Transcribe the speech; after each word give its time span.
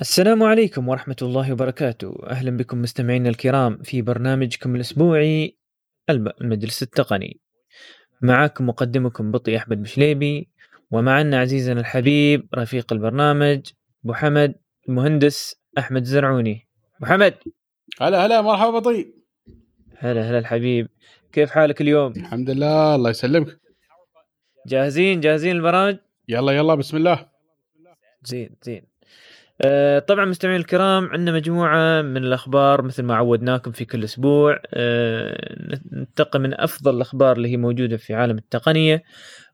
السلام 0.00 0.42
عليكم 0.42 0.88
ورحمة 0.88 1.16
الله 1.22 1.52
وبركاته. 1.52 2.16
أهلا 2.26 2.56
بكم 2.56 2.82
مستمعينا 2.82 3.28
الكرام 3.28 3.82
في 3.82 4.02
برنامجكم 4.02 4.76
الأسبوعي 4.76 5.58
المجلس 6.10 6.82
التقني. 6.82 7.40
معكم 8.22 8.66
مقدمكم 8.66 9.30
بطي 9.30 9.56
أحمد 9.56 9.82
بشليبي 9.82 10.48
ومعنا 10.90 11.40
عزيزنا 11.40 11.80
الحبيب 11.80 12.48
رفيق 12.54 12.92
البرنامج 12.92 13.60
أبو 14.04 14.14
حمد 14.14 14.54
المهندس 14.88 15.60
أحمد 15.78 16.04
زرعوني. 16.04 16.68
أبو 16.96 17.06
حمد! 17.06 17.34
هلا 18.00 18.26
هلا 18.26 18.42
مرحبا 18.42 18.78
بطي. 18.78 19.14
هلا 19.98 20.30
هلا 20.30 20.38
الحبيب. 20.38 20.88
كيف 21.32 21.50
حالك 21.50 21.80
اليوم؟ 21.80 22.12
الحمد 22.12 22.50
لله 22.50 22.94
الله 22.94 23.10
يسلمك. 23.10 23.60
جاهزين؟ 24.66 25.20
جاهزين 25.20 25.56
البرامج؟ 25.56 25.96
يلا 26.28 26.52
يلا 26.52 26.74
بسم 26.74 26.96
الله. 26.96 27.28
زين 28.24 28.56
زين. 28.62 28.97
طبعا 30.08 30.24
مستمعين 30.24 30.60
الكرام 30.60 31.06
عندنا 31.10 31.32
مجموعة 31.32 32.02
من 32.02 32.16
الأخبار 32.16 32.82
مثل 32.82 33.02
ما 33.02 33.16
عودناكم 33.16 33.72
في 33.72 33.84
كل 33.84 34.04
أسبوع 34.04 34.62
آه، 34.74 35.80
ننتقي 35.92 36.38
من 36.38 36.60
أفضل 36.60 36.96
الأخبار 36.96 37.36
اللي 37.36 37.48
هي 37.48 37.56
موجودة 37.56 37.96
في 37.96 38.14
عالم 38.14 38.38
التقنية 38.38 39.02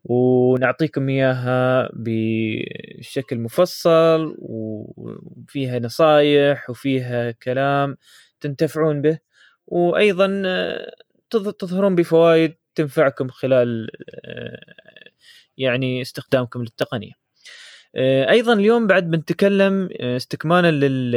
ونعطيكم 0.04 1.08
إياها 1.08 1.88
بشكل 1.92 3.38
مفصل 3.38 4.36
وفيها 4.38 5.78
نصايح 5.78 6.70
وفيها 6.70 7.30
كلام 7.30 7.96
تنتفعون 8.40 9.02
به 9.02 9.18
وأيضا 9.66 10.42
آه، 10.46 10.94
تظهرون 11.30 11.94
بفوائد 11.94 12.54
تنفعكم 12.74 13.28
خلال 13.28 13.90
يعني 15.58 16.02
استخدامكم 16.02 16.60
للتقنية. 16.62 17.23
آه، 17.96 18.30
أيضا 18.30 18.52
اليوم 18.52 18.86
بعد 18.86 19.10
بنتكلم 19.10 19.88
آه، 20.00 20.16
استكمالا 20.16 20.70
لل 20.70 21.10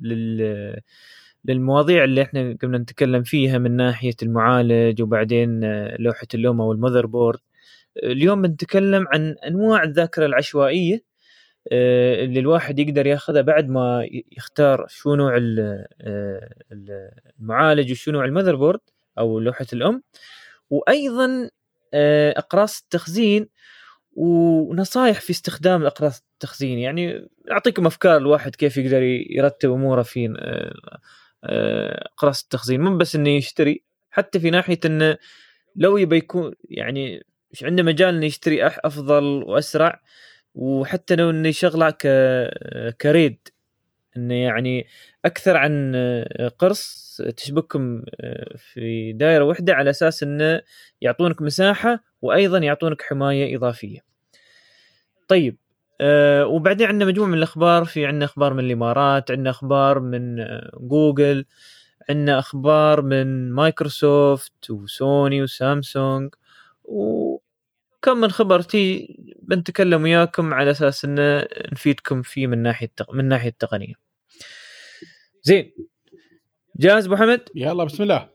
لل 0.00 0.80
للمواضيع 1.44 2.04
اللي 2.04 2.22
إحنا 2.22 2.56
قمنا 2.62 2.78
نتكلم 2.78 3.22
فيها 3.22 3.58
من 3.58 3.76
ناحية 3.76 4.14
المعالج 4.22 5.02
وبعدين 5.02 5.64
آه، 5.64 5.96
لوحة 6.00 6.26
الأم 6.34 6.60
أو 6.60 6.72
ال 6.72 7.06
motherboard 7.06 7.38
اليوم 8.04 8.42
بنتكلم 8.42 9.06
عن 9.08 9.36
أنواع 9.46 9.82
الذاكرة 9.84 10.26
العشوائية 10.26 11.04
اللي 11.72 12.40
الواحد 12.40 12.78
يقدر 12.78 13.06
ياخذها 13.06 13.42
بعد 13.42 13.68
ما 13.68 14.08
يختار 14.32 14.86
شو 14.88 15.14
نوع 15.14 15.36
المعالج 17.40 17.92
وشو 17.92 18.12
نوع 18.12 18.24
ال 18.24 18.56
motherboard 18.56 18.80
أو 19.18 19.40
لوحة 19.40 19.66
الأم. 19.72 20.02
وأيضا 20.70 21.50
أقراص 22.36 22.80
التخزين. 22.82 23.48
ونصائح 24.16 25.20
في 25.20 25.30
استخدام 25.30 25.82
الاقراص 25.82 26.24
التخزين. 26.34 26.78
يعني 26.78 27.28
أعطيكم 27.50 27.86
أفكار 27.86 28.16
الواحد 28.16 28.56
كيف 28.56 28.76
يقدر 28.76 29.02
يرتب 29.30 29.72
أموره 29.72 30.02
في 30.02 30.34
آه، 30.38 31.00
آه، 31.44 32.08
أقراص 32.14 32.42
التخزين. 32.42 32.80
مو 32.80 32.96
بس 32.96 33.16
إنه 33.16 33.30
يشتري 33.30 33.84
حتى 34.10 34.40
في 34.40 34.50
ناحية 34.50 34.80
إنه 34.84 35.16
لو 35.76 35.96
يبي 35.96 36.16
يكون 36.16 36.52
يعني 36.70 37.26
عنده 37.62 37.82
مجال 37.82 38.14
إنه 38.14 38.26
يشتري 38.26 38.66
أفضل 38.66 39.24
وأسرع 39.24 40.00
وحتى 40.54 41.16
لو 41.16 41.30
إنه 41.30 41.48
يشغله 41.48 41.90
كريد. 43.00 43.48
إنه 44.16 44.34
يعني 44.34 44.86
أكثر 45.24 45.56
عن 45.56 45.94
قرص 46.58 47.16
تشبكهم 47.36 48.02
في 48.56 49.12
دائرة 49.12 49.44
واحدة 49.44 49.74
على 49.74 49.90
أساس 49.90 50.22
إنه 50.22 50.62
يعطونك 51.00 51.42
مساحة 51.42 52.04
وأيضا 52.22 52.58
يعطونك 52.58 53.02
حماية 53.02 53.56
إضافية. 53.56 53.98
طيب 55.28 55.56
أه 56.00 56.46
وبعدين 56.46 56.86
عندنا 56.88 57.04
مجموعة 57.10 57.28
من 57.28 57.38
الأخبار 57.38 57.84
في 57.84 58.06
عندنا 58.06 58.24
أخبار 58.24 58.54
من 58.54 58.64
الإمارات 58.64 59.30
عندنا 59.30 59.50
أخبار 59.50 60.00
من 60.00 60.46
جوجل 60.74 61.44
عندنا 62.10 62.38
أخبار 62.38 63.02
من 63.02 63.52
مايكروسوفت 63.52 64.70
وسوني 64.70 65.42
وسامسونج 65.42 66.34
وكم 68.02 68.16
من 68.16 68.30
خبر 68.30 68.62
تي 68.62 69.16
بنتكلم 69.42 70.02
وياكم 70.02 70.54
على 70.54 70.70
أساس 70.70 71.04
انه 71.04 71.46
نفيدكم 71.72 72.22
فيه 72.22 72.46
من 72.46 72.58
ناحية 72.62 72.92
من 73.12 73.24
ناحية 73.24 73.48
التقنية. 73.48 73.94
زين 75.42 75.72
جاهز 76.76 77.06
أبو 77.06 77.16
حمد؟ 77.16 77.40
يلا 77.54 77.84
بسم 77.84 78.02
الله. 78.02 78.28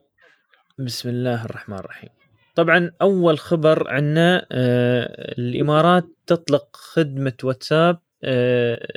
بسم 0.80 1.10
الله 1.10 1.46
الرحمن 1.46 1.78
الرحيم. 1.78 2.10
طبعا 2.56 2.92
أول 3.02 3.40
خبر 3.40 3.90
عنا 3.90 4.48
آه 4.52 5.34
الإمارات 5.38 6.06
تطلق 6.28 6.76
خدمة 6.76 7.38
واتساب 7.44 8.00
آه 8.24 8.88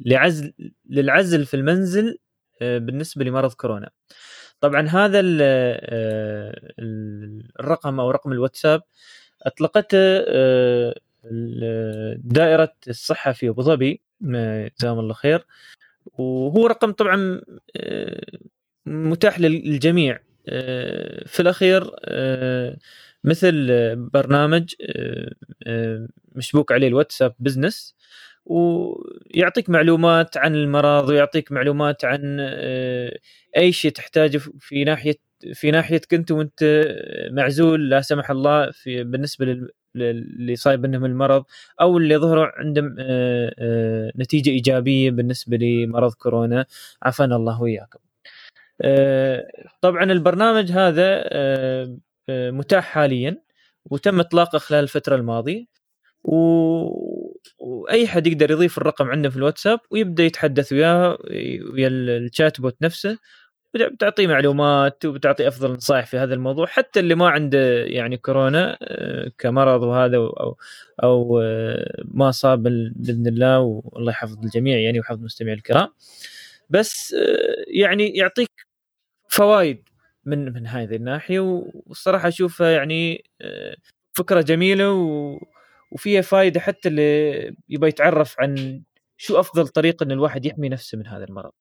لعزل 0.00 0.52
للعزل 0.90 1.46
في 1.46 1.54
المنزل 1.54 2.18
آه 2.62 2.78
بالنسبة 2.78 3.24
لمرض 3.24 3.52
كورونا. 3.52 3.90
طبعا 4.60 4.88
هذا 4.88 5.20
الرقم 7.60 8.00
أو 8.00 8.10
رقم 8.10 8.32
الواتساب 8.32 8.82
اطلقته 9.42 9.98
آه، 10.28 10.94
دائرة 12.18 12.72
الصحة 12.88 13.32
في 13.32 13.48
أبو 13.48 13.62
ظبي 13.62 14.00
جزاهم 14.80 14.98
الله 14.98 15.14
خير. 15.14 15.46
وهو 16.18 16.66
رقم 16.66 16.92
طبعا 16.92 17.40
آه، 17.76 18.20
متاح 18.86 19.40
للجميع. 19.40 20.18
آه، 20.48 21.24
في 21.26 21.40
الأخير 21.40 21.90
مثل 23.24 23.66
برنامج 23.96 24.74
مشبوك 26.34 26.72
عليه 26.72 26.88
الواتساب 26.88 27.34
بزنس 27.38 27.96
ويعطيك 28.44 29.70
معلومات 29.70 30.36
عن 30.36 30.54
المرض 30.54 31.08
ويعطيك 31.08 31.52
معلومات 31.52 32.04
عن 32.04 32.40
أي 33.56 33.72
شيء 33.72 33.90
تحتاجه 33.90 34.38
في 34.60 34.84
ناحية 34.84 35.16
في 35.54 35.70
ناحيتك 35.70 36.14
انت 36.14 36.30
وانت 36.30 36.84
معزول 37.30 37.90
لا 37.90 38.00
سمح 38.00 38.30
الله 38.30 38.70
في 38.70 39.04
بالنسبة 39.04 39.68
اللي 39.96 40.56
صايب 40.56 40.86
منهم 40.86 41.04
المرض 41.04 41.44
أو 41.80 41.98
اللي 41.98 42.16
ظهروا 42.16 42.46
عندهم 42.56 42.96
آه، 42.98 43.54
آه، 43.58 44.12
نتيجة 44.16 44.50
إيجابية 44.50 45.10
بالنسبة 45.10 45.56
لمرض 45.56 46.12
كورونا 46.14 46.66
عافانا 47.02 47.36
الله 47.36 47.62
وإياكم. 47.62 47.98
آه، 48.82 49.46
طبعا 49.80 50.04
البرنامج 50.04 50.72
هذا 50.72 51.24
متاح 52.30 52.84
حاليا 52.84 53.42
وتم 53.84 54.20
إطلاقه 54.20 54.58
خلال 54.58 54.84
الفترة 54.84 55.16
الماضية 55.16 55.66
و... 56.24 56.36
وأي 57.58 58.08
حد 58.08 58.26
يقدر 58.26 58.50
يضيف 58.50 58.78
الرقم 58.78 59.10
عنده 59.10 59.30
في 59.30 59.36
الواتساب 59.36 59.80
ويبدأ 59.90 60.24
يتحدث 60.24 60.72
وياه 60.72 61.18
ويا 61.72 61.88
الشات 61.88 62.60
بوت 62.60 62.76
نفسه 62.82 63.18
بتعطيه 63.74 64.26
معلومات 64.26 65.04
وبتعطي 65.04 65.48
أفضل 65.48 65.72
نصائح 65.72 66.06
في 66.06 66.18
هذا 66.18 66.34
الموضوع 66.34 66.66
حتى 66.66 67.00
اللي 67.00 67.14
ما 67.14 67.28
عنده 67.28 67.84
يعني 67.84 68.16
كورونا 68.16 68.78
آه، 68.82 69.32
كمرض 69.38 69.82
وهذا 69.82 70.16
أو 70.16 70.56
أو 71.02 71.40
آه، 71.40 72.02
ما 72.04 72.30
صاب 72.30 72.62
بإذن 72.62 73.26
الله 73.26 73.60
والله 73.60 74.12
يحفظ 74.12 74.44
الجميع 74.44 74.78
يعني 74.78 74.98
ويحفظ 74.98 75.18
المستمعين 75.18 75.56
الكرام 75.56 75.88
بس 76.70 77.14
آه، 77.14 77.64
يعني 77.68 78.08
يعطيك 78.08 78.50
فوائد 79.28 79.88
من 80.24 80.52
من 80.52 80.66
هذه 80.66 80.96
الناحية 80.96 81.40
والصراحة 81.86 82.28
أشوفها 82.28 82.70
يعني 82.70 83.24
فكرة 84.12 84.40
جميلة 84.40 84.92
وفيها 85.92 86.20
فائده 86.20 86.60
حتى 86.60 86.88
اللي 86.88 87.56
يبغى 87.68 87.88
يتعرف 87.88 88.40
عن 88.40 88.82
شو 89.16 89.40
أفضل 89.40 89.68
طريقة 89.68 90.04
إن 90.04 90.12
الواحد 90.12 90.46
يحمي 90.46 90.68
نفسه 90.68 90.98
من 90.98 91.06
هذا 91.06 91.24
المرض. 91.24 91.52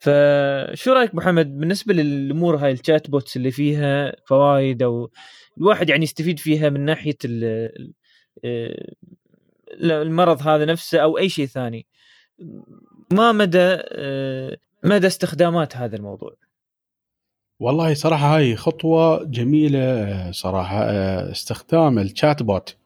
فشو 0.00 0.92
رأيك 0.92 1.14
محمد 1.14 1.58
بالنسبة 1.58 1.94
للأمور 1.94 2.56
هاي 2.56 2.72
ال 2.72 3.10
chatbots 3.10 3.36
اللي 3.36 3.50
فيها 3.50 4.12
فوائد 4.26 4.82
أو 4.82 5.10
الواحد 5.58 5.88
يعني 5.88 6.02
يستفيد 6.02 6.38
فيها 6.38 6.70
من 6.70 6.84
ناحية 6.84 7.16
آه، 7.24 8.94
المرض 9.82 10.48
هذا 10.48 10.64
نفسه 10.64 10.98
أو 10.98 11.18
أي 11.18 11.28
شيء 11.28 11.46
ثاني؟ 11.46 11.86
ما 13.12 13.32
مدى 13.32 13.58
آه، 13.60 14.56
مدى 14.84 15.06
استخدامات 15.06 15.76
هذا 15.76 15.96
الموضوع؟ 15.96 16.34
والله 17.60 17.94
صراحة 17.94 18.36
هاي 18.36 18.56
خطوة 18.56 19.24
جميلة 19.24 20.30
صراحة 20.30 20.82
آه، 20.82 21.30
استخدام 21.30 21.98
ال 21.98 22.42
chatbot 22.42 22.76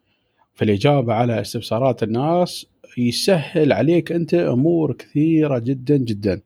في 0.54 0.64
الإجابة 0.64 1.14
على 1.14 1.40
استفسارات 1.40 2.02
الناس 2.02 2.66
يسهل 2.98 3.72
عليك 3.72 4.12
أنت 4.12 4.34
أمور 4.34 4.92
كثيرة 4.92 5.58
جدا 5.58 5.96
جدا. 5.96 6.40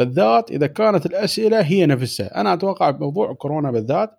بالذات 0.00 0.50
إذا 0.50 0.66
كانت 0.66 1.06
الأسئلة 1.06 1.60
هي 1.60 1.86
نفسها. 1.86 2.40
أنا 2.40 2.54
أتوقع 2.54 2.90
بموضوع 2.90 3.32
كورونا 3.32 3.70
بالذات 3.70 4.10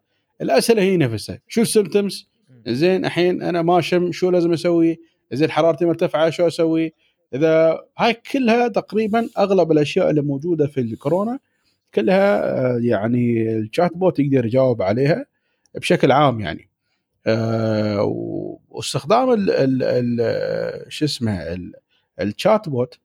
الأسئلة 0.42 0.82
هي 0.82 0.98
نفسها. 0.98 1.40
شو 1.48 1.62
ال 1.62 1.69
symptoms 1.69 2.30
زين 2.68 3.06
الحين 3.06 3.42
أنا 3.42 3.62
ما 3.62 3.82
شم 3.82 4.12
شو 4.12 4.30
لازم 4.30 4.54
أسوي؟ 4.54 5.00
زين 5.32 5.52
حرارتي 5.52 5.86
مرتفعة 5.86 6.30
شو 6.30 6.48
أسوي؟ 6.48 6.94
إذا 7.34 7.80
هاي 7.98 8.14
كلها 8.14 8.68
تقريبا 8.68 9.30
أغلب 9.38 9.72
الأشياء 9.72 10.10
اللي 10.10 10.22
موجودة 10.22 10.68
في 10.68 10.80
الكورونا 10.80 11.40
كلها 11.94 12.60
آه، 12.60 12.80
يعني 12.82 13.56
ال 13.56 13.98
chatbot 13.98 14.20
يقدر 14.20 14.46
يجاوب 14.46 14.82
عليها 14.82 15.26
بشكل 15.76 16.12
عام 16.12 16.40
يعني. 16.40 16.70
أه 17.28 18.04
واستخدام 18.70 19.34
ال 19.34 19.52
ال 19.52 19.84
ال 19.84 20.92
شو 20.92 21.06
اسمه 21.06 21.58
الشات 22.22 22.70
بوت 22.70 23.00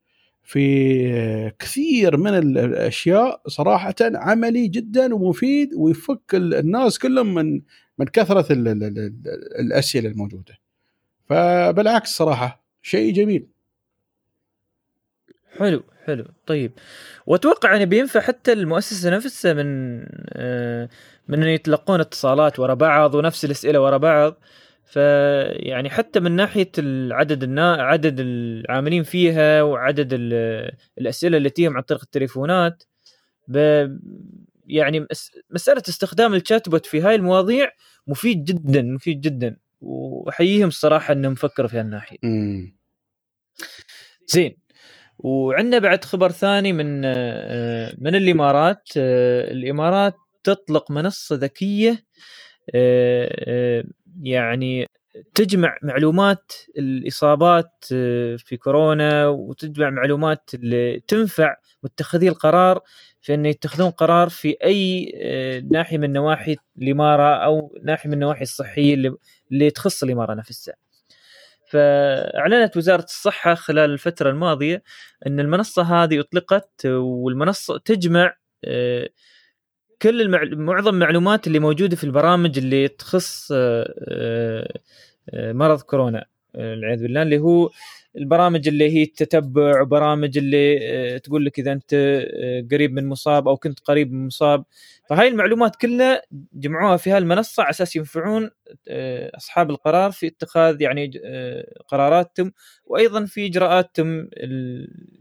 في 0.46 1.50
كثير 1.58 2.16
من 2.16 2.38
الأشياء 2.38 3.42
صراحة 3.46 3.94
عملي 4.00 4.68
جدا 4.68 5.14
ومفيد 5.14 5.74
ويفك 5.74 6.34
الناس 6.34 6.98
كلهم 6.98 7.34
من 7.34 7.60
من 7.98 8.06
كثرة 8.06 8.46
الأسئلة 9.60 10.08
الموجودة. 10.08 10.58
فبالعكس 11.28 12.16
صراحة 12.16 12.64
شيء 12.82 13.12
جميل. 13.12 13.46
حلو 15.58 15.82
حلو 16.06 16.24
طيب 16.46 16.72
وأتوقع 17.26 17.76
انه 17.76 17.84
بينفع 17.84 18.20
حتى 18.20 18.52
المؤسسة 18.52 19.10
نفسها 19.10 19.52
من 19.52 20.00
آه، 20.32 20.88
من 21.28 21.42
يتلقون 21.42 22.00
اتصالات 22.00 22.58
ورا 22.58 22.74
بعض 22.74 23.14
ونفس 23.14 23.44
الأسئلة 23.44 23.80
ورا 23.80 23.96
بعض 23.96 24.36
فيعني 24.86 25.90
حتى 25.90 26.20
من 26.20 26.32
ناحية 26.32 26.70
العدد 26.78 27.42
النا... 27.42 27.82
عدد 27.82 28.20
العاملين 28.20 29.02
فيها 29.02 29.62
وعدد 29.62 30.08
الأسئلة 30.98 31.36
اللي 31.36 31.50
تجيهم 31.50 31.76
عن 31.76 31.82
طريق 31.82 32.00
التليفونات 32.02 32.82
ب... 33.48 33.58
يعني 34.66 35.06
مسألة 35.50 35.82
استخدام 35.88 36.34
الشات 36.34 36.68
بوت 36.68 36.86
في 36.86 37.00
هاي 37.00 37.14
المواضيع 37.14 37.70
مفيد 38.06 38.44
جدا 38.44 38.82
مفيد 38.82 39.20
جدا 39.20 39.56
وأحييهم 39.80 40.68
الصراحة 40.68 41.12
إنهم 41.12 41.34
فكروا 41.34 41.68
في 41.68 41.78
هالناحيه. 41.78 42.18
زين. 44.26 44.56
وعندنا 45.18 45.78
بعد 45.78 46.04
خبر 46.04 46.30
ثاني 46.30 46.72
من 46.72 47.02
آه، 47.04 47.94
من 47.98 48.14
الإمارات. 48.14 48.88
آه، 48.96 49.50
الإمارات 49.50 50.14
تطلق 50.44 50.90
منصة 50.90 51.36
ذكية 51.36 52.04
آه، 52.74 53.84
يعني 54.22 54.88
تجمع 55.34 55.78
معلومات 55.82 56.52
الإصابات 56.78 57.84
في 58.38 58.56
كورونا 58.62 59.28
وتجمع 59.28 59.90
معلومات 59.90 60.50
اللي 60.54 61.00
تنفع 61.08 61.56
متخذي 61.82 62.28
القرار 62.28 62.80
في 63.20 63.34
انه 63.34 63.48
يتخذون 63.48 63.90
قرار 63.90 64.28
في 64.28 64.56
أي 64.64 65.12
ناحية 65.70 65.98
من 65.98 66.12
نواحي 66.12 66.56
الإمارة 66.78 67.44
أو 67.44 67.78
ناحية 67.82 68.08
من 68.08 68.14
النواحي 68.14 68.42
الصحية 68.42 68.94
اللي, 68.94 69.16
اللي 69.52 69.70
تخص 69.70 70.02
الإمارة 70.02 70.34
نفسها. 70.34 70.74
فأعلنت 71.70 72.76
وزارة 72.76 73.04
الصحة 73.04 73.54
خلال 73.54 73.90
الفترة 73.90 74.30
الماضية 74.30 74.82
إن 75.26 75.40
المنصة 75.40 75.82
هذه 75.82 76.20
أطلقت 76.20 76.86
والمنصة 76.86 77.78
تجمع 77.78 78.36
آه، 78.64 79.08
كل 80.02 80.20
المع... 80.20 80.44
معظم 80.52 80.94
المعلومات 80.94 81.46
اللي 81.46 81.58
موجودة 81.58 81.96
في 81.96 82.04
البرامج 82.04 82.58
اللي 82.58 82.88
تخص 82.88 83.52
آه، 83.52 83.94
آه، 85.30 85.52
مرض 85.52 85.80
كورونا 85.80 86.26
والعياذ 86.54 87.02
بالله 87.02 87.22
اللي 87.22 87.38
هو 87.38 87.70
البرامج 88.16 88.68
اللي 88.68 88.90
هي 88.90 89.02
التتبع 89.02 89.82
وبرامج 89.82 90.38
اللي 90.38 90.78
آه، 90.82 91.18
تقول 91.18 91.44
لك 91.44 91.58
إذا 91.58 91.72
أنت 91.72 91.94
آه، 91.94 92.66
قريب 92.72 92.92
من 92.92 93.06
مصاب 93.06 93.48
أو 93.48 93.56
كنت 93.56 93.80
قريب 93.80 94.12
من 94.12 94.26
مصاب 94.26 94.64
فهاي 95.08 95.28
المعلومات 95.28 95.76
كلها 95.76 96.22
جمعوها 96.52 96.96
في 96.96 97.10
هالمنصه 97.10 97.62
على 97.62 97.70
أساس 97.70 97.96
ينفعون 97.96 98.50
آه، 98.88 99.36
أصحاب 99.36 99.70
القرار 99.70 100.10
في 100.10 100.26
اتخاذ 100.26 100.82
يعني 100.82 101.10
قراراتهم 101.88 102.52
وأيضا 102.84 103.24
في 103.24 103.46
إجراءاتهم 103.46 104.28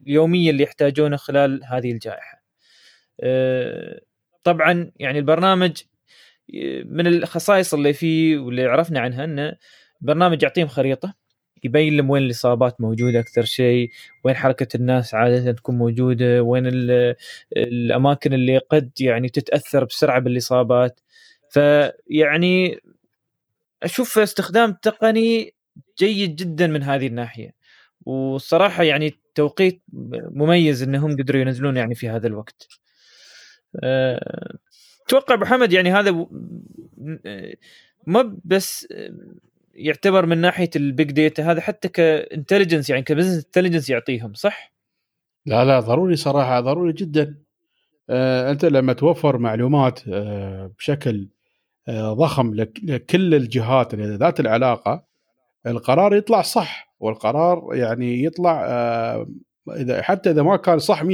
اليومية 0.07 0.49
اللي 0.49 0.63
يحتاجونها 0.63 1.17
خلال 1.17 1.61
هذه 1.63 1.91
الجائحة. 1.91 2.45
طبعا 4.45 4.91
يعني 4.99 5.19
البرنامج 5.19 5.77
من 6.85 7.07
الخصائص 7.07 7.73
اللي 7.73 7.93
فيه 7.93 8.37
واللي 8.37 8.65
عرفنا 8.65 8.99
عنها 8.99 9.23
إنه 9.23 9.55
البرنامج 10.01 10.43
يعطيهم 10.43 10.67
خريطة 10.67 11.13
يبين 11.63 11.97
لهم 11.97 12.09
وين 12.09 12.23
الإصابات 12.23 12.81
موجودة 12.81 13.19
أكثر 13.19 13.45
شيء 13.45 13.91
وين 14.23 14.35
حركة 14.35 14.77
الناس 14.77 15.13
عادة 15.13 15.51
تكون 15.51 15.77
موجودة 15.77 16.43
وين 16.43 16.63
الأماكن 17.57 18.33
اللي 18.33 18.57
قد 18.57 18.91
يعني 18.99 19.29
تتأثر 19.29 19.83
بسرعة 19.83 20.19
بالإصابات. 20.19 20.99
فيعني 21.49 22.79
أشوف 23.83 24.19
استخدام 24.19 24.73
تقني 24.73 25.53
جيد 25.99 26.35
جدا 26.35 26.67
من 26.67 26.83
هذه 26.83 27.07
الناحية. 27.07 27.55
والصراحة 28.05 28.83
يعني 28.83 29.13
توقيت 29.35 29.81
مميز 30.31 30.83
إنهم 30.83 31.11
قدروا 31.17 31.41
ينزلون 31.41 31.77
يعني 31.77 31.95
في 31.95 32.09
هذا 32.09 32.27
الوقت. 32.27 32.67
أتوقع 33.83 35.35
أبو 35.35 35.45
حمد 35.45 35.73
يعني 35.73 35.91
هذا 35.91 36.27
ما 38.07 38.37
بس 38.45 38.87
يعتبر 39.75 40.25
من 40.25 40.37
ناحية 40.37 40.69
ال 40.75 40.84
big 40.84 41.11
data 41.11 41.51
هذا 41.51 41.61
حتى 41.61 41.87
ك 41.87 41.95
intelligence 41.95 42.89
يعني 42.89 43.01
ك 43.01 43.06
business 43.06 43.45
intelligence 43.45 43.89
يعطيهم 43.89 44.33
صح؟ 44.33 44.73
لا 45.45 45.65
لا 45.65 45.79
ضروري 45.79 46.15
صراحة 46.15 46.59
ضروري 46.59 46.93
جدا 46.93 47.37
آه 48.09 48.51
أنت 48.51 48.65
لما 48.65 48.93
توفر 48.93 49.37
معلومات 49.37 50.07
آه 50.07 50.71
بشكل 50.77 51.29
آه 51.87 52.13
ضخم 52.13 52.53
لكل 52.83 53.35
الجهات 53.35 53.95
ذات 53.95 54.39
العلاقة 54.39 55.05
القرار 55.67 56.15
يطلع 56.15 56.41
صح 56.41 56.95
والقرار 56.99 57.69
يعني 57.73 58.23
يطلع 58.23 58.65
آه 58.67 59.27
إذا 59.69 60.01
حتى 60.01 60.31
إذا 60.31 60.43
ما 60.43 60.57
كان 60.57 60.79
صح 60.79 61.03
100% 61.03 61.07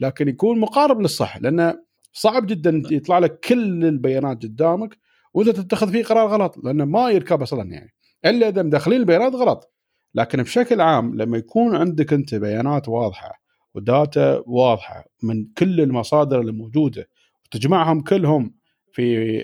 لكن 0.00 0.28
يكون 0.28 0.60
مقارب 0.60 1.00
للصح 1.00 1.36
لأنه 1.36 1.74
صعب 2.12 2.46
جدا 2.46 2.82
يطلع 2.90 3.18
لك 3.18 3.40
كل 3.40 3.84
البيانات 3.84 4.42
قدامك 4.42 4.98
وأنت 5.34 5.48
تتخذ 5.48 5.92
فيه 5.92 6.04
قرار 6.04 6.28
غلط 6.28 6.58
لأنه 6.64 6.84
ما 6.84 7.10
يركب 7.10 7.42
أصلا 7.42 7.70
يعني. 7.72 7.94
إلا 8.24 8.48
إذا 8.48 8.62
مدخلين 8.62 9.00
البيانات 9.00 9.34
غلط. 9.34 9.72
لكن 10.14 10.42
بشكل 10.42 10.80
عام 10.80 11.14
لما 11.14 11.38
يكون 11.38 11.76
عندك 11.76 12.12
أنت 12.12 12.34
بيانات 12.34 12.88
واضحة 12.88 13.42
وداتا 13.74 14.42
واضحة 14.46 15.04
من 15.22 15.46
كل 15.58 15.80
المصادر 15.80 16.40
اللي 16.40 16.52
موجودة 16.52 17.08
وتجمعهم 17.46 18.00
كلهم 18.00 18.54
في 18.92 19.38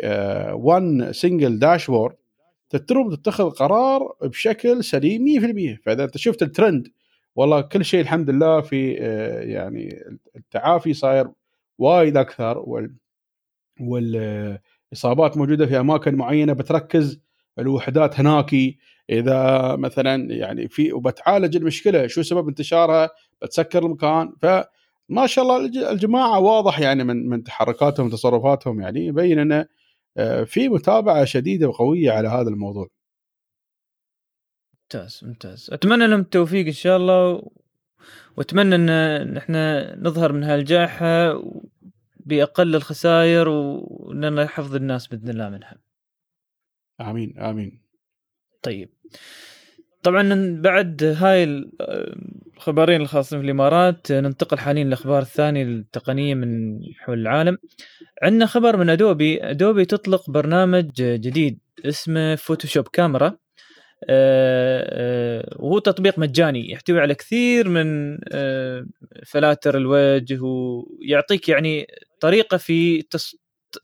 one 0.55 1.13
single 1.13 1.59
dashboard 1.59 2.15
تترم 2.71 3.15
تتخذ 3.15 3.51
قرار 3.51 4.13
بشكل 4.23 4.85
سليم 4.85 5.25
100% 5.81 5.85
فإذا 5.85 6.05
أنت 6.05 6.17
شفت 6.17 6.43
الترند 6.43 6.89
والله 7.37 7.61
كل 7.61 7.85
شيء 7.85 8.01
الحمد 8.01 8.31
لله 8.31 8.61
في 8.61 8.97
آه، 9.01 9.41
يعني 9.41 9.99
التعافي 10.37 10.95
صاير 10.95 11.29
وايد 11.79 12.17
أكثر 12.17 12.59
وال 12.59 12.97
وال 13.81 14.59
اصابات 14.93 15.37
موجودة 15.37 15.67
في 15.67 15.81
أماكن 15.81 16.15
معينة 16.15 16.53
بتركز 16.53 17.21
الوحدات 17.59 18.21
هناك. 18.21 18.55
إذا 19.11 19.77
مثلا 19.77 20.35
يعني 20.35 20.69
في 20.69 20.93
وبتعالج 20.93 21.57
المشكلة 21.57 22.07
شو 22.07 22.23
سبب 22.23 22.49
انتشارها؟ 22.49 23.11
بتسكر 23.43 23.87
المكان. 23.87 24.33
فما 24.43 25.27
شاء 25.27 25.45
الله 25.45 25.91
الجماعة 25.93 26.41
واضح 26.41 26.81
يعني 26.81 27.05
من 27.05 27.29
من 27.29 27.43
تحركاتهم 27.45 28.07
وتصرفاتهم 28.07 28.81
يعني 28.81 29.07
يبين 29.07 29.39
إنه 29.39 29.67
آه، 30.17 30.45
في 30.45 30.69
متابعة 30.69 31.25
شديدة 31.25 31.69
وقوية 31.69 32.13
على 32.13 32.29
هذا 32.29 32.49
الموضوع. 32.49 32.89
ممتاز 34.85 35.21
ممتاز 35.23 35.71
أتمنى 35.73 36.07
لهم 36.07 36.21
التوفيق 36.21 36.67
إن 36.67 36.73
شاء 36.73 36.97
الله 36.97 37.51
وأتمنى 38.37 38.75
إن 38.75 39.37
إحنا 39.37 39.95
نظهر 39.99 40.33
من 40.33 40.45
هالجائحة 40.45 41.43
بأقل 42.27 42.75
الخسائر 42.75 43.49
واننا 43.49 44.45
نحفظ 44.45 44.75
الناس 44.75 45.07
بإذن 45.07 45.29
الله 45.29 45.49
منها. 45.49 45.77
آمين 47.01 47.39
آمين. 47.39 47.83
طيب. 48.63 48.89
طبعا 50.03 50.57
بعد 50.61 51.05
هاي 51.05 51.45
الخبرين 52.57 53.01
الخاصين 53.01 53.39
في 53.39 53.45
الإمارات 53.45 54.13
ننتقل 54.13 54.59
حاليا 54.59 54.85
للأخبار 54.85 55.23
الثانية 55.23 55.63
التقنية 55.63 56.35
من 56.35 56.81
حول 56.99 57.19
العالم. 57.19 57.59
عندنا 58.23 58.47
خبر 58.47 58.77
من 58.77 58.91
أدوبي، 58.91 59.51
أدوبي 59.51 59.85
تطلق 59.85 60.31
برنامج 60.31 60.91
جديد 61.03 61.59
اسمه 61.85 62.35
فوتوشوب 62.35 62.89
كاميرا. 62.89 63.44
آه، 64.09 64.87
آه، 64.91 65.57
وهو 65.59 65.79
تطبيق 65.79 66.19
مجاني 66.19 66.71
يحتوي 66.71 67.01
على 67.01 67.15
كثير 67.15 67.69
من 67.69 68.19
آه، 68.33 68.87
فلاتر 69.27 69.77
الوجه 69.77 70.39
ويعطيك 70.43 71.49
يعني 71.49 71.87
طريقة 72.21 72.57
في 72.57 73.05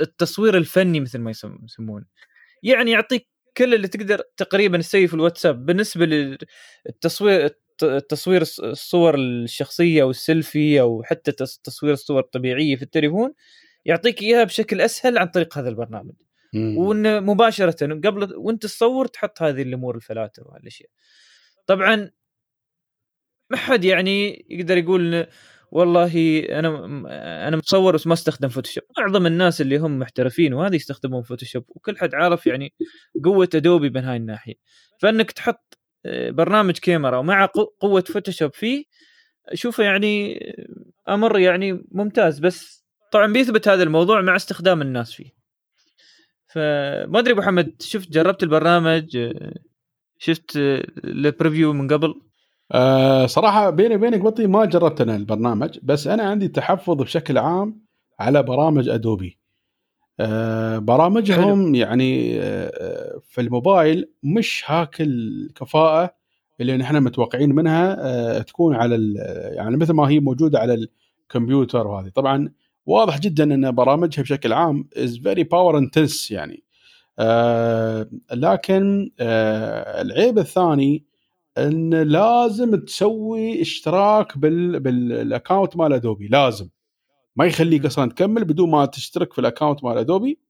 التصوير 0.01 0.57
الفني 0.57 1.01
مثل 1.01 1.19
ما 1.19 1.31
يسمونه. 1.65 2.07
يعني 2.63 2.91
يعطيك 2.91 3.29
كل 3.57 3.75
اللي 3.75 3.89
تقدر 3.89 4.23
تقريبا 4.37 4.79
تسويه 4.79 5.07
في 5.07 5.15
الواتساب. 5.15 5.67
بالنسبة 5.67 6.07
للتصوير 6.07 7.51
تصوير 8.09 8.43
الصور 8.43 9.15
الشخصية 9.15 10.03
أو 10.03 10.11
السيلفي 10.11 10.81
أو 10.81 11.03
حتى 11.03 11.33
تصوير 11.65 11.93
الصور 11.93 12.21
الطبيعية 12.21 12.77
في 12.77 12.83
التليفون 12.83 13.33
يعطيك 13.85 14.23
إياها 14.23 14.45
بشكل 14.45 14.81
أسهل 14.81 15.19
عن 15.19 15.27
طريق 15.27 15.59
هذا 15.59 15.69
البرنامج. 15.69 16.15
وإن 16.55 17.25
مباشرة 17.25 17.87
قبل 17.87 18.35
وإنت 18.37 18.63
تصور 18.63 19.07
تحط 19.07 19.43
هذه 19.43 19.63
الأمور 19.63 19.97
الفلاتر 19.97 20.43
وهالأشياء. 20.49 20.91
طبعا 21.67 22.11
ما 23.51 23.57
حد 23.57 23.85
يعني 23.85 24.47
يقدر 24.51 24.77
يقول 24.77 25.27
والله 25.71 26.41
أنا 26.59 26.87
أنا 27.49 27.57
متصور 27.57 27.95
بس 27.95 28.07
ما 28.07 28.13
أستخدم 28.13 28.49
فوتوشوب 28.49 28.85
معظم 28.99 29.27
الناس 29.27 29.61
اللي 29.61 29.77
هم 29.79 29.99
محترفين 29.99 30.55
وهذا 30.55 30.77
يستخدمون 30.77 31.23
فوتوشوب 31.23 31.65
وكل 31.69 31.99
حد 31.99 32.15
عارف 32.15 32.47
يعني 32.47 32.75
قوة 33.25 33.49
ادوبي 33.55 33.91
من 33.91 34.05
هاي 34.05 34.17
الناحية. 34.17 34.55
فإنك 35.01 35.31
تحط 35.33 35.79
آه، 36.07 36.31
برنامج 36.31 36.79
كاميرا 36.79 37.19
ومع 37.19 37.47
قوة 37.81 38.01
فوتوشوب 38.01 38.55
فيه 38.55 38.85
اشوفه 39.49 39.85
يعني 39.85 40.41
أمر 41.09 41.39
يعني 41.39 41.85
ممتاز. 41.93 42.39
بس 42.39 42.85
طبعا 43.13 43.33
بيثبت 43.33 43.69
هذا 43.69 43.83
الموضوع 43.83 44.21
مع 44.21 44.37
استخدام 44.37 44.83
الناس 44.83 45.13
فيه. 45.13 45.40
فما 46.55 47.19
أدري 47.19 47.33
أبو 47.33 47.43
حمد 47.43 47.73
شفت 47.81 48.13
جربت 48.13 48.43
البرنامج 48.43 49.33
شفت 50.19 50.53
ال 51.05 51.13
preview 51.13 51.73
من 51.73 51.89
قبل؟ 51.89 52.15
أه 52.73 53.27
صراحة 53.27 53.71
بيني 53.71 53.95
وبينك 53.97 54.21
بطي 54.21 54.47
ما 54.47 54.65
جربت 54.65 55.01
أنا 55.01 55.17
البرنامج 55.17 55.79
بس 55.83 56.07
أنا 56.07 56.23
عندي 56.23 56.49
تحفظ 56.49 56.95
بشكل 56.95 57.39
عام 57.39 57.81
على 58.21 58.43
برامج 58.43 58.89
ادوبي 58.89 59.39
أه 60.21 60.79
برامجهم 60.79 61.65
حلو. 61.65 61.75
يعني 61.75 62.41
أه 62.41 63.21
في 63.23 63.41
الموبايل 63.41 64.11
مش 64.23 64.65
هاك 64.67 65.01
الكفاءة 65.01 66.15
اللي 66.61 66.77
نحن 66.77 67.03
متوقعين 67.03 67.55
منها 67.55 67.97
أه 68.01 68.43
تكون 68.43 68.75
على 68.75 69.15
يعني 69.57 69.77
مثل 69.77 69.93
ما 69.93 70.09
هي 70.09 70.21
موجودة 70.21 70.59
على 70.59 70.87
الكمبيوتر 71.29 71.87
وهذه. 71.87 72.09
طبعا 72.09 72.53
واضح 72.87 73.21
جدا 73.21 73.45
أن 73.55 73.71
برامجها 73.71 74.23
بشكل 74.23 74.53
عام 74.53 74.89
is 74.97 75.19
very 75.19 75.45
power 75.45 75.79
intense 75.79 76.31
يعني. 76.31 76.65
آه 77.19 78.11
لكن 78.33 79.11
آه 79.21 80.03
العيب 80.03 80.39
الثاني 80.39 81.05
أن 81.59 81.95
لازم 81.95 82.77
تسوي 82.77 83.63
اشتراك 83.63 84.39
بال 84.39 84.81
بال 84.81 85.02
account 85.02 85.77
مال 85.77 85.93
ادوبي 85.93 86.29
لازم. 86.29 86.69
ما 87.37 87.45
يخليك 87.47 87.87
أصلا 87.87 88.11
تكمل 88.11 88.45
بدون 88.45 88.71
ما 88.71 88.87
تشترك 88.87 89.33
في 89.33 89.41
ال 89.41 89.46
account 89.46 89.85
مال 89.85 89.99
ادوبي 89.99 90.41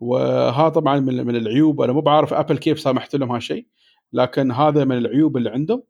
وهذا 0.00 0.68
طبعا 0.68 1.00
من, 1.00 1.26
من 1.26 1.36
العيوب 1.36 1.80
أنا 1.80 1.92
مو 1.92 2.00
بعرف 2.00 2.34
Apple 2.34 2.58
كيف 2.58 2.80
سامحت 2.80 3.16
لهم 3.16 3.32
هالشيء 3.32 3.66
لكن 4.12 4.52
هذا 4.52 4.84
من 4.84 4.98
العيوب 4.98 5.36
اللي 5.36 5.50
عندهم. 5.50 5.82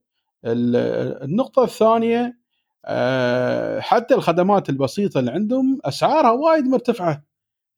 النقطة 0.45 1.65
الثانية 1.65 2.25
آه، 2.25 2.42
حتى 3.81 4.15
الخدمات 4.15 4.69
البسيطة 4.69 5.21
اللي 5.21 5.31
عندهم 5.31 5.79
أسعارها 5.85 6.31
وايد 6.31 6.65
مرتفعة. 6.65 7.25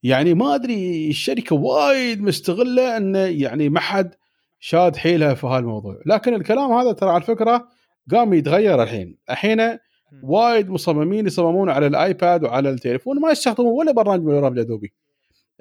يعني 0.03 0.33
ما 0.33 0.55
أدري 0.55 1.09
الشركة 1.09 1.55
وايد 1.55 2.21
مستغلة 2.21 2.97
انه 2.97 3.19
يعني 3.19 3.69
ما 3.69 3.79
حد 3.79 4.15
شاد 4.59 4.95
حيلها 4.95 5.33
في 5.33 5.47
هالموضوع. 5.47 5.99
لكن 6.05 6.33
الكلام 6.33 6.71
هذا 6.71 6.91
ترى 6.91 7.09
على 7.09 7.23
فكرة 7.23 7.67
قام 8.11 8.33
يتغير 8.33 8.83
الحين. 8.83 9.17
الحين 9.29 9.77
وايد 10.23 10.69
مصممين 10.69 11.27
يصممون 11.27 11.69
على 11.69 11.87
الآيباد 11.87 12.43
وعلى 12.43 12.69
التليفون 12.69 13.21
ما 13.21 13.31
يستخدمون 13.31 13.73
ولا 13.73 13.91
برنامج 13.91 14.21
من 14.21 14.41
برامج 14.41 14.59
أدوبي. 14.59 14.93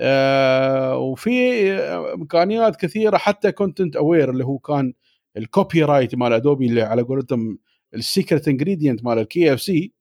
آه 0.01 0.97
وفي 0.97 1.73
إمكانيات 2.15 2.77
كثيرة 2.77 3.17
حتى 3.17 3.53
content 3.53 3.97
aware 3.97 4.31
اللي 4.31 4.45
هو 4.45 4.59
كان 4.59 4.93
ال 5.37 5.85
copyright 5.85 6.15
مال 6.15 6.33
أدوبي 6.33 6.67
اللي 6.67 6.83
على 6.83 7.03
قولتهم 7.03 7.59
ال 7.95 8.02
secret 8.02 8.49
ingredient 8.49 9.05
مال 9.05 9.19
ال 9.19 9.53
KFC 9.53 9.93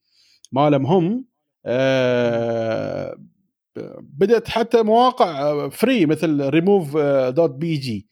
مالهم 0.51 0.85
هم 0.85 1.25
آه 1.65 3.15
بدأت 4.01 4.47
حتى 4.47 4.83
مواقع 4.83 5.69
free 5.69 6.05
مثل 6.05 6.49
ريموف 6.49 6.97
دوت 7.27 7.51
بي 7.51 7.75
جي 7.75 8.07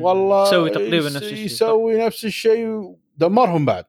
والله 0.00 0.48
يسوي 0.48 0.70
تقريبا 0.70 1.06
نفس 1.06 1.22
الشيء 1.22 1.44
يسوي 1.44 2.06
نفس 2.06 2.24
الشيء 2.24 2.66
ودمرهم 2.66 3.64
بعد. 3.64 3.84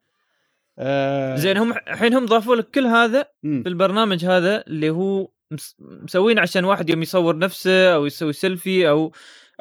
آه 0.80 1.36
زين 1.36 1.58
هم 1.58 1.72
الحين 1.72 2.14
هم 2.14 2.26
ضافوا 2.26 2.56
لك 2.56 2.70
كل 2.70 2.86
هذا. 2.86 3.26
في 3.42 3.64
البرنامج 3.68 4.26
هذا 4.26 4.64
اللي 4.68 4.90
هو 4.90 5.32
مسوين 5.80 6.40
عشان 6.40 6.66
واحد 6.66 6.90
يوم 6.90 7.02
يصور 7.02 7.38
نفسه 7.38 7.94
أو 7.94 8.06
يسوي 8.06 8.34
سيلفي 8.34 8.90
أو 8.90 9.12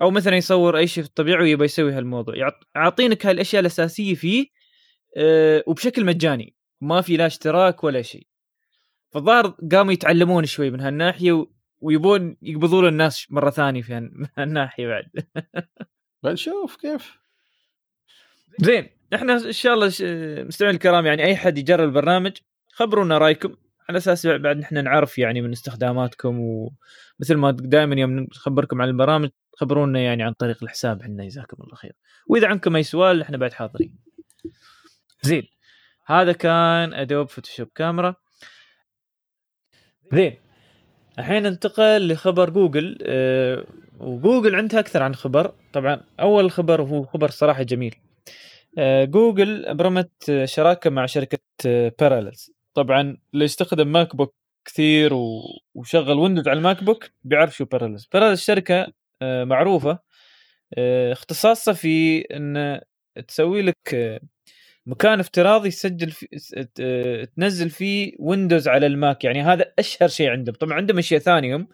أو 0.02 0.10
مثلا 0.10 0.36
يصور 0.36 0.78
أي 0.78 0.86
شيء 0.86 1.02
في 1.02 1.08
الطبيعه 1.08 1.42
ويبى 1.42 1.64
يسوي 1.64 1.92
هالموضوع. 1.92 2.34
يعطينك 2.76 3.26
هالأشياء 3.26 3.60
الأساسية 3.60 4.14
فيه 4.14 4.46
أه 5.16 5.64
وبشكل 5.66 6.04
مجاني. 6.04 6.56
ما 6.80 7.00
في 7.00 7.16
لا 7.16 7.26
اشتراك 7.26 7.84
ولا 7.84 8.02
شيء. 8.02 8.26
فالظاهر 9.10 9.56
قاموا 9.72 9.92
يتعلمون 9.92 10.46
شوي 10.46 10.70
من 10.70 10.80
هالناحية 10.80 11.32
و... 11.32 11.46
ويبون 11.80 12.36
يقبضون 12.42 12.88
الناس 12.88 13.26
مرة 13.30 13.50
ثانية 13.50 13.82
في 13.82 14.10
هالناحية 14.38 14.86
بعد. 14.86 15.04
بنشوف 16.22 16.76
كيف. 16.76 17.18
زين 18.58 18.88
إحنا 19.14 19.32
إن 19.32 19.52
شاء 19.52 19.74
الله 19.74 19.86
مستمعين 20.46 20.74
الكرام 20.74 21.06
يعني 21.06 21.24
أي 21.24 21.36
حد 21.36 21.58
يجرب 21.58 21.88
البرنامج 21.88 22.32
خبرونا 22.72 23.18
رأيكم. 23.18 23.54
على 23.88 23.98
أساس 23.98 24.26
بعد 24.26 24.56
نحن 24.56 24.84
نعرف 24.84 25.18
يعني 25.18 25.40
من 25.40 25.52
استخداماتكم 25.52 26.40
ومثل 26.40 27.34
ما 27.34 27.50
دائما 27.50 28.00
يوم 28.00 28.20
نخبركم 28.20 28.82
عن 28.82 28.88
البرامج 28.88 29.30
خبرونا 29.56 30.00
يعني 30.00 30.22
عن 30.22 30.32
طريق 30.32 30.62
الحساب 30.62 31.00
إحنا 31.00 31.24
جزاكم 31.24 31.62
الله 31.62 31.74
خير. 31.74 31.92
وإذا 32.26 32.46
عندكم 32.48 32.76
أي 32.76 32.82
سؤال 32.82 33.22
إحنا 33.22 33.36
بعد 33.36 33.52
حاضرين. 33.52 33.98
زين. 35.24 35.48
هذا 36.06 36.32
كان 36.32 36.94
Adobe 36.94 37.28
Photoshop 37.28 37.68
Camera. 37.74 38.14
زين. 40.12 40.36
الحين 41.18 41.42
ننتقل 41.42 42.12
لخبر 42.12 42.50
جوجل 42.50 42.98
أه 43.02 43.64
وجوجل 43.98 44.54
عندها 44.54 44.80
أكثر 44.80 45.02
عن 45.02 45.14
خبر. 45.14 45.54
طبعا 45.72 46.04
أول 46.20 46.50
خبر 46.50 46.82
هو 46.82 47.04
خبر 47.04 47.30
صراحة 47.30 47.62
جميل. 47.62 47.94
أه 48.78 49.04
جوجل 49.04 49.66
أبرمت 49.66 50.42
شراكة 50.44 50.90
مع 50.90 51.06
شركة 51.06 51.38
Parallels 52.00 52.50
طبعا 52.74 53.18
اللي 53.34 53.44
يستخدم 53.44 53.92
MacBook 53.92 54.34
كثير 54.64 55.10
وشغل 55.74 56.18
Windows 56.18 56.48
على 56.48 56.58
ال 56.58 56.84
MacBook 56.84 57.10
بيعرف 57.24 57.56
شو 57.56 57.64
Parallels 57.64 58.08
Parallels 58.12 58.40
شركة 58.40 58.86
أه 59.22 59.44
معروفة. 59.44 59.98
أه 60.78 61.12
اختصاصها 61.12 61.74
في 61.74 62.20
إن 62.20 62.80
تسوي 63.28 63.62
لك 63.62 64.20
مكان 64.86 65.20
افتراضي 65.20 65.70
تسجل 65.70 66.10
في 66.10 66.26
تنزل 67.36 67.70
فيه 67.70 68.12
Windows 68.18 68.68
على 68.68 68.86
ال 68.86 68.94
Mac. 68.94 69.24
يعني 69.24 69.42
هذا 69.42 69.72
أشهر 69.78 70.08
شيء 70.08 70.30
عندهم. 70.30 70.54
طبعا 70.54 70.74
عندهم 70.74 70.98
أشياء 70.98 71.20
ثانية 71.20 71.66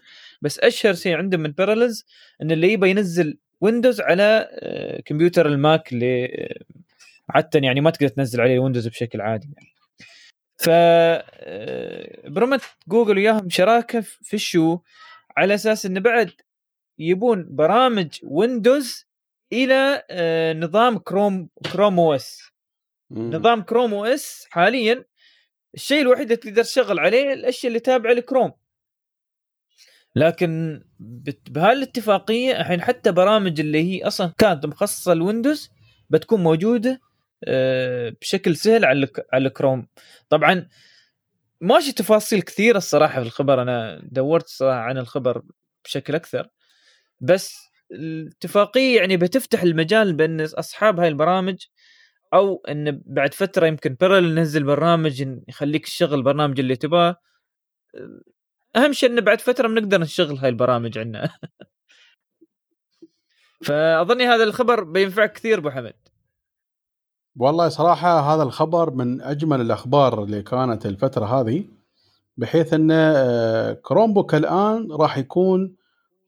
بس 0.43 0.59
أشهر 0.59 0.95
شيء 0.95 1.17
عندهم 1.17 1.41
من 1.41 1.51
Parallels 1.51 2.07
إن 2.43 2.51
اللي 2.51 2.73
يبغى 2.73 2.91
ينزل 2.91 3.39
Windows 3.61 4.01
على 4.01 4.49
آه، 4.53 5.01
كمبيوتر 5.01 5.47
ال 5.47 5.58
Mac 5.58 5.93
اللي 5.93 6.25
آه، 6.25 6.65
عاده 7.29 7.61
يعني 7.61 7.81
ما 7.81 7.91
تقدر 7.91 8.09
تنزل 8.09 8.41
عليه 8.41 8.59
Windows 8.59 8.89
بشكل 8.89 9.21
عادي 9.21 9.49
يعني. 9.57 9.75
ف 10.57 10.69
آه، 10.71 12.29
برمت 12.29 12.61
جوجل 12.89 13.17
وياهم 13.17 13.51
شراكة 13.51 14.01
في 14.01 14.39
شو 14.39 14.79
على 15.37 15.55
أساس 15.55 15.87
انه 15.87 16.01
بعد 16.01 16.31
يبون 16.99 17.47
برامج 17.51 18.09
Windows 18.23 19.07
إلى 19.53 20.03
نظام 20.61 20.99
Chrome 20.99 21.49
Chrome 21.73 22.01
OS 22.01 22.58
نظام 23.11 23.63
Chrome 23.63 23.95
OS 23.95 24.47
حاليا 24.51 25.05
الشيء 25.75 26.01
الوحيد 26.01 26.23
اللي 26.23 26.37
تقدر 26.37 26.63
تشغل 26.63 26.99
عليه 26.99 27.33
الأشياء 27.33 27.69
اللي 27.69 27.81
تابعة 27.81 28.13
لكروم 28.13 28.53
لكن 30.17 30.83
بهالاتفاقية 31.51 32.61
الحين 32.61 32.81
حتى 32.83 33.13
برامج 33.13 33.61
اللي 33.61 33.83
هي 33.83 34.07
أصلا 34.07 34.33
كانت 34.39 34.67
مخصصة 34.67 35.15
ل 35.15 35.22
Windows 35.22 35.71
بتكون 36.11 36.43
موجودة 36.43 37.01
آه، 37.45 38.17
بشكل 38.21 38.57
سهل 38.57 38.85
على 38.85 39.09
على 39.33 39.51
كروم 39.51 39.87
طبعا 40.29 40.69
ماشي 41.61 41.93
تفاصيل 41.93 42.43
كثيرة 42.43 42.79
الصراحة 42.79 43.21
في 43.21 43.27
الخبر 43.27 43.63
أنا 43.63 44.01
دورت 44.05 44.47
صراحة 44.47 44.81
عن 44.81 44.99
الخبر 44.99 45.43
بشكل 45.85 46.15
أكثر. 46.15 46.49
بس 47.21 47.57
الاتفاقية 47.93 48.97
يعني 48.97 49.17
بتفتح 49.17 49.63
المجال 49.63 50.13
بأن 50.13 50.41
أصحاب 50.41 51.01
هاي 51.01 51.09
البرامج 51.09 51.57
أو 52.35 52.63
إن 52.69 53.03
بعد 53.07 53.35
فترة 53.35 53.67
يمكن 53.67 53.95
بيرل 54.01 54.25
ينزل 54.25 54.65
برنامج 54.65 55.29
يخليك 55.49 55.87
تشغل 55.87 56.15
البرنامج 56.15 56.61
اللي 56.61 56.77
تباه 56.77 57.17
أهم 58.77 58.93
شيء 58.93 59.11
انه 59.11 59.21
بعد 59.21 59.41
فترة 59.41 59.69
بنقدر 59.69 60.01
نشغل 60.01 60.39
هاي 60.39 60.49
البرامج 60.49 60.99
عندنا 60.99 61.31
فأظني 63.67 64.27
هذا 64.27 64.45
الخبر 64.45 64.85
بينفعك 64.85 65.33
كثير 65.33 65.59
أبو 65.59 65.71
حمد 65.71 65.95
والله 67.37 67.69
صراحة 67.69 68.35
هذا 68.35 68.43
الخبر 68.43 68.91
من 68.91 69.21
أجمل 69.21 69.61
الأخبار 69.61 70.25
اللي 70.25 70.43
كانت 70.43 70.87
الفترة 70.87 71.41
هذه 71.41 71.65
بحيث 72.37 72.75
إن 72.75 72.91
آه، 72.91 73.73
Chromebook 73.73 74.35
الآن 74.35 74.93
راح 74.93 75.19
يكون 75.19 75.77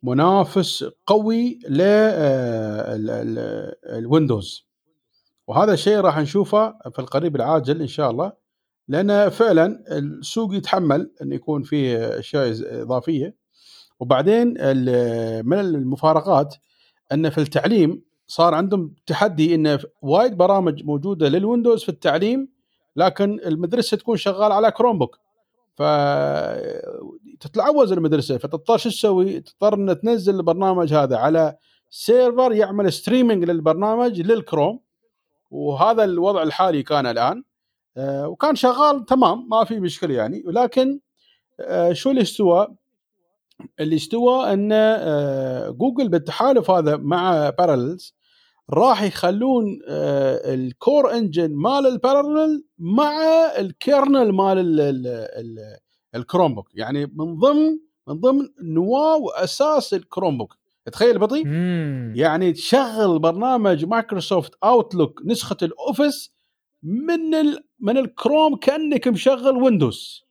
منافس 0.02 0.84
قوي 1.06 1.58
لل 3.98 4.14
Windows 4.14 4.69
وهذا 5.50 5.72
الشيء 5.72 6.00
راح 6.00 6.18
نشوفه 6.18 6.74
في 6.92 6.98
القريب 6.98 7.36
العاجل 7.36 7.80
إن 7.80 7.86
شاء 7.86 8.10
الله 8.10 8.32
لأن 8.88 9.28
فعلا 9.28 9.84
السوق 9.90 10.54
يتحمل 10.54 11.10
إن 11.22 11.32
يكون 11.32 11.62
فيه 11.62 12.18
أشياء 12.18 12.54
إضافية. 12.82 13.36
وبعدين 14.00 14.48
من 15.46 15.58
المفارقات 15.58 16.54
إن 17.12 17.30
في 17.30 17.38
التعليم 17.38 18.02
صار 18.26 18.54
عندهم 18.54 18.94
تحدي 19.06 19.54
إن 19.54 19.78
وايد 20.02 20.36
برامج 20.36 20.84
موجودة 20.84 21.28
لل 21.28 21.40
Windows 21.40 21.82
في 21.82 21.88
التعليم 21.88 22.48
لكن 22.96 23.40
المدرسة 23.46 23.96
تكون 23.96 24.16
شغالة 24.16 24.54
على 24.54 24.70
Chromebook 24.70 25.18
ف 25.76 25.82
تتلعوز 27.40 27.92
المدرسة 27.92 28.38
فتضطر 28.38 28.76
شو 28.76 28.90
تسوي؟ 28.90 29.40
تضطر 29.40 29.74
إن 29.74 30.00
تنزل 30.00 30.34
البرنامج 30.34 30.94
هذا 30.94 31.16
على 31.16 31.56
server 31.90 32.52
يعمل 32.52 32.92
streaming 32.92 33.44
للبرنامج 33.44 34.20
للكروم 34.20 34.80
وهذا 35.50 36.04
الوضع 36.04 36.42
الحالي 36.42 36.82
كان 36.82 37.06
الآن. 37.06 37.44
آه، 37.96 38.28
وكان 38.28 38.54
شغال 38.54 39.04
تمام 39.04 39.48
ما 39.50 39.64
في 39.64 39.80
مشكلة 39.80 40.14
يعني. 40.14 40.42
ولكن 40.46 41.00
آه، 41.60 41.92
شو 41.92 42.10
اللي 42.10 42.22
استوى؟ 42.22 42.68
اللي 43.80 43.96
استوى 43.96 44.52
أن 44.52 44.70
آه، 44.72 45.70
جوجل 45.70 46.08
بالتحالف 46.08 46.70
هذا 46.70 46.96
مع 46.96 47.50
Parallels 47.50 48.14
راح 48.70 49.02
يخلون 49.02 49.64
ال 49.88 50.13
core 50.13 51.12
engine 51.12 51.54
مال 51.54 51.86
ال 51.86 51.94
Parallels 51.94 52.64
مع 52.78 53.12
ال 53.58 53.69
kernel 53.69 54.32
مال 54.32 54.58
ال- 54.58 54.80
ال- 54.80 55.06
ال- 55.06 55.76
ال 56.14 56.54
Chromebook 56.54 56.68
يعني 56.74 57.06
من 57.06 57.38
ضمن 57.38 57.78
من 58.08 58.20
ضمن 58.20 58.48
نواة 58.62 59.16
وأساس 59.16 59.94
ال 59.94 60.38
Chromebook 60.38 60.56
تخيل 60.90 61.18
بطي 61.18 61.44
مم. 61.44 62.12
يعني 62.16 62.52
تشغل 62.52 63.18
برنامج 63.18 63.84
Microsoft 63.84 64.52
Outlook 64.64 65.22
نسخة 65.26 65.56
ال 65.62 65.73
Office 65.73 66.34
من 66.82 67.34
ال 67.34 67.64
من 67.80 67.98
الكروم 67.98 68.56
كأنك 68.56 69.08
مشغل 69.08 69.56
Windows 69.56 70.24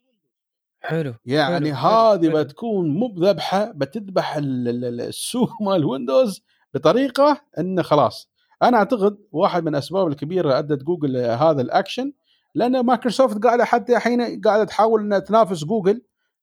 حلو 0.82 1.14
يعني 1.26 1.72
هذه. 1.72 2.30
بتكون 2.30 2.90
مو 2.90 3.08
بذبحه 3.08 3.72
بتذبح 3.76 4.36
ال- 4.36 4.68
ال- 4.68 4.86
ال- 4.86 5.02
السوق 5.02 5.50
مال 5.66 5.86
Windows 5.86 6.42
بطريقة 6.74 7.42
انه 7.60 7.82
خلاص 7.82 8.30
أنا 8.64 8.78
أعتقد 8.78 9.18
واحد 9.32 9.64
من 9.64 9.68
الأسباب 9.76 10.08
الكبيرة 10.08 10.60
أدت 10.60 10.84
جوجل 10.84 11.18
هذا 11.18 11.62
الأكشن 11.62 12.14
لأن 12.56 12.80
مايكروسوفت 12.80 13.44
قاعدة 13.44 13.66
حتى 13.66 13.98
الحين 13.98 14.42
قاعدة 14.42 14.64
تحاول 14.64 15.02
إنها 15.02 15.20
تنافس 15.20 15.64
جوجل 15.64 16.02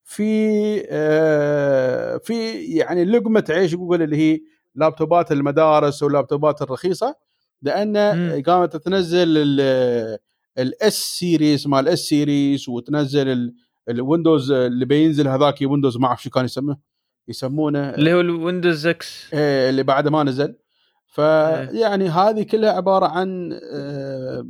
في 0.08 0.82
آه، 0.90 2.16
في 2.24 2.52
يعني 2.64 3.04
لقمة 3.04 3.44
عيش 3.50 3.74
جوجل 3.74 4.02
اللي 4.02 4.16
هي 4.16 4.40
لابتوبات 4.74 5.32
المدارس 5.32 6.02
واللابتوبات 6.02 6.62
الرخيصة 6.62 7.14
لأن. 7.62 7.96
قامت 8.46 8.76
تنزل 8.76 9.28
ال 10.58 10.76
S 10.76 10.94
series 11.18 11.66
مال 11.68 11.88
S 11.88 11.98
series 11.98 12.68
وتنزل 12.68 13.28
ال- 13.28 13.54
ال 13.88 13.96
Windows 13.96 14.50
اللي 14.52 14.84
بينزل 14.84 15.28
هذاك 15.28 15.54
Windows 15.62 15.96
ما 15.96 16.06
أعرف 16.06 16.22
شو 16.22 16.30
كان 16.30 16.44
يسمونه 16.44 16.76
يسمونه 17.28 17.90
اللي 17.90 18.14
هو 18.14 18.20
ال 18.20 18.28
Windows 18.28 18.86
X 18.86 19.34
إيه، 19.34 19.70
اللي 19.70 19.82
بعد 19.82 20.08
ما 20.08 20.22
نزل. 20.24 20.56
فيعني 21.06 22.08
هذه 22.08 22.42
كلها 22.42 22.70
عبارة 22.72 23.06
عن 23.06 23.58
آه، 23.72 24.46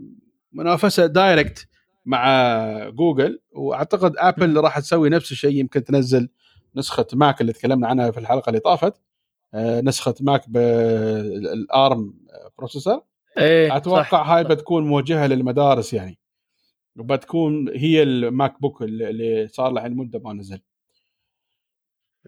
منافسة 0.52 1.06
direct 1.06 1.66
مع 2.06 2.88
جوجل 2.88 3.40
وأعتقد 3.52 4.14
Apple. 4.18 4.60
راح 4.60 4.78
تسوي 4.78 5.08
نفس 5.08 5.32
الشيء 5.32 5.56
يمكن 5.56 5.84
تنزل 5.84 6.28
نسخة 6.76 7.06
Mac 7.12 7.40
اللي 7.40 7.52
تكلمنا 7.52 7.88
عنها 7.88 8.10
في 8.10 8.20
الحلقة 8.20 8.50
اللي 8.50 8.60
طافت. 8.60 8.94
آه، 9.54 9.80
نسخة 9.80 10.14
Mac 10.20 10.50
بال 10.50 11.16
ARM 11.16 12.14
processor 12.58 13.02
إيه 13.38 13.76
أتوقع 13.76 14.02
صح. 14.02 14.30
هاي 14.30 14.44
بتكون 14.44 14.86
موجهة 14.86 15.26
للمدارس 15.26 15.92
يعني. 15.92 16.18
وبتكون 16.96 17.68
هي 17.68 18.02
ال 18.02 18.60
MacBook 18.60 18.82
اللي 18.82 19.48
صار 19.48 19.72
له 19.72 19.88
مده 19.88 20.18
ما 20.18 20.32
نزل. 20.32 20.60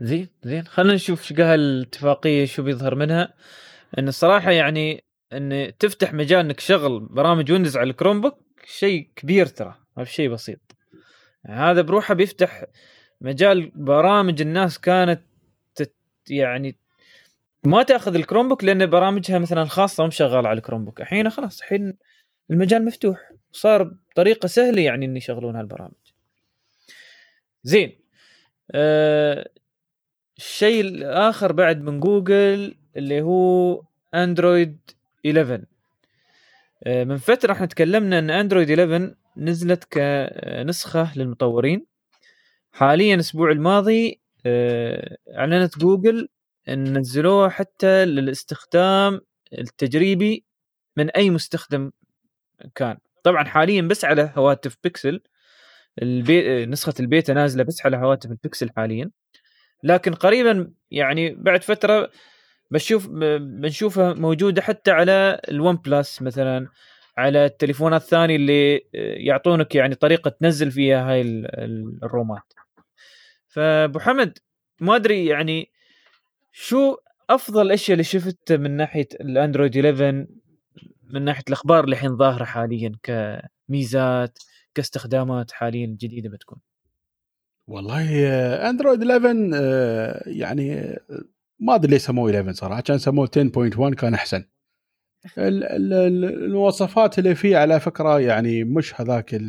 زين 0.01 0.29
زين. 0.43 0.65
خلينا 0.65 0.95
نشوف 0.95 1.21
إيش 1.21 1.41
قال 1.41 1.61
الاتفاقية 1.61 2.45
شو 2.45 2.63
بيظهر 2.63 2.95
منها. 2.95 3.35
إن 3.99 4.09
الصراحة 4.09 4.51
يعني 4.51 5.05
إن 5.33 5.73
تفتح 5.79 6.15
مجال 6.15 6.41
إنك 6.41 6.57
تشغل 6.57 7.01
برامج 7.01 7.53
Windows 7.53 7.77
على 7.77 7.91
ال 7.91 8.21
Chromebook 8.21 8.48
شيء 8.69 9.09
كبير 9.17 9.47
ترى 9.47 9.75
ما 9.97 10.05
في 10.05 10.13
شيء 10.13 10.29
بسيط. 10.29 10.77
يعني 11.45 11.61
هذا 11.61 11.83
بروحه 11.83 12.15
بيفتح 12.15 12.65
مجال 13.21 13.71
برامج 13.75 14.41
الناس 14.41 14.79
كانت 14.79 15.21
تت 15.75 15.95
يعني 16.31 16.77
ما 17.65 17.83
تأخذ 17.83 18.15
ال 18.15 18.49
Chromebook 18.49 18.65
لأن 18.65 18.87
برامجها 18.87 19.39
مثلا 19.39 19.63
الخاصه 19.63 20.05
مو 20.05 20.11
شغاله 20.11 20.49
على 20.49 20.59
ال 20.59 20.85
Chromebook 20.85 21.01
الحين 21.01 21.31
خلاص 21.31 21.61
الحين 21.61 21.95
المجال 22.51 22.85
مفتوح. 22.85 23.33
صار 23.53 23.83
بطريقة 23.83 24.47
سهلة 24.47 24.83
يعني 24.83 25.07
ان 25.07 25.17
يشغلون 25.17 25.57
هالبرامج. 25.57 25.93
زين. 27.63 27.99
أه 28.71 29.51
الشيء 30.39 30.81
الآخر 30.81 31.53
بعد 31.53 31.83
من 31.83 32.01
جوجل 32.01 32.75
اللي 32.97 33.23
هو 33.23 33.83
Android 34.15 34.79
11 35.27 35.53
آه، 35.55 35.78
من 36.87 37.17
فترة 37.17 37.53
إحنا 37.53 37.67
تكلمنا 37.67 38.19
إن 38.19 38.31
Android 38.31 38.71
11 38.71 39.15
نزلت 39.37 39.85
كنسخة 39.85 41.19
للمطورين. 41.19 41.87
حاليا 42.73 43.15
الأسبوع 43.15 43.51
الماضي 43.51 44.21
آه، 44.47 45.17
أعلنت 45.35 45.79
جوجل 45.79 46.29
إن 46.69 46.99
نزلوها 46.99 47.49
حتى 47.49 48.05
للاستخدام 48.05 49.21
التجريبي 49.59 50.45
من 50.97 51.11
أي 51.11 51.31
مستخدم 51.31 51.91
كان. 52.75 52.99
طبعا 53.23 53.45
حاليا 53.45 53.83
بس 53.83 54.05
على 54.05 54.33
هواتف 54.37 54.77
بيكسل 54.85 55.21
البي... 56.03 56.67
نسخة 56.67 56.95
البيتا 57.01 57.33
نازلة 57.33 57.63
بس 57.65 57.87
على 57.87 57.97
هواتف 57.97 58.31
البيكسل 58.31 58.71
حاليا. 58.77 59.11
لكن 59.83 60.15
قريبا 60.15 60.73
يعني 60.91 61.35
بعد 61.35 61.63
فترة 61.63 62.11
بشوف 62.71 63.09
بنشوفها 63.09 64.15
موجودة 64.15 64.63
حتى 64.63 64.91
على 64.91 65.41
ال 65.49 65.77
OnePlus 65.77 66.23
مثلا 66.23 66.69
على 67.17 67.45
التليفونات 67.45 68.03
الثانية 68.03 68.37
اللي 68.37 68.83
يعطونك 69.27 69.75
يعني 69.75 69.95
طريقة 69.95 70.29
تنزل 70.31 70.71
فيها 70.71 71.11
هاي 71.11 71.21
ال- 71.21 71.47
ال- 71.65 71.99
الرومات. 72.05 72.53
فأبو 73.49 73.99
حمد 73.99 74.39
ما 74.81 74.97
أدري 74.97 75.27
يعني 75.27 75.71
شو 76.53 76.97
أفضل 77.31 77.67
الاشياء 77.67 77.93
اللي 77.93 78.05
شفت 78.05 78.53
من 78.53 78.77
ناحية 78.77 79.09
الأندرويد 79.21 79.77
11 79.77 80.27
من 81.11 81.23
ناحية 81.25 81.43
الأخبار 81.49 81.85
اللي 81.85 81.95
الحين 81.95 82.17
ظاهرة 82.17 82.45
حاليا 82.45 82.93
كميزات 83.03 84.39
كاستخدامات 84.75 85.51
حاليا 85.53 85.87
جديدة 85.87 86.29
بتكون؟ 86.31 86.59
والله 87.67 88.27
آه، 88.27 88.71
أندرويد 88.71 89.03
11 89.11 89.51
آه، 89.55 90.23
يعني 90.27 90.75
آه، 90.81 91.01
ما 91.61 91.75
أدري 91.75 91.91
ليش 91.93 92.03
سموه 92.03 92.31
11 92.31 92.53
صراحة 92.53 92.81
كان 92.81 92.99
سموه 92.99 93.27
10.1 93.27 93.95
كان 93.95 94.15
أحسن 94.15 94.45
ال- 95.39 95.65
ال- 95.65 95.93
ال- 95.93 96.45
المواصفات 96.45 97.19
اللي 97.19 97.35
فيه 97.35 97.57
على 97.57 97.81
فكرة 97.81 98.21
يعني 98.21 98.65
مش 98.65 99.01
هذاك 99.01 99.41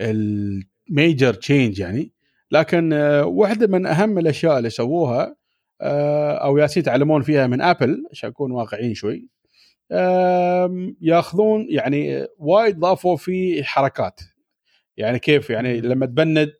ال 0.00 0.22
major 0.22 1.34
change 1.34 1.78
يعني 1.78 2.12
لكن 2.50 2.92
آه، 2.92 3.24
واحدة 3.24 3.66
من 3.66 3.86
أهم 3.86 4.18
الأشياء 4.18 4.58
اللي 4.58 4.70
سووها 4.70 5.36
آه، 5.80 6.32
أو 6.32 6.58
ياسين 6.58 6.80
يتعلمون 6.80 7.22
فيها 7.22 7.46
من 7.46 7.60
Apple 7.60 8.04
عشان 8.10 8.28
نكون 8.30 8.52
واقعيين 8.52 8.94
شوي 8.94 9.28
ياخذون 11.00 11.66
يعني 11.70 12.26
وايد 12.38 12.78
ضافوا 12.78 13.16
فيه 13.16 13.62
حركات 13.62 14.20
يعني 14.96 15.18
كيف 15.18 15.50
يعني. 15.50 15.80
لما 15.80 16.06
تبند 16.06 16.52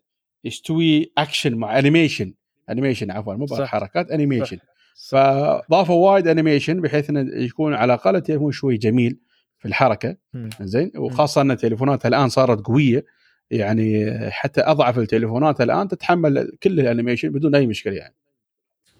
يستوي 0.44 1.12
اكشن 1.18 1.54
مع 1.54 1.78
animation 1.78 2.34
animation 2.70 3.10
عفوا 3.10 3.34
مو. 3.34 3.46
حركات 3.66 4.10
animation 4.10 4.56
صح. 4.56 4.71
فضافوا 4.94 6.10
وايد 6.10 6.28
animation 6.28 6.80
بحيث 6.80 7.10
إنه 7.10 7.44
يكون 7.44 7.74
على 7.74 7.94
الأقل 7.94 8.16
التليفون 8.16 8.52
شوي 8.52 8.76
جميل 8.76 9.18
في 9.58 9.68
الحركة. 9.68 10.16
زين؟ 10.60 10.92
وخاصة 10.96 11.40
إن 11.40 11.50
التليفونات 11.50 12.06
الآن 12.06 12.28
صارت 12.28 12.66
قوية. 12.66 13.04
يعني 13.50 14.10
حتى 14.30 14.60
أضعف 14.60 14.98
التليفونات 14.98 15.60
الآن 15.60 15.88
تتحمل 15.88 16.56
كل 16.62 16.80
الانيميشن 16.80 17.28
بدون 17.28 17.54
أي 17.54 17.66
مشكلة 17.66 17.94
يعني. 17.94 18.14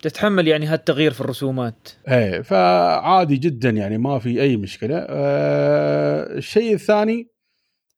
تتحمل 0.02 0.48
يعني 0.48 0.66
هالتغيير 0.66 1.12
في 1.12 1.20
الرسومات. 1.20 1.88
إيه 2.08 2.40
فعادي 2.40 3.36
جدا 3.36 3.70
يعني 3.70 3.98
ما 3.98 4.18
في 4.18 4.42
أي 4.42 4.56
مشكلة. 4.56 5.06
آه 5.08 6.36
الشيء 6.36 6.74
الثاني 6.74 7.28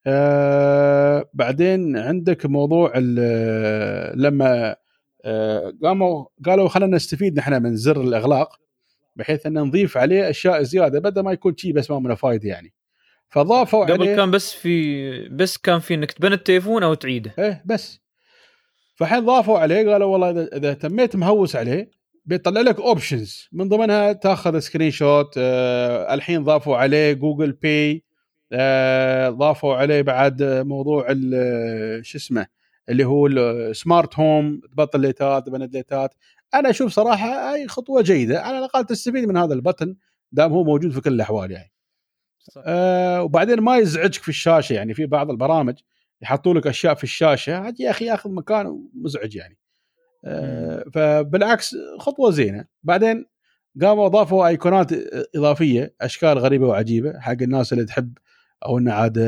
آه 0.07 1.29
بعدين 1.33 1.97
عندك 1.97 2.45
موضوع 2.45 2.97
لما 4.15 4.75
قاموا 5.83 6.25
قالوا 6.45 6.67
خلينا 6.67 6.95
نستفيد 6.95 7.37
نحن 7.37 7.63
من 7.63 7.75
زر 7.75 8.01
الإغلاق 8.01 8.59
بحيث 9.15 9.45
أن 9.45 9.53
نضيف 9.53 9.97
عليه 9.97 10.29
أشياء 10.29 10.63
زيادة 10.63 10.99
بدل 10.99 11.21
ما 11.21 11.31
يكون 11.31 11.57
شيء 11.57 11.73
بس 11.73 11.91
ما 11.91 11.99
منه 11.99 12.15
فايده 12.15 12.49
يعني. 12.49 12.73
فضافوا 13.29 13.85
قبل 13.85 14.01
عليه 14.01 14.15
كان 14.15 14.31
بس 14.31 14.53
في 14.53 15.29
بس 15.29 15.57
كان 15.57 15.79
في 15.79 15.93
إنك 15.93 16.11
تبني 16.11 16.35
التليفون 16.35 16.83
أو 16.83 16.93
تعيده. 16.93 17.33
إيه 17.39 17.63
بس. 17.65 17.99
فالحين 18.95 19.25
ضافوا 19.25 19.59
عليه 19.59 19.91
قالوا 19.91 20.07
والله 20.07 20.29
اذا 20.29 20.57
إذا 20.57 20.73
تميت 20.73 21.15
مهوس 21.15 21.55
عليه 21.55 21.89
بيطلع 22.25 22.61
لك 22.61 22.79
options 22.79 23.47
من 23.51 23.69
ضمنها 23.69 24.13
تأخذ 24.13 24.59
screenshot 24.59 25.33
آه 25.37 26.13
الحين 26.13 26.43
ضافوا 26.43 26.77
عليه 26.77 27.13
Google 27.13 27.51
Pay 27.51 28.03
آه 28.51 29.29
ضافوا 29.29 29.75
عليه 29.75 30.01
بعد 30.01 30.43
موضوع 30.43 31.07
شو 32.01 32.17
اسمه 32.17 32.47
اللي 32.89 33.03
هو 33.05 33.27
ال 33.27 33.42
smart 33.42 34.19
home 34.19 34.61
تبطل 34.71 34.99
ليتات 34.99 35.45
تبند 35.45 35.75
ليتات. 35.75 36.13
أنا 36.53 36.69
أشوف 36.69 36.91
صراحة 36.91 37.53
أي 37.53 37.67
خطوة 37.67 38.01
جيدة. 38.01 38.41
على 38.41 38.57
الأقل 38.59 38.85
تستفيد 38.85 39.25
من 39.27 39.37
هذا 39.37 39.53
البتن 39.53 39.95
دام 40.31 40.51
هو 40.53 40.63
موجود 40.63 40.91
في 40.91 41.01
كل 41.01 41.13
الأحوال 41.13 41.51
يعني. 41.51 41.71
صح. 42.39 42.61
آه 42.65 43.23
وبعدين 43.23 43.59
ما 43.61 43.77
يزعجك 43.77 44.21
في 44.23 44.29
الشاشة 44.29 44.73
يعني 44.73 44.93
في 44.93 45.05
بعض 45.05 45.29
البرامج 45.31 45.75
يحطوا 46.21 46.53
لك 46.53 46.67
أشياء 46.67 46.93
في 46.95 47.03
الشاشة 47.03 47.73
يا 47.79 47.89
أخي 47.89 48.05
ياخذ 48.05 48.31
مكان 48.31 48.87
مزعج 48.93 49.35
يعني. 49.35 49.57
آه 50.25 50.85
فبالعكس 50.93 51.75
خطوة 51.99 52.31
زينة. 52.31 52.65
بعدين 52.83 53.25
قاموا 53.81 54.05
أضافوا 54.05 54.47
ايقونات 54.47 54.87
إضافية 55.35 55.95
أشكال 56.01 56.37
غريبة 56.39 56.67
وعجيبة 56.67 57.19
حق 57.19 57.37
الناس 57.41 57.73
اللي 57.73 57.85
تحب 57.85 58.17
أو 58.65 58.77
إنه 58.77 58.93
عاد 58.93 59.17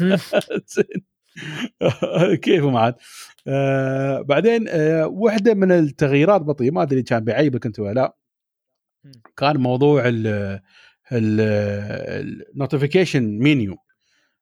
زين. 0.66 1.13
كيفهم 2.42 2.76
عاد 2.76 2.94
آه 3.48 4.20
بعدين 4.20 4.68
آه 4.68 5.06
واحدة 5.06 5.54
من 5.54 5.72
التغييرات 5.72 6.40
بطي 6.40 6.70
ما 6.70 6.82
أدري 6.82 7.02
كان 7.02 7.24
بيعيبك 7.24 7.66
أنت 7.66 7.80
ولا 7.80 7.94
لا. 7.94 8.16
كان 9.36 9.56
موضوع 9.56 10.08
ال 10.08 10.60
notification 11.12 13.38
menu 13.38 13.76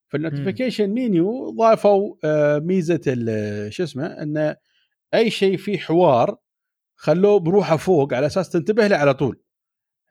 في 0.09 0.16
ال 0.16 0.22
notification 0.22 0.90
menu 0.90 1.51
ضافوا 1.50 2.14
آه 2.24 2.59
ميزة 2.59 3.00
شو 3.68 3.83
اسمه 3.83 4.07
انه 4.07 4.57
أي 5.14 5.31
شيء 5.31 5.57
فيه 5.57 5.78
حوار 5.78 6.37
خلوه 6.96 7.38
بروحه 7.38 7.76
فوق 7.76 8.14
على 8.14 8.26
أساس 8.26 8.50
تنتبه 8.50 8.87
له 8.87 8.96
على 8.96 9.14
طول. 9.14 9.42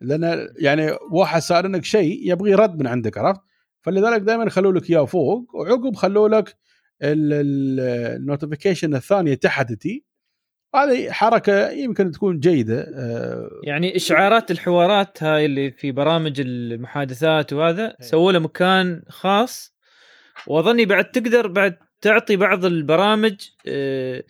لأن 0.02 0.48
يعني 0.60 0.92
واحد 1.12 1.42
لك 1.52 1.86
شيء 1.86 2.32
يبغى 2.32 2.54
رد 2.54 2.80
من 2.80 2.88
عندك 2.88 3.18
عرفت؟ 3.18 3.42
فلذلك 3.82 4.22
دائما 4.22 4.50
خلوا 4.50 4.72
لك 4.72 4.90
إياه 4.90 5.06
فوق 5.06 5.56
وعقب 5.56 5.96
خلوا 5.96 6.30
لك 6.30 6.58
ال 7.02 7.16
notification 7.16 8.96
الثانية 8.96 9.34
تحت 9.34 9.74
تي 9.74 10.06
هذه 10.76 11.12
حركة 11.12 11.70
يمكن 11.70 12.12
تكون 12.12 12.40
جيدة 12.40 12.82
آه، 12.82 13.50
يعني 13.64 13.96
إشعارات 13.96 14.52
الحوارات 14.52 15.24
هاي 15.24 15.46
اللي 15.46 15.72
في 15.72 15.92
برامج 15.92 16.42
المحادثات 16.42 17.54
وهذا 17.54 17.88
إيه. 17.88 17.96
سووا 18.00 18.32
له 18.32 18.40
مكان 18.40 19.04
خاص 19.10 19.76
وأظني 20.48 20.86
بعد 20.86 21.12
تقدر 21.12 21.48
بعد 21.48 21.78
تعطي 22.02 22.36
بعض 22.36 22.66
البرامج 22.66 23.36
آه، 23.68 24.24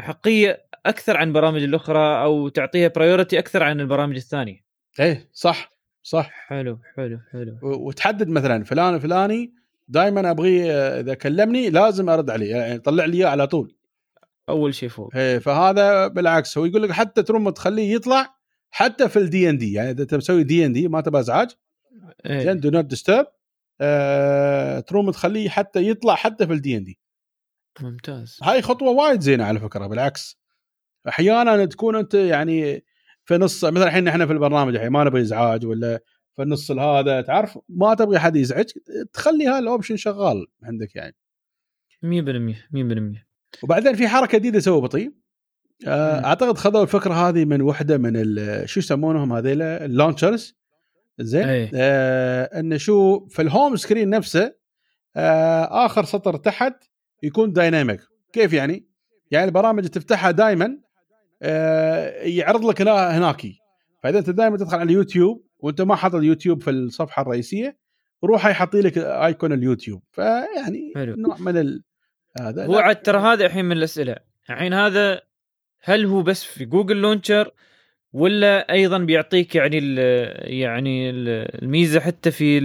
أحقية 0.00 0.66
أكثر 0.86 1.16
عن 1.16 1.28
البرامج 1.28 1.62
الأخرى 1.62 2.22
أو 2.22 2.48
تعطيها 2.48 2.88
priority 2.88 3.38
أكثر 3.38 3.62
عن 3.62 3.80
البرامج 3.80 4.16
الثانية. 4.16 4.64
إيه 5.00 5.28
صح 5.32 5.70
صح. 6.02 6.30
حلو 6.30 6.78
حلو 6.96 7.18
حلو. 7.32 7.58
وتحدد 7.62 8.28
مثلا 8.28 8.64
فلان 8.64 8.94
الفلاني 8.94 9.54
دائما 9.88 10.30
ابغيه 10.30 10.72
إذا 11.00 11.14
كلمني 11.14 11.70
لازم 11.70 12.08
أرد 12.08 12.30
عليه 12.30 12.56
يعني 12.56 12.78
طلع 12.78 13.04
لي 13.04 13.16
إياه 13.16 13.28
على 13.28 13.46
طول. 13.46 13.76
أول 14.48 14.74
شيء 14.74 14.88
فوق. 14.88 15.16
إيه 15.16 15.38
فهذا 15.38 16.06
بالعكس 16.06 16.58
هو 16.58 16.64
يقول 16.64 16.82
لك 16.82 16.92
حتى 16.92 17.22
تروم 17.22 17.50
تخليه 17.50 17.94
يطلع 17.94 18.36
حتى 18.70 19.08
في 19.08 19.18
ال 19.18 19.50
DND 19.50 19.72
يعني 19.72 19.90
إذا 19.90 20.02
انت 20.02 20.14
مسوي 20.14 20.44
DND 20.44 20.88
ما 20.88 21.00
تبغى 21.00 21.20
إزعاج 21.20 21.50
زين 22.26 22.60
do 22.60 22.70
not 22.70 22.84
disturb 22.84 23.26
تروم 24.86 25.10
تخليه 25.10 25.48
حتى 25.48 25.88
يطلع 25.88 26.14
حتى 26.14 26.46
في 26.46 26.52
ال 26.52 26.76
DND 26.76 26.98
ممتاز. 27.80 28.38
هاي 28.42 28.62
خطوة 28.62 28.90
وايد 28.90 29.20
زينة 29.20 29.44
على 29.44 29.60
فكرة 29.60 29.86
بالعكس. 29.86 30.38
أحيانا 31.08 31.64
تكون 31.64 31.96
أنت 31.96 32.14
يعني 32.14 32.84
في 33.24 33.36
نص 33.36 33.64
مثلا 33.64 33.86
الحين 33.86 34.08
إحنا 34.08 34.26
في 34.26 34.32
البرنامج 34.32 34.74
الحين 34.74 34.90
ما 34.90 35.04
نبغى 35.04 35.20
إزعاج 35.20 35.66
ولا 35.66 36.00
في 36.36 36.42
النص 36.42 36.70
هذا 36.70 37.20
تعرف؟ 37.20 37.58
ما 37.68 37.94
تبغى 37.94 38.18
حد 38.18 38.36
يزعج 38.36 38.64
تخلي 39.12 39.48
هذا 39.48 39.58
ال 39.58 39.63
option 39.63 39.96
شغال 39.96 40.46
عندك 40.62 40.96
يعني. 40.96 41.16
100% 42.04 42.06
100% 42.72 43.62
وبعدين 43.62 43.94
في 43.94 44.08
حركة 44.08 44.38
جديدة 44.38 44.60
سووا 44.60 44.80
بطيء. 44.80 45.12
آه، 45.86 46.24
أعتقد 46.24 46.58
خذوا 46.58 46.82
الفكرة 46.82 47.14
هذه 47.14 47.44
من 47.44 47.62
وحدة 47.62 47.98
من 47.98 48.36
شو 48.66 48.80
يسمونهم 48.80 49.32
هذيل 49.32 49.62
ال 49.62 49.71
launchers 49.71 50.56
زين؟ 51.20 51.70
آه 51.74 52.60
انه 52.60 52.76
شو 52.76 53.26
في 53.26 53.42
ال 53.42 53.49
home 53.49 53.76
screen 53.76 54.10
نفسه 54.10 54.54
آه 55.16 55.86
آخر 55.86 56.04
سطر 56.04 56.36
تحت 56.36 56.84
يكون 57.22 57.52
dynamic 57.52 58.00
كيف 58.32 58.52
يعني؟ 58.52 58.86
يعني 59.30 59.46
البرامج 59.46 59.86
تفتحها 59.86 60.30
دائما 60.30 60.78
آه 61.42 62.22
يعرض 62.22 62.64
لك 62.64 62.82
هناك 62.82 63.46
فإذا 64.02 64.18
أنت 64.18 64.30
دائما 64.30 64.56
تدخل 64.56 64.76
على 64.76 64.86
اليوتيوب 64.90 65.45
وانت 65.66 65.80
ما 65.80 65.96
حاط 65.96 66.14
اليوتيوب 66.14 66.62
في 66.62 66.70
الصفحة 66.70 67.22
الرئيسية 67.22 67.76
روح 68.24 68.46
يحط 68.46 68.74
لك 68.74 68.98
icon 68.98 69.52
اليوتيوب. 69.52 70.02
فيعني. 70.12 70.92
نوع 70.96 71.36
من 71.38 71.56
ال... 71.56 71.82
هذا. 72.40 72.66
هو 72.66 72.78
عاد 72.78 73.02
ترى 73.02 73.18
هذا 73.18 73.46
الحين 73.46 73.64
من 73.64 73.76
الأسئلة. 73.76 74.16
الحين 74.50 74.72
هذا 74.72 75.20
هل 75.80 76.06
هو 76.06 76.22
بس 76.22 76.44
في 76.44 76.64
جوجل 76.64 76.96
launcher 76.96 77.50
ولا 78.12 78.72
أيضا 78.72 78.98
بيعطيك 78.98 79.54
يعني 79.54 79.78
ال 79.78 79.98
يعني 80.52 81.10
الميزة 81.10 82.00
حتى 82.00 82.30
في 82.30 82.58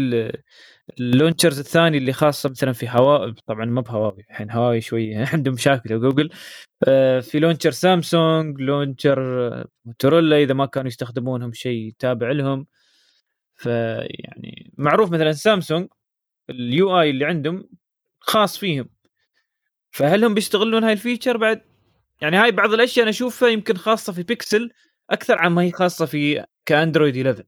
ال 0.99 1.05
launchers 1.05 1.59
الثاني 1.59 1.97
اللي 1.97 2.13
خاصة 2.13 2.49
مثلا 2.49 2.73
في 2.73 2.89
هواوي 2.89 3.35
طبعا 3.47 3.65
ما 3.65 3.81
بهواوي 3.81 4.25
الحين 4.29 4.51
هواوي 4.51 4.81
شوي 4.81 5.15
عندهم 5.33 5.53
مشاكل 5.53 6.01
جوجل. 6.01 6.29
آه، 6.87 7.19
في 7.19 7.39
launcher 7.39 7.71
سامسونج 7.71 8.61
launcher 8.61 9.19
موتورولا 9.85 10.37
إذا 10.37 10.53
ما 10.53 10.65
كانوا 10.65 10.87
يستخدمونهم 10.87 11.53
شيء 11.53 11.93
تابع 11.99 12.31
لهم. 12.31 12.67
فيعني 13.61 14.73
معروف 14.77 15.11
مثلا 15.11 15.31
سامسونج 15.31 15.87
ال 16.49 16.99
UI 16.99 17.09
اللي 17.09 17.25
عندهم 17.25 17.69
خاص 18.19 18.57
فيهم. 18.57 18.89
فهل 19.91 20.25
هم 20.25 20.33
بيستغلون 20.33 20.83
هاي 20.83 20.93
ال 20.93 20.99
feature 20.99 21.37
بعد؟ 21.37 21.61
يعني 22.21 22.37
هاي 22.37 22.51
بعض 22.51 22.73
الأشياء 22.73 23.03
أنا 23.03 23.09
أشوفها 23.09 23.49
يمكن 23.49 23.77
خاصة 23.77 24.13
في 24.13 24.23
بيكسل 24.23 24.71
أكثر 25.09 25.37
عما 25.39 25.61
هي 25.61 25.71
خاصة 25.71 26.05
في 26.05 26.45
كأندرويد 26.65 27.27
11 27.27 27.45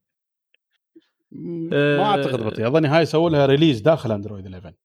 ما 1.32 2.06
أعتقد 2.06 2.44
بطيء. 2.44 2.68
أظني 2.68 2.88
هاي 2.88 3.06
سووا 3.06 3.30
لها 3.30 3.46
release 3.46 3.82
داخل 3.82 4.12
أندرويد 4.12 4.46
11 4.46 4.76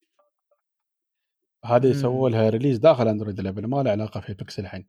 هذه 1.65 1.93
سووا 1.93 2.29
لها 2.29 2.49
release 2.49 2.77
داخل 2.77 3.07
أندرويد 3.07 3.39
11 3.39 3.67
ما 3.67 3.83
له 3.83 3.91
علاقة 3.91 4.19
في 4.19 4.33
بيكسل 4.33 4.63
الحين. 4.63 4.87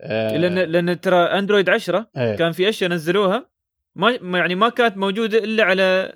لأن 0.00 0.58
لأن 0.58 1.00
ترى 1.00 1.16
أندرويد 1.16 1.70
10 1.70 2.10
إيه. 2.16 2.36
كان 2.36 2.52
في 2.52 2.68
أشياء 2.68 2.90
نزلوها 2.90 3.53
ما 3.94 4.38
يعني 4.38 4.54
ما 4.54 4.68
كانت 4.68 4.96
موجودة 4.96 5.38
إلا 5.38 5.64
على 5.64 6.12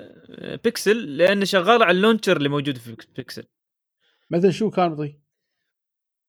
بيكسل 0.64 1.16
لأن 1.16 1.44
شغالة 1.44 1.84
على 1.84 1.96
ال 1.96 2.01
launcher 2.01 2.36
اللي 2.36 2.48
موجود 2.48 2.78
في 2.78 2.96
بيكسل. 3.16 3.44
مثل 4.30 4.52
شو 4.52 4.70
كان 4.70 4.94
بطيء؟ 4.94 5.18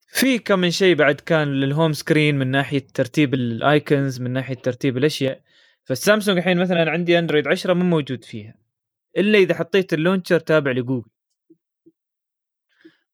في 0.07 0.39
كم 0.39 0.59
من 0.59 0.71
شيء 0.71 0.95
بعد 0.95 1.15
كان 1.15 1.47
لل 1.47 1.63
home 1.63 1.93
screen 1.93 2.35
من 2.35 2.47
ناحية 2.47 2.87
ترتيب 2.93 3.33
ال 3.33 3.48
icons 3.48 4.21
من 4.21 4.31
ناحية 4.31 4.55
ترتيب 4.55 4.97
الأشياء. 4.97 5.41
فالسامسونج 5.83 6.37
الحين 6.37 6.57
مثلا 6.57 6.91
عندي 6.91 7.19
أندرويد 7.19 7.47
10 7.47 7.73
مو 7.73 7.83
موجود 7.83 8.23
فيها. 8.23 8.55
إلا 9.17 9.37
إذا 9.39 9.55
حطيت 9.55 9.93
ال 9.93 9.98
launcher 9.98 10.39
تابع 10.39 10.71
لجوجل. 10.71 11.09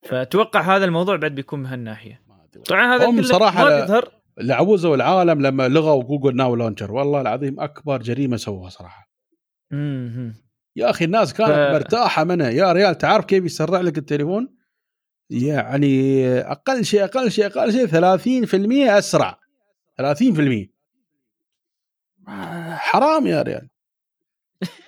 فأتوقع 0.03 0.61
هذا 0.75 0.85
الموضوع 0.85 1.15
بعد 1.15 1.35
بيكون 1.35 1.59
من 1.59 1.65
هالناحية. 1.65 2.21
طبعا 2.65 2.95
هذا 2.95 3.05
هم 3.05 3.21
صراحة 3.21 3.63
ما 3.63 3.79
يظهر 3.79 4.11
لعوزوا 4.37 4.95
العالم 4.95 5.41
لما 5.41 5.67
لغوا 5.67 6.03
Google 6.03 6.35
Now 6.35 6.55
Launcher. 6.55 6.91
والله 6.91 7.21
العظيم 7.21 7.59
أكبر 7.59 8.01
جريمة 8.01 8.37
سووها 8.37 8.69
صراحة. 8.69 9.09
يا 10.75 10.89
أخي 10.89 11.05
الناس 11.05 11.33
كانت 11.33 11.51
ف... 11.51 11.73
مرتاحة 11.73 12.23
منه 12.23 12.47
يا 12.47 12.71
ريال 12.71 12.97
تعرف 12.97 13.25
كيف 13.25 13.45
يسرع 13.45 13.81
لك 13.81 13.97
التليفون؟ 13.97 14.55
يعني 15.29 16.25
أقل 16.39 16.85
شيء 16.85 17.03
أقل 17.03 17.31
شيء 17.31 17.45
أقل 17.45 17.71
شيء 17.71 17.87
30% 17.87 18.97
أسرع. 18.97 19.39
30% 20.01 20.03
حرام 22.77 23.27
يا 23.27 23.41
ريال. 23.41 23.69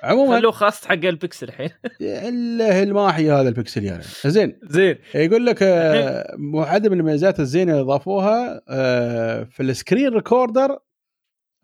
عموما 0.04 0.40
خلوه 0.40 0.52
خاص 0.52 0.86
حق 0.86 0.94
البكسل 0.94 1.48
الحين. 1.48 1.70
الا 2.02 2.84
الماحي 2.84 3.32
هذا 3.32 3.50
البكسل 3.50 3.82
ريال 3.82 4.02
زين. 4.26 4.60
زين. 4.64 4.98
يقول 5.16 5.46
لك 5.46 5.64
آه، 5.64 6.36
واحدة 6.54 6.90
من 6.90 7.00
الميزات 7.00 7.40
الزينة 7.40 7.72
اللي 7.72 7.84
ضافوها 7.84 8.62
آه، 8.70 9.44
في 9.44 9.64
ال 9.64 9.71
screen 9.71 10.14
recorder 10.14 10.80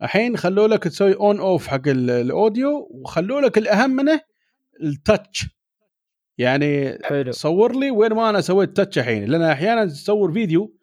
الحين 0.02 0.36
خلوا 0.36 0.68
لك 0.68 0.84
تسوي 0.84 1.14
on 1.14 1.40
off 1.40 1.66
حق 1.66 1.88
ال 1.88 2.05
audio 2.05 2.88
وخلوا 2.90 3.40
لك 3.40 3.58
الأهم 3.58 3.90
منه 3.90 4.20
ال 4.82 4.93
touch 4.93 5.46
يعني 6.38 6.98
حلو. 7.04 7.32
صور 7.32 7.76
لي 7.76 7.90
وين 7.90 8.12
ما 8.12 8.30
أنا 8.30 8.40
سويت 8.40 8.76
touch 8.76 8.98
الحين. 8.98 9.24
لأن 9.24 9.42
أحيانا 9.42 9.86
تصور 9.86 10.32
فيديو 10.32 10.76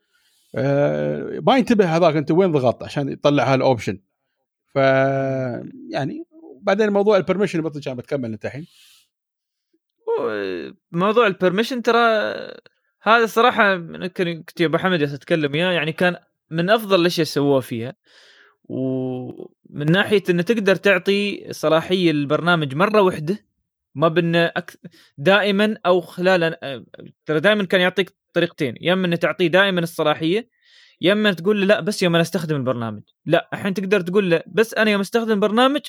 آه 0.56 1.40
ما 1.48 1.58
ينتبه 1.58 1.98
هذاك 1.98 2.16
أنت 2.16 2.32
وين 2.32 2.52
ضغطت 2.52 2.84
عشان 2.84 3.10
يطلع 3.10 3.54
هال 3.54 3.65
option 3.65 4.00
ف 4.74 4.76
يعني 5.90 6.26
بعدين 6.62 6.90
موضوع 6.90 7.18
ال 7.18 7.22
permission 7.22 7.62
بطل 7.62 7.82
كان 7.82 7.98
بتكمل 7.98 8.32
أنت 8.32 8.46
الحين؟ 8.46 8.68
موضوع 10.92 11.28
ال 11.28 11.33
permission 11.33 11.82
ترى 11.82 12.00
هذا 13.02 13.24
الصراحه 13.24 13.78
كنت 14.08 14.62
يا 14.62 14.66
أبو 14.66 14.78
حمد 14.78 15.04
أتكلم 15.04 15.56
اياه 15.56 15.72
يعني 15.72 15.92
كان 15.92 16.16
من 16.52 16.70
أفضل 16.70 17.02
الأشياء 17.02 17.28
سووها 17.28 17.62
فيها. 17.62 17.96
ومن 18.64 19.92
ناحية 19.92 20.24
إنه 20.30 20.42
تقدر 20.42 20.76
تعطي 20.76 21.48
صلاحية 21.54 22.12
للبرنامج 22.12 22.76
مرة 22.76 23.02
واحدة 23.02 23.46
ما 23.96 24.08
بن 24.08 24.50
دائما 25.18 25.78
أو 25.86 26.02
خلال 26.02 26.56
ترى 27.26 27.40
دائما 27.40 27.66
كان 27.66 27.82
يعطيك 27.82 28.14
طريقتين 28.34 28.76
يا 28.82 28.94
إما 28.94 29.08
إنه 29.08 29.16
تعطيه 29.16 29.48
دائما 29.48 29.80
الصلاحية 29.80 30.50
يا 31.02 31.14
إما 31.14 31.34
تقول 31.34 31.60
له 31.62 31.66
لا 31.66 31.80
بس 31.80 32.04
يوم 32.04 32.16
أنا 32.16 32.22
أستخدم 32.22 32.56
البرنامج. 32.56 33.02
لا 33.26 33.50
الحين 33.54 33.74
تقدر 33.74 34.02
تقول 34.02 34.30
له 34.30 34.44
بس 34.48 34.74
أنا 34.74 34.92
يوم 34.92 35.02
أستخدم 35.02 35.32
البرنامج 35.32 35.82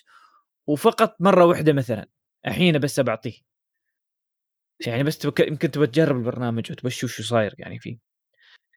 وفقط 0.67 1.17
مرة 1.21 1.45
واحدة 1.45 1.73
مثلا 1.73 2.07
الحين 2.47 2.79
بس 2.79 3.01
بعطيه 3.01 3.53
يعني 4.87 5.03
بس 5.03 5.19
تبك... 5.19 5.41
يمكن 5.41 5.71
تبغى 5.71 5.87
تجرب 5.87 6.17
البرنامج 6.17 6.73
وتبى 6.73 6.89
تشوف 6.89 7.11
شو 7.13 7.23
صاير 7.23 7.55
يعني 7.59 7.79
فيه. 7.79 7.99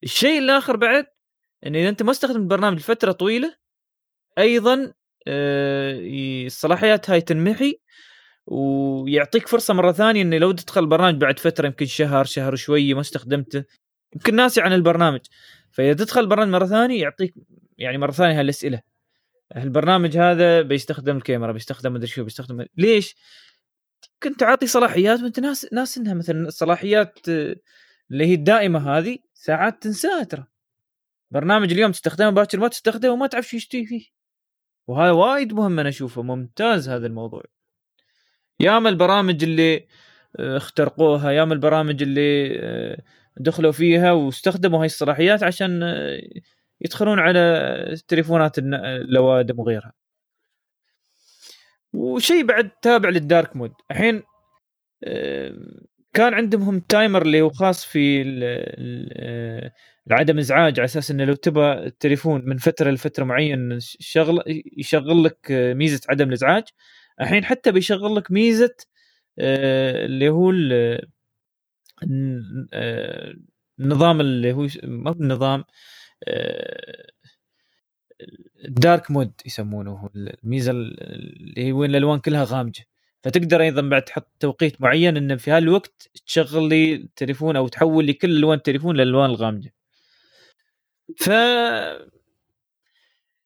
الشيء 0.03 0.39
الآخر 0.39 0.75
بعد 0.75 1.05
انه 1.65 1.79
إذا 1.79 1.89
أنت 1.89 2.03
ما 2.03 2.11
استخدم 2.11 2.41
البرنامج 2.41 2.77
لفترة 2.77 3.11
طويلة 3.11 3.55
أيضا 4.37 4.93
آه 5.27 5.99
الصلاحيات 6.45 7.09
هاي 7.09 7.21
تنمحي 7.21 7.79
ويعطيك 8.47 9.47
فرصة 9.47 9.73
مرة 9.73 9.91
ثانية 9.91 10.21
انه 10.21 10.37
لو 10.37 10.51
تدخل 10.51 10.81
البرنامج 10.81 11.15
بعد 11.21 11.39
فترة 11.39 11.67
يمكن 11.67 11.85
شهر 11.85 12.25
شهر 12.25 12.53
وشويه 12.53 12.93
ما 12.93 13.01
استخدمته 13.01 13.63
يمكن 14.15 14.35
ناسي 14.35 14.61
عن 14.61 14.73
البرنامج. 14.73 15.19
فإذا 15.71 15.93
تدخل 15.93 16.21
البرنامج 16.21 16.51
مرة 16.51 16.65
ثانية 16.65 17.01
يعطيك 17.01 17.33
يعني 17.77 17.97
مرة 17.97 18.11
ثانية 18.11 18.39
هالأسئلة. 18.39 18.81
البرنامج 19.55 20.17
هذا 20.17 20.61
بيستخدم 20.61 21.17
الكاميرا 21.17 21.51
بيستخدم 21.51 21.93
مدري 21.93 22.07
شو 22.07 22.23
بيستخدم 22.23 22.65
ليش؟ 22.77 23.15
كنت 24.23 24.39
تعطي 24.39 24.67
صلاحيات 24.67 25.21
وأنت 25.21 25.39
ناس 25.39 25.67
ناس 25.73 25.97
إنها 25.97 26.13
مثلا 26.13 26.47
الصلاحيات 26.47 27.19
آه، 27.29 27.55
اللي 28.11 28.25
هي 28.25 28.33
الدائمة 28.33 28.97
هذه 28.97 29.17
ساعات 29.33 29.83
تنساها 29.83 30.23
ترى. 30.23 30.45
برنامج 31.31 31.71
اليوم 31.71 31.91
تستخدمه 31.91 32.29
باكر 32.29 32.59
ما 32.59 32.67
تستخدمه 32.67 33.11
وما 33.11 33.27
تعرف 33.27 33.47
شو 33.47 33.57
يشتري 33.57 33.85
فيه. 33.85 34.05
وهذا 34.87 35.11
وايد 35.11 35.53
مهم 35.53 35.79
أنا 35.79 35.89
أشوفه 35.89 36.21
ممتاز 36.21 36.89
هذا 36.89 37.07
الموضوع. 37.07 37.43
ياما 38.59 38.89
البرامج 38.89 39.43
اللي 39.43 39.87
آه، 40.39 40.57
اخترقوها 40.57 41.31
ياما 41.31 41.53
البرامج 41.53 42.03
اللي 42.03 42.59
آه، 42.59 43.03
دخلوا 43.37 43.71
فيها 43.71 44.11
واستخدموا 44.11 44.79
هاي 44.79 44.85
الصلاحيات 44.85 45.43
عشان 45.43 45.83
يدخلون 46.81 47.19
على 47.19 47.97
تليفونات 48.07 48.59
اللوادم 48.59 49.59
وغيرها 49.59 49.93
وشيء 51.93 52.45
بعد 52.45 52.69
تابع 52.81 53.09
لل 53.09 53.25
dark 53.25 53.55
mode. 53.55 53.73
الحين 53.91 54.23
كان 56.13 56.33
عندهم 56.33 56.79
timer 56.79 57.21
اللي 57.21 57.41
هو 57.41 57.49
خاص 57.49 57.85
في 57.85 58.23
عدم 60.11 60.38
إزعاج 60.38 60.79
على 60.79 60.85
أساس 60.85 61.11
إنه 61.11 61.23
لو 61.25 61.33
تبغى 61.33 61.85
التليفون 61.85 62.41
من 62.45 62.57
فترة 62.57 62.91
لفترة 62.91 63.23
معين 63.23 63.79
شغل 63.79 64.43
يشغل 64.77 65.23
لك 65.23 65.51
ميزة 65.51 66.01
عدم 66.09 66.27
الإزعاج. 66.29 66.63
الحين 67.21 67.45
حتى 67.45 67.71
بيشغل 67.71 68.15
لك 68.15 68.31
ميزة 68.31 68.75
آه، 69.39 70.05
اللي 70.05 70.29
هو 70.29 70.53
النظام 73.79 74.21
اللي 74.21 74.53
هو 74.53 74.67
ما 74.83 75.11
النظام 75.11 75.63
الدارك 78.65 79.11
مود 79.11 79.31
يسمونه 79.45 80.09
الميزة 80.15 80.71
اللي 80.71 81.65
هي 81.65 81.71
وين 81.71 81.89
الألوان 81.89 82.19
كلها 82.19 82.43
غامجة. 82.43 82.85
فتقدر 83.23 83.61
أيضا 83.61 83.81
بعد 83.81 84.01
تحط 84.01 84.27
توقيت 84.39 84.81
معين 84.81 85.17
انه 85.17 85.35
في 85.35 85.51
هالوقت 85.51 86.09
تشغل 86.25 86.69
لي 86.69 86.93
التليفون 86.95 87.55
أو 87.55 87.67
تحول 87.67 88.05
لي 88.05 88.13
كل 88.13 88.38
ألوان 88.38 88.57
التليفون 88.57 88.95
للالوان 88.95 89.29
الغامجة. 89.29 89.73
ف 91.17 91.27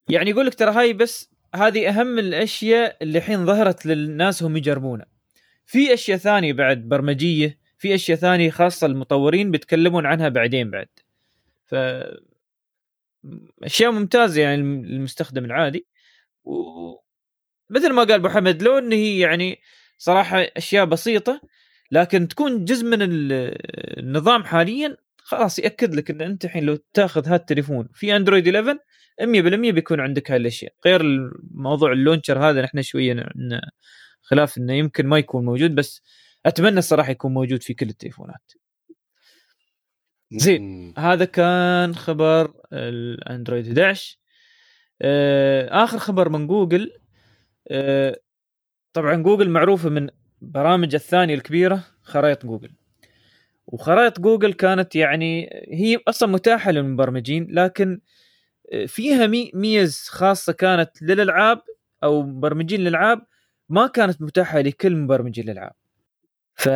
يعني 0.10 0.30
يقول 0.30 0.46
لك 0.46 0.56
ترى 0.56 0.72
هاي 0.72 0.94
بس 0.94 1.30
هذه 1.56 1.90
أهم 1.90 2.20
الأشياء 2.20 2.98
اللي 3.02 3.18
الحين 3.18 3.46
ظهرت 3.46 3.86
للناس 3.86 4.44
هم 4.44 4.58
يجربونها. 4.58 5.06
في 5.66 5.94
أشياء 5.94 6.18
ثانية 6.18 6.54
بعد 6.54 6.78
برمجية 6.90 7.60
في 7.78 7.96
أشياء 7.96 8.18
ثانية 8.18 8.50
خاصة 8.50 8.88
المطورين 8.88 9.52
بيتكلمون 9.52 10.06
عنها 10.06 10.30
بعدين 10.30 10.72
بعد. 10.72 10.88
ف 11.66 11.76
أشياء 13.64 13.92
ممتازة 13.92 14.42
يعني 14.42 14.62
المستخدم 14.62 15.46
العادي. 15.46 15.88
ومثل 16.44 17.94
ما 17.94 18.04
قال 18.04 18.12
أبو 18.12 18.30
حمد 18.30 18.64
لو 18.64 18.78
إنه 18.78 18.96
هي 18.96 19.20
يعني 19.20 19.60
صراحة 19.98 20.40
أشياء 20.58 20.86
بسيطة 20.86 21.42
لكن 21.92 22.28
تكون 22.28 22.66
جزء 22.66 22.86
من 22.86 22.98
النظام 23.02 24.44
حاليا 24.44 24.98
خلاص 25.18 25.60
يأكد 25.60 25.96
لك 25.96 26.12
إن 26.12 26.22
أنت 26.22 26.46
الحين 26.46 26.64
لو 26.64 26.78
تاخذ 26.94 27.28
هذا 27.28 27.36
التليفون 27.36 27.90
في 27.94 28.16
أندرويد 28.16 28.48
11 28.48 28.80
100% 29.22 29.72
بيكون 29.74 30.00
عندك 30.00 30.32
هاي 30.32 30.38
الأشياء. 30.38 30.74
غير 30.86 31.02
الموضوع 31.02 31.92
ال 31.92 31.98
launcher 31.98 32.50
هذا 32.50 32.62
نحن 32.62 32.82
شوية 32.82 33.26
خلاف 34.22 34.58
إنه 34.58 34.74
يمكن 34.74 35.08
ما 35.08 35.18
يكون 35.18 35.46
موجود 35.46 35.76
بس 35.76 36.02
أتمنى 36.46 36.80
الصراحة 36.80 37.12
يكون 37.12 37.34
موجود 37.34 37.64
في 37.64 37.74
كل 37.74 37.90
التليفونات. 37.90 38.52
زين 40.32 40.94
هذا 40.98 41.26
كان 41.26 41.96
خبر 41.96 42.54
الاندرويد 42.74 43.68
11 43.68 44.18
آه، 45.02 45.84
آخر 45.84 45.98
خبر 45.98 46.30
من 46.30 46.48
جوجل. 46.48 46.92
آه، 47.72 48.20
طبعا 48.94 49.16
جوجل 49.16 49.50
معروفة 49.50 49.90
من 49.90 50.10
برامج 50.42 50.96
الثانية 50.96 51.34
الكبيرة 51.34 51.84
خرائط 52.02 52.46
جوجل. 52.46 52.72
وخرائط 53.68 54.20
جوجل 54.20 54.54
كانت 54.54 54.96
يعني 54.96 55.50
هي 55.72 56.00
أصلا 56.08 56.30
متاحة 56.30 56.72
للمبرمجين 56.72 57.48
لكن 57.50 58.02
آه، 58.74 58.86
فيها 58.86 59.28
مي 59.28 59.52
ميز 59.54 60.08
خاصة 60.10 60.54
كانت 60.54 61.02
للألعاب 61.02 61.62
أو 62.04 62.24
مبرمجين 62.24 62.82
الالعاب 62.82 63.26
ما 63.70 63.88
كانت 63.88 64.22
متاحة 64.22 64.60
لكل 64.62 64.96
مبرمجي 64.96 65.42
الالعاب 65.42 65.74
ف 66.56 66.68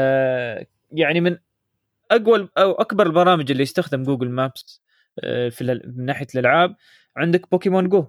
يعني 0.92 1.22
من 1.22 1.38
أقوى 2.16 2.50
أو 2.58 2.72
أكبر 2.72 3.08
البرامج 3.08 3.52
اللي 3.52 3.64
يستخدم 3.64 4.04
جوجل 4.04 4.30
مابس 4.30 4.82
آه، 5.20 5.50
في 5.50 5.82
من 5.86 6.06
ناحية 6.06 6.28
الألعاب 6.36 6.76
عندك 7.18 7.52
بوكيمون 7.52 7.90
جو. 7.90 8.08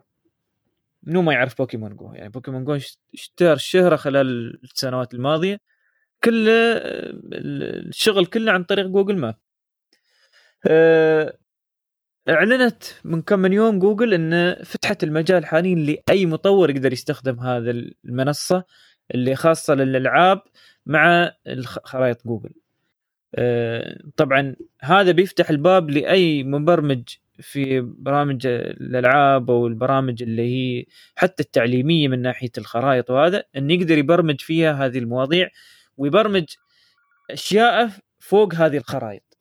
منو 1.03 1.23
ما 1.23 1.33
يعرف 1.33 1.59
بوكيمون 1.59 1.97
جو. 1.97 2.13
يعني 2.13 2.29
بوكيمون 2.29 2.65
جو 2.65 2.79
اشتهر 3.15 3.53
الشهره 3.53 3.97
خلال 3.97 4.61
السنوات 4.65 5.15
الماضية. 5.15 5.61
كل 6.25 6.49
الشغل 6.49 8.27
كله 8.27 8.53
عن 8.53 8.65
طريق 8.65 8.87
جوجل 8.87 9.17
ماب. 9.19 9.37
آه، 10.67 11.39
أعلنت 12.29 12.85
من 13.05 13.23
كم 13.23 13.39
من 13.39 13.53
يوم 13.53 13.79
جوجل 13.79 14.15
إن 14.15 14.55
فتحت 14.65 15.05
المجال 15.05 15.47
حاليا 15.47 15.75
لأي 16.09 16.27
مطور 16.27 16.71
يقدر 16.71 16.93
يستخدم 16.93 17.41
هذا 17.41 17.71
المنصة 18.05 18.65
اللي 19.15 19.37
خاصة 19.37 19.75
للألعاب 19.75 20.43
مع 20.87 21.33
خرائط 21.85 22.27
جوجل. 22.27 22.51
آه، 22.51 22.64
طبعا 24.17 24.57
هذا 24.81 25.13
بيفتح 25.13 25.51
الباب 25.51 25.91
لأي 25.91 26.43
مبرمج 26.43 27.03
في 27.41 27.81
برامج 27.81 28.47
الألعاب 28.47 29.51
أو 29.51 29.67
البرامج 29.67 30.23
اللي 30.23 30.43
هي 30.43 30.85
حتى 31.17 31.43
التعليمية 31.43 32.09
من 32.09 32.23
ناحية 32.23 32.51
الخرائط 32.59 33.11
وهذا 33.11 33.45
انه 33.57 33.75
يقدر 33.75 33.99
يبرمج 33.99 34.41
فيها 34.41 34.87
هذه 34.87 34.99
المواضيع 34.99 35.49
ويبرمج 35.97 36.45
أشياء 37.31 37.91
فوق 38.19 38.55
هذه 38.55 38.77
الخرائط. 38.77 39.39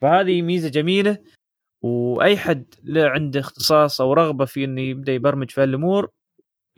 فهذه 0.00 0.42
ميزة 0.42 0.68
جميلة 0.68 1.18
وأي 1.82 2.36
حد 2.36 2.74
له 2.84 3.08
عنده 3.08 3.40
اختصاص 3.40 4.00
أو 4.00 4.12
رغبة 4.12 4.44
في 4.44 4.64
إنه 4.64 4.80
يبدأ 4.80 5.12
يبرمج 5.12 5.50
في 5.50 5.60
هالأمور 5.62 6.10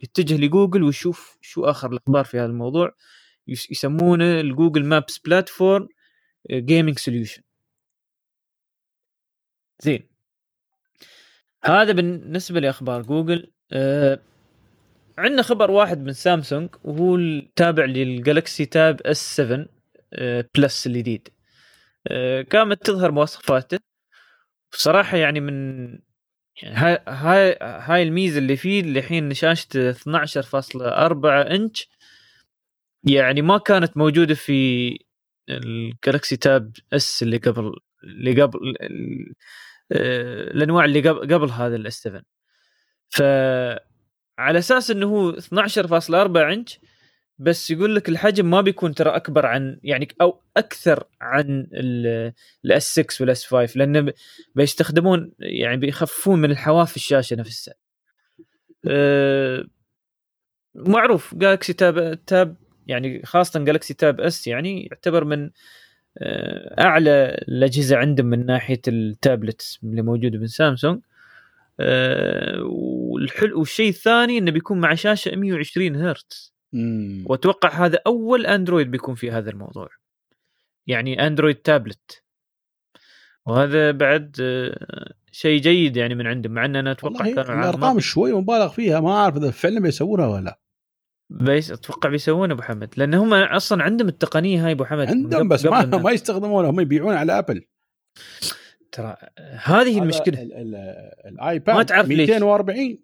يتجه 0.03 0.37
لجوجل 0.37 0.83
ويشوف 0.83 1.37
شو 1.41 1.65
آخر 1.65 1.91
الأخبار 1.91 2.25
في 2.25 2.37
هذا 2.39 2.45
الموضوع. 2.45 2.95
يسمونه 3.47 4.39
ال 4.39 4.46
Google 4.46 4.85
Maps 4.85 5.17
Platform 5.17 5.87
gaming 6.51 6.99
solution 6.99 7.41
زين. 9.79 10.09
هذا 11.65 11.91
بالنسبة 11.93 12.59
لأخبار 12.59 13.01
جوجل 13.01 13.51
آه 13.73 14.19
عندنا 15.17 15.41
خبر 15.41 15.71
واحد 15.71 15.99
من 15.99 16.13
سامسونج 16.13 16.69
وهو 16.83 17.15
التابع 17.15 17.85
لل 17.85 18.05
Galaxy 18.05 18.65
Tab 18.65 19.01
S 19.01 19.35
7 19.35 19.65
آه 20.13 20.49
Plus 20.57 20.87
الجديد. 20.87 21.29
آه 22.07 22.41
كانت 22.41 22.85
تظهر 22.85 23.11
مواصفاته. 23.11 23.79
بصراحة 24.73 25.17
يعني 25.17 25.39
من 25.39 25.85
يعني 26.63 26.75
هاي 26.75 26.99
هاي 27.07 27.57
هاي 27.61 28.03
الميزة 28.03 28.39
اللي 28.39 28.55
فيه 28.57 28.81
الحين 28.81 29.33
شاشته 29.33 29.93
12.4 29.93 31.25
إنش 31.51 31.89
يعني 33.03 33.41
ما 33.41 33.57
كانت 33.57 33.97
موجودة 33.97 34.35
في 34.35 34.99
ال 35.49 35.62
Galaxy 35.62 36.37
Tab 36.37 36.71
S 36.93 37.23
اللي 37.23 37.37
قبل 37.37 37.73
اللي 38.03 38.41
قبل 38.41 38.75
آه، 39.91 40.51
الأنواع 40.51 40.85
اللي 40.85 41.09
قبل, 41.09 41.33
قبل 41.33 41.49
هذا 41.49 41.75
ال 41.75 41.84
S 41.84 41.93
7 41.93 42.21
ف 43.09 43.21
على 44.39 44.59
أساس 44.59 44.91
إنه 44.91 45.07
هو 45.07 45.31
12.4 45.31 46.37
إنش 46.37 46.79
بس 47.39 47.71
يقول 47.71 47.95
لك 47.95 48.09
الحجم 48.09 48.49
ما 48.49 48.61
بيكون 48.61 48.93
ترى 48.93 49.09
أكبر 49.09 49.45
عن 49.45 49.79
يعني 49.83 50.07
أو 50.21 50.41
أكثر 50.57 51.03
عن 51.21 51.67
ال 52.65 52.99
S6 52.99 53.15
وال 53.21 53.45
S5 53.45 53.77
لأنه 53.79 54.13
بيستخدمون 54.55 55.31
يعني 55.39 55.77
بيخففون 55.77 56.41
من 56.41 56.51
الحواف 56.51 56.95
الشاشة 56.95 57.35
نفسها. 57.35 57.73
أه 58.87 59.65
معروف 60.75 61.35
جالكسي 61.35 61.73
tab 61.73 62.25
tab 62.25 62.55
يعني 62.87 63.21
خاصة 63.25 63.59
جالكسي 63.59 63.93
tab 63.93 64.21
S 64.21 64.47
يعني 64.47 64.83
يعتبر 64.85 65.23
من 65.23 65.49
آه، 66.17 66.81
أعلى 66.83 67.43
الأجهزة 67.47 67.97
عندهم 67.97 68.25
من 68.25 68.45
ناحية 68.45 68.81
التابلت 68.87 69.79
اللي 69.83 70.01
موجودة 70.01 70.39
من 70.39 70.47
سامسونج. 70.47 71.01
آه، 71.79 72.63
والحلو 72.63 73.59
والشيء 73.59 73.89
الثاني 73.89 74.37
إنه 74.37 74.51
بيكون 74.51 74.79
مع 74.79 74.93
شاشة 74.95 75.35
120 75.35 75.95
هرتز. 75.95 76.53
وأتوقع 77.25 77.85
هذا 77.85 77.99
أول 78.07 78.45
اندرويد 78.45 78.91
بيكون 78.91 79.15
في 79.15 79.31
هذا 79.31 79.49
الموضوع. 79.49 79.89
يعني 80.87 81.27
اندرويد 81.27 81.55
تابلت 81.55 82.23
وهذا 83.45 83.91
بعد 83.91 84.37
آه، 84.41 85.13
شيء 85.31 85.61
جيد 85.61 85.97
يعني 85.97 86.15
من 86.15 86.27
عندهم 86.27 86.51
مع 86.51 86.65
إن 86.65 86.75
أنا 86.75 86.91
أتوقع 86.91 87.25
كانوا 87.25 87.59
الأرقام 87.59 87.99
شوي 87.99 88.33
مبالغ 88.33 88.67
فيها 88.67 88.99
ما 88.99 89.11
أعرف 89.11 89.37
إذا 89.37 89.51
فعلا 89.51 89.79
بيسوونها 89.79 90.27
ولا 90.27 90.59
بيس 91.33 91.71
أتوقع 91.71 92.09
بيسوون 92.09 92.51
أبو 92.51 92.61
حمد. 92.61 92.93
لأن 92.97 93.13
هم 93.13 93.33
أصلا 93.33 93.83
عندهم 93.83 94.07
التقنية 94.07 94.65
هاي 94.65 94.71
أبو 94.71 94.85
حمد. 94.85 95.07
عندهم 95.07 95.47
بس 95.47 95.65
ما 95.65 95.85
ما 95.85 96.11
يستخدمونها 96.11 96.69
هم 96.69 96.79
يبيعون 96.79 97.13
على 97.15 97.39
ابل 97.39 97.65
ترى 98.91 99.15
هذه 99.63 99.99
المشكلة. 99.99 100.41
ال- 100.41 100.53
ال- 100.53 101.11
الايباد 101.25 101.75
ما 101.75 101.83
تعرف 101.83 102.07
ليش. 102.07 102.29
240 102.29 102.97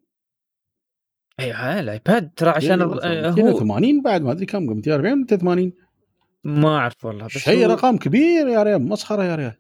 اي 1.39 1.52
ها 1.52 1.80
الآيباد 1.80 2.30
ترى 2.36 2.50
عشان 2.50 2.82
الر- 2.82 3.00
آه، 3.04 3.30
هو 3.30 3.36
280 3.36 4.02
بعد 4.02 4.22
ما 4.22 4.32
أدري 4.32 4.46
كم 4.46 4.63
240 4.63 5.12
ولا 5.13 5.15
280 5.22 5.74
ما 6.44 6.78
أعرف 6.78 7.06
والله 7.06 7.26
بس 7.26 7.32
شيء 7.38 7.65
هو- 7.68 7.72
رقم 7.72 7.98
كبير 7.98 8.48
يا 8.48 8.63
ريال 8.63 8.82
مسخرة 8.82 9.24
يا 9.24 9.36
ريال. 9.36 9.54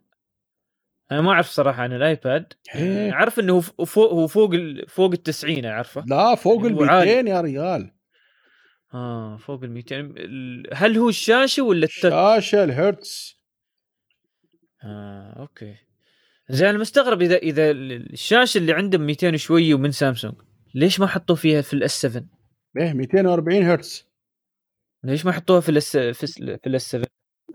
أنا 1.11 1.21
ما 1.21 1.31
أعرف 1.31 1.47
صراحة 1.49 1.83
عن 1.83 1.93
الآيباد. 1.93 2.53
إيه. 2.75 3.11
أعرف 3.13 3.39
إنه 3.39 3.53
هو 3.53 3.61
فوق 3.85 4.11
هو 4.11 4.27
فوق 4.27 4.53
ال- 4.53 4.89
فوق 4.89 5.11
ال 5.11 5.23
90 5.23 5.65
أعرفه. 5.65 6.03
لا 6.07 6.35
فوق 6.35 6.65
ال 6.65 6.73
هو 6.73 6.83
عالي. 6.83 7.11
200 7.23 7.27
يا 7.27 7.41
ريال. 7.41 7.91
آه 8.93 9.37
فوق 9.37 9.63
ال 9.63 9.71
200 9.71 9.99
ال- 9.99 10.67
هل 10.73 10.97
هو 10.97 11.09
الشاشة 11.09 11.63
ولا 11.63 11.85
ال 11.85 11.89
touch؟ 11.89 12.13
شاشه 12.45 12.63
الهرتز. 12.63 13.35
آه 14.83 15.39
أوكي. 15.39 15.75
زين 16.49 16.67
أنا 16.67 16.77
مستغرب 16.77 17.21
إذا 17.21 17.37
إذا 17.37 17.71
الشاشة 17.71 18.57
اللي 18.57 18.73
عندهم 18.73 19.01
200 19.01 19.33
وشوي 19.33 19.73
ومن 19.73 19.91
سامسونج 19.91 20.33
ليش 20.75 20.99
ما 20.99 21.07
حطوا 21.07 21.35
فيها 21.35 21.61
في 21.61 21.73
ال 21.73 22.01
S7 22.01 22.23
إيه 22.77 22.93
240 22.93 23.63
هرتز. 23.63 24.07
ليش 25.03 25.25
ما 25.25 25.31
حطوها 25.31 25.59
في 25.59 25.69
ال 25.69 25.83
S 25.83 25.97
في 25.97 26.59
ال 26.67 26.91
S7 26.91 27.05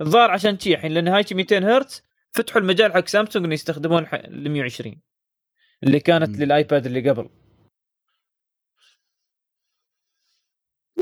الظاهر 0.01 0.31
عشان 0.31 0.59
شي 0.59 0.75
الحين 0.75 0.93
لأن 0.93 1.09
هاي 1.09 1.23
شي 1.23 1.35
200 1.35 1.59
هرتز 1.77 2.03
فتحوا 2.33 2.61
المجال 2.61 2.93
حق 2.93 3.07
سامسونج 3.09 3.45
إنه 3.45 3.55
يستخدمون 3.55 4.07
ال 4.13 4.51
120 4.51 5.01
اللي 5.83 6.01
كانت. 6.01 6.39
للآيباد 6.39 6.87
اللي 6.87 7.11
قبل. 7.11 7.29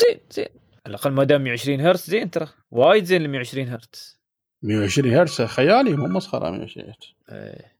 زين 0.02 0.20
زين 0.30 0.46
على 0.86 0.94
الأقل 0.94 1.10
ما 1.10 1.24
دام 1.24 1.44
120 1.44 1.80
هرتز 1.80 2.10
زين 2.10 2.30
ترى 2.30 2.48
وايد 2.70 3.04
زين 3.04 3.22
ال 3.22 3.30
120 3.30 3.68
هرتز 3.68 4.22
120 4.62 5.14
هرتز 5.14 5.42
خيالي 5.42 5.96
مو 5.96 6.06
مسخرة 6.06 6.50
120 6.50 6.86
هرتز 6.88 7.14
إيه. 7.30 7.72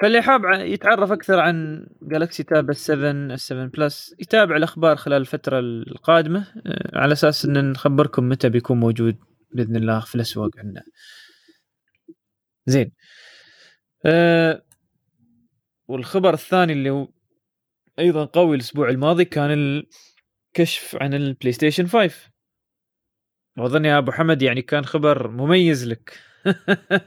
فاللي 0.00 0.22
حاب 0.22 0.40
يتعرف 0.44 1.12
أكثر 1.12 1.40
عن 1.40 1.86
جالكسي 2.02 2.42
tab 2.42 2.70
S7 2.70 2.86
S7 2.86 3.40
plus 3.48 4.14
يتابع 4.18 4.56
الأخبار 4.56 4.96
خلال 4.96 5.20
الفترة 5.20 5.58
القادمة 5.58 6.46
آه، 6.66 6.98
على 6.98 7.12
أساس 7.12 7.44
إن 7.44 7.70
نخبركم 7.70 8.28
متى 8.28 8.48
بيكون 8.48 8.80
موجود 8.80 9.16
بإذن 9.54 9.76
الله 9.76 10.00
في 10.00 10.14
الأسواق 10.14 10.50
عندنا. 10.58 10.82
زين. 12.66 12.92
أه 14.06 14.62
والخبر 15.88 16.34
الثاني 16.34 16.72
اللي 16.72 16.90
هو 16.90 17.08
أيضا 17.98 18.24
قوي 18.24 18.56
الأسبوع 18.56 18.88
الماضي 18.88 19.24
كان 19.24 19.82
الكشف 20.52 20.96
عن 21.00 21.14
البلاي 21.14 21.52
ستيشن 21.52 21.86
5 21.86 22.14
واظن 23.58 23.84
يا 23.84 23.98
أبو 23.98 24.12
حمد 24.12 24.42
يعني 24.42 24.62
كان 24.62 24.84
خبر 24.84 25.28
مميز 25.28 25.86
لك. 25.86 26.18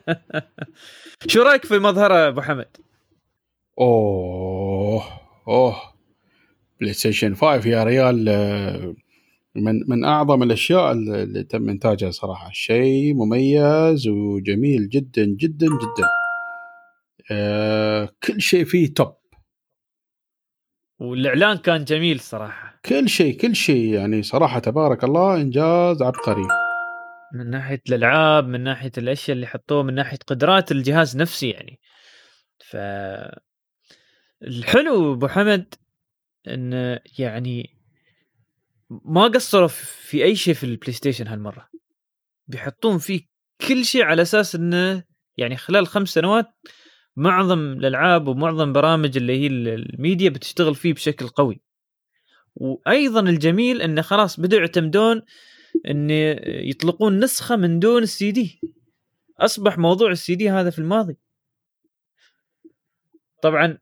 شو 1.28 1.42
رأيك 1.42 1.66
في 1.66 1.76
المظهره 1.76 2.14
يا 2.16 2.28
أبو 2.28 2.42
حمد؟ 2.42 2.78
أوه 3.80 5.04
أوه. 5.48 5.76
بلاي 6.80 6.94
ستيشن 6.94 7.36
5 7.36 7.70
يا 7.70 7.84
ريال 7.84 8.30
آه، 8.30 8.96
من 9.56 9.90
من 9.90 10.04
أعظم 10.04 10.44
الأشياء 10.44 10.92
اللي 10.92 11.24
اللي 11.24 11.44
تم 11.44 11.70
إنتاجها 11.70 12.12
صراحة. 12.12 12.50
شيء 12.52 13.14
مميز 13.14 14.08
وجميل 14.08 14.90
جدا 14.90 15.26
جدا 15.26 15.68
جدا. 15.68 16.08
آه، 17.32 18.10
كل 18.24 18.42
شيء 18.42 18.66
فيه 18.66 18.94
top 18.94 19.16
والإعلان 21.00 21.58
كان 21.58 21.84
جميل 21.84 22.20
صراحة. 22.20 22.75
كل 22.86 23.10
شيء 23.10 23.38
كل 23.38 23.56
شيء 23.56 23.94
يعني 23.94 24.24
صراحة 24.24 24.60
تبارك 24.60 25.04
الله 25.04 25.36
إنجاز 25.36 26.02
عبقري. 26.02 26.48
من 27.34 27.50
ناحية 27.50 27.82
الألعاب 27.90 28.48
من 28.48 28.64
ناحية 28.64 28.92
الأشياء 28.98 29.36
اللي 29.36 29.48
حطوه 29.48 29.84
من 29.84 29.94
ناحية 29.94 30.18
قدرات 30.28 30.72
الجهاز 30.72 31.18
نفسه 31.18 31.48
يعني. 31.48 31.80
ف 32.60 32.78
الحلو 34.44 35.14
أبو 35.14 35.28
حمد 35.28 35.74
إن 36.48 37.00
يعني 37.20 37.80
ما 38.90 39.24
قصروا 39.24 39.68
في 39.68 40.24
أي 40.24 40.36
شيء 40.36 40.54
في 40.54 40.64
البلاي 40.64 40.94
ستيشن 40.94 41.28
هالمرة. 41.28 41.70
بيحطون 42.48 42.98
فيه 42.98 43.22
كل 43.68 43.86
شيء 43.86 44.04
على 44.04 44.22
أساس 44.22 44.56
انه 44.56 45.04
يعني 45.38 45.58
خلال 45.58 45.88
خمس 45.88 46.10
سنوات 46.10 46.46
معظم 47.16 47.60
الألعاب 47.60 48.28
ومعظم 48.28 48.74
برامج 48.74 49.18
اللي 49.18 49.42
هي 49.42 49.48
الميديا 49.48 50.30
بتشتغل 50.30 50.76
فيه 50.76 50.94
بشكل 50.94 51.28
قوي. 51.28 51.62
وأيضا 52.56 53.20
الجميل 53.20 53.82
انه 53.82 54.02
خلاص 54.02 54.40
بدأوا 54.40 54.62
يعتمدون 54.62 55.22
إن 55.88 56.10
يطلقون 56.46 57.20
نسخة 57.20 57.56
من 57.56 57.80
دون 57.80 58.04
السي 58.04 58.32
دي. 58.32 58.62
أصبح 59.40 59.78
موضوع 59.78 60.12
السي 60.12 60.36
دي 60.36 60.50
هذا 60.50 60.70
في 60.70 60.80
الماضي. 60.80 61.18
طبعا 63.42 63.78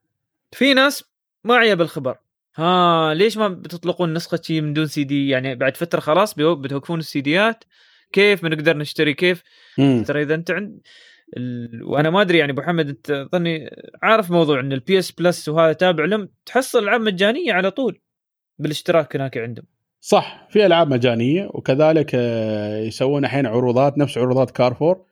في 0.52 0.74
ناس 0.74 1.04
ما 1.44 1.56
عيبه 1.56 1.82
الخبر. 1.82 2.18
ها 2.56 3.14
ليش 3.14 3.38
ما 3.38 3.48
بتطلقون 3.48 4.14
نسخة 4.14 4.40
شيء 4.44 4.62
من 4.62 4.74
دون 4.74 4.88
سي 4.88 5.04
دي؟ 5.04 5.30
يعني 5.30 5.56
بعد 5.56 5.78
فترة 5.78 6.00
خلاص 6.00 6.34
بتوقفون 6.34 7.00
السيديات 7.00 7.64
كيف؟ 8.12 8.44
بنقدر 8.44 8.78
نشتري؟ 8.78 9.14
كيف. 9.14 9.44
ترى 9.78 10.22
إذا 10.22 10.36
أنت 10.36 10.52
عند 10.52 10.82
ال... 11.38 11.84
وأنا 11.84 12.10
ما 12.10 12.22
أدري 12.22 12.38
يعني 12.38 12.52
أبو 12.52 12.62
حمد 12.62 12.88
أنت 12.90 13.28
ظني 13.32 13.70
عارف 14.04 14.32
موضوع 14.32 14.60
إن 14.60 14.74
ال 14.74 15.00
PS 15.00 15.12
Plus 15.12 15.50
وهذا 15.50 15.74
تابع 15.74 16.06
لهم 16.06 16.30
تحصل 16.46 16.84
العاب 16.84 17.02
مجانية 17.02 17.54
على 17.54 17.72
طول. 17.72 18.00
بالاشتراك 18.64 19.16
هناك 19.16 19.38
عندهم. 19.38 19.66
صح 20.02 20.48
في 20.50 20.66
ألعاب 20.66 20.94
مجانية 20.94 21.50
وكذلك 21.54 22.12
آه، 22.16 22.78
يسوون 22.80 23.26
الحين 23.26 23.46
عروضات 23.46 23.98
نفس 23.98 24.18
عروضات 24.18 24.52
كارفور 24.52 25.06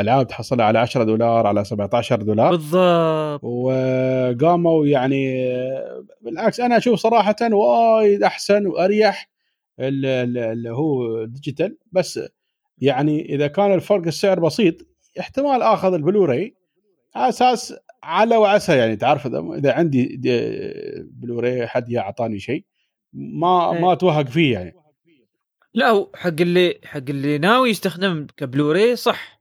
ألعاب 0.00 0.26
تحصلها 0.26 0.64
على 0.66 0.78
10 0.78 1.02
دولار 1.04 1.46
على 1.46 1.64
17 1.64 2.22
دولار. 2.22 2.50
بالضبط. 2.50 3.44
وقاموا 3.44 4.86
يعني 4.86 5.46
آه، 5.52 6.04
بالعكس 6.20 6.60
أنا 6.60 6.76
أشوف 6.76 6.98
صراحة 7.00 7.36
وايد 7.52 8.22
أحسن 8.22 8.66
وأريح 8.66 9.28
ال- 9.80 10.06
ال- 10.06 10.38
اللي 10.38 10.70
هو 10.70 11.24
digital 11.24 11.76
بس 11.92 12.20
يعني 12.78 13.34
إذا 13.34 13.46
كان 13.46 13.74
الفرق 13.74 14.06
السعر 14.06 14.40
بسيط 14.40 14.74
احتمال 15.20 15.62
آخذ 15.62 15.94
البلوراي 15.94 16.54
على 17.14 17.28
أساس 17.28 17.74
على 18.02 18.36
وعسى 18.36 18.76
يعني 18.76 18.96
تعرف 18.96 19.26
اذا 19.26 19.72
عندي 19.72 20.04
دي- 20.16 21.02
بلوراي 21.10 21.66
حد 21.66 21.94
اعطاني 21.94 22.38
شيء. 22.38 22.64
ما 23.12 23.72
إيه. 23.72 23.80
ما 23.80 23.92
اتوهق 23.92 24.26
فيه 24.26 24.52
يعني. 24.52 24.74
لا 25.74 25.88
هو 25.88 26.10
حق 26.14 26.40
اللي 26.40 26.80
حق 26.84 27.02
اللي 27.08 27.38
ناوي 27.38 27.70
يستخدم 27.70 28.26
كبلوراي 28.36 28.96
صح 28.96 29.40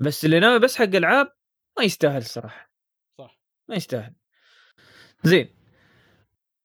بس 0.00 0.24
اللي 0.24 0.40
ناوي 0.40 0.58
بس 0.58 0.76
حق 0.76 0.94
العاب 0.94 1.32
ما 1.78 1.84
يستاهل 1.84 2.22
صراحة. 2.22 2.72
صح. 3.18 3.40
ما 3.68 3.76
يستاهل. 3.76 4.14
زين. 5.22 5.48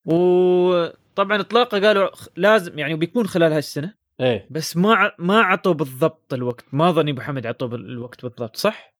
وطبعا 0.05 1.41
اطلاقه 1.41 1.79
قالوا 1.79 2.09
لازم 2.35 2.79
يعني 2.79 2.95
بيكون 2.95 3.27
خلال 3.27 3.53
هالسنة 3.53 3.93
إيه. 4.19 4.47
بس 4.51 4.77
ما 4.77 5.11
ما 5.19 5.41
عطوا 5.41 5.73
بالضبط 5.73 6.33
الوقت. 6.33 6.65
ما 6.73 6.91
ظني 6.91 7.11
أبو 7.11 7.21
حمد 7.21 7.45
عطوا 7.45 7.67
الوقت 7.67 8.21
بالضبط 8.21 8.55
صح؟ 8.55 8.95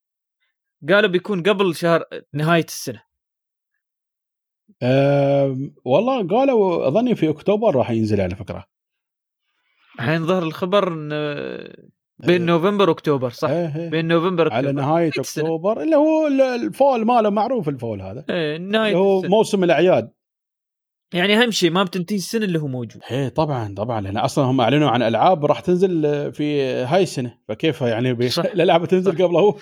قالوا 0.88 1.10
بيكون 1.10 1.42
قبل 1.42 1.74
شهر 1.74 2.04
نهاية 2.32 2.64
السنة. 2.64 3.07
أم، 4.82 5.74
والله 5.84 6.26
قالوا 6.28 6.88
أظني 6.88 7.14
في 7.14 7.28
أكتوبر 7.30 7.74
راح 7.76 7.90
ينزل 7.90 8.20
على 8.20 8.34
فكرة 8.34 8.64
الحين 10.00 10.26
ظهر 10.26 10.42
الخبر 10.42 10.88
إن 10.92 11.08
بين 12.18 12.46
نوفمبر 12.46 12.88
وأكتوبر 12.88 13.30
صح 13.30 13.48
إيه 13.50 13.76
إيه. 13.76 13.90
بين 13.90 14.08
نوفمبر 14.08 14.52
على 14.52 14.68
أكتوبر. 14.70 14.82
نهاية 14.86 15.10
السنة. 15.18 15.44
أكتوبر 15.44 15.82
اللي 15.82 15.96
هو 15.96 16.26
ال- 16.26 16.40
الفول 16.40 17.04
ماله 17.04 17.30
معروف 17.30 17.68
الفول 17.68 18.00
هذا 18.02 18.24
إيه 18.30 18.56
نهاية 18.58 18.86
اللي 18.92 18.98
هو. 18.98 19.22
موسم 19.22 19.64
الأعياد 19.64 20.10
يعني 21.14 21.42
أهم 21.42 21.50
شيء 21.50 21.70
ما 21.70 21.82
بتنتهي 21.82 22.16
السنة 22.16 22.44
اللي 22.44 22.58
هو 22.58 22.66
موجود. 22.66 23.02
إيه 23.10 23.28
طبعا 23.28 23.74
طبعا. 23.74 24.00
لأن 24.00 24.16
أصلا 24.16 24.44
هم 24.44 24.60
أعلنوا 24.60 24.90
عن 24.90 25.02
ألعاب 25.02 25.44
راح 25.44 25.60
تنزل 25.60 26.02
في 26.32 26.62
هاي 26.62 27.02
السنة. 27.02 27.38
فكيف 27.48 27.80
يعني 27.80 28.14
بي... 28.14 28.26
الألعاب 28.54 28.84
تنزل. 28.84 29.12
قبله 29.12 29.40
هو؟ 29.40 29.56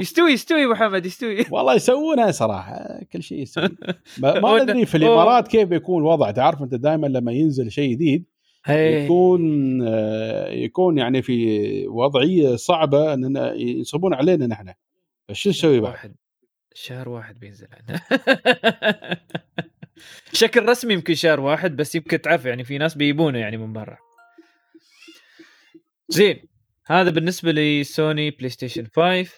يستوي 0.00 0.32
يستوي 0.32 0.64
أبو 0.64 0.74
حمد 0.74 1.06
يستوي. 1.06 1.44
والله 1.50 1.74
يسوونها 1.74 2.30
صراحة. 2.30 3.00
كل 3.12 3.22
شيء 3.22 3.38
يسوون 3.38 3.76
ما 4.18 4.62
ندري 4.62 4.86
في 4.86 4.96
الإمارات 4.96 5.48
كيف 5.48 5.68
بيكون 5.68 6.02
الوضع. 6.02 6.30
تعرف 6.30 6.62
أنت 6.62 6.74
دائما 6.74 7.06
لما 7.06 7.32
ينزل 7.32 7.70
شيء 7.70 7.90
جديد. 7.90 8.24
يكون 8.68 9.82
آه، 9.82 10.48
يكون 10.48 10.98
يعني 10.98 11.22
في 11.22 11.86
وضعية 11.88 12.56
صعبة 12.56 13.14
اننا 13.14 13.54
ينصبون 13.54 14.14
علينا 14.14 14.46
نحن. 14.46 14.72
شو 15.32 15.50
نسوي 15.50 15.80
بعد؟ 15.80 16.14
شهر 16.74 17.08
واحد 17.08 17.40
بينزل 17.40 17.66
عندنا. 17.72 18.00
شكل 20.32 20.68
رسمي 20.68 20.94
يمكن 20.94 21.14
شهر 21.14 21.40
واحد 21.40 21.76
بس 21.76 21.94
يمكن 21.94 22.20
تعرف 22.20 22.44
يعني 22.44 22.64
في 22.64 22.78
ناس 22.78 22.94
بيجيبونه 22.94 23.38
يعني 23.38 23.56
من 23.56 23.72
برا. 23.72 23.96
زين 26.08 26.42
هذا 26.86 27.10
بالنسبة 27.10 27.52
لسوني 27.52 28.30
بلاي 28.30 28.48
ستيشن 28.48 28.86
5 28.96 29.30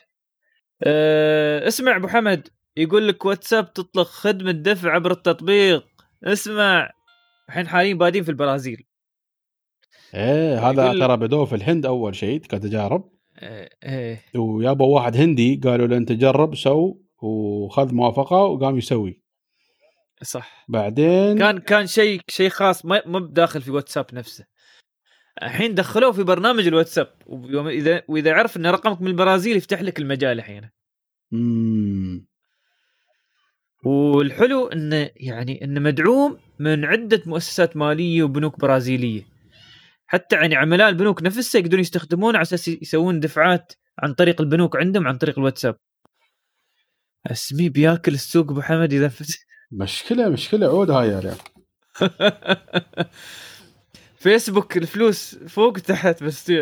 أه 0.83 1.69
اسمع 1.69 1.97
أبو 1.97 2.09
حمد 2.09 2.49
يقول 2.77 3.09
لك 3.09 3.25
واتساب 3.25 3.73
تطلق 3.73 4.07
خدمة 4.07 4.51
دفع 4.51 4.91
عبر 4.95 5.11
التطبيق. 5.11 5.87
اسمع 6.25 6.91
الحين 7.49 7.69
حاليا 7.69 7.95
بادين 7.95 8.23
في 8.23 8.29
البرازيل. 8.31 8.85
إيه 10.15 10.71
هذا 10.71 10.85
يقول- 10.87 11.01
ترى 11.01 11.17
بدوه 11.17 11.45
في 11.45 11.55
الهند 11.55 11.87
أول 11.87 12.15
شيء 12.15 12.39
كتجارب. 12.41 13.11
إيه 13.43 13.69
إيه. 13.85 14.23
ويابا 14.41 14.85
واحد 14.85 15.17
هندي 15.17 15.61
قالوا 15.65 15.87
له 15.87 15.97
أنت 15.97 16.13
جرب 16.13 16.55
سو 16.55 16.97
وخذ 17.23 17.95
موافقة 17.95 18.37
وقام 18.37 18.79
يسوي. 18.79 19.20
صح. 20.23 20.65
بعدين 20.69 21.39
كان 21.39 21.59
كان 21.59 21.87
شيء 21.87 22.21
شيء 22.29 22.49
خاص 22.49 22.85
ما 22.85 23.03
ما 23.07 23.19
بداخل 23.19 23.63
في 23.63 23.71
واتساب 23.71 24.07
نفسه. 24.13 24.45
الحين 25.43 25.75
دخلوه 25.75 26.13
في 26.13 26.23
برنامج 26.23 26.67
الواتساب 26.67 27.15
ويوم 27.27 27.69
إذا 27.69 28.03
وإذا 28.09 28.33
عرف 28.33 28.57
إن 28.57 28.67
رقمك 28.67 29.01
من 29.01 29.07
البرازيل 29.07 29.57
يفتح 29.57 29.83
لك 29.83 29.99
المجال 29.99 30.39
الحين. 30.39 30.71
مم. 31.33 32.27
والحلو 33.85 34.67
انه 34.67 35.11
يعني 35.17 35.65
انه 35.65 35.81
مدعوم 35.81 36.39
من 36.59 36.85
عدة 36.85 37.23
مؤسسات 37.27 37.77
مالية 37.77 38.23
وبنوك 38.23 38.61
برازيلية. 38.61 39.27
حتى 40.07 40.37
يعني 40.37 40.57
عملاء 40.57 40.89
البنوك 40.89 41.23
نفسها 41.23 41.61
يقدرون 41.61 41.81
يستخدمونه 41.81 42.39
على 42.39 42.43
أساس 42.43 42.69
يسوون 42.69 43.21
دفعات 43.21 43.73
عن 43.99 44.15
طريق 44.15 44.41
البنوك 44.41 44.77
عندهم 44.77 45.09
عن 45.09 45.19
طريق 45.19 45.39
الواتساب. 45.39 45.77
اسمي 47.27 47.69
بياكل 47.69 48.15
السوق 48.15 48.51
أبو 48.51 48.63
حمد 48.63 48.93
إذا 48.93 49.11
مشكلة 49.73 50.29
مشكلة 50.29 50.67
عود 50.67 50.91
هاي 50.91 51.09
يا 51.09 51.37
فيسبوك 54.21 54.77
الفلوس 54.77 55.35
فوق 55.35 55.73
تحت 55.73 56.23
بس 56.23 56.53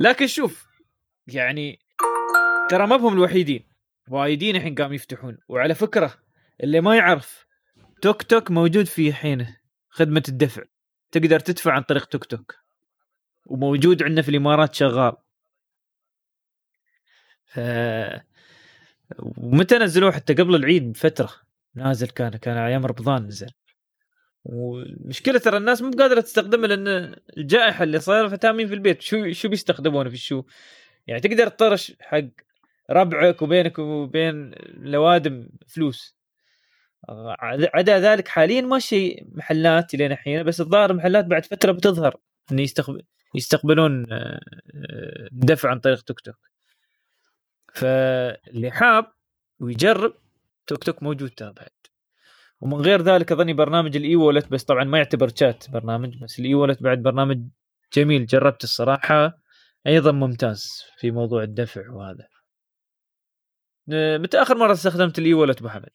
لكن 0.00 0.26
شوف 0.26 0.66
يعني 1.26 1.78
ترى 2.68 2.86
ما 2.86 2.96
بهم 2.96 3.12
الوحيدين. 3.12 3.68
وايدين 4.08 4.56
الحين 4.56 4.74
قام 4.74 4.92
يفتحون. 4.92 5.38
وعلى 5.48 5.74
فكرة 5.74 6.14
اللي 6.62 6.80
ما 6.80 6.96
يعرف 6.96 7.46
توك 8.02 8.22
توك 8.22 8.50
موجود 8.50 8.86
في 8.86 9.12
حينه 9.12 9.56
خدمة 9.88 10.22
الدفع. 10.28 10.62
تقدر 11.10 11.40
تدفع 11.40 11.72
عن 11.72 11.82
طريق 11.82 12.04
توك 12.04 12.24
توك. 12.24 12.54
وموجود 13.46 14.02
عندنا 14.02 14.22
في 14.22 14.28
الإمارات 14.28 14.74
شغال. 14.74 15.16
ومتى 19.18 19.78
نزلوه 19.78 20.12
حتى 20.12 20.34
قبل 20.34 20.54
العيد 20.54 20.92
بفترة؟ 20.92 21.30
نازل 21.74 22.06
كان 22.08 22.30
كان 22.30 22.56
أيام 22.56 22.86
رمضان 22.86 23.26
نزل. 23.26 23.50
والمشكلة 24.44 25.38
ترى 25.38 25.56
الناس 25.56 25.82
مو 25.82 25.90
قادرة 25.90 26.20
تستخدمه 26.20 26.66
لأن 26.66 27.14
الجائحة 27.36 27.84
اللي 27.84 28.00
صايرة 28.00 28.28
فتامين 28.28 28.68
في 28.68 28.74
البيت. 28.74 29.02
شو 29.02 29.32
شو 29.32 29.48
بيستخدمونه 29.48 30.08
في 30.08 30.14
الشو؟ 30.14 30.42
يعني 31.06 31.20
تقدر 31.20 31.48
تطرش 31.48 31.92
حق 32.00 32.24
ربعك 32.90 33.42
وبينك 33.42 33.78
وبين 33.78 34.52
الاوادم 34.54 35.48
فلوس. 35.68 36.16
عدا 37.74 37.98
ذلك 38.00 38.28
حاليا 38.28 38.60
ماشي 38.60 39.24
محلات 39.32 39.94
لين 39.94 40.12
الحين 40.12 40.42
بس 40.42 40.60
الظاهر 40.60 40.90
المحلات 40.90 41.24
بعد 41.24 41.44
فترة 41.44 41.72
بتظهر 41.72 42.16
إن 42.52 42.58
يستقبل 42.58 43.02
يستقبلون 43.34 44.12
آه، 44.12 44.40
دفع 45.32 45.70
عن 45.70 45.80
طريق 45.80 46.02
ToTok. 46.02 46.51
فاللي 47.74 48.70
حاب 48.70 49.12
ويجرب 49.60 50.14
ToTok 50.66 51.02
موجود 51.02 51.30
ترى 51.30 51.52
بعد. 51.52 51.70
ومن 52.60 52.74
غير 52.74 53.02
ذلك 53.02 53.32
أظني 53.32 53.52
برنامج 53.52 53.96
ال 53.96 54.16
e-wallet 54.16 54.48
بس 54.48 54.64
طبعا 54.64 54.84
ما 54.84 54.98
يعتبر 54.98 55.30
شات 55.36 55.70
برنامج 55.70 56.22
بس 56.22 56.38
ال 56.38 56.54
e-wallet 56.54 56.82
بعد 56.82 56.98
برنامج 56.98 57.40
جميل 57.92 58.26
جربت 58.26 58.64
الصراحة. 58.64 59.38
أيضا 59.86 60.12
ممتاز 60.12 60.84
في 60.98 61.10
موضوع 61.10 61.42
الدفع 61.42 61.90
وهذا. 61.90 62.28
آه، 63.92 64.18
متى 64.18 64.42
آخر 64.42 64.56
مرة 64.56 64.72
استخدمت 64.72 65.18
ال 65.18 65.34
e-wallet 65.34 65.58
أبو 65.58 65.68
حمد؟ 65.68 65.90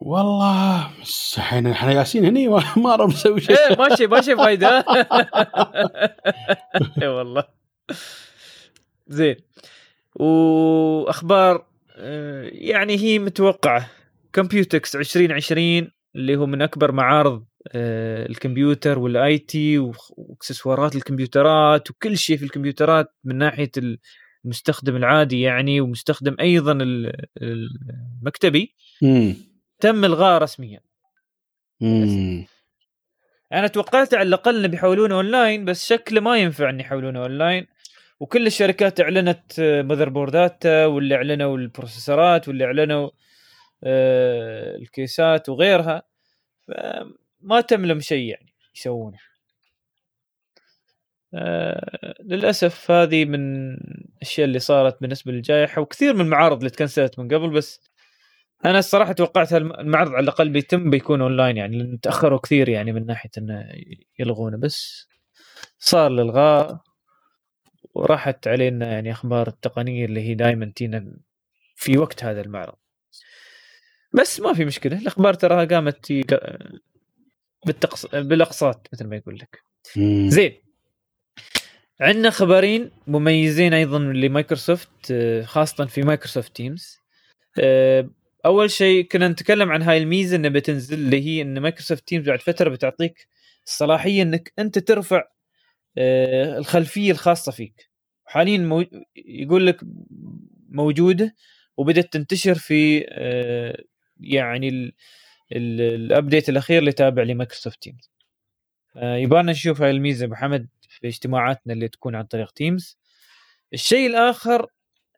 والله 0.00 0.90
بس 1.02 1.38
إحنا 1.38 1.92
ياسين 1.92 2.24
هني 2.24 2.48
ما 2.48 3.06
نسوي 3.06 3.40
شيء. 3.40 3.56
إيه 3.58 3.76
ماشي 3.76 4.06
ماشي 4.06 4.36
فايدة. 4.36 4.68
اي 7.02 7.08
والله. 7.08 7.44
زين. 9.08 9.36
وأخبار 10.16 11.66
آه، 11.96 12.50
يعني 12.52 12.96
هي 12.98 13.18
متوقعة 13.18 13.90
Computex 14.32 14.96
2020 14.96 15.90
اللي 16.16 16.36
هو 16.36 16.46
من 16.46 16.62
أكبر 16.62 16.92
معارض 16.92 17.44
آه، 17.72 18.26
الكمبيوتر 18.26 18.98
وال 18.98 19.38
IT 19.38 19.78
وإكسسوارات 19.78 20.96
الكمبيوترات 20.96 21.90
وكل 21.90 22.16
شيء 22.18 22.36
في 22.36 22.44
الكمبيوترات 22.44 23.14
من 23.24 23.36
ناحية 23.38 23.70
المستخدم 24.44 24.96
العادي 24.96 25.40
يعني 25.40 25.80
ومستخدم 25.80 26.36
أيضا 26.40 26.72
ال- 26.72 27.26
المكتبي 27.42 28.74
مم. 29.02 29.34
تم 29.80 30.04
الغاء 30.04 30.42
رسميا 30.42 30.80
مم. 31.80 32.46
أنا 33.52 33.66
توقعت 33.66 34.14
على 34.14 34.28
الأقل 34.28 34.58
إنه 34.58 34.68
بيحولونه 34.68 35.14
أونلاين 35.14 35.64
بس 35.64 35.86
شكله 35.88 36.20
ما 36.20 36.36
ينفع 36.38 36.70
ان 36.70 36.80
يحولونه 36.80 37.22
أونلاين 37.22 37.66
وكل 38.20 38.46
الشركات 38.46 39.00
اعلنت 39.00 39.60
آه، 39.60 39.82
motherboard 39.82 40.08
اتها 40.08 40.86
واللي 40.86 41.14
اعلنوا 41.14 41.56
ال 41.56 41.64
processor 41.64 42.40
ات 42.40 42.48
واللي 42.48 42.64
اعلنوا 42.64 43.10
آه، 43.84 44.76
الكيسات 44.76 45.48
وغيرها. 45.48 46.02
ما 47.40 47.60
تم 47.60 47.86
لهم 47.86 48.00
شيء 48.00 48.28
يعني 48.28 48.54
يسوونه. 48.76 49.18
آه، 51.34 52.14
للأسف 52.24 52.90
هذه 52.90 53.24
من 53.24 53.74
الأشياء 54.16 54.46
اللي 54.46 54.58
صارت 54.58 55.00
بالنسبة 55.00 55.32
للجائحة 55.32 55.82
وكثير 55.82 56.14
من 56.14 56.20
المعارض 56.20 56.58
اللي 56.58 56.70
تكنسلت 56.70 57.18
من 57.18 57.28
قبل 57.28 57.50
بس 57.50 57.90
أنا 58.64 58.78
الصراحة 58.78 59.12
توقعت 59.12 59.52
المعرض 59.52 60.10
على 60.12 60.24
الأقل 60.24 60.48
بيتم 60.48 60.90
بيكون 60.90 61.20
أونلاين 61.22 61.56
يعني 61.56 61.78
لأن 61.78 62.00
تأخروا 62.00 62.38
كثير 62.38 62.68
يعني 62.68 62.92
من 62.92 63.06
ناحية 63.06 63.30
إنه 63.38 63.72
يلغونه. 64.18 64.56
بس 64.56 65.08
صار 65.78 66.06
الالغاء 66.06 66.89
وراحت 67.94 68.48
علينا 68.48 68.92
يعني 68.92 69.12
أخبار 69.12 69.48
التقنية 69.48 70.04
اللي 70.04 70.20
هي 70.20 70.34
دائما 70.34 70.72
تينا 70.76 71.12
في 71.76 71.98
وقت 71.98 72.24
هذا 72.24 72.40
المعرض. 72.40 72.74
بس 74.12 74.40
ما 74.40 74.52
في 74.54 74.64
مشكلة 74.64 74.98
الأخبار 74.98 75.34
تراها 75.34 75.64
قامت 75.64 76.04
تي- 76.04 76.24
بالتقص... 77.66 78.06
بالأقساط 78.06 78.88
مثل 78.92 79.06
ما 79.06 79.16
يقول 79.16 79.38
لك. 79.38 79.62
زين. 80.28 80.52
عندنا 82.00 82.30
خبرين 82.30 82.90
مميزين 83.06 83.74
أيضا 83.74 83.98
لمايكروسوفت 83.98 85.14
خاصة 85.44 85.86
في 85.86 86.02
Microsoft 86.02 86.56
Teams. 86.56 86.98
آه، 87.60 88.10
أول 88.46 88.70
شيء 88.70 89.04
كنا 89.04 89.28
نتكلم 89.28 89.72
عن 89.72 89.82
هاي 89.82 89.98
الميزة 89.98 90.36
إنها 90.36 90.50
بتنزل 90.50 90.98
اللي 90.98 91.26
هي 91.26 91.42
إن 91.42 91.58
Microsoft 91.58 92.08
Teams 92.08 92.28
بعد 92.28 92.40
فترة 92.40 92.68
بتعطيك 92.70 93.28
الصلاحية 93.66 94.22
إنك 94.22 94.52
أنت 94.58 94.78
ترفع 94.78 95.24
الخلفية 95.98 97.12
الخاصة 97.12 97.52
فيك. 97.52 97.90
حاليا 98.24 98.58
مو... 98.58 98.84
يقول 99.16 99.66
لك 99.66 99.80
موجودة 100.68 101.34
وبدأت 101.76 102.12
تنتشر 102.12 102.54
في 102.54 103.06
آه، 103.08 103.82
يعني 104.20 104.68
ال... 104.68 104.92
ال... 105.52 105.80
ال 105.80 105.90
update 105.90 106.48
الأخير 106.48 106.78
اللي 106.78 106.92
تابع 106.92 107.22
ل 107.22 107.28
Microsoft 107.28 107.82
Teams 107.82 108.10
آه، 108.96 109.16
يبغانا 109.16 109.52
نشوف 109.52 109.82
هاي 109.82 109.90
الميزة 109.90 110.26
أبو 110.26 110.34
حمد 110.34 110.68
في 110.88 111.08
اجتماعاتنا 111.08 111.72
اللي 111.72 111.88
تكون 111.88 112.14
عن 112.14 112.24
طريق 112.24 112.50
Teams 112.50 112.98
الشيء 113.74 114.06
الآخر 114.06 114.66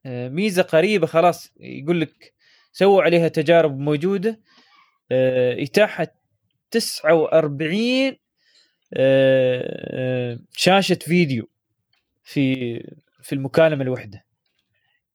آه، 0.07 0.29
ميزة 0.29 0.63
قريبة 0.63 1.07
خلاص 1.07 1.53
يقول 1.61 2.01
لك 2.01 2.35
سووا 2.73 3.03
عليها 3.03 3.29
تجارب 3.29 3.79
موجودة. 3.79 4.41
آه، 5.13 5.63
إتاحة 5.63 6.07
49 6.71 7.81
آه، 7.81 8.09
آه، 8.09 8.17
شاشة 10.57 10.95
فيديو 10.95 11.49
في 12.25 12.55
في 13.23 13.33
المكالمة 13.33 13.83
الواحده 13.83 14.25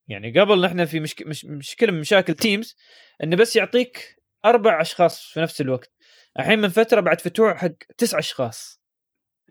يعني 0.07 0.39
قبل 0.39 0.61
نحن 0.61 0.85
في 0.85 0.99
مشك... 0.99 1.27
مش... 1.27 1.45
مشكله 1.45 1.91
من 1.91 1.99
مشاكل 1.99 2.33
تيمز 2.33 2.77
إنه 3.23 3.35
بس 3.35 3.55
يعطيك 3.55 4.17
أربع 4.45 4.81
أشخاص 4.81 5.21
في 5.25 5.39
نفس 5.39 5.61
الوقت. 5.61 5.91
الحين 6.39 6.59
من 6.59 6.69
فترة 6.69 7.01
بعد 7.01 7.21
فتوح 7.21 7.57
حق 7.57 7.71
تسع 7.97 8.19
أشخاص. 8.19 8.81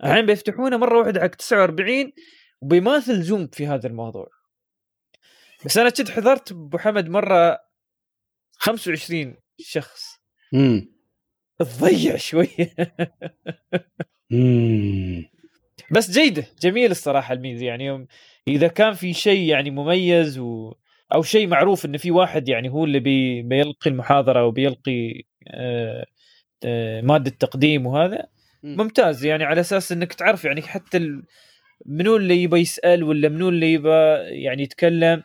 الحين 0.05 0.27
بيفتحونه 0.27 0.77
مرة 0.77 0.99
واحدة 0.99 1.21
حق 1.21 1.27
49 1.27 2.13
وبيماثل 2.61 3.23
زوم 3.23 3.47
في 3.47 3.67
هذا 3.67 3.87
الموضوع. 3.87 4.29
بس 5.65 5.79
أنا 5.79 5.91
كنت 5.91 6.11
حضرت 6.11 6.53
أبو 6.53 6.79
حمد 6.79 7.09
مرة 7.09 7.59
25 8.53 9.37
شخص. 9.59 10.21
مم. 10.53 10.93
تضيع 11.59 12.17
شوية. 12.17 12.75
مم. 14.31 15.25
بس 15.91 16.11
جيدة 16.11 16.45
جميل 16.63 16.91
الصراحة 16.91 17.35
الميزه 17.35 17.67
يعني 17.67 17.85
يوم 17.87 18.07
إذا 18.49 18.69
كان 18.69 18.93
في 18.95 19.13
شيء 19.13 19.49
يعني 19.49 19.71
مميز 19.71 20.39
و 20.39 20.75
أو 21.15 21.23
شيء 21.23 21.47
معروف 21.49 21.85
انه 21.87 21.99
في 21.99 22.11
واحد 22.11 22.49
يعني 22.49 22.69
هو 22.69 22.85
اللي 22.85 23.01
بي 23.01 23.43
بيلقي 23.43 23.91
المحاضرة 23.91 24.45
وبيلقي 24.47 25.23
آه 25.49 26.07
آه 26.65 27.01
مادة 27.01 27.31
تقديم 27.31 27.87
وهذا 27.87 28.27
مم. 28.63 28.77
ممتاز. 28.77 29.25
يعني 29.25 29.45
على 29.45 29.61
أساس 29.61 29.93
إنك 29.93 30.13
تعرف 30.15 30.45
يعني 30.45 30.63
حتى 30.63 30.97
ال... 30.99 31.23
منو 31.87 32.17
اللي 32.17 32.43
يبى 32.43 32.59
يسأل 32.61 33.03
ولا 33.05 33.29
منو 33.29 33.49
اللي 33.49 33.73
يبى 33.73 33.91
يعني 34.45 34.63
يتكلم. 34.63 35.23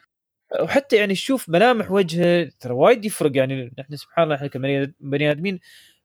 وحتى 0.62 0.96
يعني 0.98 1.14
تشوف 1.14 1.50
ملامح 1.50 1.92
وجهه 1.92 2.52
ترى 2.60 2.74
وايد 2.74 3.06
يفرق. 3.06 3.38
يعني 3.38 3.74
إحنا 3.80 3.96
سبحان 3.96 4.24
الله 4.24 4.36
إحنا 4.36 4.48
كبني 4.48 5.32
آدمين 5.32 5.60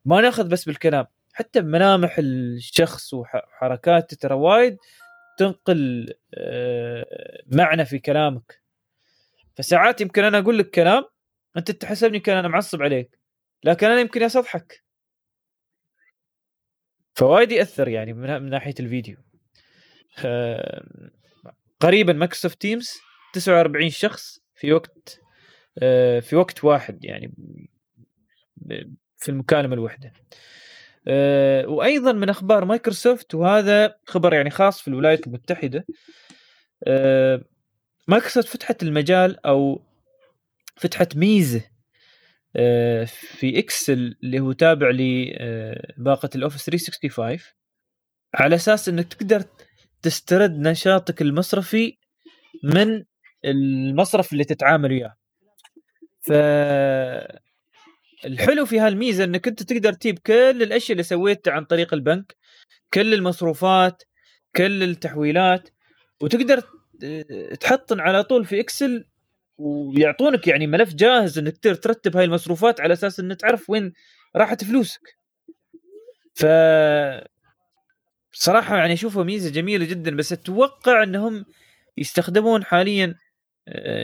ما 0.05 0.21
ناخذ 0.21 0.49
بس 0.49 0.65
بالكلام. 0.65 1.07
حتى 1.37 1.61
بملامح 1.61 2.19
الشخص 2.19 3.15
وحركاته 3.15 4.17
ترى 4.17 4.35
وايد 4.35 4.77
تنقل 5.39 6.15
آه، 6.35 7.43
معنى 7.47 7.85
في 7.85 7.99
كلامك. 7.99 8.63
فساعات 9.57 10.01
يمكن 10.01 10.25
أنا 10.25 10.39
أقول 10.39 10.59
لك 10.59 10.71
كلام 10.71 11.05
أنت 11.57 11.71
تحسبني 11.71 12.21
كأن 12.21 12.37
أنا 12.37 12.49
معصب 12.49 12.83
عليك 12.83 13.19
لكن 13.65 13.87
أنا 13.87 14.01
يمكن 14.01 14.23
اضحك 14.23 14.85
فوايد 17.15 17.53
يأثر 17.53 17.89
يعني 17.89 18.13
من 18.13 18.51
ناحية 18.51 18.75
الفيديو. 18.81 19.17
قريبا 21.81 22.13
Microsoft 22.13 22.61
Teams 22.61 22.91
49 23.33 23.89
شخص 23.89 24.41
في 24.55 24.73
وقت 24.73 25.21
آه، 25.79 26.21
في 26.21 26.37
وقت 26.37 26.65
واحد 26.65 27.05
يعني 27.05 27.35
في 29.17 29.29
المكالمة 29.29 29.75
الواحده 29.75 30.09
آه، 30.09 30.21
وأيضا 31.67 32.13
من 32.13 32.29
أخبار 32.29 32.65
مايكروسوفت 32.65 33.35
وهذا 33.35 33.97
خبر 34.07 34.35
يعني 34.35 34.51
خاص 34.51 34.81
في 34.81 34.89
الولايات 34.89 35.27
المتحدة 35.27 35.87
آه، 36.85 37.45
مايكروسوفت 38.09 38.49
فتحت 38.49 38.83
المجال 38.83 39.47
أو 39.47 39.83
فتحت 40.77 41.17
ميزة 41.17 41.63
في 43.07 43.59
Excel 43.59 44.17
اللي 44.23 44.41
هو 44.41 44.53
تابع 44.53 44.91
لباقه 44.91 46.31
ال 46.35 46.39
Office 46.39 46.65
365 46.67 47.39
على 48.35 48.55
أساس 48.55 48.89
إنك 48.89 49.15
تقدر 49.15 49.45
تسترد 50.03 50.59
نشاطك 50.59 51.23
المصرفي 51.23 51.99
من 52.65 53.05
المصرف 53.45 54.33
اللي 54.33 54.45
تتعامل 54.45 54.93
وياه. 54.93 55.17
ف 56.21 56.33
الحلو 58.25 58.67
في 58.67 58.81
هالميزة 58.81 59.25
إنك 59.25 59.49
أنت 59.49 59.63
تقدر 59.63 59.93
تجيب 59.93 60.19
كل 60.19 60.33
الأشياء 60.63 60.93
اللي 60.93 61.03
سويتها 61.03 61.53
عن 61.53 61.65
طريق 61.65 61.95
البنك 61.95 62.37
كل 62.95 63.15
المصروفات 63.15 64.03
كل 64.57 64.83
التحويلات 64.83 65.69
وتقدر 66.23 66.63
تحطن 67.61 68.01
على 68.01 68.25
طول 68.25 68.45
في 68.45 68.61
إكسل 68.61 69.05
ويعطونك 69.59 70.49
يعني 70.49 70.67
ملف 70.67 70.95
جاهز 70.95 71.39
إنك 71.39 71.57
تقدر 71.59 71.75
ترتب 71.75 72.17
هاي 72.17 72.25
المصروفات 72.25 72.81
على 72.81 72.93
أساس 72.93 73.21
إنك 73.21 73.41
تعرف 73.41 73.71
وين 73.71 73.93
راحت 74.37 74.65
فلوسك. 74.65 75.17
ف 76.35 76.47
صراحة 78.33 78.77
يعني 78.77 78.93
اشوفها 78.93 79.25
ميزة 79.25 79.51
جميلة 79.51 79.85
جدا 79.85 80.17
بس 80.17 80.33
أتوقع 80.33 81.03
إنهم 81.03 81.45
يستخدمون 81.99 82.65
حاليا 82.65 83.15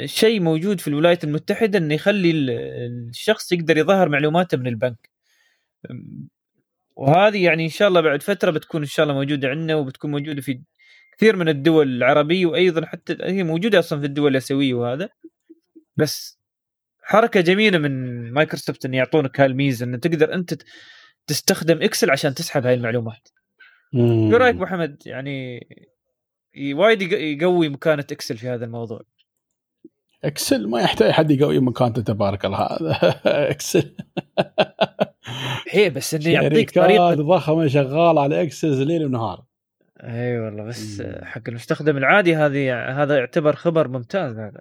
شيء 0.05 0.41
موجود 0.41 0.81
في 0.81 0.89
الولايات 0.89 1.25
المتحدة 1.25 1.79
إنه 1.79 1.95
يخلي 1.95 2.31
الشخص 3.11 3.53
يقدر 3.53 3.77
يظهر 3.77 4.09
معلوماته 4.09 4.59
من 4.59 4.67
البنك. 4.67 5.11
وهذه 6.97 7.45
يعني 7.45 7.65
إن 7.65 7.69
شاء 7.69 7.89
الله 7.89 8.01
بعد 8.01 8.23
فترة 8.23 8.51
بتكون 8.51 8.81
إن 8.81 8.87
شاء 8.87 9.05
الله 9.05 9.15
موجودة 9.15 9.49
عندنا 9.49 9.75
وبتكون 9.75 10.11
موجودة 10.11 10.41
في 10.41 10.61
كثير 11.17 11.37
من 11.37 11.49
الدول 11.49 11.97
العربية 11.97 12.47
وأيضا 12.47 12.87
حتى 12.87 13.17
هي 13.21 13.43
موجودة 13.43 13.79
أصلا 13.79 14.01
في 14.01 14.07
الدول 14.07 14.31
الآسيوية 14.31 14.75
وهذا. 14.75 15.09
بس 15.97 16.39
حركة 17.03 17.41
جميلة 17.41 17.79
من 17.79 17.93
مايكروسوفت 18.33 18.85
إن 18.85 18.95
يعطونك 18.95 19.41
هالميزه 19.41 19.87
إن 19.87 20.01
تقدر 20.01 20.35
أنت 20.35 20.55
تستخدم 21.27 21.83
Excel 21.83 22.11
عشان 22.11 22.35
تسحب 22.35 22.67
هاي 22.67 22.75
المعلومات. 22.75 23.29
شو 24.31 24.37
رأيك 24.37 24.55
أبو 24.55 24.67
حمد؟ 24.67 25.03
يعني 25.07 25.67
وايد 26.73 27.03
يقوي 27.13 27.69
مكانة 27.69 28.05
Excel 28.13 28.37
في 28.37 28.49
هذا 28.49 28.65
الموضوع. 28.65 29.03
إكسل 30.25 30.69
ما 30.69 30.81
يحتاج 30.81 31.11
حد 31.11 31.31
يقوي 31.31 31.61
مكانته 31.61 32.03
تبارك 32.03 32.45
الله. 32.45 32.59
هذا 32.59 33.21
Excel. 33.51 33.97
هي 35.71 35.91
بس 35.91 36.15
إنه 36.15 36.29
يعطيك 36.29 36.71
طريقة. 36.71 37.15
ضخمة 37.15 37.67
شغال 37.67 38.19
على 38.19 38.43
Excel 38.43 38.87
ليل 38.87 39.05
ونهار. 39.05 39.45
اي 40.03 40.11
أيوة 40.11 40.45
والله 40.45 40.65
بس 40.65 41.03
حق 41.23 41.43
المستخدم 41.49 41.97
العادي 41.97 42.37
هذه 42.37 43.03
هذا 43.03 43.17
يعتبر 43.17 43.57
خبر 43.57 43.89
ممتاز 43.89 44.39
هذا. 44.39 44.61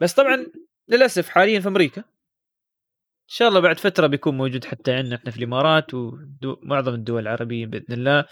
بس 0.00 0.14
طبعا 0.14 0.46
للأسف 0.88 1.28
حاليا 1.28 1.60
في 1.60 1.68
أمريكا 1.68 2.00
إن 2.00 3.36
شاء 3.36 3.48
الله 3.48 3.60
بعد 3.60 3.78
فترة 3.78 4.06
بيكون 4.06 4.36
موجود 4.36 4.64
حتى 4.64 4.92
عندنا 4.92 5.16
إحنا 5.16 5.30
في 5.30 5.36
الإمارات 5.38 5.94
ومعظم 5.94 6.94
الدول 6.94 7.22
العربية 7.22 7.66
بإذن 7.66 7.84
الله. 7.90 8.24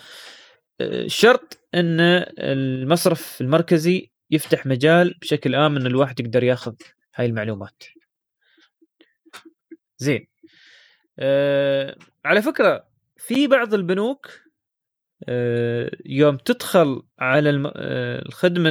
شرط 1.07 1.59
إن 1.74 2.01
المصرف 2.38 3.40
المركزي 3.40 4.10
يفتح 4.31 4.66
مجال 4.66 5.14
بشكل 5.20 5.55
آمن 5.55 5.87
الواحد 5.87 6.20
يقدر 6.20 6.45
ياخذ 6.45 6.74
هاي 7.14 7.26
المعلومات. 7.26 7.83
زين. 9.99 10.26
أه 11.18 11.97
على 12.24 12.43
فكرة 12.43 12.89
في 13.16 13.47
بعض 13.47 13.74
البنوك 13.74 14.41
أه 15.28 15.91
يوم 16.07 16.37
تدخل 16.37 17.03
على 17.18 17.72
آه، 17.76 18.22
الخدمة 18.26 18.70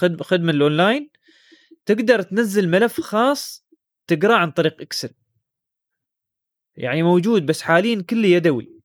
الخدمه 0.00 0.50
الأونلاين 0.50 1.10
تقدر 1.86 2.22
تنزل 2.22 2.68
ملف 2.68 3.00
خاص 3.00 3.66
تقراه 4.06 4.36
عن 4.36 4.50
طريق 4.50 4.80
Excel. 4.80 5.10
يعني 6.76 7.02
موجود 7.02 7.46
بس 7.46 7.62
حاليا 7.62 8.02
كله 8.02 8.28
يدوي. 8.28 8.82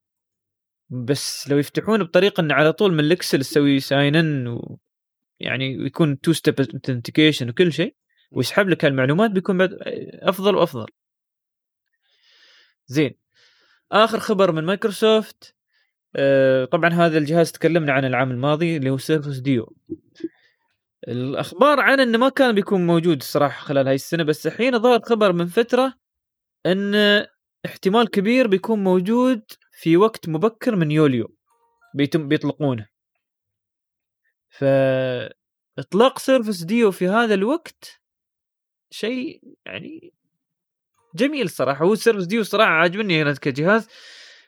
بس 0.89 1.49
لو 1.49 1.57
يفتحون 1.57 2.03
بطريقة 2.03 2.41
ان 2.41 2.51
على 2.51 2.73
طول 2.73 2.93
من 2.93 2.99
ال 2.99 3.06
Excel 3.06 3.39
تسوي 3.39 3.79
sign 3.79 4.15
in 4.15 4.59
يعني 5.39 5.85
يكون 5.85 6.21
two-step 6.21 6.59
authentication 6.59 7.49
وكل 7.49 7.73
شيء 7.73 7.95
ويسحب 8.31 8.69
لك 8.69 8.85
هالمعلومات 8.85 9.31
بيكون 9.31 9.57
بعد 9.57 9.77
أفضل 10.21 10.55
وأفضل. 10.55 10.87
زين. 12.87 13.15
آخر 13.91 14.19
خبر 14.19 14.51
من 14.51 14.63
مايكروسوفت 14.63 15.55
آه 16.15 16.65
طبعا 16.65 16.89
هذا 16.89 17.17
الجهاز 17.17 17.51
تكلمنا 17.51 17.93
عنه 17.93 18.07
العام 18.07 18.31
الماضي 18.31 18.77
اللي 18.77 18.89
هو 18.89 18.97
Surface 18.97 19.37
Duo 19.37 19.75
الأخبار 21.07 21.79
عنه 21.79 22.03
إنه 22.03 22.17
ما 22.17 22.29
كان 22.29 22.55
بيكون 22.55 22.87
موجود 22.87 23.17
الصراحة 23.17 23.65
خلال 23.65 23.87
هاي 23.87 23.95
السنة 23.95 24.23
بس 24.23 24.47
الحين 24.47 24.79
ظهر 24.79 25.01
خبر 25.01 25.33
من 25.33 25.47
فترة 25.47 25.93
إن 26.65 26.95
احتمال 27.65 28.09
كبير 28.09 28.47
بيكون 28.47 28.83
موجود 28.83 29.41
في 29.71 29.97
وقت 29.97 30.29
مبكر 30.29 30.75
من 30.75 30.91
يوليو. 30.91 31.35
بيتم 31.95 32.27
بيطلقونه. 32.27 32.87
ف 34.57 34.63
إطلاق 35.79 36.19
Surface 36.19 36.63
Duo 36.63 36.91
في 36.91 37.07
هذا 37.07 37.33
الوقت 37.33 38.01
شيء 38.91 39.41
يعني 39.65 40.13
جميل 41.15 41.49
صراحة. 41.49 41.85
هو 41.85 41.95
Surface 41.95 42.25
Duo 42.25 42.43
صراحة 42.43 42.71
عاجبني 42.71 43.21
أنا 43.21 43.33
كجهاز 43.33 43.87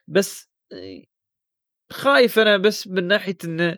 بس 0.08 0.50
خايف 1.92 2.40
أنا 2.40 2.58
بس 2.58 2.88
من 2.88 3.08
ناحية 3.08 3.38
إنه 3.46 3.78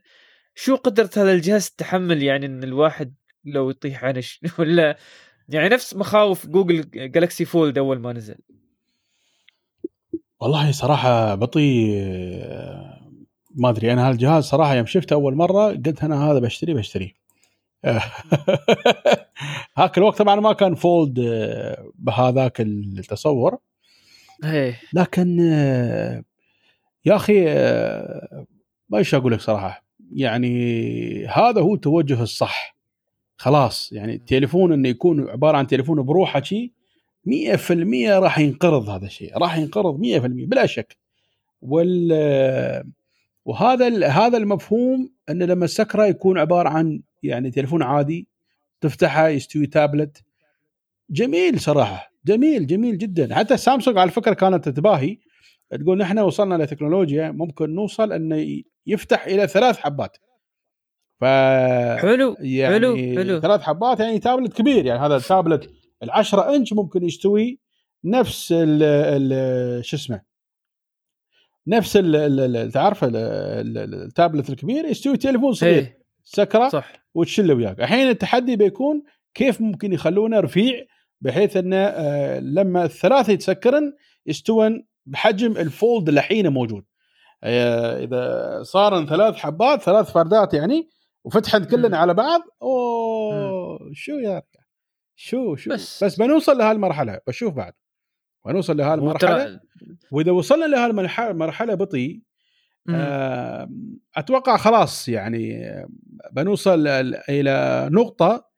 شو 0.56 0.76
قدرة 0.76 1.10
هذا 1.18 1.32
الجهاز 1.34 1.70
تحمل 1.70 2.24
يعني 2.24 2.46
إن 2.46 2.64
الواحد 2.64 3.16
لو 3.46 3.70
يطيح 3.70 4.04
عنش 4.04 4.42
ولا 4.60 4.98
يعني 5.50 5.70
نفس 5.70 5.96
مخاوف 5.96 6.48
جوجل 6.48 6.90
Galaxy 7.12 7.46
Fold 7.46 7.78
أول 7.78 8.00
ما 8.00 8.14
نزل. 8.14 8.36
والله 10.40 10.72
صراحة 10.72 11.36
بطي 11.36 11.92
ما 13.56 13.70
أدري 13.70 13.94
أنا 13.94 14.10
هالجهاز 14.10 14.44
صراحة 14.44 14.76
يوم 14.76 14.86
شفته 14.86 15.14
أول 15.14 15.36
مرة 15.36 15.68
قلت 15.68 16.04
أنا 16.04 16.32
هذا 16.32 16.40
بشتري 16.40 16.74
بشتري. 16.74 17.16
هاك 19.78 19.98
الوقت 19.98 20.18
طبعا 20.18 20.36
ما 20.36 20.54
كان 20.54 20.76
Fold 20.76 21.20
آه، 21.20 21.92
بهذاك 21.96 22.62
التصور. 22.62 23.58
إيه. 24.44 24.80
لكن 24.94 25.40
آه، 25.42 26.24
يا 27.06 27.16
أخي 27.16 27.44
آه، 27.48 28.46
ما 28.90 28.98
إيش 28.98 29.16
أقول 29.16 29.32
لك 29.32 29.42
صراحة. 29.42 29.86
يعني 30.16 31.28
هذا 31.28 31.62
هو 31.62 31.74
التوجه 31.76 32.24
الصح. 32.24 32.78
خلاص 33.38 33.92
يعني 33.92 34.16
التليفون 34.16 34.74
إنه 34.74 34.90
يكون 34.90 35.30
عبارة 35.30 35.58
عن 35.58 35.68
تليفون 35.68 36.02
بروحه 36.02 36.42
شيء 36.42 36.72
100% 37.26 38.10
راح 38.10 38.40
ينقرض 38.40 38.90
هذا 38.90 39.06
الشيء 39.06 39.38
راح 39.38 39.58
ينقرض 39.58 40.00
100% 40.00 40.48
بلا 40.48 40.66
شك. 40.66 40.98
وال 41.62 42.12
وهذا 43.46 44.08
هذا 44.08 44.38
المفهوم 44.38 45.14
انه 45.30 45.46
لما 45.46 45.66
السكرة 45.66 46.06
يكون 46.06 46.38
عبارة 46.38 46.70
عن 46.70 47.02
يعني 47.24 47.52
تليفون 47.52 47.84
عادي 47.84 48.28
تفتحه 48.82 49.28
يستوي 49.28 49.68
تابلت 49.68 50.24
جميل 51.10 51.60
صراحة 51.60 52.12
جميل 52.26 52.68
جميل 52.68 52.98
جدا. 52.98 53.36
حتى 53.36 53.58
سامسونج 53.58 53.98
على 53.98 54.12
فكرة 54.12 54.34
كانت 54.34 54.70
تتباهي 54.70 55.18
تقول 55.72 55.98
نحن 55.98 56.20
وصلنا 56.20 56.64
لتكنولوجيا 56.64 57.32
ممكن 57.32 57.76
نوصل 57.76 58.14
انه 58.14 58.62
يفتح 58.88 59.26
إلى 59.26 59.48
ثلاث 59.48 59.78
حبات. 59.78 60.18
ف 61.20 61.24
حلو 62.02 62.36
يعني 62.40 62.74
حلو. 62.74 62.96
حلو 62.96 63.40
ثلاث 63.40 63.62
حبات 63.62 64.00
يعني 64.00 64.20
تابلت 64.20 64.54
كبير 64.54 64.86
يعني 64.86 65.00
هذا 65.00 65.16
التابلت 65.16 65.72
ال10 66.06 66.34
إنش 66.34 66.74
ممكن 66.74 67.04
يستوي 67.04 67.60
نفس 68.04 68.54
ال 68.58 69.86
شو 69.86 69.96
اسمه 69.96 70.22
نفس 71.68 71.94
تعرف 72.74 73.00
التابلت 73.04 74.50
الكبير 74.50 74.86
يستوي 74.86 75.18
تليفون 75.18 75.54
صغير 75.54 75.74
إيه. 75.74 76.02
سكرة 76.24 76.70
صح. 76.70 76.94
وتشله 77.14 77.54
وياك. 77.54 77.80
الحين 77.80 78.10
التحدي 78.10 78.56
بيكون 78.56 79.04
كيف 79.34 79.62
ممكن 79.62 79.94
يخلونه 79.94 80.40
رفيع 80.40 80.86
بحيث 81.22 81.58
إنه 81.58 81.78
آه، 81.78 82.40
لما 82.40 82.84
الثلاثة 82.84 83.34
يتسكرن 83.34 83.94
يستون 84.26 84.86
بحجم 85.06 85.58
الفولد 85.58 86.08
اللي 86.08 86.20
الحين 86.20 86.48
موجود. 86.48 86.84
آه، 87.44 88.04
إذا 88.04 88.64
صار 88.64 89.06
ثلاث 89.06 89.36
حبات 89.36 89.82
ثلاث 89.82 90.12
فردات 90.12 90.54
يعني 90.54 90.90
وفتحن 91.24 91.64
كلن 91.64 91.94
على 91.94 92.14
بعض 92.14 92.42
أوه 92.62 93.92
شو 93.94 94.12
يا 94.12 94.42
شو 95.16 95.56
شو؟ 95.56 95.70
بس, 95.70 96.04
بس 96.04 96.16
بنوصل 96.16 96.58
لهالمرحلة 96.58 97.20
بشوف 97.28 97.54
بعد. 97.54 97.74
بنوصل 98.46 98.78
لهالمرحله 98.78 99.60
وإذا 100.12 100.32
وصلنا 100.32 100.66
لهالمرحله 100.66 101.74
بطيء 101.76 102.22
أتوقع 104.16 104.58
خلاص 104.58 105.10
يعني 105.10 105.66
بنوصل 106.32 106.88
إلى 107.30 107.90
نقطة 107.92 108.52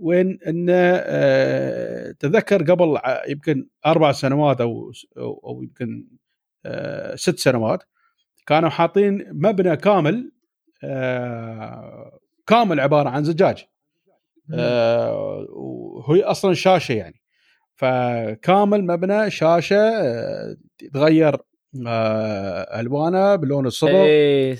وين 0.00 0.38
إن 0.46 0.66
آه 0.70 2.10
تذكر 2.10 2.72
قبل 2.72 2.98
يمكن 3.28 3.68
أربع 3.86 4.12
سنوات 4.12 4.60
أو 4.60 4.92
أو 5.18 5.62
يمكن 5.62 6.06
آه 6.66 7.14
ست 7.14 7.38
سنوات 7.38 7.82
كانوا 8.46 8.68
حاطين 8.70 9.26
مبنى 9.30 9.76
كامل 9.76 10.32
آه 10.84 12.18
كامل 12.46 12.80
عبارة 12.80 13.08
عن 13.08 13.24
زجاج. 13.24 13.66
وهي 15.48 16.22
أصلا 16.22 16.54
شاشة 16.54 16.92
يعني. 16.92 17.23
فكامل 17.76 18.86
مبنى 18.86 19.30
شاشة 19.30 19.76
آه 19.76 20.56
تتغير 20.78 21.36
آه 21.86 22.80
ألوانه 22.80 23.36
بلون 23.36 23.66
الصدر 23.66 23.90
إيه 24.04 24.56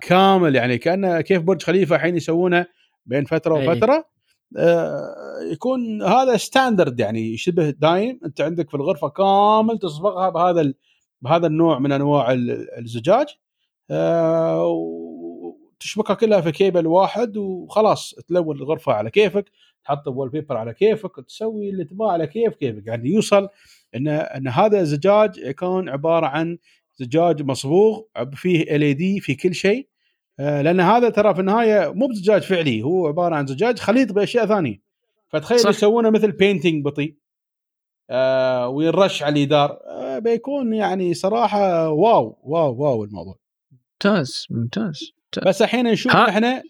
كامل 0.00 0.56
يعني 0.56 0.78
كانه 0.78 1.20
كيف 1.20 1.42
برج 1.42 1.62
خليفة 1.62 1.96
الحين 1.96 2.16
يسوونه 2.16 2.66
بين 3.06 3.24
فترة 3.24 3.58
إيه. 3.58 3.68
وفترة 3.68 4.04
آه 4.56 5.14
يكون 5.52 6.02
هذا 6.02 6.36
standard 6.36 7.00
يعني 7.00 7.36
شبه 7.36 7.70
دايم. 7.70 8.20
أنت 8.24 8.40
عندك 8.40 8.70
في 8.70 8.74
الغرفة 8.76 9.08
كامل 9.08 9.78
تصبغها 9.78 10.28
بهذا 10.30 10.72
بهذا 11.22 11.46
النوع 11.46 11.78
من 11.78 11.92
أنواع 11.92 12.32
الزجاج 12.78 13.26
آه 13.90 14.66
وتشبكها 14.66 16.14
كلها 16.14 16.40
في 16.40 16.52
كيبل 16.52 16.86
واحد 16.86 17.36
وخلاص 17.36 18.14
تلون 18.28 18.56
الغرفة 18.56 18.92
على 18.92 19.10
كيفك. 19.10 19.50
تحط 19.86 20.08
wallpaper 20.08 20.56
على 20.56 20.74
كيفك 20.74 21.24
تسوي 21.26 21.70
اللي 21.70 21.84
تبغاه 21.84 22.12
على 22.12 22.26
كيف 22.26 22.54
كيفك. 22.54 22.86
يعني 22.86 23.08
يوصل 23.08 23.48
إن 23.94 24.08
إن 24.08 24.48
هذا 24.48 24.80
الزجاج 24.80 25.38
يكون 25.38 25.88
عبارة 25.88 26.26
عن 26.26 26.58
زجاج 26.96 27.42
مصبوغ 27.42 28.02
فيه 28.32 28.76
LED 28.76 29.20
في 29.20 29.34
كل 29.34 29.54
شيء. 29.54 29.88
آه، 30.40 30.62
لأن 30.62 30.80
هذا 30.80 31.08
ترى 31.08 31.34
في 31.34 31.40
النهاية 31.40 31.92
مو 31.92 32.06
بزجاج 32.06 32.42
فعلي 32.42 32.82
هو 32.82 33.06
عبارة 33.06 33.34
عن 33.34 33.46
زجاج 33.46 33.78
خليط 33.78 34.12
بأشياء 34.12 34.46
ثانية. 34.46 34.82
فتخيل. 35.28 35.58
يسوونه 35.58 36.10
مثل 36.10 36.32
painting 36.32 36.84
بطيء. 36.84 37.16
آه 38.10 38.68
وينرش 38.68 39.22
على 39.22 39.42
الجدار 39.42 39.78
آه 39.86 40.18
بيكون 40.18 40.74
يعني 40.74 41.14
صراحة 41.14 41.88
wow 41.88 42.38
wow 42.42 42.82
wow 42.82 43.04
الموضوع. 43.04 43.38
ممتاز 43.72 44.46
ممتاز 44.50 45.12
بس 45.46 45.62
الحين 45.62 45.86
نشوف 45.86 46.16
إحنا 46.16 46.62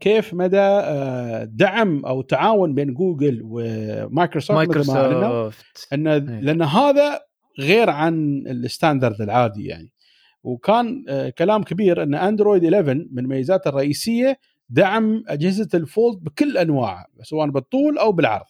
كيف 0.00 0.34
مدى 0.34 0.58
آه 0.60 1.44
دعم 1.44 2.06
أو 2.06 2.22
تعاون 2.22 2.74
بين 2.74 2.94
جوجل 2.94 3.40
ومايكروسوفت؟ 3.44 4.56
مايكروسوفت. 4.56 5.88
أن 5.92 6.06
إيه. 6.06 6.18
لأن 6.18 6.62
هذا 6.62 7.20
غير 7.60 7.90
عن 7.90 8.44
ال 8.46 8.54
standard 8.54 9.20
العادي 9.20 9.66
يعني. 9.66 9.92
وكان 10.42 11.04
آه 11.08 11.28
كلام 11.30 11.62
كبير 11.62 12.02
أن 12.02 12.14
أندرويد 12.14 12.64
11 12.74 13.06
من 13.12 13.26
ميزاته 13.28 13.68
الرئيسية 13.68 14.38
دعم 14.68 15.24
أجهزة 15.28 15.68
ال 15.74 15.83
fold 15.83 16.18
بكل 16.24 16.58
أنواعها 16.58 17.06
سواء 17.22 17.50
بالطول 17.50 17.98
أو 17.98 18.12
بالعرض. 18.12 18.46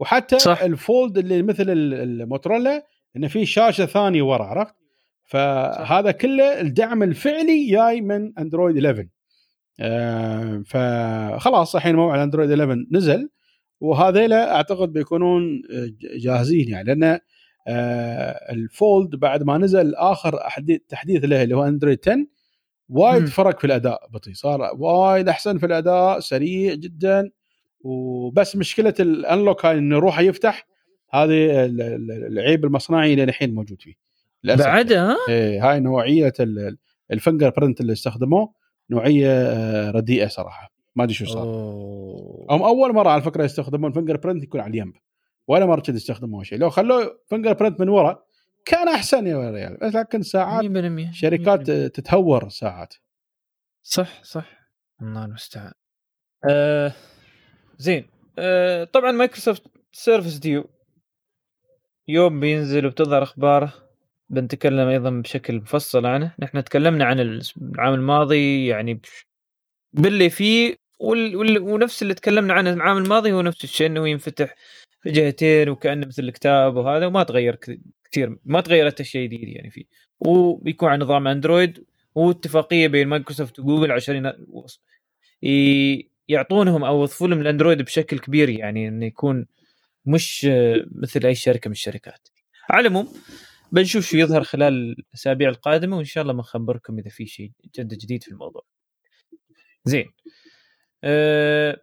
وحتى 0.00 0.38
صح. 0.38 0.62
ال 0.62 0.73
fold 0.73 1.18
اللي 1.18 1.42
مثل 1.42 1.64
الموتورولا 1.68 2.82
انه 3.16 3.28
في 3.28 3.46
شاشة 3.46 3.86
ثانية 3.86 4.22
ورا 4.22 4.44
عرفت؟ 4.44 4.74
فهذا 5.24 6.10
كله 6.10 6.60
الدعم 6.60 7.02
الفعلي 7.02 7.70
جاي 7.70 8.00
من 8.00 8.38
أندرويد 8.38 8.76
11 8.76 9.00
آه 9.00 9.08
فخلاص 10.64 11.76
الحين 11.76 11.96
موعد 11.96 12.20
اندرويد 12.20 12.50
11 12.50 12.86
نزل 12.92 13.28
وهذيلا 13.80 14.54
أعتقد 14.54 14.92
بيكونون 14.92 15.62
جاهزين 16.00 16.68
يعني 16.68 16.94
لأن 16.94 17.18
آه 17.68 18.52
ال 18.52 18.65
fold 18.65 19.16
بعد 19.16 19.42
ما 19.42 19.58
نزل 19.58 19.94
آخر 19.94 20.38
تحديث 20.88 21.24
له 21.24 21.42
اللي 21.42 21.56
هو 21.56 21.64
اندرويد 21.64 21.98
10 22.08 22.26
وايد. 22.88 23.26
فرق 23.26 23.58
في 23.58 23.66
الأداء 23.66 24.08
بطيء 24.10 24.34
صار 24.34 24.70
وايد 24.78 25.28
أحسن 25.28 25.58
في 25.58 25.66
الأداء 25.66 26.20
سريع 26.20 26.74
جدا 26.74 27.30
وبس 27.80 28.56
مشكلة 28.56 28.94
ال 29.00 29.09
unlock 29.09 29.66
هاي 29.66 29.78
إنه 29.78 29.98
روحه 29.98 30.22
يفتح 30.22 30.66
هذه 31.10 31.64
العيب 32.26 32.64
المصنعي 32.64 33.12
اللي 33.12 33.24
الحين 33.24 33.54
موجود 33.54 33.82
فيه 33.82 33.94
بعدها؟ 34.44 35.16
إيه 35.28 35.70
هاي 35.70 35.80
نوعية 35.80 36.32
ال 37.10 37.50
fingerprint 37.50 37.80
اللي 37.80 37.92
استخدموه. 37.92 38.52
نوعية 38.90 39.30
آه، 39.30 39.90
رديئة 39.90 40.28
صراحة. 40.28 40.72
ما 40.96 41.04
أدري 41.04 41.14
شو 41.14 41.26
صار. 41.26 41.44
هم 42.50 42.62
أول 42.62 42.94
مرة 42.94 43.08
على 43.10 43.22
فكرة 43.22 43.44
يستخدمون 43.44 43.92
fingerprint 43.92 44.42
يكون 44.42 44.60
على 44.60 44.70
الينب. 44.70 44.94
ولا 45.48 45.66
مرة 45.66 45.80
كذا 45.80 45.96
يستخدموه 45.96 46.42
شيء. 46.42 46.58
لو 46.58 46.70
خلوه 46.70 47.20
fingerprint 47.26 47.80
من 47.80 47.88
ورا 47.88 48.22
كان 48.64 48.88
أحسن 48.88 49.26
يا 49.26 49.50
ريال. 49.50 49.76
بس 49.82 49.94
لكن 49.94 50.22
ساعات 50.22 50.64
100% 50.64 51.12
شركات 51.12 51.60
100%. 51.60 51.64
تتهور 51.88 52.48
ساعات. 52.48 52.94
صح 53.82 54.22
صح. 54.24 54.70
الله 55.02 55.24
المستعان. 55.24 55.72
آه 56.50 56.92
زين. 57.78 58.06
آه 58.38 58.84
طبعا 58.84 59.12
مايكروسوفت 59.12 59.62
سيرفس 59.92 60.36
ديو 60.36 60.64
يوم 62.08 62.40
بينزل 62.40 62.86
وبتظهر 62.86 63.22
اخباره 63.22 63.72
بنتكلم 64.28 64.88
أيضا 64.88 65.10
بشكل 65.10 65.56
مفصل 65.56 66.06
عنه. 66.06 66.34
نحن 66.38 66.64
تكلمنا 66.64 67.04
عن 67.04 67.20
العام 67.20 67.94
الماضي 67.94 68.66
يعني 68.66 69.00
باللي 69.92 70.30
فيه 70.30 70.76
وال... 70.98 71.58
ونفس 71.58 72.02
اللي 72.02 72.14
تكلمنا 72.14 72.54
عنه 72.54 72.72
العام 72.72 72.96
الماضي 72.98 73.32
هو 73.32 73.42
نفس 73.42 73.64
الشيء 73.64 73.86
إنه 73.86 74.08
ينفتح 74.08 74.54
في 75.02 75.10
جهتين 75.10 75.68
وكأنه 75.68 76.06
مثل 76.06 76.22
الكتاب 76.22 76.76
وهذا 76.76 77.06
وما 77.06 77.22
تغير 77.22 77.58
كثير 78.10 78.38
ما 78.44 78.60
تغيرت 78.60 79.00
أشياء 79.00 79.24
جديدة 79.24 79.52
يعني 79.52 79.70
فيه. 79.70 79.84
وبيكون 80.20 80.88
على 80.88 81.04
نظام 81.04 81.28
أندرويد 81.28 81.84
واتفاقيه 82.14 82.88
بين 82.88 83.08
مايكروسوفت 83.08 83.58
وجوجل 83.58 83.92
عشان 83.92 84.32
ي... 85.42 86.10
يعطونهم 86.28 86.84
أو 86.84 87.02
يضيفوا 87.02 87.28
لهم 87.28 87.40
الأندرويد 87.40 87.82
بشكل 87.82 88.18
كبير 88.18 88.48
يعني 88.48 88.88
إنه 88.88 89.06
يكون 89.06 89.46
مش 90.06 90.48
مثل 90.92 91.26
أي 91.26 91.34
شركة 91.34 91.68
من 91.68 91.72
الشركات. 91.72 92.28
على 92.70 92.80
العموم 92.80 93.08
بنشوف 93.72 94.06
شو 94.06 94.16
يظهر 94.16 94.44
خلال 94.44 94.96
الأسابيع 94.98 95.48
القادمة 95.48 95.96
وإن 95.96 96.04
شاء 96.04 96.22
الله 96.22 96.32
بنخبركم 96.32 96.98
إذا 96.98 97.10
في 97.10 97.26
شيء 97.26 97.50
جد 97.78 97.94
جديد 97.94 98.22
في 98.22 98.30
الموضوع. 98.30 98.62
زين. 99.84 100.06
أه... 101.04 101.82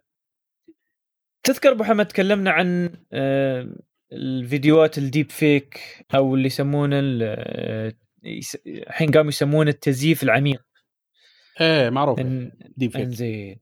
تذكر 1.42 1.70
أبو 1.72 1.84
حمد 1.84 2.06
تكلمنا 2.06 2.50
عن 2.50 2.96
أه... 3.12 3.76
الفيديوهات 4.12 4.98
الديب 4.98 5.30
فيك 5.30 5.80
أو 6.14 6.34
اللي 6.34 6.46
يسمونه 6.46 7.00
أه... 7.22 7.92
الحين 8.66 9.10
قاموا 9.10 9.28
يسمونه 9.28 9.70
التزييف 9.70 10.22
العميق. 10.22 10.64
إيه 11.60 11.90
معروف 11.90 12.20
إن... 12.20 12.52
ديب 12.76 12.90
فيك. 12.92 13.08
زين. 13.08 13.60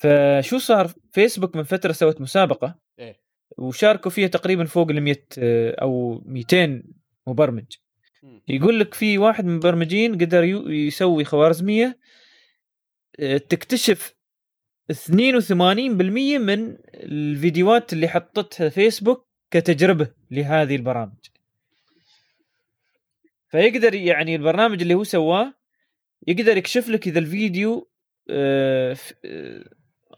فشو 0.00 0.58
صار؟ 0.58 0.92
فيسبوك 1.12 1.56
من 1.56 1.62
فترة 1.62 1.92
سوت 1.92 2.20
مسابقة 2.20 2.78
إيه 2.98 3.20
وشاركوا 3.58 4.10
فيها 4.10 4.28
تقريبا 4.28 4.64
فوق 4.64 4.90
ال 4.90 5.00
100 5.02 5.16
آه، 5.38 5.74
أو 5.82 6.22
200 6.26 6.82
مبرمج. 7.26 7.76
يقول 8.48 8.80
لك 8.80 8.94
في 8.94 9.18
واحد 9.18 9.44
من 9.44 9.50
المبرمجين 9.50 10.14
قدر 10.14 10.44
يسوي 10.70 11.24
خوارزميه 11.24 11.98
آه، 13.20 13.36
تكتشف 13.36 14.14
82% 14.92 16.38
من 16.38 16.76
الفيديوهات 16.94 17.92
اللي 17.92 18.08
حطتها 18.08 18.68
فيسبوك 18.68 19.26
كتجربة 19.50 20.10
لهذه 20.30 20.76
البرامج. 20.76 21.18
فيقدر 23.48 23.94
يعني 23.94 24.36
البرنامج 24.36 24.82
اللي 24.82 24.94
هو 24.94 25.04
سواه 25.04 25.54
يقدر 26.26 26.56
يكشف 26.56 26.88
لك 26.88 27.08
إذا 27.08 27.18
الفيديو 27.18 27.90
آه، 28.30 28.96
آه، 29.24 29.64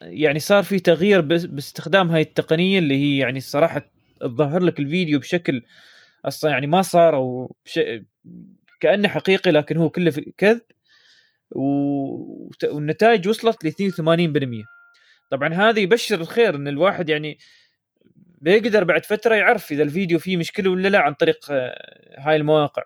يعني 0.02 0.38
صار 0.38 0.62
في 0.62 0.78
تغيير 0.78 1.20
باستخدام 1.20 2.10
هاي 2.10 2.20
التقنية 2.20 2.78
اللي 2.78 2.94
هي 2.94 3.18
يعني 3.18 3.38
الصراحه 3.38 3.90
تظهر 4.20 4.62
لك 4.62 4.80
الفيديو 4.80 5.18
بشكل 5.18 5.62
أصلا 6.24 6.50
يعني 6.50 6.66
ما 6.66 6.82
صار 6.82 7.16
أو 7.16 7.56
بشيء 7.64 8.04
كأنه 8.80 9.08
حقيقي 9.08 9.50
لكن 9.50 9.76
هو 9.76 9.90
كله 9.90 10.12
كذب. 10.36 10.60
والنتائج 12.64 13.28
وصلت 13.28 13.64
ل 13.64 13.68
82% 13.68 14.64
طبعا 15.30 15.54
هذا 15.54 15.80
يبشر 15.80 16.20
الخير 16.20 16.54
إن 16.54 16.68
الواحد 16.68 17.08
يعني 17.08 17.38
بيقدر 18.40 18.84
بعد 18.84 19.04
فترة 19.04 19.34
يعرف 19.34 19.72
إذا 19.72 19.82
الفيديو 19.82 20.18
فيه 20.18 20.36
مشكلة 20.36 20.70
ولا 20.70 20.88
لا 20.88 20.98
عن 20.98 21.14
طريق 21.14 21.46
آه، 21.50 22.18
هاي 22.18 22.36
المواقع. 22.36 22.82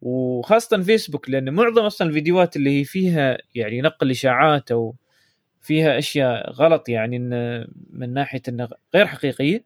وخاصة 0.00 0.82
فيسبوك 0.82 1.30
لأن 1.30 1.54
معظم 1.54 1.82
أصلا 1.82 2.08
الفيديوهات 2.08 2.56
اللي 2.56 2.80
هي 2.80 2.84
فيها 2.84 3.38
يعني 3.54 3.80
نقل 3.80 4.10
إشاعات 4.10 4.72
أو 4.72 4.94
فيها 5.60 5.98
أشياء 5.98 6.52
غلط 6.52 6.88
يعني 6.88 7.18
من 7.90 8.14
ناحية 8.14 8.42
إنها 8.48 8.68
غير 8.94 9.06
حقيقية 9.06 9.64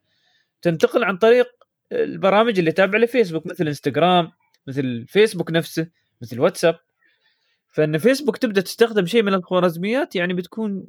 تنتقل 0.62 1.04
عن 1.04 1.16
طريق 1.16 1.63
البرامج 1.94 2.58
اللي 2.58 2.72
تابعة 2.72 2.98
لفيسبوك 2.98 3.46
مثل 3.46 3.66
إنستغرام 3.66 4.32
مثل 4.66 5.06
فيسبوك 5.08 5.50
نفسه 5.50 5.90
مثل 6.22 6.40
واتساب. 6.40 6.78
فإن 7.72 7.98
فيسبوك 7.98 8.36
تبدأ 8.36 8.60
تستخدم 8.60 9.06
شيء 9.06 9.22
من 9.22 9.34
الخوارزميات 9.34 10.16
يعني 10.16 10.34
بتكون 10.34 10.86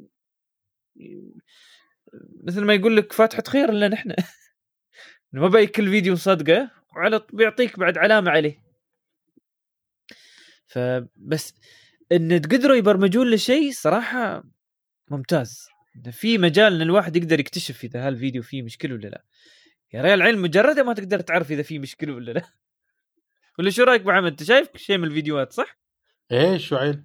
مثل 2.44 2.64
ما 2.64 2.74
يقول 2.74 2.96
لك 2.96 3.12
فاتحة 3.12 3.42
خير 3.48 3.68
الا 3.68 3.88
نحن. 3.88 4.14
ما 5.32 5.48
بأي 5.48 5.66
كل 5.66 5.90
فيديو 5.90 6.12
مصدقه 6.12 6.70
وعلى 6.96 7.20
بيعطيك 7.32 7.78
بعد 7.78 7.98
علامة 7.98 8.30
عليه. 8.30 8.62
فبس 10.66 11.54
إن 12.12 12.38
قدروا 12.38 12.76
يبرمجون 12.76 13.30
لشيء 13.30 13.72
صراحة 13.72 14.44
ممتاز. 15.10 15.68
في 16.10 16.38
مجال 16.38 16.74
إن 16.74 16.82
الواحد 16.82 17.16
يقدر 17.16 17.40
يكتشف 17.40 17.84
إذا 17.84 18.06
هالفيديو 18.06 18.42
فيه 18.42 18.62
مشكلة 18.62 18.94
ولا 18.94 19.08
لا. 19.08 19.24
يا 19.96 20.02
ريال 20.02 20.14
العلم 20.14 20.42
مجرده 20.42 20.82
ما 20.82 20.94
تقدر 20.94 21.20
تعرف 21.20 21.50
إذا 21.50 21.62
فيه 21.62 21.78
مشكلة 21.78 22.14
ولا 22.14 22.32
لا 22.32 22.42
ولا 23.58 23.70
شو 23.70 23.82
رأيك 23.82 24.00
ابو 24.00 24.10
محمد 24.10 24.30
أنت 24.30 24.42
شايف 24.42 24.68
شيء 24.76 24.98
من 24.98 25.04
الفيديوهات 25.04 25.52
صح؟ 25.52 25.78
إيه 26.32 26.56
شو 26.56 26.76
عيل 26.76 27.02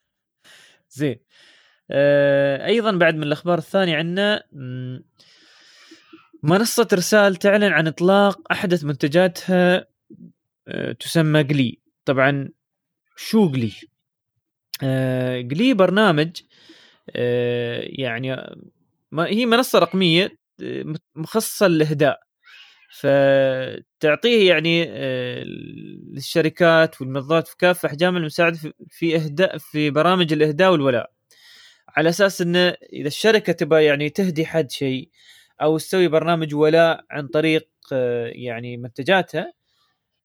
زين 0.96 1.20
آه 1.90 2.66
أيضا 2.66 2.92
بعد 2.92 3.14
من 3.14 3.22
الأخبار 3.22 3.58
الثانية 3.58 3.96
عندنا 3.96 4.44
منصة 6.42 6.88
رسال 6.92 7.36
تعلن 7.36 7.72
عن 7.72 7.86
إطلاق 7.86 8.52
أحدث 8.52 8.84
منتجاتها 8.84 9.86
آه 10.68 10.92
تسمى 10.92 11.42
قلي 11.42 11.78
طبعا 12.04 12.48
شو 13.16 13.48
قلي؟ 13.48 13.72
آه 14.82 15.42
قلي 15.42 15.74
برنامج 15.74 16.42
آه 17.10 17.80
يعني 17.84 18.56
ما 19.10 19.26
هي 19.26 19.46
منصة 19.46 19.78
رقمية 19.78 20.43
مخصصة 21.14 21.68
للإهداء. 21.68 22.20
فتعطيه 23.00 24.48
يعني 24.48 24.84
آه، 24.88 25.44
للشركات 26.12 27.00
والمنظمات 27.00 27.48
في 27.48 27.56
كافة 27.56 27.86
أحجام 27.88 28.16
المساعدة 28.16 28.58
في 28.90 29.16
إهداء 29.16 29.58
في 29.58 29.90
برامج 29.90 30.32
الإهداء 30.32 30.72
والولاء. 30.72 31.10
على 31.96 32.08
أساس 32.08 32.40
إنه 32.42 32.68
إذا 32.92 33.08
الشركة 33.08 33.52
تبغى 33.52 33.84
يعني 33.84 34.10
تهدي 34.10 34.46
حد 34.46 34.70
شيء 34.70 35.10
أو 35.62 35.78
تسوي 35.78 36.08
برنامج 36.08 36.54
ولاء 36.54 37.04
عن 37.10 37.28
طريق 37.28 37.68
آه، 37.92 38.26
يعني 38.26 38.76
منتجاتها 38.76 39.52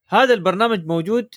هذا 0.08 0.34
البرنامج 0.34 0.86
موجود 0.86 1.36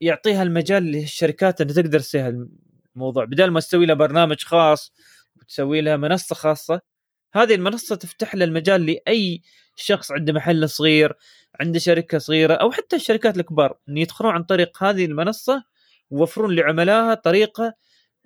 يعطيها 0.00 0.42
المجال 0.42 0.82
للشركات 0.82 1.60
إنها 1.60 1.74
تقدر 1.74 2.00
تسوي 2.00 2.48
الموضوع. 2.96 3.24
بدل 3.24 3.50
ما 3.50 3.60
تسوي 3.60 3.86
لها 3.86 3.94
برنامج 3.94 4.44
خاص 4.44 4.92
وتسوي 5.36 5.80
لها 5.80 5.96
منصة 5.96 6.34
خاصة 6.34 6.80
هذه 7.32 7.54
المنصة 7.54 7.96
تفتح 7.96 8.34
له 8.34 8.44
المجال 8.44 8.86
لأي 8.86 9.42
شخص 9.76 10.12
عنده 10.12 10.32
محل 10.32 10.68
صغير 10.68 11.12
عنده 11.60 11.78
شركة 11.78 12.18
صغيرة 12.18 12.54
أو 12.54 12.70
حتى 12.72 12.96
الشركات 12.96 13.36
الكبار 13.36 13.78
إن 13.88 13.98
يدخلون 13.98 14.32
عن 14.32 14.42
طريق 14.44 14.82
هذه 14.82 15.04
المنصة 15.04 15.64
ويوفرون 16.10 16.56
لعملائها 16.56 17.14
طريقة 17.14 17.74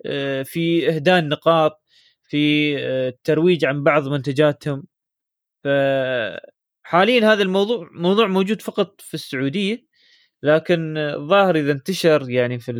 آه، 0.05 0.43
في 0.43 0.89
إهداء 0.89 1.19
النقاط 1.19 1.83
في 2.23 2.75
آه، 2.79 3.09
الترويج 3.09 3.65
عن 3.65 3.83
بعض 3.83 4.07
منتجاتهم 4.07 4.83
حاليا 6.83 7.33
هذا 7.33 7.43
الموضوع 7.43 7.89
موضوع 7.93 8.27
موجود 8.27 8.61
فقط 8.61 9.01
في 9.01 9.13
السعودية 9.13 9.85
لكن 10.43 10.97
الظاهر 10.97 11.55
إذا 11.55 11.71
انتشر 11.71 12.29
يعني 12.29 12.59
في 12.59 12.71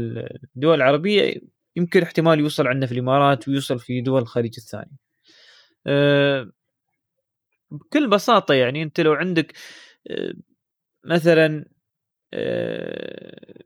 الدول 0.55 0.75
العربية 0.75 1.41
يمكن 1.75 2.03
احتمال 2.03 2.39
يوصل 2.39 2.67
عندنا 2.67 2.85
في 2.87 2.91
الإمارات 2.91 3.47
ويوصل 3.47 3.79
في 3.79 4.01
دول 4.01 4.21
الخليج 4.21 4.53
الثاني. 4.57 4.91
أه 5.87 6.51
بكل 7.71 8.09
بساطة 8.09 8.53
يعني 8.53 8.83
أنت 8.83 8.99
لو 8.99 9.13
عندك 9.13 9.53
أه 10.09 10.33
مثلا 11.05 11.65
أه 12.33 13.63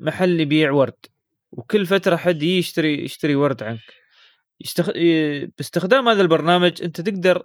محل 0.00 0.40
يبيع 0.40 0.70
ورد 0.72 1.06
وكل 1.52 1.86
فترة 1.86 2.16
حد 2.16 2.42
يشتري 2.42 3.04
يشتري 3.04 3.34
ورد 3.34 3.62
عنك 3.62 3.80
يستخ... 4.60 4.90
باستخدام 5.58 6.08
هذا 6.08 6.22
البرنامج 6.22 6.82
أنت 6.82 7.00
تقدر 7.00 7.42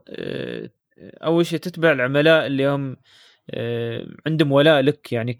أول 0.97 1.45
شيء 1.45 1.59
تتبع 1.59 1.91
العملاء 1.91 2.47
اللي 2.47 2.67
هم 2.67 2.97
آه، 3.49 4.07
عندهم 4.27 4.51
ولاء 4.51 4.81
لك 4.81 5.13
يعني 5.13 5.39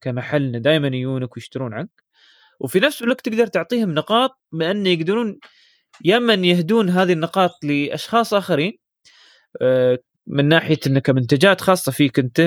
كمحل 0.00 0.62
دائما 0.62 0.88
يجونك 0.88 1.36
ويشترون 1.36 1.74
عنك 1.74 2.04
وفي 2.60 2.80
نفس 2.80 3.02
الوقت 3.02 3.28
تقدر 3.28 3.46
تعطيهم 3.46 3.94
نقاط 3.94 4.40
بأن 4.52 4.86
يقدرون 4.86 5.38
يا 6.04 6.16
اما 6.16 6.34
يهدون 6.34 6.90
هذه 6.90 7.12
النقاط 7.12 7.64
لأشخاص 7.64 8.34
آخرين. 8.34 8.78
آه، 9.62 9.98
من 10.26 10.44
ناحية 10.48 10.78
انك 10.86 11.02
كمنتجات 11.02 11.60
خاصة 11.60 11.92
فيك 11.92 12.18
انت 12.18 12.40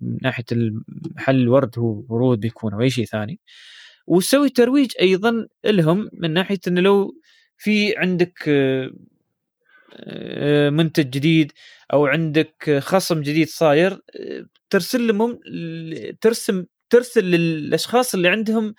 من 0.00 0.18
ناحية 0.22 0.44
المحل 0.52 1.36
الورد 1.36 1.78
هو 1.78 2.04
ورود 2.08 2.40
بيكون 2.40 2.72
أو 2.74 2.80
أي 2.80 2.90
شيء 2.90 3.04
ثاني. 3.06 3.40
وتسوي 4.06 4.48
ترويج 4.50 4.92
أيضا 5.00 5.46
لهم 5.66 6.08
من 6.14 6.32
ناحية 6.34 6.58
إنه 6.68 6.80
لو 6.80 7.12
في 7.58 7.96
عندك 7.98 8.44
آه، 8.48 8.90
منتج 10.70 11.10
جديد 11.10 11.52
أو 11.92 12.06
عندك 12.06 12.78
خصم 12.82 13.20
جديد 13.22 13.48
صاير 13.48 14.00
ترسل 14.70 15.06
لهم 15.08 15.40
ترسم 16.20 16.64
ترسل 16.90 17.24
للأشخاص 17.24 18.14
اللي 18.14 18.28
عندهم 18.28 18.74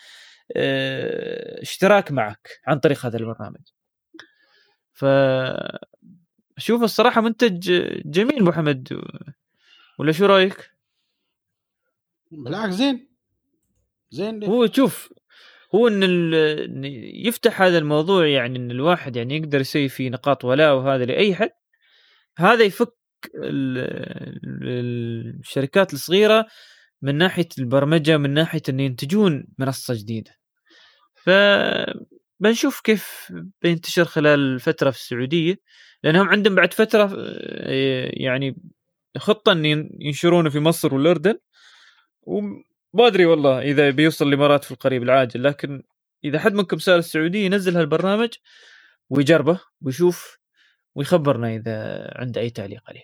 آه، 0.57 1.61
اشتراك 1.61 2.11
معك 2.11 2.49
عن 2.67 2.79
طريق 2.79 3.05
هذا 3.05 3.17
البرنامج. 3.17 3.72
ف 4.93 5.05
أشوف 6.57 6.83
الصراحة 6.83 7.21
منتج 7.21 7.71
جميل 8.05 8.43
محمد 8.43 9.01
ولا 9.99 10.11
شو 10.11 10.25
رأيك؟ 10.25 10.71
بالعكس 12.31 12.73
زين. 12.73 13.07
زين 14.11 14.43
هو 14.43 14.67
شوف 14.67 15.13
هو 15.75 15.87
إن 15.87 16.03
يفتح 17.25 17.61
هذا 17.61 17.77
الموضوع 17.77 18.27
يعني 18.27 18.59
إن 18.59 18.71
الواحد 18.71 19.15
يعني 19.15 19.37
يقدر 19.37 19.61
يسوي 19.61 19.89
فيه 19.89 20.09
نقاط 20.09 20.45
ولاء 20.45 20.75
وهذا 20.75 21.05
لأي 21.05 21.35
حد 21.35 21.51
هذا 22.37 22.63
يفك 22.63 22.93
الشركات 24.63 25.93
الصغيرة 25.93 26.47
من 27.01 27.15
ناحية 27.15 27.49
البرمجة 27.59 28.17
من 28.17 28.29
ناحية 28.33 28.61
إن 28.69 28.79
ينتجون 28.79 29.45
منصة 29.57 29.93
جديدة. 29.93 30.31
ف 31.15 31.29
بنشوف 32.43 32.81
كيف 32.81 33.31
بينتشر 33.61 34.05
خلال 34.05 34.39
الفترة 34.39 34.91
في 34.91 34.97
السعودية 34.97 35.59
لأنهم 36.03 36.29
عندهم 36.29 36.55
بعد 36.55 36.73
فترة 36.73 37.15
يعني 38.23 38.55
خطة 39.17 39.51
إن 39.51 39.65
ينشرونه 39.99 40.49
في 40.49 40.59
مصر 40.59 40.93
والأردن 40.95 41.39
وما 42.21 42.63
أدري 43.07 43.25
والله 43.25 43.61
إذا 43.61 43.89
بيوصل 43.89 44.27
الإمارات 44.27 44.63
في 44.63 44.71
القريب 44.71 45.03
العاجل 45.03 45.43
لكن 45.43 45.83
إذا 46.23 46.39
حد 46.39 46.53
منكم 46.53 46.77
سأل 46.77 46.99
السعودية 46.99 47.45
ينزل 47.45 47.77
هالبرنامج 47.77 48.29
ويجربه 49.09 49.61
ويشوف 49.81 50.37
ويخبرنا 50.95 51.55
إذا 51.55 52.07
عنده 52.15 52.41
أي 52.41 52.49
تعليق 52.49 52.81
عليه. 52.89 53.03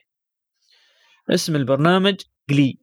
اسم 1.29 1.55
البرنامج 1.55 2.15
قلي 2.49 2.79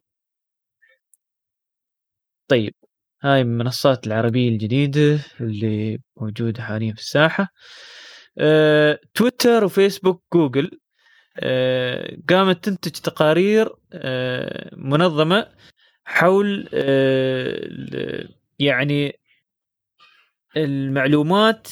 طيب. 2.47 2.86
هاي 3.27 3.41
المنصات 3.41 4.07
العربية 4.07 4.49
الجديدة 4.49 5.19
اللي 5.41 5.99
موجودة 6.17 6.61
حاليا 6.63 6.93
في 6.93 6.99
الساحة. 6.99 7.47
أه، 8.37 8.99
تويتر 9.13 9.63
وفيسبوك 9.63 10.23
جوجل. 10.33 10.79
أه، 11.39 12.17
قامت 12.29 12.65
تنتج 12.65 12.91
تقارير 12.91 13.69
أه، 13.93 14.75
منظمة 14.75 15.47
حول 16.05 16.69
أه، 16.73 18.27
يعني 18.59 19.19
المعلومات 20.57 21.67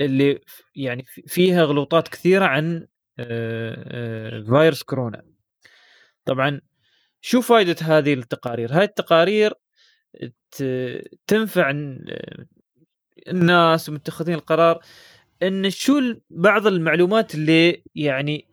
اللي 0.00 0.40
يعني 0.76 1.04
فيها 1.26 1.64
غلطات 1.64 2.08
كثيرة 2.08 2.44
عن 2.44 2.86
أه، 3.18 4.38
أه، 4.38 4.42
فيروس 4.42 4.82
كورونا. 4.82 5.22
طبعا 6.24 6.60
شو 7.20 7.40
فائده 7.40 7.76
هذه 7.82 8.14
التقارير؟ 8.14 8.72
هاي 8.72 8.84
التقارير 8.84 9.54
تنفع 11.26 11.70
الناس 13.28 13.88
ومتخذين 13.88 14.34
القرار 14.34 14.80
إن 15.42 15.70
شو 15.70 16.00
بعض 16.30 16.66
المعلومات 16.66 17.34
اللي 17.34 17.82
يعني 17.94 18.48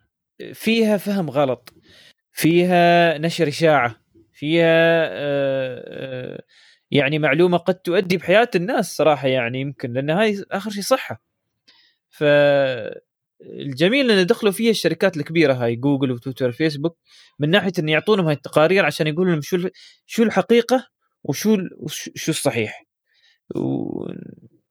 فيها 0.53 0.97
فهم 0.97 1.29
غلط 1.29 1.73
فيها 2.31 3.17
نشر 3.17 3.47
إشاعة 3.47 3.95
فيها 4.33 5.07
آه، 5.07 5.83
آه، 5.87 6.43
يعني 6.91 7.19
معلومة 7.19 7.57
قد 7.57 7.75
تؤدي 7.75 8.17
بحياة 8.17 8.49
الناس 8.55 8.95
صراحة 8.95 9.27
يعني 9.27 9.61
يمكن 9.61 9.93
لأن 9.93 10.09
هاي 10.09 10.43
آخر 10.51 10.69
شيء 10.71 10.83
صحة. 10.83 11.21
ف 12.09 12.23
الجميل 13.41 14.11
إن 14.11 14.25
دخلوا 14.25 14.51
فيها 14.51 14.71
الشركات 14.71 15.17
الكبيرة 15.17 15.53
هاي 15.53 15.75
جوجل 15.75 16.11
وتويتر 16.11 16.49
وفيسبوك 16.49 16.97
من 17.39 17.49
ناحية 17.49 17.71
إن 17.79 17.89
يعطونهم 17.89 18.25
هاي 18.25 18.35
التقارير 18.35 18.85
عشان 18.85 19.07
يقولوا 19.07 19.31
لهم 19.31 19.41
شو 19.41 19.69
شو 20.05 20.23
الحقيقة 20.23 20.87
وشو 21.27 21.57
شو 22.15 22.31
الصحيح؟ 22.31 22.83
و 23.55 24.05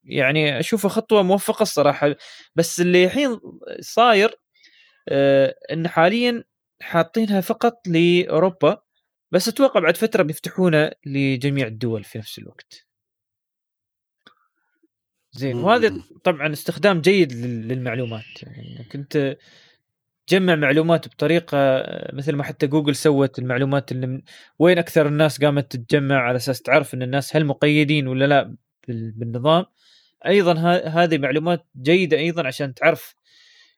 يعني 0.05 0.59
اشوفها 0.61 0.89
خطوة 0.89 1.23
موفقة 1.23 1.63
الصراحة 1.63 2.15
بس 2.55 2.81
اللي 2.81 3.05
الحين 3.05 3.41
صاير 3.81 4.35
آه 5.09 5.55
إن 5.73 5.89
حاليا 5.89 6.45
حاطينها 6.81 7.41
فقط 7.41 7.89
لأوروبا 7.89 8.83
بس 9.31 9.49
أتوقع 9.49 9.81
بعد 9.81 9.97
فترة 9.97 10.23
بيفتحونها 10.23 10.95
لجميع 11.07 11.67
الدول 11.67 12.05
في 12.05 12.19
نفس 12.19 12.39
الوقت. 12.39 12.87
زين 15.33 15.57
وهذا 15.57 16.03
طبعا 16.25 16.53
استخدام 16.53 17.01
جيد 17.01 17.33
للمعلومات. 17.33 18.43
يعني 18.43 18.85
كنت 18.93 19.37
تجمع 20.27 20.55
معلومات 20.55 21.09
بطريقة 21.09 21.85
مثل 22.13 22.37
ما 22.37 22.45
حتى 22.45 22.67
جوجل 22.67 22.97
سوت 22.97 23.39
المعلومات 23.39 23.93
اللي 23.93 24.07
من 24.07 24.23
وين 24.59 24.79
أكثر 24.79 25.07
الناس 25.07 25.45
قامت 25.45 25.73
تتجمع 25.73 26.17
على 26.17 26.37
أساس 26.37 26.63
تعرف 26.63 26.95
إن 26.95 27.03
الناس 27.03 27.37
هل 27.37 27.45
مقيدين 27.45 28.09
ولا 28.09 28.25
لا 28.25 28.57
بالنظام. 28.89 29.65
أيضا 30.27 30.53
هذه 30.89 31.19
معلومات 31.19 31.67
جيدة 31.83 32.19
أيضا 32.19 32.47
عشان 32.47 32.75
تعرف 32.75 33.15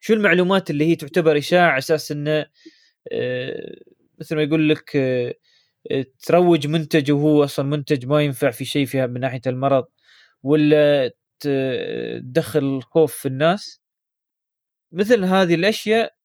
شو 0.01 0.15
المعلومات 0.15 0.71
اللي 0.71 0.85
هي 0.85 0.97
تعتبر 0.97 1.39
إشاعة 1.39 1.69
على 1.71 1.79
أساس 1.79 2.13
انه 2.13 2.47
آه، 3.13 3.77
مثل 4.21 4.37
ما 4.37 4.43
يقول 4.43 4.69
لك 4.69 4.97
آه، 4.97 5.35
تروج 6.27 6.67
منتج 6.67 7.13
وهو 7.13 7.45
أصلا 7.45 7.67
منتج 7.67 8.07
ما 8.07 8.23
ينفع 8.23 8.51
في 8.51 8.65
شيء 8.65 8.87
فيها 8.87 9.07
من 9.07 9.21
ناحية 9.21 9.41
المرض 9.47 9.87
ولا 10.43 11.13
تدخل 11.41 12.83
خوف 12.83 13.15
في 13.15 13.29
الناس. 13.29 13.81
مثل 14.93 15.25
هذه 15.25 15.55
الأشياء 15.55 16.18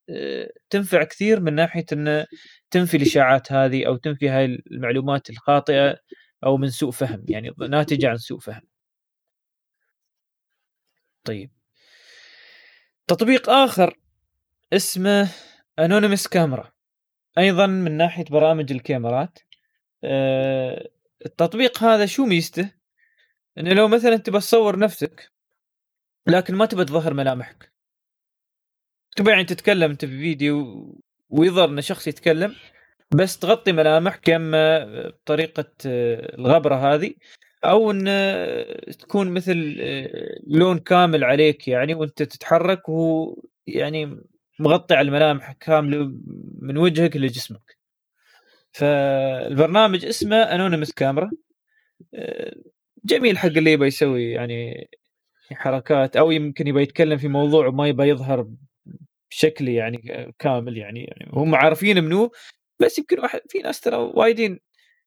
تنفع 0.70 1.04
كثير 1.04 1.39
من 1.39 1.54
ناحية 1.56 1.86
ان 1.93 2.26
تنفي 2.72 2.97
الإشاعات 2.97 3.51
هذه 3.51 3.88
أو 3.88 3.95
تنفي 3.97 4.30
هاي 4.30 4.45
المعلومات 4.72 5.30
الخاطئة 5.30 5.97
أو 6.45 6.58
من 6.58 6.70
سوء 6.70 6.91
فهم 6.91 7.26
يعني 7.30 7.51
ناتجة 7.70 8.10
عن 8.10 8.18
سوء 8.18 8.39
فهم. 8.39 8.62
طيب 11.24 11.51
تطبيق 13.08 13.49
آخر 13.49 13.99
اسمه 14.74 15.30
انونيمس 15.80 16.28
كاميرا 16.28 16.72
أيضا 17.38 17.68
من 17.68 17.97
ناحية 17.97 18.26
برامج 18.26 18.72
الكاميرات 18.72 19.39
آه، 20.04 20.89
التطبيق 21.26 21.84
هذا 21.84 22.06
شو 22.06 22.26
ميزته؟ 22.26 22.72
إنه 23.58 23.74
لو 23.74 23.88
مثلا 23.88 24.18
تبى 24.18 24.39
تصور 24.39 24.80
نفسك 24.80 25.32
لكن 26.28 26.56
ما 26.56 26.66
تبى 26.66 26.86
تظهر 26.86 27.14
ملامحك 27.14 27.72
تبى 29.16 29.32
يعني 29.32 29.43
تتكلم 29.43 29.91
انت 29.91 30.05
في 30.05 30.20
فيديو 30.20 30.88
ويظهر 31.30 31.70
إن 31.70 31.82
شخص 31.82 32.07
يتكلم 32.07 32.55
بس 33.11 33.39
تغطي 33.39 33.72
ملامحك 33.72 34.30
اما 34.30 34.86
بطريقه 35.09 35.72
آه، 35.86 36.36
الغبرة 36.36 36.76
هذه 36.76 37.14
أو 37.64 37.91
إن 37.91 38.05
تكون 38.99 39.32
مثل 39.32 39.78
آه، 39.82 40.39
لون 40.47 40.80
كامل 40.80 41.24
عليك 41.24 41.68
يعني 41.68 41.93
وأنت 41.93 42.24
تتحرك 42.24 42.89
وهو 42.89 43.36
يعني 43.68 44.22
مغطي 44.59 44.95
على 44.95 45.07
الملامح 45.07 45.51
كاملة 45.51 46.11
من 46.61 46.78
وجهك 46.78 47.18
لجسمك. 47.18 47.78
فالبرنامج 48.72 50.05
اسمه 50.05 50.38
انونيمس 50.38 50.91
كاميرا 50.93 51.32
آه، 52.14 52.55
جميل 53.05 53.38
حق 53.38 53.47
اللي 53.47 53.72
يبغى 53.72 53.88
يسوي 53.88 54.32
يعني 54.32 54.89
حركات 55.51 56.16
أو 56.16 56.32
يمكن 56.32 56.68
يبغى 56.68 56.84
يتكلم 56.84 57.18
في 57.18 57.28
موضوع 57.28 57.68
وما 57.68 57.88
يبغى 57.88 58.09
يظهر 58.09 58.47
بشكل 59.34 59.69
يعني 59.69 60.34
كامل 60.39 60.77
يعني, 60.77 61.03
يعني 61.03 61.31
هم 61.34 61.55
عارفين 61.55 62.03
منو 62.03 62.31
بس 62.79 62.97
يمكن 62.99 63.19
واحد 63.19 63.41
في 63.49 63.59
ناس 63.59 63.81
ترى 63.81 63.97
وايدين 63.97 64.59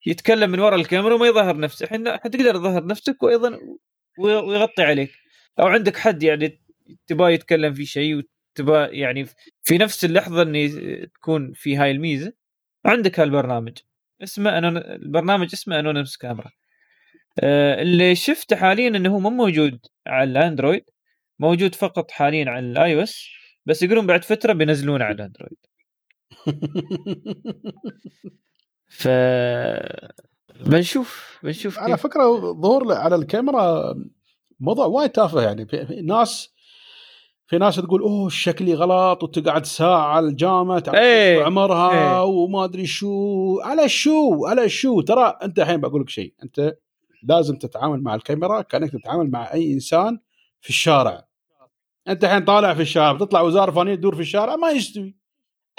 يتكلم 0.07 0.51
من 0.51 0.61
وراء 0.61 0.81
الكاميرا 0.81 1.14
وما 1.14 1.27
يظهر 1.27 1.57
نفسه. 1.59 1.85
الحين 1.85 2.11
حتقدر 2.18 2.55
تظهر 2.55 2.87
نفسك 2.87 3.22
وأيضا 3.22 3.59
ويغطي 4.18 4.83
عليك. 4.83 5.12
أو 5.61 5.66
عندك 5.66 5.97
حد 5.97 6.22
يعني 6.22 6.61
تبغى 7.07 7.35
يتكلم 7.35 7.74
في 7.74 7.87
شيء 7.87 8.22
وتبغى 8.55 8.99
يعني 8.99 9.27
في 9.62 9.79
نفس 9.79 10.05
اللحظة 10.05 10.43
إني 10.43 10.68
تكون 11.07 11.53
في 11.55 11.77
هاي 11.77 11.91
الميزة 11.91 12.33
عندك 12.87 13.20
هالبرنامج. 13.20 13.79
اسمه 14.22 14.59
أنون... 14.59 14.77
البرنامج 14.77 15.49
اسمه 15.55 15.79
Anonymous 15.79 16.17
Camera 16.17 16.51
آه 17.41 17.83
اللي 17.83 18.14
شفته 18.14 18.57
حاليا 18.57 18.89
إنه 18.89 19.14
هو 19.14 19.18
مو 19.18 19.31
موجود 19.31 19.87
على 20.07 20.31
الأندرويد 20.31 20.85
موجود 21.39 21.74
فقط 21.74 22.11
حاليا 22.11 22.51
على 22.51 22.66
الآي 22.66 22.95
أو 22.95 23.03
إس. 23.03 23.29
بس 23.67 23.83
يقولون 23.83 24.07
بعد 24.07 24.25
فترة 24.25 24.53
بينزلونه 24.53 25.05
على 25.05 25.14
الاندرويد 25.14 25.59
ف 28.89 29.09
بنشوف 30.67 31.39
بنشوف 31.43 31.79
على 31.79 31.97
فكرة 31.97 32.23
ظهور 32.53 32.93
على 32.93 33.17
الكاميرا 33.17 33.95
موضوع 34.61 34.87
وايد 34.87 35.11
تافه 35.11 35.43
يعني 35.43 35.67
في 35.67 36.01
ناس 36.05 36.57
في 37.47 37.59
ناس 37.59 37.77
تقول 37.77 38.01
أوه 38.01 38.29
شكلي 38.29 38.75
غلط 38.75 39.23
وتقعد 39.23 39.67
ساعة 39.67 40.03
على 40.03 40.27
الجامعة 40.27 40.83
إيه 40.95 41.45
عمرها 41.45 41.91
إيه. 41.91 42.23
وما 42.23 42.64
أدري 42.64 42.87
شو. 42.87 43.61
على 43.61 43.89
شو 43.89 44.47
على 44.47 44.69
شو. 44.69 45.01
ترى 45.01 45.39
أنت 45.43 45.59
الحين 45.59 45.81
بقول 45.81 46.03
لك 46.03 46.09
شيء 46.09 46.35
أنت 46.43 46.77
لازم 47.23 47.57
تتعامل 47.57 48.03
مع 48.03 48.14
الكاميرا 48.14 48.62
كأنك 48.62 48.93
تتعامل 48.93 49.31
مع 49.31 49.53
أي 49.53 49.73
إنسان 49.73 50.19
في 50.61 50.69
الشارع. 50.69 51.26
أنت 52.09 52.25
الحين 52.25 52.45
طالع 52.45 52.75
في 52.75 52.83
الشارع 52.83 53.13
بتطلع 53.13 53.41
وزارة 53.41 53.71
فنية 53.71 53.95
تدور 53.95 54.15
في 54.15 54.21
الشارع 54.21 54.57
ما 54.57 54.71
يستوي. 54.71 55.17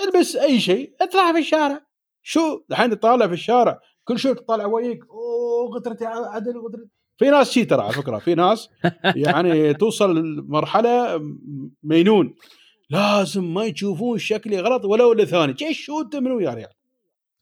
البس 0.05 0.36
أي 0.36 0.59
شيء 0.59 0.95
اطلع 1.01 1.34
في 1.34 1.39
الشارع. 1.39 1.82
شو؟ 2.23 2.61
الحين 2.71 2.89
تطالع 2.89 3.28
في 3.28 3.34
الشارع 3.34 3.80
كل 4.03 4.19
شوي 4.19 4.36
تطالع 4.36 4.65
ويقول 4.65 4.99
أوه 5.09 5.75
غترتي 5.75 6.05
عدل 6.05 6.57
غترتي 6.57 6.89
في 7.17 7.30
ناس 7.30 7.51
شي 7.51 7.65
ترى 7.65 7.82
على 7.82 7.93
فكرة 7.93 8.17
في 8.17 8.36
ناس 8.36 8.69
يعني 9.25 9.73
توصل 9.73 10.17
لمرحلة 10.17 11.21
مينون. 11.84 12.36
لازم 12.89 13.53
ما 13.53 13.65
يشوفون 13.65 14.17
شكلي 14.17 14.59
غلط 14.59 14.86
ولو 14.86 15.13
لثاني 15.13 15.55
إيش 15.61 15.86
شو 15.86 16.01
أنت 16.01 16.15
منو 16.15 16.39
يا 16.39 16.49
ريال؟ 16.49 16.73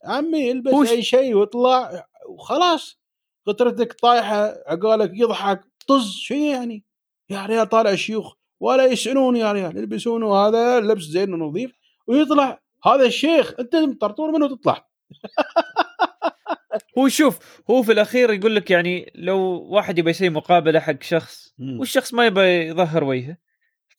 عمي 0.04 0.50
البس 0.50 0.72
وش... 0.72 0.90
أي 0.90 1.02
شيء 1.02 1.34
واطلع 1.34 2.06
وخلاص. 2.28 3.00
غترتك 3.48 3.92
طايحة 3.92 4.54
عقالك 4.66 5.10
يضحك 5.14 5.60
طز. 5.88 6.10
شو 6.10 6.34
يعني؟ 6.34 6.84
يا 7.30 7.46
ريال 7.46 7.68
طالع 7.68 7.94
شيوخ. 7.94 8.34
ولا 8.60 8.84
يسالون 8.84 9.36
يا 9.36 9.52
ريال 9.52 9.76
يلبسون 9.76 10.24
هذا 10.24 10.80
لبس 10.80 11.02
زين 11.02 11.34
ونظيف 11.34 11.72
ويطلع. 12.06 12.62
هذا 12.84 13.06
الشيخ 13.06 13.54
أنت 13.60 13.76
مطرطور 13.76 14.30
منه 14.30 14.48
تطلع. 14.48 14.88
هو 16.98 17.08
شوف 17.08 17.62
هو 17.70 17.82
في 17.82 17.92
الأخير 17.92 18.32
يقول 18.32 18.56
لك 18.56 18.70
يعني 18.70 19.12
لو 19.14 19.38
واحد 19.70 19.98
يبغى 19.98 20.10
يسوي 20.10 20.28
مقابلة 20.28 20.80
حق 20.80 21.02
شخص 21.02 21.54
والشخص 21.78 22.14
ما 22.14 22.26
يبغى 22.26 22.66
يظهر 22.66 23.04
وجهه 23.04 23.36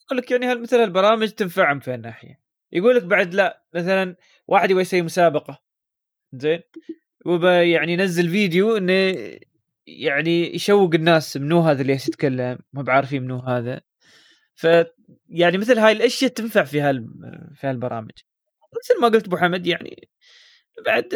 يقول 0.06 0.18
لك 0.18 0.32
يعني 0.32 0.56
مثل 0.56 0.78
البرامج 0.78 1.30
تنفعهم 1.30 1.80
في 1.80 1.94
الناحيه 1.94 2.40
يقول 2.72 2.96
لك 2.96 3.04
بعد 3.04 3.34
لا 3.34 3.64
مثلا 3.74 4.16
واحد 4.48 4.72
يبغى 4.72 4.82
يسوي 4.82 5.02
مسابقة 5.02 5.62
زين؟ 6.34 6.62
وبا 7.26 7.64
يعني 7.64 7.94
ينزل 7.94 8.30
فيديو 8.30 8.78
إنه 8.78 9.16
يعني 9.88 10.56
يشوق 10.56 10.94
الناس 10.94 11.38
منو 11.38 11.60
هذا 11.60 11.82
اللي 11.82 11.94
يتكلم 11.94 12.60
ما 12.74 12.82
بعرفين 12.82 13.24
منو 13.24 13.40
هذا. 13.40 13.82
ف 14.58 14.68
يعني 15.30 15.60
مثل 15.60 15.80
هاي 15.80 15.92
الأشياء 15.94 16.32
تنفع 16.32 16.64
في 16.64 16.82
هال 16.82 17.08
في 17.56 17.68
هالبرامج. 17.68 18.12
مثل 18.78 19.02
ما 19.02 19.08
قلت 19.08 19.28
أبو 19.28 19.38
حمد 19.38 19.68
يعني 19.68 20.10
بعد 20.86 21.14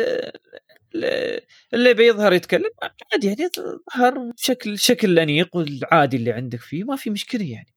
اللي 1.73 1.93
بيظهر 1.93 2.33
يتكلم 2.33 2.69
عادي 3.13 3.27
يعني 3.27 3.49
ظهر 3.97 4.19
بشكل 4.37 4.79
شكل 4.79 5.19
أنيق 5.19 5.55
والعادي 5.57 6.17
اللي 6.17 6.31
عندك 6.31 6.59
فيه 6.61 6.83
ما 6.83 6.95
في 6.95 7.09
مشكلة 7.09 7.45
يعني. 7.51 7.73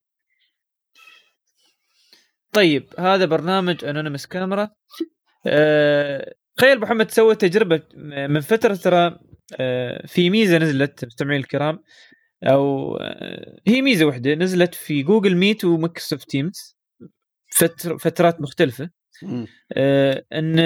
طيب 2.53 2.87
هذا 2.99 3.25
برنامج 3.25 3.85
انونيمس 3.85 4.27
كاميرا 4.27 4.71
أه 5.47 6.35
تخيل 6.57 6.81
محمد 6.81 7.11
سوى 7.11 7.35
تجربة 7.37 7.83
من 8.29 8.41
فترة 8.41 8.75
ترى 8.75 9.19
أه 9.61 10.07
في 10.07 10.31
ميزة 10.31 10.59
نزلت 10.59 11.05
مستمعين 11.05 11.41
الكرام. 11.41 11.85
أو 12.45 12.99
هي 13.67 13.83
ميزة 13.83 14.05
واحدة 14.07 14.35
نزلت 14.35 14.75
في 14.75 15.03
جوجل 15.03 15.37
ميت 15.37 15.65
ومايكروسوفت 15.65 16.31
تيمز 16.31 16.77
فتر 17.53 17.99
فترات 17.99 18.41
مختلفة. 18.41 18.91
آه 19.73 20.25
إن 20.33 20.59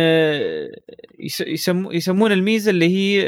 يسمو 1.46 1.92
يسمون 1.92 2.32
الميزة 2.32 2.70
اللي 2.70 2.88
هي 2.88 3.22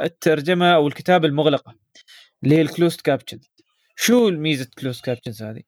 الترجمة 0.00 0.74
أو 0.74 0.88
الكتابة 0.88 1.28
المغلقة 1.28 1.74
اللي 2.44 2.56
هي 2.56 2.60
ال 2.62 2.67
closed 2.67 3.00
caption 3.00 3.40
شو 3.96 4.28
الميزه 4.28 4.70
closed 4.78 5.04
captions 5.04 5.42
هذه؟ 5.42 5.62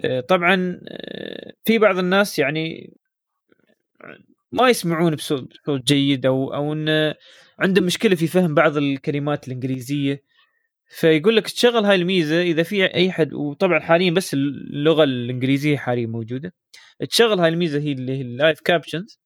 آه 0.00 0.20
طبعا 0.20 0.80
آه 0.88 1.52
في 1.64 1.78
بعض 1.78 1.98
الناس 1.98 2.38
يعني 2.38 2.96
ما 4.52 4.68
يسمعون 4.68 5.14
بصوت 5.14 5.48
جيد 5.68 6.26
أو 6.26 6.54
أو 6.54 6.72
إن 6.72 7.14
عندهم 7.58 7.84
مشكلة 7.84 8.14
في 8.16 8.26
فهم 8.26 8.54
بعض 8.54 8.76
الكلمات 8.76 9.48
الإنجليزية. 9.48 10.22
فيقول 10.88 11.36
لك 11.36 11.44
تشغل 11.50 11.84
هاي 11.84 11.96
الميزة 11.96 12.42
إذا 12.42 12.62
في 12.62 12.84
أي 12.94 13.12
حد 13.12 13.32
وطبعا 13.32 13.80
حاليا 13.80 14.10
بس 14.10 14.34
اللغة 14.34 15.04
الإنجليزية 15.04 15.76
حاليا 15.76 16.06
موجودة. 16.06 16.54
تشغل 17.10 17.40
هاي 17.40 17.48
الميزة 17.48 17.78
هي 17.78 17.92
اللي 17.92 18.16
هي 18.16 18.20
ال 18.22 18.30
live 18.30 18.60
captions 18.60 19.20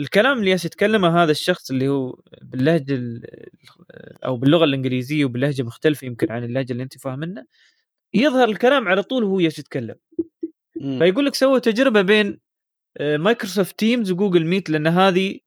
الكلام 0.00 0.38
اللي 0.38 0.50
يتكلمه 0.50 1.22
هذا 1.22 1.30
الشخص 1.30 1.70
اللي 1.70 1.88
هو 1.88 2.20
باللهجة 2.42 3.00
أو 4.24 4.36
باللغة 4.36 4.64
الإنجليزية 4.64 5.24
وبلهجة 5.24 5.62
مختلفة 5.62 6.06
يمكن 6.06 6.32
عن 6.32 6.44
اللهجة 6.44 6.72
اللي 6.72 6.82
أنت 6.82 6.98
فاهمنا 6.98 7.44
يظهر 8.14 8.48
الكلام 8.48 8.88
على 8.88 9.02
طول 9.02 9.24
وهو 9.24 9.40
يتكلم. 9.40 9.94
فيقول 10.98 11.26
لك 11.26 11.34
سووا 11.34 11.58
تجربة 11.58 12.02
بين 12.02 12.40
مايكروسوفت 13.00 13.78
تيمز 13.78 14.12
وجوجل 14.12 14.46
ميت 14.46 14.70
لأن 14.70 14.86
هذه 14.86 15.40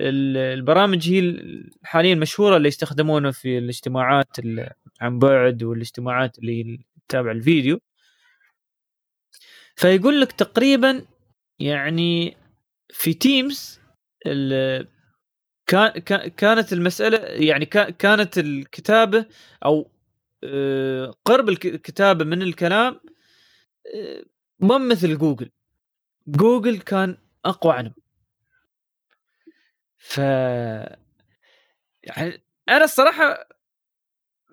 البرامج 0.00 1.08
هي 1.08 1.42
حاليا 1.82 2.14
مشهورة 2.14 2.56
اللي 2.56 2.68
يستخدمونها 2.68 3.30
في 3.30 3.58
الاجتماعات 3.58 4.36
عن 5.00 5.18
بعد 5.18 5.62
والاجتماعات 5.62 6.38
اللي 6.38 6.80
تتابع 7.08 7.30
الفيديو. 7.30 7.80
فيقول 9.76 10.20
لك 10.20 10.32
تقريبا 10.32 11.04
يعني 11.58 12.36
في 12.92 13.14
تيمز 13.14 13.80
كانت 16.36 16.72
المسألة 16.72 17.18
يعني 17.18 17.66
كانت 17.98 18.38
الكتابة 18.38 19.26
أو 19.64 19.90
آه، 20.44 21.14
قرب 21.24 21.48
الكتابة 21.48 22.24
من 22.24 22.42
الكلام 22.42 23.00
آه، 23.94 24.24
ما 24.60 24.78
مثل 24.78 25.18
جوجل. 25.18 25.50
جوجل 26.30 26.78
كان 26.78 27.16
أقوى 27.44 27.72
عنهم. 27.72 27.94
ف 29.98 30.18
يعني 32.02 32.42
أنا 32.68 32.84
الصراحة 32.84 33.48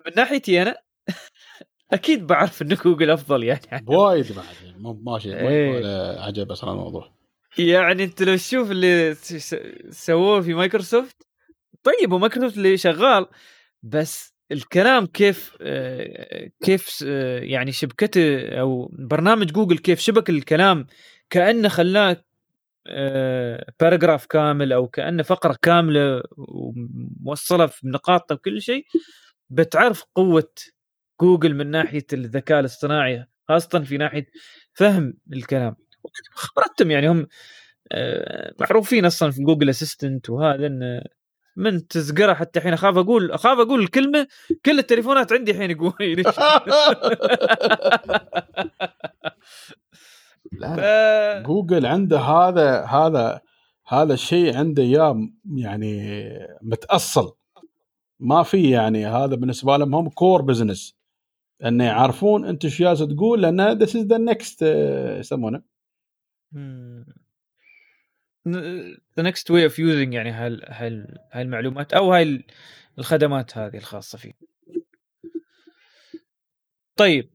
من 0.06 0.12
ناحيتي 0.16 0.62
أنا 0.62 0.76
أكيد 1.92 2.26
بعرف 2.26 2.62
إن 2.62 2.68
جوجل 2.68 3.10
أفضل 3.10 3.44
يعني. 3.44 3.84
وايد 3.86 4.32
بعد 4.32 4.44
يعني 4.64 4.78
مو 4.78 4.92
ماشي 4.92 5.34
إيه. 5.36 6.20
عجب 6.20 6.50
أصلا 6.50 6.72
الموضوع. 6.72 7.18
يعني 7.58 8.04
أنت 8.04 8.22
لو 8.22 8.36
تشوف 8.36 8.70
اللي 8.70 9.14
سووه 9.90 10.40
في 10.40 10.54
مايكروسوفت 10.54 11.16
طيب 11.82 12.12
ومايكروسوفت 12.12 12.56
اللي 12.56 12.76
شغال 12.76 13.26
بس 13.82 14.34
الكلام 14.52 15.06
كيف 15.06 15.56
آه، 15.60 16.50
كيف 16.62 17.04
آه، 17.06 17.40
يعني 17.40 17.72
شبكته 17.72 18.48
أو 18.60 18.90
برنامج 18.92 19.52
جوجل 19.52 19.78
كيف 19.78 20.00
شبك 20.00 20.30
الكلام 20.30 20.86
كأنه 21.30 21.68
خلاه 21.68 22.24
paragraph 23.80 24.22
آه، 24.22 24.26
كامل 24.28 24.72
أو 24.72 24.88
كأنه 24.88 25.22
فقرة 25.22 25.56
كاملة 25.62 26.22
وموصلة 26.36 27.70
بنقاط 27.82 28.32
وكل 28.32 28.62
شيء 28.62 28.86
بتعرف 29.50 30.04
قوة 30.14 30.52
جوجل 31.20 31.54
من 31.54 31.66
ناحية 31.70 32.06
الذكاء 32.12 32.60
الاصطناعي 32.60 33.26
خاصة 33.48 33.80
في 33.80 33.96
ناحية 33.96 34.26
فهم 34.74 35.14
الكلام. 35.32 35.76
خبرتهم 36.32 36.90
يعني 36.90 37.08
هم 37.08 37.26
آه، 37.92 38.54
معروفين 38.60 39.04
أصلا 39.04 39.30
في 39.30 39.42
جوجل 39.42 39.70
اسيستنت 39.70 40.30
وهذا 40.30 40.66
إن 40.66 41.02
من 41.56 41.88
تزقره 41.88 42.34
حتى 42.34 42.58
الحين 42.58 42.72
أخاف 42.72 42.96
أقول 42.96 43.30
أخاف 43.32 43.58
أقول 43.58 43.80
الكلمة 43.80 44.26
كل 44.66 44.78
التليفونات 44.78 45.32
عندي 45.32 45.50
الحين 45.50 45.70
يقول 45.70 45.92
لا 50.52 51.42
جوجل 51.42 51.86
عنده 51.86 52.18
هذا 52.18 52.84
هذا 52.84 53.40
هذا 53.86 54.14
الشيء 54.14 54.56
عنده 54.56 54.82
إياه 54.82 55.28
يعني 55.56 56.20
متأصل. 56.62 57.34
ما 58.20 58.42
في 58.42 58.70
يعني 58.70 59.06
هذا 59.06 59.34
بالنسبة 59.34 59.76
لهم 59.76 59.94
هم 59.94 60.08
core 60.08 60.42
business 60.42 60.96
إنه 61.64 61.84
يعرفون 61.84 62.44
أنت 62.44 62.64
إيش 62.64 62.82
جالس 62.82 63.00
تقول 63.00 63.42
لأن 63.42 63.78
this 63.78 63.96
is 63.96 64.02
the 64.02 64.18
next 64.18 64.62
يسمونه. 65.18 65.62
the 69.16 69.22
next 69.22 69.50
way 69.50 69.64
of 69.64 69.78
using 69.78 70.14
يعني 70.14 70.30
هاي 70.30 70.60
هاي 70.64 71.06
هاي 71.32 71.42
المعلومات 71.42 71.92
أو 71.92 72.12
هاي 72.12 72.44
الخدمات 72.98 73.58
هذه 73.58 73.76
الخاصة 73.76 74.18
فيه. 74.18 74.32
طيب. 76.96 77.30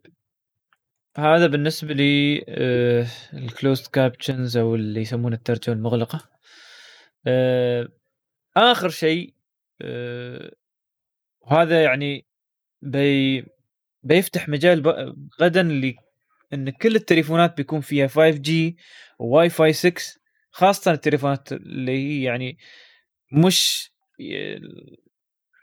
هذا 1.17 1.47
بالنسبة 1.47 1.93
لي 1.93 2.43
ال 3.33 3.41
closed 3.41 3.87
captions 3.87 4.57
أو 4.57 4.75
اللي 4.75 5.01
يسمونه 5.01 5.35
الترجمة 5.35 5.75
المغلقة. 5.75 6.29
آه، 7.27 7.87
آخر 8.57 8.89
شيء 8.89 9.33
آه، 9.81 10.51
وهذا 11.41 11.83
يعني 11.83 12.25
بي 12.81 13.45
بيفتح 14.03 14.49
مجال 14.49 15.13
غدا 15.41 15.61
اللي 15.61 15.95
إن 16.53 16.69
كل 16.69 16.95
التليفونات 16.95 17.57
بيكون 17.57 17.81
فيها 17.81 18.07
5G 18.07 18.51
وواي 19.19 19.49
فاي 19.49 19.73
6 19.73 20.01
خاصة 20.51 20.91
التليفونات 20.91 21.51
اللي 21.53 21.91
هي 21.91 22.23
يعني 22.23 22.57
مش 23.31 23.91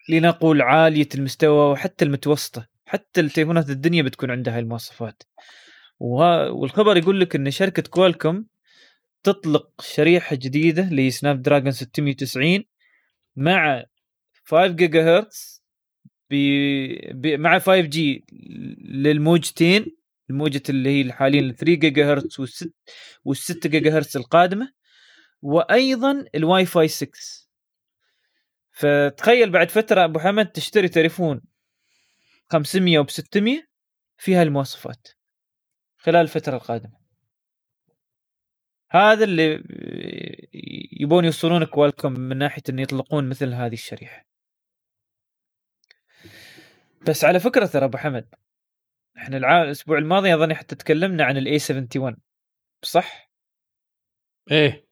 لنقول 0.09 0.62
عالية 0.62 1.09
المستوى 1.14 1.72
وحتى 1.72 2.05
المتوسطة. 2.05 2.69
حتى 2.91 3.20
التليفونات 3.20 3.70
الدنيا 3.70 4.03
بتكون 4.03 4.30
عندها 4.30 4.55
هاي 4.55 4.61
المواصفات. 4.61 5.22
والخبر 6.01 6.97
يقول 6.97 7.20
لك 7.20 7.36
إن 7.36 7.51
شركة 7.51 7.82
Qualcomm 7.82 8.46
تطلق 9.22 9.80
شريحة 9.80 10.36
جديدة 10.36 10.82
اللي 10.88 11.07
هي 11.07 11.11
Snapdragon 11.11 11.70
690 11.72 12.64
مع 13.36 13.84
5 14.45 14.66
جيجا 14.66 15.18
هرتز 15.18 15.62
مع 17.38 17.59
5 17.59 17.80
G 17.80 18.24
للموجتين 18.84 19.97
الموجة 20.30 20.62
اللي 20.68 21.05
هي 21.05 21.12
حاليا 21.12 21.53
3 21.53 21.74
جيجا 21.74 22.12
هرتز 22.12 22.41
وال6 22.41 22.68
وال6 23.28 23.66
جيجا 23.66 23.99
هرتز 23.99 24.16
القادمة 24.16 24.72
وأيضا 25.43 26.24
الواي 26.34 26.66
فاي 26.66 26.88
6 26.88 27.11
فتخيل 28.72 29.51
بعد 29.51 29.70
فترة 29.70 30.05
أبو 30.05 30.18
حمد 30.18 30.47
تشتري 30.47 30.88
تليفون 30.88 31.49
500 32.53 32.98
و 32.98 33.07
600 33.07 33.66
فيها 34.18 34.42
المواصفات 34.42 35.09
خلال 35.98 36.20
الفترة 36.20 36.57
القادمة. 36.57 37.01
هذا 38.90 39.24
اللي 39.24 39.64
يبون 41.01 41.24
يوصلون 41.24 41.64
Qualcomm 41.64 42.12
من 42.12 42.38
ناحية 42.38 42.62
إن 42.68 42.78
يطلقون 42.78 43.28
مثل 43.28 43.53
هذه 43.55 43.72
الشريحة. 43.72 44.26
بس 47.09 47.24
على 47.24 47.40
فكرة 47.40 47.66
ترى 47.66 47.84
أبو 47.84 47.98
حمد 47.98 48.34
إحنا 49.18 49.36
الع... 49.36 49.62
الأسبوع 49.62 49.98
الماضي 49.98 50.34
اظني 50.34 50.55
حتى 50.55 50.74
تكلمنا 50.74 51.24
عن 51.24 51.36
ال 51.36 51.47
A 51.47 51.59
71 51.70 52.16
صح؟ 52.82 53.30
إيه. 54.51 54.86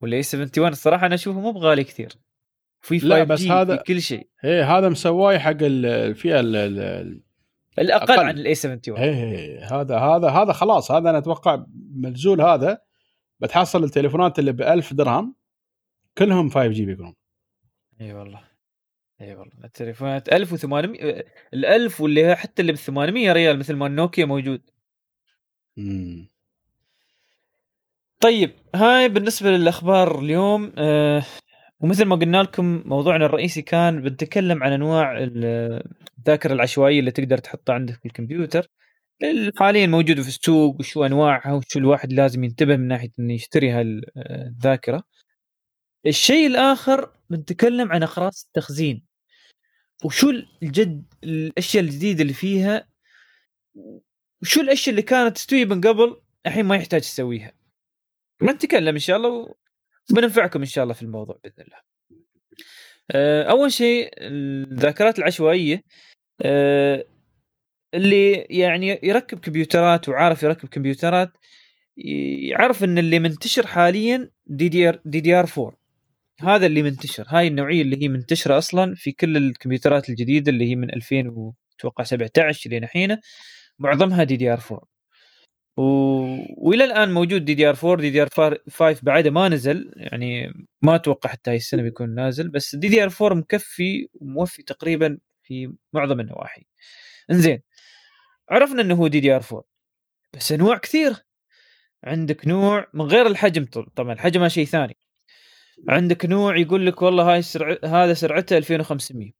وال 0.00 0.12
A 0.12 0.18
71 0.18 0.72
الصراحة 0.72 1.06
أنا 1.06 1.14
أشوفه 1.14 1.40
مو 1.40 1.52
بغالي 1.52 1.84
كثير. 1.84 2.29
في 2.80 2.98
5 2.98 3.08
لا 3.08 3.24
بس 3.24 3.42
هذا 3.42 3.76
كل 3.76 4.02
شيء. 4.02 4.28
إيه 4.44 4.78
هذا 4.78 4.88
مسواي 4.88 5.38
حق 5.38 5.56
الفئة 5.60 6.40
ال 6.40 7.20
الأقل 7.78 8.14
أقل. 8.14 8.24
عن 8.24 8.38
ال 8.38 8.44
A 8.44 8.50
71 8.50 9.02
إيه, 9.02 9.80
هذا 9.80 9.98
هذا 9.98 10.28
هذا 10.28 10.52
خلاص 10.52 10.90
هذا 10.90 11.10
أنا 11.10 11.18
أتوقع 11.18 11.64
ملزول 11.94 12.40
هذا. 12.40 12.78
بتحصل 13.40 13.84
التليفونات 13.84 14.38
اللي 14.38 14.52
ب 14.52 14.62
1000 14.62 14.94
درهم 14.94 15.34
كلهم 16.18 16.50
5 16.50 16.66
G 16.66 16.84
بيكونون. 16.84 17.14
إي 18.00 18.12
والله. 18.12 18.40
إي 19.20 19.34
والله. 19.34 19.64
التليفونات 19.64 20.32
1800 20.32 21.24
ال 21.54 21.66
1000 21.66 22.00
واللي 22.00 22.36
حتى 22.36 22.62
اللي 22.62 22.72
ب 22.72 22.76
800 22.76 23.32
ريال 23.32 23.58
مثل 23.58 23.76
ما 23.76 23.86
النوكيا 23.86 24.24
موجود. 24.24 24.70
امم 25.78 26.30
طيب 28.20 28.52
هاي 28.74 29.08
بالنسبة 29.08 29.50
للأخبار 29.50 30.18
اليوم 30.18 30.72
آه 30.78 31.22
ومثل 31.80 32.04
ما 32.04 32.16
قلنا 32.16 32.42
لكم 32.42 32.82
موضوعنا 32.86 33.26
الرئيسي 33.26 33.62
كان 33.62 34.02
بنتكلم 34.02 34.62
عن 34.62 34.72
أنواع 34.72 35.18
الذاكرة 36.18 36.52
العشوائية 36.52 37.00
اللي 37.00 37.10
تقدر 37.10 37.38
تحطها 37.38 37.74
عندك 37.74 37.94
في 37.94 38.06
الكمبيوتر. 38.06 38.66
حاليا 39.56 39.86
موجوده 39.86 40.22
في 40.22 40.28
السوق 40.28 40.76
وشو 40.78 41.06
أنواعها 41.06 41.52
وشو 41.52 41.78
الواحد 41.78 42.12
لازم 42.12 42.44
ينتبه 42.44 42.76
من 42.76 42.88
ناحية 42.88 43.10
إنه 43.18 43.34
يشتري 43.34 43.70
هالذاكرة. 43.70 45.02
الشيء 46.06 46.46
الآخر 46.46 47.12
بنتكلم 47.30 47.92
عن 47.92 48.02
أقراص 48.02 48.44
التخزين. 48.44 49.04
وشو 50.04 50.32
الجد 50.62 51.04
الأشياء 51.24 51.84
الجديدة 51.84 52.22
اللي 52.22 52.32
فيها 52.32 52.88
وشو 54.42 54.60
الأشياء 54.60 54.90
اللي 54.90 55.02
كانت 55.02 55.36
تستوي 55.36 55.64
من 55.64 55.80
قبل 55.80 56.20
الحين 56.46 56.64
ما 56.64 56.76
يحتاج 56.76 57.00
تسويها. 57.00 57.52
بنتكلم 58.40 58.94
إن 58.94 58.98
شاء 58.98 59.16
الله 59.16 59.54
وبننفعكم 60.12 60.60
إن 60.60 60.66
شاء 60.66 60.82
الله 60.82 60.94
في 60.94 61.02
الموضوع 61.02 61.38
بإذن 61.44 61.64
الله. 61.64 61.76
آه، 63.10 63.42
أول 63.42 63.72
شيء 63.72 64.10
الذاكرات 64.18 65.18
العشوائية 65.18 65.82
آه، 66.42 67.04
اللي 67.94 68.32
يعني 68.32 69.00
يركب 69.02 69.38
كمبيوترات 69.38 70.08
وعارف 70.08 70.42
يركب 70.42 70.68
كمبيوترات 70.68 71.32
يعرف 71.96 72.84
إن 72.84 72.98
اللي 72.98 73.18
منتشر 73.18 73.66
حاليا 73.66 74.30
دي 74.46 74.68
دي 74.68 74.88
ار 74.88 75.00
دي 75.04 75.20
دي 75.20 75.34
ار 75.34 75.46
4 75.58 75.80
هذا 76.40 76.66
اللي 76.66 76.82
منتشر 76.82 77.24
هاي 77.28 77.48
النوعية 77.48 77.82
اللي 77.82 78.02
هي 78.02 78.08
منتشرة 78.08 78.58
أصلا 78.58 78.94
في 78.94 79.12
كل 79.12 79.36
الكمبيوترات 79.36 80.08
الجديدة 80.08 80.52
اللي 80.52 80.70
هي 80.70 80.76
من 80.76 80.94
2000 80.94 81.52
وتوقع 81.76 82.04
17 82.04 82.70
لين 82.70 82.84
الحين 82.84 83.16
معظمها 83.78 84.24
DDR 84.24 84.60
4 84.70 84.89
و... 85.80 85.82
وإلى 86.56 86.84
الآن 86.84 87.12
موجود 87.12 87.44
DDR 87.44 87.76
4 87.84 87.96
دي 87.96 88.10
دي 88.10 88.22
ار 88.22 88.28
5 88.70 89.00
بعده 89.02 89.30
ما 89.30 89.48
نزل 89.48 89.92
يعني 89.96 90.52
ما 90.82 90.94
أتوقع 90.94 91.30
حتى 91.30 91.50
هاي 91.50 91.56
السنة 91.56 91.82
بيكون 91.82 92.14
نازل 92.14 92.48
بس 92.48 92.76
DDR 92.76 93.10
4 93.22 93.34
مكفي 93.38 94.08
وموفي 94.14 94.62
تقريبا 94.62 95.18
في 95.42 95.72
معظم 95.92 96.20
النواحي. 96.20 96.66
إنزين 97.30 97.62
عرفنا 98.50 98.82
إنه 98.82 98.94
هو 98.94 99.08
دي 99.08 99.20
دي 99.20 99.32
ار 99.36 99.42
4 99.52 99.64
بس 100.34 100.52
أنواع 100.52 100.78
كثير. 100.78 101.14
عندك 102.04 102.46
نوع 102.48 102.86
من 102.94 103.04
غير 103.06 103.26
الحجم 103.26 103.64
طبعا 103.96 104.12
الحجم 104.12 104.48
شيء 104.48 104.66
ثاني. 104.66 104.96
عندك 105.88 106.26
نوع 106.26 106.56
يقول 106.56 106.86
لك 106.86 107.02
والله 107.02 107.34
هاي 107.34 107.42
سرع... 107.42 107.76
هذا 107.84 108.14
سرعته 108.14 108.58
2500 108.58 109.32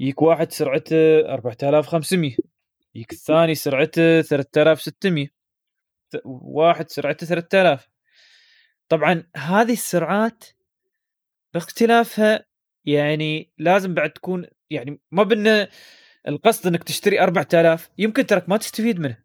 يجيك 0.00 0.22
واحد 0.22 0.52
سرعته 0.52 1.20
4500 1.34 2.36
يجيك 2.94 3.12
الثاني 3.12 3.54
سرعته 3.54 4.22
3600 4.22 5.41
واحد 6.24 6.90
سرعته 6.90 7.26
3000 7.26 7.88
طبعا 8.88 9.24
هذه 9.36 9.72
السرعات 9.72 10.44
باختلافها 11.54 12.44
يعني 12.84 13.52
لازم 13.58 13.94
بعد 13.94 14.10
تكون 14.10 14.46
يعني 14.70 15.00
ما 15.10 15.22
بان 15.22 15.66
القصد 16.28 16.66
إنك 16.66 16.84
تشتري 16.84 17.20
4000 17.20 17.90
يمكن 17.98 18.26
ترك 18.26 18.48
ما 18.48 18.56
تستفيد 18.56 19.00
منه. 19.00 19.18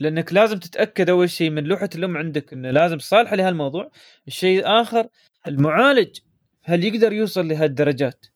لأنك 0.00 0.32
لازم 0.32 0.58
تتأكد 0.58 1.10
أول 1.10 1.30
شيء 1.30 1.50
من 1.50 1.64
لوحة 1.64 1.88
الأم 1.94 2.16
عندك 2.16 2.52
إنه 2.52 2.70
لازم 2.70 2.98
صالحه 2.98 3.36
لهالموضوع. 3.36 3.90
الشيء 4.28 4.60
الآخر 4.60 5.08
المعالج 5.46 6.18
هل 6.62 6.84
يقدر 6.84 7.12
يوصل 7.12 7.48
لهالدرجات؟ 7.48 8.26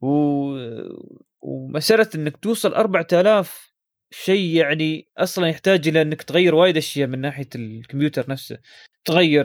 و... 0.00 0.10
ومسألة 1.40 2.08
إنك 2.14 2.36
توصل 2.36 2.74
4000 2.74 3.69
شيء 4.10 4.56
يعني 4.56 5.08
أصلا 5.18 5.48
يحتاج 5.48 5.88
إلى 5.88 6.02
إنك 6.02 6.22
تغير 6.22 6.54
وايد 6.54 6.76
أشياء 6.76 7.08
من 7.08 7.18
ناحية 7.20 7.48
الكمبيوتر 7.54 8.30
نفسه. 8.30 8.58
تغير 9.04 9.44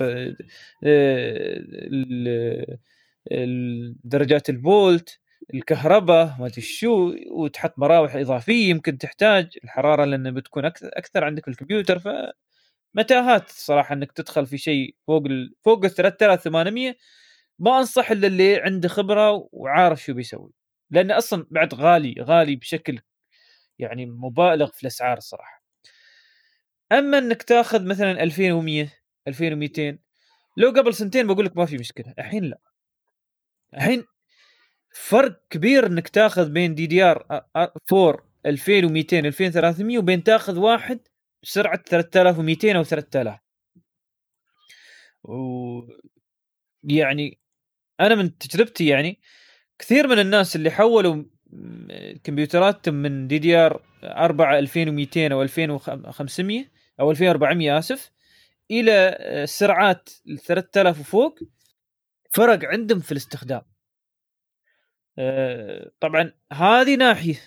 آه، 0.84 2.78
درجات 4.04 4.50
الفولت 4.50 5.20
الكهرباء 5.54 6.36
ما 6.40 6.46
أدري 6.48 6.62
شو 6.62 7.14
وتحط 7.32 7.80
مراوح 7.80 8.16
إضافية 8.16 8.70
يمكن 8.70 8.98
تحتاج. 8.98 9.58
الحرارة 9.64 10.06
لأن 10.06 10.34
بتكون 10.34 10.66
أكثر 10.84 11.24
عندك 11.24 11.44
في 11.46 11.52
الكمبيوتر 11.52 12.00
ف 12.00 12.08
متاهات 12.96 13.50
صراحة 13.50 13.94
إنك 13.96 14.12
تدخل 14.12 14.46
في 14.48 14.58
شيء 14.58 14.96
فوق 15.08 15.24
ال... 15.26 15.54
فوق 15.66 15.86
ال 15.86 15.92
3800 15.92 16.96
ما 17.60 17.80
أنصح 17.80 18.12
إلا 18.12 18.28
اللي 18.28 18.58
عنده 18.62 18.90
خبرة 18.90 19.50
وعارف 19.54 20.04
شو 20.04 20.14
بيسوي. 20.14 20.52
لأنه 20.92 21.18
أصلا 21.18 21.48
بعد 21.52 21.74
غالي 21.76 22.16
غالي 22.22 22.56
بشكل 22.56 23.00
يعني 23.80 24.06
مبالغ 24.06 24.72
في 24.72 24.84
الأسعار 24.84 25.18
الصراحه 25.18 25.64
أما 26.92 27.18
إنك 27.18 27.44
تأخذ 27.44 27.86
مثلا 27.86 28.24
2100 28.24 28.90
2200 29.28 29.98
لو 30.58 30.70
قبل 30.70 30.94
سنتين 30.94 31.28
بقول 31.28 31.46
لك 31.46 31.58
ما 31.58 31.66
في 31.66 31.78
مشكلة 31.78 32.14
الحين 32.20 32.44
لا. 32.44 32.60
الحين 33.74 34.06
فرق 34.94 35.42
كبير 35.50 35.86
إنك 35.88 36.08
تأخذ 36.08 36.50
بين 36.50 36.76
دي 36.76 36.88
دي 36.88 37.04
آر 37.04 37.44
4 37.94 38.30
2200 38.46 39.20
2300 39.20 39.98
وبين 39.98 40.24
تأخذ 40.24 40.58
واحد 40.60 41.00
بسرعة 41.44 41.84
3200 41.86 42.78
أو 42.78 42.84
3000 42.84 43.40
و 45.24 45.82
يعني 46.84 47.40
أنا 48.00 48.16
من 48.16 48.38
تجربتي 48.38 48.88
يعني 48.88 49.22
كثير 49.80 50.08
من 50.08 50.20
الناس 50.20 50.56
اللي 50.56 50.72
حولوا 50.72 51.24
كمبيوتراتهم 52.24 52.96
من 52.96 53.28
دي 53.28 53.40
دي 53.40 53.56
ار 53.56 53.82
4 54.04 54.60
2200 54.60 55.32
أو 55.32 55.42
2500 55.42 56.66
أو 57.00 57.12
2400 57.12 57.80
آسف 57.80 58.12
إلى 58.72 59.18
السرعات 59.44 60.10
3000 60.46 61.00
وفوق. 61.00 61.40
فرق 62.32 62.60
عندهم 62.66 63.00
في 63.00 63.12
الاستخدام. 63.12 63.62
آه، 65.18 65.92
طبعا 66.00 66.32
هذه 66.54 66.96
ناحية 66.96 67.40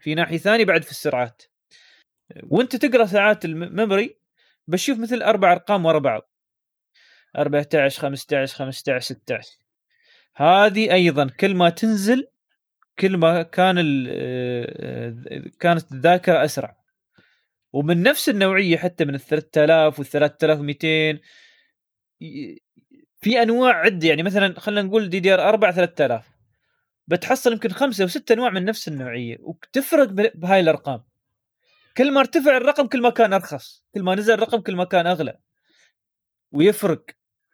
في 0.00 0.14
ناحية 0.14 0.38
ثانية 0.38 0.64
بعد 0.64 0.82
في 0.82 0.90
السرعات. 0.90 1.42
وأنت 2.42 2.76
تقرأ 2.76 3.06
ساعات 3.06 3.44
ال 3.44 3.54
memory 3.54 4.16
بشوف 4.68 4.98
مثل 4.98 5.22
أربع 5.22 5.52
أرقام 5.52 5.86
ورا 5.86 5.98
بعض. 5.98 6.32
14 7.38 8.00
15 8.00 8.56
15 8.56 9.00
16 9.00 9.58
هذه 10.36 10.92
أيضا 10.92 11.30
كل 11.40 11.54
ما 11.54 11.70
تنزل 11.70 12.28
كل 12.98 13.16
ما 13.16 13.42
كان 13.42 14.06
آه، 14.10 15.14
كانت 15.60 15.92
الذاكرة 15.92 16.44
أسرع. 16.44 16.76
ومن 17.72 18.02
نفس 18.02 18.28
النوعية 18.28 18.76
حتى 18.76 19.04
من 19.04 19.14
ال 19.14 19.20
3000 19.20 19.98
وال 19.98 20.06
3200 20.06 21.20
في 23.20 23.42
أنواع 23.42 23.74
عدة 23.74 24.08
يعني 24.08 24.22
مثلا 24.22 24.60
خلينا 24.60 24.82
نقول 24.82 25.08
DDR 25.10 25.48
4 25.48 25.72
3000 25.72 26.28
بتحصل 27.08 27.52
يمكن 27.52 27.68
خمسة 27.68 28.06
ست 28.06 28.30
أنواع 28.30 28.50
من 28.50 28.64
نفس 28.64 28.88
النوعية 28.88 29.36
وتفرق 29.40 30.08
بهاي 30.34 30.60
الأرقام. 30.60 31.04
كل 31.96 32.12
ما 32.12 32.20
ارتفع 32.20 32.56
الرقم 32.56 32.86
كل 32.86 33.02
ما 33.02 33.10
كان 33.10 33.32
أرخص 33.32 33.84
كل 33.94 34.02
ما 34.02 34.14
نزل 34.14 34.34
الرقم 34.34 34.60
كل 34.60 34.76
ما 34.76 34.84
كان 34.84 35.06
أغلى. 35.06 35.38
ويفرق 36.52 37.04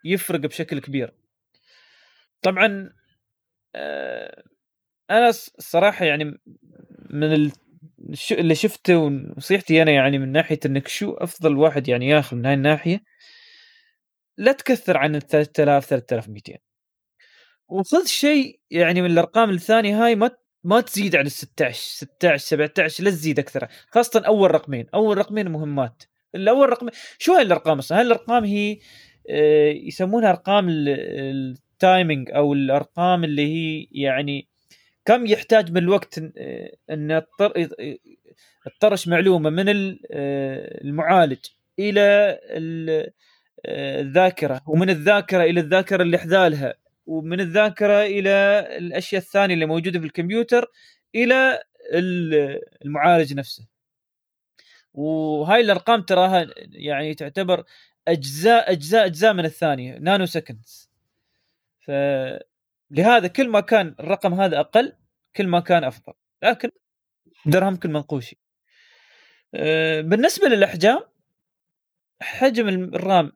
يفرق 0.05 0.39
بشكل 0.39 0.79
كبير. 0.79 1.13
طبعا 2.41 2.93
آه، 3.75 4.43
أنا 5.09 5.29
الصراحه 5.29 6.05
يعني 6.05 6.39
من 7.09 7.51
اللي 8.31 8.55
شفته 8.55 8.97
ونصيحتي 8.97 9.81
أنا 9.81 9.91
يعني 9.91 10.19
من 10.19 10.31
ناحية 10.31 10.59
إنك 10.65 10.87
شو 10.87 11.13
أفضل 11.13 11.57
واحد 11.57 11.87
يعني 11.87 12.09
ياخذ 12.09 12.37
من 12.37 12.45
هاي 12.45 12.53
الناحية 12.53 13.03
لا 14.37 14.51
تكثر 14.51 14.97
عن 14.97 15.15
ال 15.15 15.21
3000 15.21 15.85
3200 15.85 16.53
وخذ 17.69 18.05
شيء 18.05 18.59
يعني 18.71 19.01
من 19.01 19.11
الأرقام 19.11 19.49
الثانية 19.49 20.05
هاي 20.05 20.15
ما 20.15 20.31
ما 20.63 20.81
تزيد 20.81 21.15
عن 21.15 21.25
ال 21.25 21.31
16 21.31 21.79
16 21.81 22.45
17 22.45 23.03
لا 23.03 23.09
تزيد 23.09 23.39
أكثر. 23.39 23.67
خاصة 23.91 24.23
أول 24.27 24.51
رقمين 24.51 24.85
أول 24.93 25.17
رقمين 25.17 25.49
مهمات. 25.51 26.03
الأول 26.35 26.69
رقم 26.69 26.89
شو 27.17 27.33
هاي 27.33 27.41
الأرقام 27.41 27.77
أصلا؟ 27.77 27.97
هاي 27.97 28.05
الأرقام 28.05 28.43
هي 28.43 28.79
آه، 29.29 29.69
يسمونها 29.71 30.29
أرقام 30.29 30.67
التايمينج 30.69 32.31
أو 32.31 32.53
الأرقام 32.53 33.23
اللي 33.23 33.47
هي 33.47 33.87
يعني 33.91 34.48
كم 35.09 35.25
يحتاج 35.25 35.71
من 35.71 35.77
الوقت 35.77 36.19
آه، 36.37 36.71
أن 36.89 37.21
تطرش 38.79 39.07
معلومة 39.07 39.49
من 39.49 39.69
آه، 39.69 40.81
المعالج 40.81 41.39
إلى 41.79 42.39
الذاكرة 43.67 44.61
ومن 44.67 44.89
الذاكرة 44.89 45.43
إلى 45.43 45.59
الذاكرة 45.59 46.03
اللي 46.03 46.17
حذالها 46.17 46.73
ومن 47.05 47.39
الذاكرة 47.39 48.03
إلى 48.03 48.29
الأشياء 48.77 49.21
الثانية 49.21 49.53
اللي 49.53 49.65
موجودة 49.65 49.99
في 49.99 50.05
الكمبيوتر 50.05 50.71
إلى 51.15 51.63
المعالج 52.85 53.33
نفسه. 53.33 53.67
وهاي 54.93 55.61
الأرقام 55.61 56.01
تراها 56.01 56.47
يعني 56.57 57.13
تعتبر 57.13 57.63
أجزاء 58.07 58.71
أجزاء 58.71 59.05
أجزاء 59.05 59.33
من 59.33 59.45
الثانية 59.45 59.97
نانو 59.97 60.25
سكندز 60.25 60.89
فلهذا 61.79 63.27
كل 63.27 63.49
ما 63.49 63.59
كان 63.59 63.95
الرقم 63.99 64.33
هذا 64.33 64.59
أقل 64.59 64.98
كل 65.35 65.47
ما 65.47 65.59
كان 65.59 65.83
أفضل 65.83 66.13
لكن 66.43 66.69
درهم 67.45 67.75
كل 67.75 67.89
منقوشي 67.89 68.37
أه، 69.53 70.01
بالنسبة 70.01 70.47
للأحجام 70.47 70.99
حجم 72.21 72.69
ال 72.69 72.84
RAM 72.84 73.31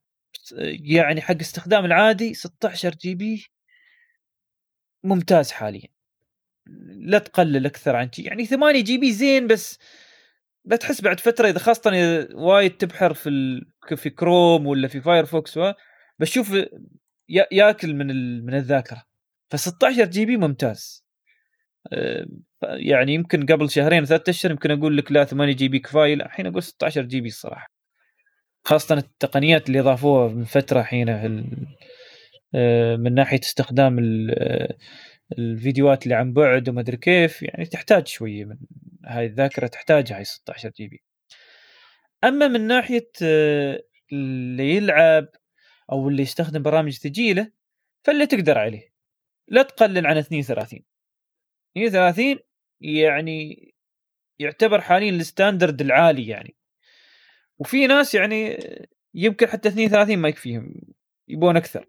يعني 0.82 1.22
حق 1.22 1.36
استخدام 1.42 1.86
العادي 1.86 2.34
16 2.34 2.90
GB 2.96 3.48
ممتاز 5.04 5.52
حاليا 5.52 5.90
لا 6.86 7.20
تقلل 7.20 7.66
أكثر 7.66 7.96
عن 7.96 8.10
يعني 8.18 8.46
8 8.46 8.84
GB 8.84 9.12
زين 9.12 9.48
بس 9.48 9.80
بتحس 10.66 11.02
بعد 11.02 11.20
فترة 11.20 11.50
إذا 11.50 11.60
خاصة 11.60 11.92
إذا 11.92 12.36
وايد 12.36 12.78
تبحر 12.78 13.14
في. 13.14 13.62
في 13.96 14.10
كروم 14.10 14.68
ولا 14.68 14.88
في 14.88 15.02
Firefox 15.02 15.60
بشوف 16.20 16.56
ياكل 17.52 17.94
من. 17.94 18.08
من 18.46 18.54
الذاكرة 18.54 19.04
ف 19.50 19.56
16 19.56 20.06
GB 20.06 20.38
ممتاز 20.38 21.03
آه، 21.03 21.03
يعني 22.64 23.14
يمكن 23.14 23.46
قبل 23.46 23.70
شهرين 23.70 24.06
ثلاثة 24.06 24.30
أشهر 24.30 24.52
يمكن 24.52 24.72
أقول 24.72 24.98
لك 24.98 25.12
لا 25.12 25.24
8 25.24 25.54
GB 25.54 25.80
كفاية 25.80 26.16
لا 26.16 26.26
الحين 26.26 26.48
أقول 26.48 26.64
16 26.64 27.02
GB 27.02 27.28
الصراحة. 27.28 27.68
خاصة 28.66 28.96
التقنيات 28.96 29.68
اللي 29.68 29.80
اضافوها 29.80 30.28
من 30.28 30.44
فترة 30.46 30.82
حين 30.82 31.10
آه، 32.56 32.96
من 32.96 33.14
ناحية 33.14 33.40
استخدام 33.40 33.98
آه، 34.38 34.78
الفيديوهات 35.40 36.04
اللي 36.04 36.16
عن 36.16 36.34
بعد 36.34 36.70
وما 36.70 36.82
أدري 36.82 36.98
كيف 36.98 37.44
يعني 37.44 37.66
تحتاج 37.66 38.08
شوية 38.08 38.46
من 38.46 38.58
هاي 39.06 39.26
الذاكرة 39.26 39.68
تحتاج 39.68 40.14
هاي 40.14 40.24
16 40.24 40.70
GB. 40.70 41.04
أما 42.24 42.48
من 42.48 42.68
ناحية 42.68 43.12
آه، 43.24 43.84
اللي 44.14 44.76
يلعب 44.76 45.28
أو 45.92 46.10
اللي 46.10 46.24
يستخدم 46.24 46.62
برامج 46.62 46.94
ثقيله 46.94 47.52
فاللي 48.04 48.28
تقدر 48.28 48.58
عليه. 48.58 48.94
لا 49.48 49.64
تقلل 49.64 50.08
عن 50.08 50.18
32 50.18 50.84
32 51.78 52.40
يعني 52.82 53.74
يعتبر 54.40 54.82
حاليا 54.82 55.10
الستاندرد 55.10 55.82
العالي 55.82 56.28
يعني. 56.28 56.56
وفي 57.60 57.88
ناس 57.88 58.16
يعني 58.16 58.58
يمكن 59.14 59.48
حتى 59.48 59.70
32 59.70 60.18
ما 60.18 60.30
يكفيهم 60.30 60.76
يبون 61.28 61.58
أكثر. 61.58 61.86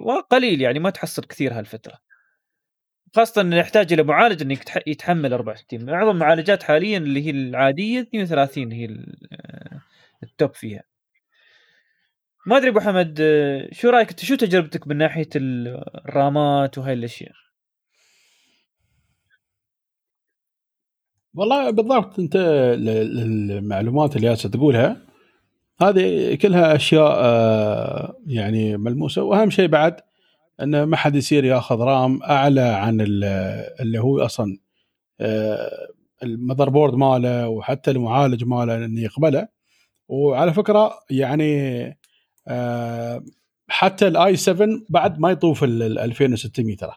وقليل 0.00 0.60
يعني 0.60 0.78
ما 0.78 0.90
تحصل 0.90 1.24
كثير 1.24 1.58
هالفترة. 1.58 1.98
خاصة 3.16 3.40
إنه 3.42 3.56
يحتاج 3.56 3.92
إلى 3.92 4.02
معالج 4.02 4.42
إنك 4.42 4.86
يتحمل 4.86 5.32
64 5.32 5.84
معظم 5.84 6.10
المعالجات 6.10 6.62
حاليا 6.62 6.98
اللي 6.98 7.26
هي 7.26 7.30
العادية 7.30 8.00
32 8.00 8.72
هي 8.72 8.96
التوب 10.22 10.54
فيها. 10.54 10.82
ما 12.46 12.56
أدري 12.56 12.70
أبو 12.70 12.80
حمد 12.80 13.18
شو 13.72 13.90
رأيك 13.90 14.10
انت 14.10 14.24
شو 14.24 14.34
تجربتك 14.34 14.88
من 14.88 14.96
ناحية 14.96 15.28
الرامات 15.36 16.78
وهاي 16.78 16.92
الأشياء؟ 16.92 17.32
والله 21.34 21.70
بالضبط 21.70 22.18
انت 22.18 22.36
المعلومات 22.36 24.16
اللي 24.16 24.28
جالس 24.28 24.42
تقولها 24.42 24.96
هذه 25.80 26.34
كلها 26.34 26.76
أشياء 26.76 27.12
آه، 27.16 28.16
يعني 28.26 28.76
ملموسة. 28.76 29.22
وأهم 29.22 29.50
شيء 29.50 29.66
بعد 29.68 29.96
انه 30.62 30.84
ما 30.84 30.96
حد 30.96 31.16
يصير 31.16 31.44
يأخذ 31.44 31.78
رام 31.80 32.22
أعلى 32.22 32.60
عن 32.60 33.00
اللي 33.80 33.98
هو 33.98 34.20
أصلا 34.20 34.58
آه، 35.20 35.88
ال 36.22 36.68
motherboard 36.68 36.94
ماله 36.94 37.48
وحتى 37.48 37.90
المعالج 37.90 38.44
ماله 38.44 38.84
انه 38.84 39.00
يقبله. 39.00 39.48
وعلى 40.08 40.54
فكرة 40.54 40.92
يعني 41.10 41.82
آه، 42.48 43.24
حتى 43.68 44.08
ال 44.08 44.22
i 44.22 44.36
7 44.36 44.68
بعد 44.88 45.18
ما 45.20 45.30
يطوف 45.30 45.64
ال 45.64 45.98
2600 45.98 46.76
ترى. 46.76 46.92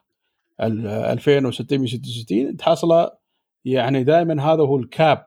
ال 0.61 0.88
2666 0.88 2.57
تحصله 2.57 3.22
يعني 3.65 4.03
دائما 4.03 4.53
هذا 4.53 4.61
هو 4.61 4.77
ال 4.77 4.87
cap. 4.87 5.25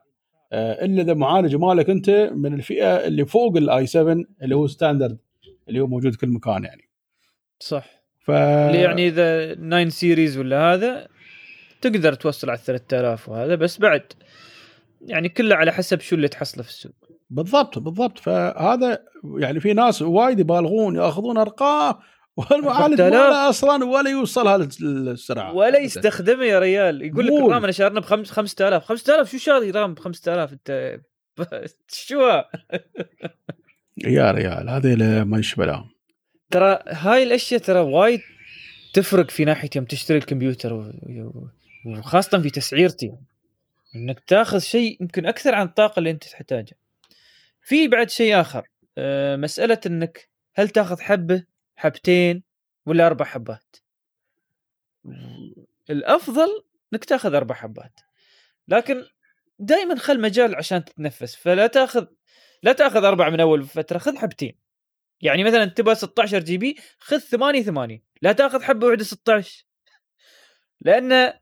آه، 0.51 0.85
إلا 0.85 1.01
إذا 1.01 1.13
معالج 1.13 1.55
مالك 1.55 1.89
أنت 1.89 2.09
من 2.35 2.53
الفئة 2.53 3.07
اللي 3.07 3.25
فوق 3.25 3.57
ال 3.57 3.71
i 3.71 3.85
7 3.85 4.17
اللي 4.41 4.55
هو 4.55 4.67
standard 4.67 5.17
اللي 5.69 5.79
هو 5.79 5.87
موجود 5.87 6.11
في 6.11 6.17
كل 6.17 6.29
مكان 6.29 6.63
يعني. 6.63 6.89
صح. 7.59 7.85
ف 8.19 8.31
اللي 8.31 8.81
يعني 8.81 9.07
إذا 9.07 9.53
9 9.53 9.89
series 9.89 10.37
ولا 10.37 10.73
هذا 10.73 11.07
تقدر 11.81 12.13
توصل 12.13 12.49
على 12.49 12.59
3000 12.65 13.29
وهذا 13.29 13.55
بس 13.55 13.79
بعد. 13.79 14.13
يعني 15.01 15.29
كله 15.29 15.55
على 15.55 15.71
حسب 15.71 15.99
شو 15.99 16.15
اللي 16.15 16.27
تحصله 16.27 16.63
في 16.63 16.69
السوق. 16.69 16.95
بالضبط 17.29 17.79
بالضبط. 17.79 18.17
فهذا 18.17 18.99
يعني 19.37 19.59
في 19.59 19.73
ناس 19.73 20.01
وايد 20.01 20.39
يبالغون 20.39 20.95
يأخذون 20.95 21.37
أرقام 21.37 21.95
والمعالج 22.37 23.01
ولا 23.01 23.49
أصلا 23.49 23.85
ولا 23.85 24.09
يوصلها 24.09 24.57
للسرعة. 24.57 25.53
ولا 25.53 25.79
يستخدمه 25.79 26.43
يا 26.43 26.59
ريال. 26.59 27.01
يقول 27.01 27.27
لك 27.27 27.33
ال 27.33 27.41
RAM 27.41 27.63
أنا 27.63 27.71
شارنا 27.71 27.99
ب 27.99 28.03
5000 28.03 28.83
5000 28.83 29.31
شو 29.31 29.37
شاري 29.37 29.71
RAM 29.71 29.93
ب 29.93 29.99
5000 29.99 30.51
أنت 30.53 30.99
شو؟ 32.07 32.41
يا 33.97 34.31
ريال 34.31 34.69
هذه 34.69 35.23
ما 35.23 35.39
يشبه 35.39 35.85
ترى 36.51 36.79
هاي 36.87 37.23
الأشياء 37.23 37.61
ترى 37.61 37.79
وايد 37.79 38.21
تفرق 38.93 39.29
في 39.29 39.45
ناحية 39.45 39.69
يوم 39.75 39.85
تشتري 39.85 40.17
الكمبيوتر 40.17 40.93
وخاصة 41.85 42.41
في 42.41 42.49
تسعيرتي 42.49 43.13
إنك 43.95 44.19
تاخذ 44.19 44.59
شيء 44.59 44.97
يمكن 45.01 45.25
أكثر 45.25 45.55
عن 45.55 45.65
الطاقة 45.65 45.99
اللي 45.99 46.11
أنت 46.11 46.23
تحتاجها. 46.23 46.75
في 47.61 47.87
بعد 47.87 48.09
شيء 48.09 48.41
آخر. 48.41 48.67
أه 48.97 49.35
مسألة 49.35 49.79
إنك 49.85 50.29
هل 50.55 50.69
تاخذ 50.69 51.01
حبة؟ 51.01 51.43
حبتين 51.77 52.43
ولا 52.85 53.07
أربع 53.07 53.25
حبات. 53.25 53.75
الأفضل 55.89 56.47
إنك 56.93 57.05
تأخذ 57.05 57.33
أربع 57.33 57.55
حبات. 57.55 57.99
لكن 58.67 59.03
دائما 59.59 59.95
خل 59.95 60.21
مجال 60.21 60.55
عشان 60.55 60.85
تتنفس. 60.85 61.35
فلا 61.35 61.67
تأخذ 61.67 62.07
لا 62.63 62.73
تأخذ 62.73 63.03
أربع 63.03 63.29
من 63.29 63.39
أول 63.39 63.63
فترة 63.63 63.97
خذ 63.97 64.17
حبتين. 64.17 64.67
يعني 65.21 65.43
مثلا 65.43 65.65
تبغى 65.65 65.95
16 65.95 66.39
GB 66.39 66.77
خذ 66.99 67.19
8 67.19 67.63
8 67.63 68.03
لا 68.21 68.31
تأخذ 68.31 68.63
حبة 68.63 68.87
واحدة 68.87 69.03
16 69.03 69.65
لأن 70.81 71.33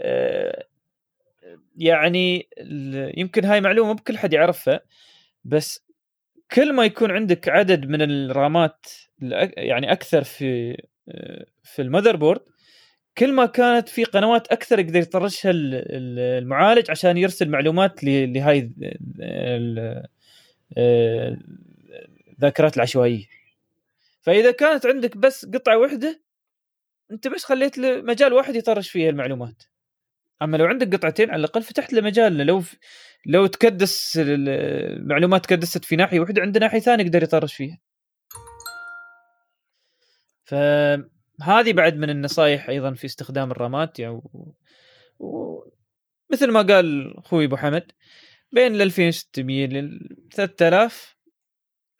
آه، 0.00 0.66
يعني 1.76 2.48
يمكن 3.16 3.44
هاي 3.44 3.60
معلومة 3.60 3.92
بكل 3.92 4.18
حد 4.18 4.32
يعرفها 4.32 4.80
بس 5.44 5.84
كل 6.52 6.72
ما 6.72 6.84
يكون 6.84 7.10
عندك 7.10 7.48
عدد 7.48 7.86
من 7.86 8.02
الرامات 8.02 8.86
يعني 9.56 9.92
أكثر 9.92 10.24
في 10.24 10.76
في 11.62 11.82
ال 11.82 12.16
motherboard 12.16 12.40
كل 13.18 13.32
ما 13.32 13.46
كانت 13.46 13.88
في 13.88 14.04
قنوات 14.04 14.48
أكثر 14.48 14.78
يقدر 14.78 15.00
يطرشها 15.00 15.50
المعالج 15.54 16.90
عشان 16.90 17.16
يرسل 17.16 17.48
معلومات 17.48 18.04
لهاي 18.04 18.70
الذاكرات 22.32 22.76
العشوائية. 22.76 23.24
فإذا 24.22 24.50
كانت 24.50 24.86
عندك 24.86 25.16
بس 25.16 25.46
قطعة 25.46 25.78
واحدة 25.78 26.20
أنت 27.10 27.28
بس 27.28 27.44
خليت 27.44 27.78
له 27.78 28.02
مجال 28.02 28.32
واحد 28.32 28.56
يطرش 28.56 28.90
فيها 28.90 29.10
المعلومات. 29.10 29.62
أما 30.42 30.56
لو 30.56 30.66
عندك 30.66 30.94
قطعتين 30.94 31.30
على 31.30 31.40
الأقل 31.40 31.62
فتحت 31.62 31.92
له 31.92 32.00
مجال 32.02 32.36
لو 32.36 32.62
لو 33.26 33.46
تكدس 33.46 34.18
المعلومات 34.22 35.44
تكدست 35.44 35.84
في 35.84 35.96
ناحية 35.96 36.20
واحدة 36.20 36.42
عند 36.42 36.58
ناحية 36.58 36.78
ثانية 36.78 37.04
يقدر 37.04 37.22
يطرش 37.22 37.54
فيها. 37.54 37.78
فهذه 40.48 41.72
بعد 41.72 41.96
من 41.96 42.10
النصائح 42.10 42.68
أيضا 42.68 42.94
في 42.94 43.04
استخدام 43.04 43.50
الرامات 43.50 43.98
يعني 43.98 44.14
و... 44.14 44.54
و... 45.18 45.64
مثل 46.32 46.50
ما 46.50 46.62
قال 46.62 47.16
أخوي 47.18 47.44
أبو 47.44 47.56
حمد 47.56 47.92
بين 48.52 48.74
ال 48.74 48.82
2600 48.82 49.66
لل 49.66 50.16
3000 50.34 51.16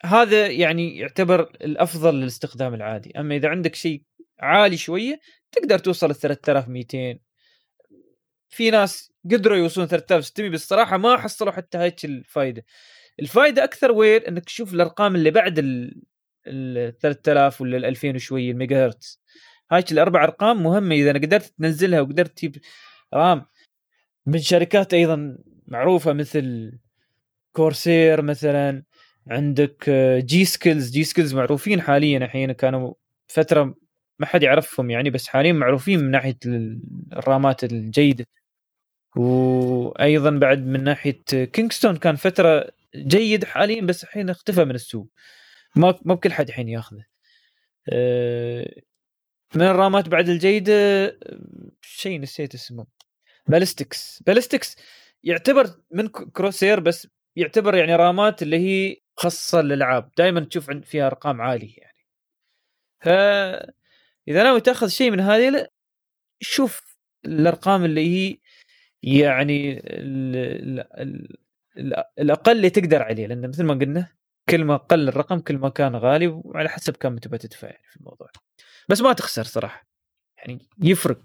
هذا 0.05 0.47
يعني 0.47 0.99
يعتبر 0.99 1.41
الأفضل 1.41 2.15
للاستخدام 2.15 2.75
العادي. 2.75 3.13
أما 3.19 3.37
إذا 3.37 3.49
عندك 3.49 3.75
شيء 3.75 4.03
عالي 4.41 4.77
شوية 4.77 5.21
تقدر 5.53 5.79
توصل 5.79 6.11
ل 6.11 6.15
3200 6.15 7.19
في 8.49 8.71
ناس 8.71 9.13
قدروا 9.25 9.57
يوصلون 9.57 9.87
3600 9.87 10.51
بس 10.51 10.63
الصراحه 10.63 10.97
ما 10.97 11.17
حصلوا 11.17 11.53
حتى 11.53 11.79
هيك 11.79 12.05
الفائده 12.05 12.65
الفائده 13.21 13.65
أكثر 13.65 13.93
وين؟ 13.93 14.23
إنك 14.23 14.45
تشوف 14.45 14.75
الأرقام 14.75 15.15
اللي 15.15 15.31
بعد 15.31 15.59
ال 15.59 16.03
3000 17.01 17.61
ولا 17.61 17.77
ال 17.77 17.85
2000 17.85 18.15
وشوي 18.15 18.51
الميجا 18.51 18.87
هرتز 18.87 19.21
هاي 19.73 19.85
الأربع 19.93 20.25
أرقام 20.25 20.63
مهمة 20.63 20.95
إذا 20.95 21.11
أنا 21.11 21.19
قدرت 21.19 21.55
تنزلها 21.59 22.01
وقدرت 22.01 22.39
تجيب 22.39 22.57
RAM. 23.15 23.47
من 24.27 24.39
شركات 24.39 24.95
أيضا 24.95 25.39
معروفة 25.67 26.13
مثل 26.13 26.73
Corsair 27.53 28.23
مثلا 28.23 28.83
عندك 29.31 29.91
G.Skills 30.25 30.91
G.Skills 30.91 31.35
معروفين 31.35 31.81
حاليا 31.81 32.19
الحين 32.19 32.53
كانوا 32.53 32.95
فترة 33.29 33.75
ما 34.19 34.27
حد 34.27 34.43
يعرفهم 34.43 34.91
يعني 34.91 35.11
بس 35.11 35.29
حاليا 35.29 35.53
معروفين 35.53 36.01
من 36.01 36.11
ناحية 36.11 36.37
الرامات 37.13 37.65
الجيدة. 37.65 38.27
وأيضا 39.17 40.31
بعد 40.31 40.67
من 40.67 40.85
ناحية 40.85 41.23
كينغستون 41.53 41.97
كان 41.97 42.17
فترة 42.17 42.71
جيد 42.97 43.45
حاليا 43.45 43.83
بس 43.83 44.05
الحين 44.05 44.31
اختفى 44.31 44.65
من 44.65 44.75
السوق. 44.75 45.09
ما 45.79 45.99
ما 46.05 46.15
بكل 46.15 46.33
حد 46.33 46.49
الحين 46.49 46.69
ياخذه. 46.69 47.05
آه، 47.93 48.75
من 49.55 49.63
الرامات 49.63 50.09
بعد 50.09 50.29
الجيدة 50.29 50.73
شيء 51.83 52.21
نسيت 52.21 52.55
اسمه. 52.55 52.87
Ballistix 53.47 54.23
Ballistix 54.27 54.77
يعتبر 55.25 55.71
من 55.91 56.09
Crucial 56.09 56.81
بس 56.81 57.09
يعتبر 57.37 57.75
يعني 57.75 57.97
رامات 57.97 58.43
اللي 58.43 58.59
هي 58.59 58.97
خاصة 59.17 59.61
للألعاب. 59.63 60.11
دائما 60.19 60.41
تشوف 60.41 60.71
فيها 60.71 61.07
أرقام 61.07 61.41
عالية 61.41 61.77
يعني. 61.79 61.99
ف 63.01 63.09
إذا 64.29 64.43
ناوي 64.43 64.61
تأخذ 64.61 64.89
شيء 64.89 65.11
من 65.11 65.21
هذه 65.21 65.69
شوف 66.41 66.99
الأرقام 67.25 67.85
اللي 67.85 68.01
هي 68.09 68.39
يعني 69.03 69.79
ال 69.79 70.37
ال 70.37 71.37
ال 71.79 72.05
الأقل 72.19 72.53
اللي 72.53 72.71
تقدر 72.71 73.03
عليه. 73.03 73.27
لأن 73.27 73.49
مثل 73.49 73.65
ما 73.65 73.75
قلنا 73.75 74.18
كل 74.51 74.65
ما 74.65 74.77
قل 74.77 75.09
الرقم 75.09 75.41
كل 75.41 75.59
ما 75.59 75.69
كان 75.69 75.97
غالي 75.97 76.27
وعلى 76.27 76.69
حسب 76.69 76.97
كم 76.97 77.19
تبغى 77.19 77.39
تدفع 77.39 77.69
يعني 77.69 77.85
في 77.91 77.97
الموضوع. 77.97 78.29
بس 78.89 79.01
ما 79.01 79.13
تخسر 79.13 79.45
صراحة. 79.45 79.89
يعني 80.39 80.69
يفرق. 80.83 81.23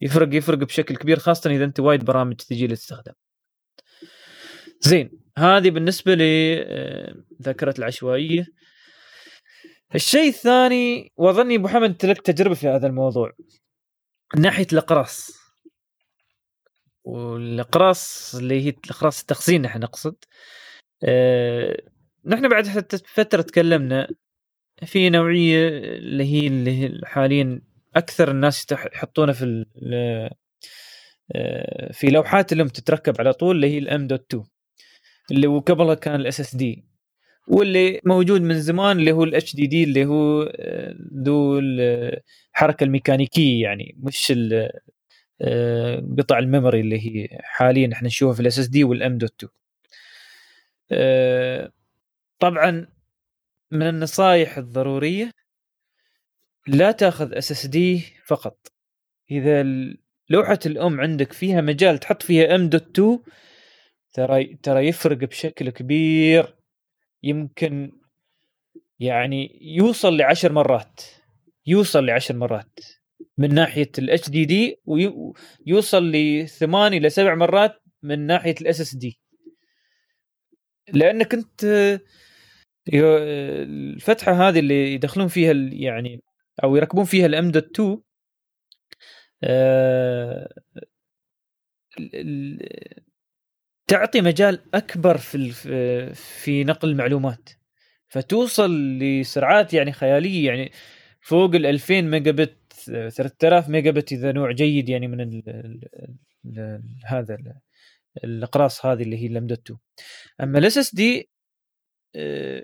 يفرق 0.00 0.34
يفرق 0.34 0.58
بشكل 0.58 0.96
كبير 0.96 1.18
خاصة 1.18 1.50
إذا 1.50 1.64
أنت 1.64 1.80
وايد 1.80 2.04
برامج 2.04 2.36
تجي 2.36 2.66
للاستخدام. 2.66 3.14
زين. 4.80 5.20
هذه 5.38 5.70
بالنسبة 5.70 6.14
لذاكره 6.14 7.74
العشوائية. 7.78 8.46
الشيء 9.94 10.28
الثاني 10.28 11.12
وأظني 11.16 11.56
أبو 11.56 11.68
حمد 11.68 11.90
انت 11.90 12.04
لك 12.04 12.20
تجربة 12.20 12.54
في 12.54 12.68
هذا 12.68 12.86
الموضوع. 12.86 13.32
من 14.34 14.42
ناحية 14.42 14.66
الأقراص. 14.72 15.40
والأقراص 17.04 18.34
اللي 18.34 18.66
هي 18.66 18.68
الأقراص 18.68 19.20
التخزين 19.20 19.62
نحن 19.62 19.80
نقصد. 19.80 20.16
أه 21.04 21.82
نحن 22.24 22.48
بعد 22.48 22.66
فترة 23.06 23.42
تكلمنا 23.42 24.08
في 24.86 25.10
نوعية 25.10 25.68
اللي 25.68 26.24
هي 26.24 26.46
اللي 26.46 27.00
حاليا 27.04 27.60
أكثر 27.96 28.30
الناس 28.30 28.66
يحطونها 28.72 29.34
في 29.34 29.64
آه، 31.34 31.92
في 31.92 32.06
لوحات 32.06 32.52
اللي 32.52 32.64
تتركب 32.68 33.14
على 33.18 33.32
طول 33.32 33.56
اللي 33.56 33.74
هي 33.74 33.78
ال 33.78 33.92
M 33.92 34.06
dot 34.06 34.26
2 34.34 34.44
اللي 35.30 35.46
هو 35.46 35.58
قبلها 35.58 35.94
كان 35.94 36.14
ال 36.20 36.40
SSD 36.40 36.84
واللي 37.48 38.00
موجود 38.04 38.40
من 38.40 38.60
زمان 38.60 38.98
اللي 38.98 39.12
هو 39.12 39.24
ال 39.24 39.56
HDD 39.56 39.84
اللي 39.84 40.04
هو 40.04 40.42
آه، 40.42 40.94
ذو 41.24 41.58
الحركة 41.58 42.84
الميكانيكية 42.84 43.62
يعني 43.62 43.96
مش 43.98 44.32
آه، 45.42 46.02
قطع 46.18 46.38
ال 46.38 46.44
memory 46.44 46.80
اللي 46.80 46.98
هي 47.06 47.28
حاليا 47.42 47.90
إحنا 47.92 48.08
نشوفها 48.08 48.34
في 48.34 48.40
ال 48.40 48.58
SSD 48.58 48.66
وال 48.68 48.84
M 48.84 49.18
dot 49.18 49.44
2 50.92 51.79
طبعا 52.40 52.86
من 53.70 53.88
النصائح 53.88 54.58
الضرورية 54.58 55.30
لا 56.66 56.92
تأخذ 56.92 57.34
SSD 57.34 58.02
فقط. 58.26 58.72
إذا 59.30 59.62
لوحة 60.28 60.58
الأم 60.66 61.00
عندك 61.00 61.32
فيها 61.32 61.60
مجال 61.60 61.98
تحط 61.98 62.22
فيها 62.22 62.54
M 62.54 62.68
dot 62.68 62.98
2 63.00 63.18
ترى 64.12 64.54
ترى 64.54 64.88
يفرق 64.88 65.16
بشكل 65.16 65.70
كبير. 65.70 66.56
يمكن 67.22 67.92
يعني 68.98 69.58
يوصل 69.62 70.16
لعشر 70.16 70.52
مرات 70.52 71.00
يوصل 71.66 72.06
لعشر 72.06 72.36
مرات 72.36 72.80
من 73.38 73.54
ناحية 73.54 73.90
ال 73.98 74.30
HDD 74.30 74.80
ويوصل 74.84 76.10
لثمان 76.12 76.94
إلى 76.94 77.10
سبع 77.10 77.34
مرات 77.34 77.82
من 78.02 78.26
ناحية 78.26 78.54
ال 78.60 78.80
SSD 78.80 79.20
لأنك 80.92 81.34
أنت 81.34 81.64
الفتحة 82.94 84.32
هذه 84.32 84.58
اللي 84.58 84.94
يدخلون 84.94 85.28
فيها 85.28 85.52
يعني 85.72 86.22
أو 86.64 86.76
يركبون 86.76 87.04
فيها 87.04 87.26
ال 87.26 87.38
M 87.38 87.50
dot 87.50 87.80
2 87.80 88.02
تعطي 93.86 94.20
مجال 94.20 94.60
أكبر 94.74 95.16
في 95.18 95.50
في 96.14 96.64
نقل 96.64 96.88
المعلومات. 96.88 97.48
فتوصل 98.08 98.98
لسرعات 98.98 99.74
يعني 99.74 99.92
خيالية 99.92 100.46
يعني 100.46 100.72
فوق 101.20 101.54
ال 101.54 101.66
2000 101.66 102.00
ميجا 102.00 102.30
بت 102.30 102.56
3000 103.10 103.68
ميجا 103.68 103.90
بت 103.90 104.12
إذا 104.12 104.32
نوع 104.32 104.52
جيد 104.52 104.88
يعني 104.88 105.08
من 105.08 105.20
ال 105.20 105.42
ال 106.46 106.82
هذا 107.04 107.38
الأقراص 108.24 108.86
هذه 108.86 109.02
اللي 109.02 109.16
هي 109.18 109.28
dot 109.28 109.60
2 109.70 109.78
أما 110.40 110.58
ال 110.58 110.78
SSD 110.78 111.30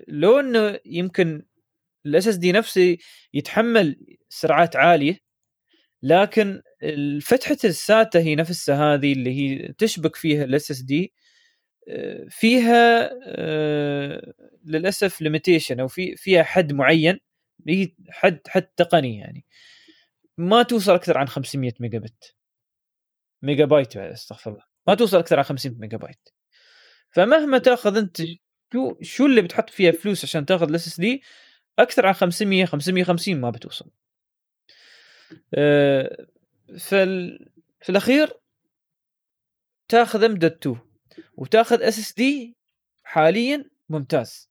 لو 0.07 0.39
إنه 0.39 0.79
يمكن 0.85 1.45
ال 2.05 2.27
SSD 2.27 2.51
نفسه 2.51 2.97
يتحمل 3.33 4.17
سرعات 4.29 4.75
عالية 4.75 5.19
لكن 6.03 6.61
فتحه 7.21 7.57
ال 7.65 7.76
SATA 7.76 8.19
هي 8.19 8.35
نفسها 8.35 8.93
هذه 8.93 9.13
اللي 9.13 9.31
هي 9.31 9.73
تشبك 9.73 10.15
فيها 10.15 10.43
ال 10.43 10.71
SSD 10.71 11.13
فيها 12.29 13.09
آه، 13.25 14.33
للأسف 14.65 15.21
limitation 15.21 15.79
أو 15.79 15.87
في 15.87 16.15
فيها 16.15 16.43
حد 16.43 16.73
معين 16.73 17.19
هي 17.67 17.93
حد 18.09 18.39
حد 18.47 18.63
تقني 18.63 19.17
يعني 19.17 19.45
ما 20.37 20.63
توصل 20.63 20.93
أكثر 20.93 21.17
عن 21.17 21.27
500 21.27 21.73
ميجا 21.79 21.99
بت 21.99 22.35
ميجا 23.41 23.65
بايت 23.65 23.97
أستغفر 23.97 24.51
الله 24.51 24.63
ما 24.87 24.95
توصل 24.95 25.17
أكثر 25.17 25.37
عن 25.37 25.43
500 25.43 25.77
ميجا 25.79 25.97
بايت 25.97 26.29
فمهما 27.09 27.57
تأخذ 27.57 27.97
أنت 27.97 28.21
شو 28.73 28.97
شو 29.01 29.25
اللي 29.25 29.41
بتحط 29.41 29.69
فيها 29.69 29.91
فلوس 29.91 30.23
عشان 30.23 30.45
تاخذ 30.45 30.69
ال 30.69 30.87
SSD 30.87 31.23
أكثر 31.79 32.05
عن 32.05 32.13
500 32.13 32.65
550 32.65 33.35
ما 33.41 33.49
بتوصل. 33.49 33.91
أه 35.53 36.27
فال... 36.79 37.39
في 37.81 37.89
الأخير 37.89 38.29
تاخذ 39.87 40.23
M 40.23 40.33
dot 40.35 40.67
2 40.67 40.77
وتاخذ 41.37 41.83
SSD 41.83 42.55
حاليا 43.03 43.69
ممتاز. 43.89 44.49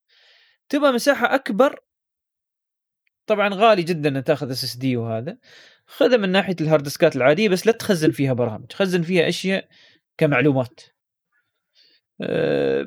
تبغى 0.68 0.92
مساحة 0.92 1.34
أكبر؟ 1.34 1.80
طبعا 3.26 3.54
غالي 3.54 3.82
جدا 3.82 4.08
ان 4.18 4.24
تاخذ 4.24 4.50
SSD 4.50 4.96
وهذا. 4.96 5.38
خذها 5.86 6.16
من 6.16 6.28
ناحية 6.32 6.56
الهارد 6.60 6.82
ديسكات 6.82 7.16
العادية 7.16 7.48
بس 7.48 7.66
لا 7.66 7.72
تخزن 7.72 8.10
فيها 8.10 8.32
برامج 8.32 8.72
خزن 8.72 9.02
فيها 9.02 9.28
أشياء 9.28 9.68
كمعلومات. 10.18 10.80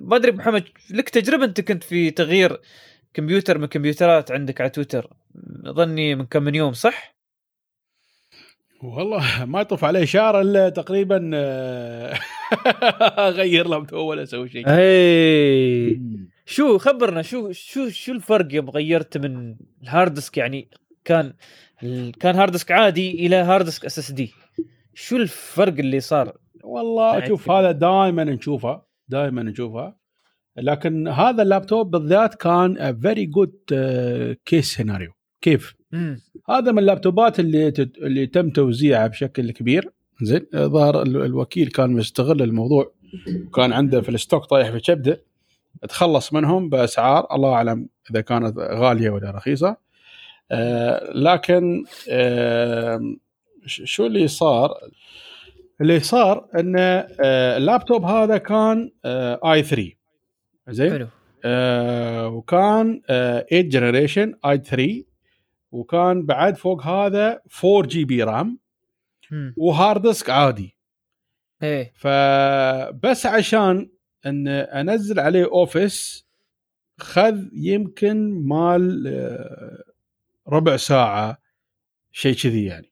ما 0.02 0.16
أدري 0.16 0.32
محمد 0.32 0.64
لك 0.92 1.10
تجربة 1.10 1.46
أنت 1.46 1.62
كنت 1.62 1.84
في 1.84 2.12
تغيير 2.12 2.62
كمبيوتر 3.14 3.58
من 3.58 3.66
كمبيوترات 3.66 4.32
عندك 4.32 4.62
على 4.62 4.70
تويتر؟ 4.70 5.14
أظني 5.66 6.16
من 6.16 6.26
كم 6.26 6.44
من 6.44 6.56
يوم 6.56 6.74
صح؟ 6.74 7.16
والله 8.84 9.46
ما 9.46 9.62
يطوف 9.62 9.84
عليه 9.84 10.06
شهر 10.06 10.42
إلا 10.42 10.70
تقريبا 10.70 11.32
آه، 11.34 12.14
أغير 13.30 13.68
لابتوب 13.68 14.08
ولا 14.08 14.24
أسوي 14.24 14.50
شيء. 14.50 14.64
اي 14.68 16.02
شو 16.46 16.78
خبرنا 16.78 17.22
شو 17.22 17.52
شو 17.52 17.90
شو 17.90 18.12
الفرق 18.12 18.54
يوم 18.54 18.70
غيرت 18.70 19.18
من 19.18 19.56
ال 19.84 19.90
hard 19.90 20.14
disk؟ 20.14 20.38
يعني 20.38 20.70
كان 21.06 21.34
كان 22.20 22.36
hard 22.36 22.52
disk 22.52 22.72
عادي 22.72 23.12
إلى 23.26 23.36
hard 23.36 23.66
disk 23.66 23.86
SSD 23.86 24.34
شو 24.94 25.16
الفرق 25.16 25.74
اللي 25.74 26.00
صار؟ 26.00 26.38
والله 26.64 27.28
شوف 27.28 27.52
هذا 27.52 27.72
دائما 27.72 28.24
نشوفه. 28.24 28.89
دائما 29.10 29.44
نشوفه 29.44 29.94
لكن 30.58 31.08
هذا 31.08 31.44
اللابتوب 31.44 31.92
بالذات 31.92 32.36
كان 32.36 33.00
very 33.02 33.26
good 33.26 33.54
case 34.46 34.74
scenario 34.76 35.12
كيف؟ 35.42 35.76
مم. 35.92 36.22
هذا 36.50 36.72
من 36.72 36.80
اللابتوبات 36.80 37.40
اللي 37.40 37.72
تت... 37.72 37.98
اللي 37.98 38.28
تم 38.28 38.50
توزيعها 38.50 39.08
بشكل 39.08 39.52
كبير 39.52 39.92
زين 40.22 40.46
ظهر 40.56 41.02
الوكيل 41.02 41.68
كان 41.68 41.90
مستغل 41.90 42.42
الموضوع 42.42 42.92
وكان 43.48 43.74
عنده 43.74 44.02
في 44.02 44.10
ال 44.10 44.16
stock 44.16 44.46
طايح 44.46 44.72
في 44.72 44.80
كبده 44.80 45.24
تخلص 45.90 46.34
منهم 46.34 46.70
بأسعار 46.70 47.36
الله 47.36 47.54
أعلم 47.54 47.90
إذا 48.12 48.22
كانت 48.22 48.58
غالية 48.58 49.10
ولا 49.10 49.32
رخيصة 49.32 49.78
آه 50.52 51.12
لكن 51.14 51.84
آه 52.10 53.16
شو 53.66 54.06
اللي 54.06 54.28
صار؟ 54.28 54.74
اللي 55.82 56.00
صار 56.00 56.48
إن 56.60 56.76
آه 56.78 57.58
اللابتوب 57.58 58.06
هذا 58.06 58.38
كان 58.38 58.92
آه 59.06 59.54
i 59.54 59.64
3 59.64 59.92
زين؟ 60.70 60.92
حلو. 60.92 61.08
آه 61.46 62.28
وكان 62.28 63.02
آه 63.10 63.46
8 63.50 63.70
generation 63.70 64.34
i 64.46 64.58
3 64.58 65.04
وكان 65.72 66.26
بعد 66.26 66.58
فوق 66.58 66.82
هذا 66.86 67.42
4 67.66 67.82
GB 67.88 68.24
RAM 68.24 68.60
و 69.58 69.66
hard 69.66 70.02
disk 70.02 70.30
عادي. 70.30 70.76
إيه. 71.64 71.94
فبس 71.96 73.26
عشان 73.26 73.90
إن 74.26 74.48
أنزل 74.48 75.20
عليه 75.20 75.46
Office 75.46 76.26
خذ 77.00 77.44
يمكن 77.54 78.32
مال 78.48 79.08
ربع 80.48 80.78
ساعة 80.78 81.38
شيء 82.12 82.36
كذي 82.36 82.66
يعني. 82.66 82.89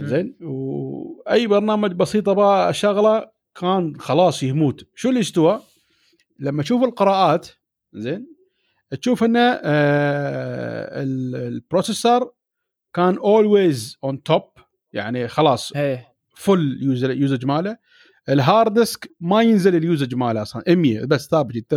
زين؟ 0.00 0.36
وأي 0.40 1.46
برنامج 1.46 1.92
بسيط 1.92 2.28
أبغى 2.28 2.70
أشغله 2.70 3.30
كان 3.54 3.96
خلاص 3.98 4.42
يموت. 4.42 4.86
شو 4.94 5.08
اللي 5.08 5.20
استوى 5.20 5.60
لما 6.38 6.62
تشوف 6.62 6.82
القراءات 6.82 7.48
زين؟ 7.92 8.26
تشوف 9.00 9.24
إنه 9.24 9.40
آه 9.40 11.02
ال 11.02 11.15
processor 11.15 12.32
كان 12.94 13.18
always 13.18 13.98
on 14.04 14.22
top 14.22 14.42
يعني 14.92 15.28
خلاص 15.28 15.72
full 16.34 16.78
usage 16.82 17.46
ماله. 17.46 17.76
ال 18.28 18.37
hard 18.37 18.74
disk 18.74 19.10
ما 19.20 19.42
ينزل 19.42 19.76
ال 19.76 19.82
usage 19.82 20.14
ماله 20.14 20.42
أصلا 20.42 20.62
100 20.68 21.04
بس 21.04 21.28
ثابت 21.28 21.74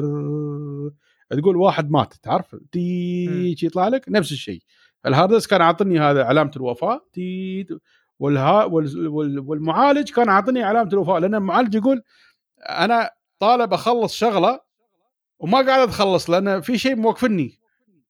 تقول 1.29 1.57
واحد 1.57 1.91
مات 1.91 2.13
تعرف؟ 2.13 2.55
تي 2.71 3.55
يطلع 3.63 3.87
لك 3.87 4.05
نفس 4.09 4.31
الشيء 4.31 4.61
ال 5.05 5.11
hard 5.11 5.33
disk 5.33 5.49
كان 5.49 5.61
عاطني 5.61 5.99
هذا 5.99 6.23
علامه 6.23 6.51
الوفاه 6.55 7.07
تي 7.13 7.65
والها 8.23 8.63
والمعالج 9.39 10.11
كان 10.11 10.29
عاطني 10.29 10.63
علامه 10.63 10.89
الوفاه 10.93 11.19
لأن 11.19 11.35
المعالج 11.35 11.75
يقول 11.75 12.03
أنا 12.69 13.09
طالب 13.39 13.73
أخلص 13.73 14.15
شغلة 14.15 14.59
وما 15.39 15.57
قاعد 15.61 15.87
أتخلص 15.87 16.29
لأن 16.29 16.61
في 16.61 16.77
شيء 16.77 16.95
موقفني. 16.95 17.59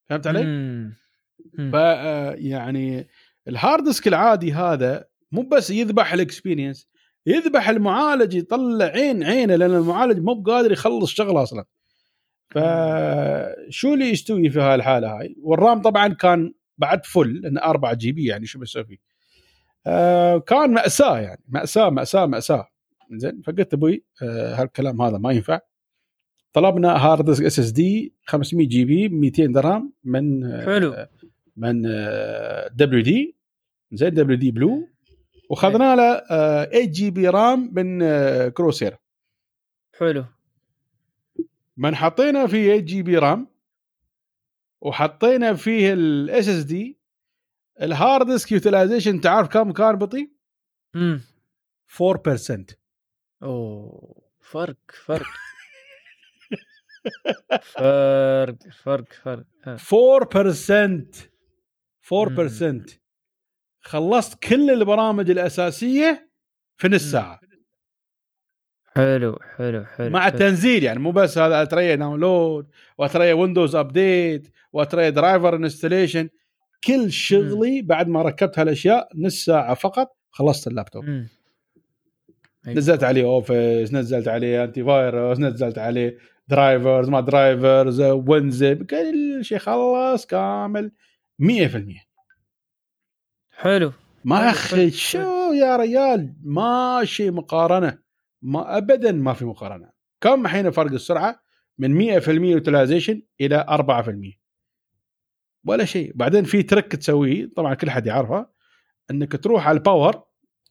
فهمت 0.09 0.27
علي؟ 0.27 0.43
ف 1.71 1.75
آه، 1.75 2.31
يعني 2.31 3.07
ال 3.47 3.54
hard 3.54 3.83
disk 3.83 4.07
العادي 4.07 4.53
هذا 4.53 5.05
مو 5.31 5.41
بس 5.41 5.69
يذبح 5.69 6.13
ال 6.13 6.20
experience 6.20 6.87
يذبح 7.25 7.69
المعالج 7.69 8.33
يطلع 8.35 8.85
عين 8.85 9.23
عينه 9.23 9.55
لأن 9.55 9.75
المعالج 9.75 10.19
مو 10.19 10.33
بقادر 10.33 10.71
يخلص 10.71 11.11
شغلة 11.11 11.43
أصلا. 11.43 11.65
فشو 12.49 13.93
اللي 13.93 14.09
يستوي 14.09 14.49
في 14.49 14.59
هالحاله 14.59 15.19
هاي؟ 15.19 15.35
وال 15.39 15.56
RAM 15.56 15.81
طبعا 15.81 16.07
كان 16.07 16.53
بعد 16.77 17.05
full 17.05 17.41
لأنه 17.41 17.61
4 17.61 17.93
GB 17.93 18.25
يعني 18.25 18.45
شو 18.45 18.59
بسوي 18.59 18.85
فيه؟ 18.85 19.12
آه 19.87 20.37
كان 20.37 20.73
مأساة 20.73 21.19
يعني 21.19 21.43
مأساة 21.47 21.89
مأساة 21.89 22.25
مأساة. 22.25 22.67
زين 23.11 23.41
فقلت 23.41 23.73
أبوي 23.73 24.03
آه 24.21 24.55
هالكلام 24.55 25.01
هذا 25.01 25.17
ما 25.17 25.31
ينفع. 25.31 25.59
طلبنا 26.53 26.95
hard 26.95 27.25
disk 27.25 27.43
SSD 27.45 28.13
500 28.25 28.67
GB 28.67 29.09
200 29.09 29.45
درهم 29.45 29.93
من 30.03 30.51
حلو. 30.65 31.07
من 31.57 31.81
دبليو 32.71 33.03
دي 33.03 33.35
زين 33.91 34.13
دبليو 34.13 34.37
دي 34.37 34.51
بلو 34.51 34.87
وخذنا 35.49 35.95
له 35.95 36.19
8 36.65 36.85
GB 36.91 37.29
RAM 37.29 37.71
من 37.73 37.99
Corsair 38.49 38.97
حلو. 39.99 40.25
من 41.77 41.95
حطينا 41.95 42.47
فيه 42.47 42.67
8 42.67 42.79
GB 42.79 43.17
RAM 43.17 43.47
وحطينا 44.81 45.53
فيه 45.53 45.93
ال 45.93 46.47
SSD 46.47 46.99
ال 47.81 47.90
hard 47.90 48.25
disk 48.25 48.51
utilization 48.51 49.21
تعرف 49.21 49.47
كم 49.47 49.71
كان 49.71 49.95
بطيء؟ 49.95 50.29
امم 50.95 51.21
4% 52.01 52.65
أوه 53.43 54.23
فرق 54.41 54.77
فرق. 55.05 55.25
فرق 57.61 58.55
فرق 58.83 59.13
فرق. 59.23 59.43
ها. 59.63 59.77
4% 59.77 61.11
4% 62.01 62.99
خلصت 63.81 64.43
كل 64.43 64.69
البرامج 64.71 65.29
الأساسية 65.29 66.29
في 66.77 66.87
نص. 66.87 67.01
ساعة. 67.11 67.39
حلو 68.95 69.39
حلو 69.57 69.85
حلو 69.85 70.09
مع 70.09 70.19
حلو. 70.21 70.33
التنزيل 70.33 70.83
يعني 70.83 70.99
مو 70.99 71.11
بس 71.11 71.37
هذا 71.37 71.61
أتريا 71.61 71.95
download 71.95 72.69
وأتريا 72.97 73.33
Windows 73.33 73.75
update 73.75 74.47
وأتريا 74.73 75.09
driver 75.09 75.55
installation 75.55 76.29
كل 76.87 77.11
شغلي 77.11 77.81
بعد 77.81 78.07
ما 78.07 78.21
ركبت 78.21 78.59
هالأشياء 78.59 79.09
نص 79.15 79.45
ساعة 79.45 79.73
فقط 79.73 80.17
خلصت 80.31 80.67
اللابتوب. 80.67 81.05
أيوة. 81.05 81.27
نزلت 82.67 83.03
عليه 83.03 83.23
Office 83.23 83.93
نزلت 83.93 84.27
عليه 84.27 84.63
antivirus 84.63 85.39
نزلت 85.39 85.77
عليه 85.77 86.17
drivers 86.47 87.09
ما 87.09 87.21
drivers 87.21 88.01
WinZip 88.01 88.83
كل 88.83 89.39
شيء 89.41 89.57
خلص 89.57 90.25
كامل 90.25 90.91
100% 91.39 91.45
حلو. 93.51 93.91
ما 94.23 94.49
أخي 94.49 94.91
شو 94.91 95.53
يا 95.53 95.77
ريال؟ 95.77 96.33
ما 96.43 97.01
شيء 97.03 97.31
مقارنة. 97.31 97.97
ما 98.41 98.77
ابدا 98.77 99.11
ما 99.11 99.33
في 99.33 99.45
مقارنة. 99.45 99.89
كم 100.21 100.45
الحين 100.45 100.71
فرق 100.71 100.91
السرعة؟ 100.91 101.43
من 101.77 102.19
100% 102.21 102.27
utilization 102.27 103.21
إلى 103.41 103.65
4% 103.69 104.42
ولا 105.65 105.85
شيء. 105.85 106.11
بعدين 106.15 106.43
في 106.43 106.63
trick 106.63 106.95
تسويه 106.95 107.49
طبعا 107.55 107.73
كل 107.73 107.89
حد 107.89 108.07
يعرفه 108.07 108.47
إنك 109.11 109.43
تروح 109.43 109.67
على 109.67 109.77
ال 109.77 109.85
power 109.85 110.23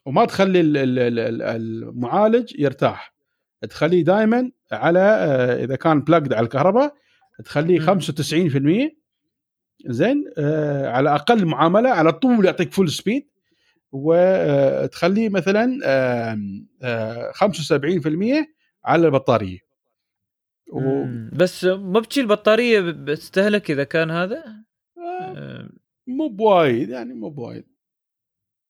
وما 0.06 0.24
تخلي 0.24 0.60
ال- 0.60 0.77
ال- 0.77 0.98
ال- 0.98 1.19
ال- 1.19 1.43
المعالج 1.43 2.55
يرتاح. 2.60 3.14
تخليه 3.70 4.05
دائما 4.05 4.51
على 4.73 4.98
آه، 5.01 5.64
إذا 5.64 5.77
كان 5.77 6.01
plugged 6.01 6.32
على 6.32 6.44
الكهرباء 6.44 6.94
تخليه 7.44 7.78
مم. 7.81 7.86
95% 7.86 8.97
زين 9.86 10.24
آه، 10.39 10.89
على 10.89 11.14
أقل 11.14 11.44
معاملة 11.47 11.90
على 11.90 12.12
طول 12.12 12.44
يعطيك 12.47 12.73
full 12.72 12.90
speed 12.90 13.28
وتخليه 13.93 15.28
مثلا 15.28 15.78
آم، 15.85 16.69
آه، 16.82 17.32
75% 17.32 18.47
على 18.85 19.06
البطارية. 19.06 19.59
و... 20.73 21.05
بس 21.32 21.64
ما 21.64 22.01
بتشيل 22.01 22.27
بطاريه 22.27 22.81
ب- 22.81 23.05
بتستهلك 23.05 23.70
إذا 23.70 23.85
كان 23.85 24.10
هذا؟ 24.10 24.44
مو 26.07 26.28
بوايد 26.28 26.89
يعني 26.90 27.15
مو 27.15 27.28
بوايد. 27.31 27.65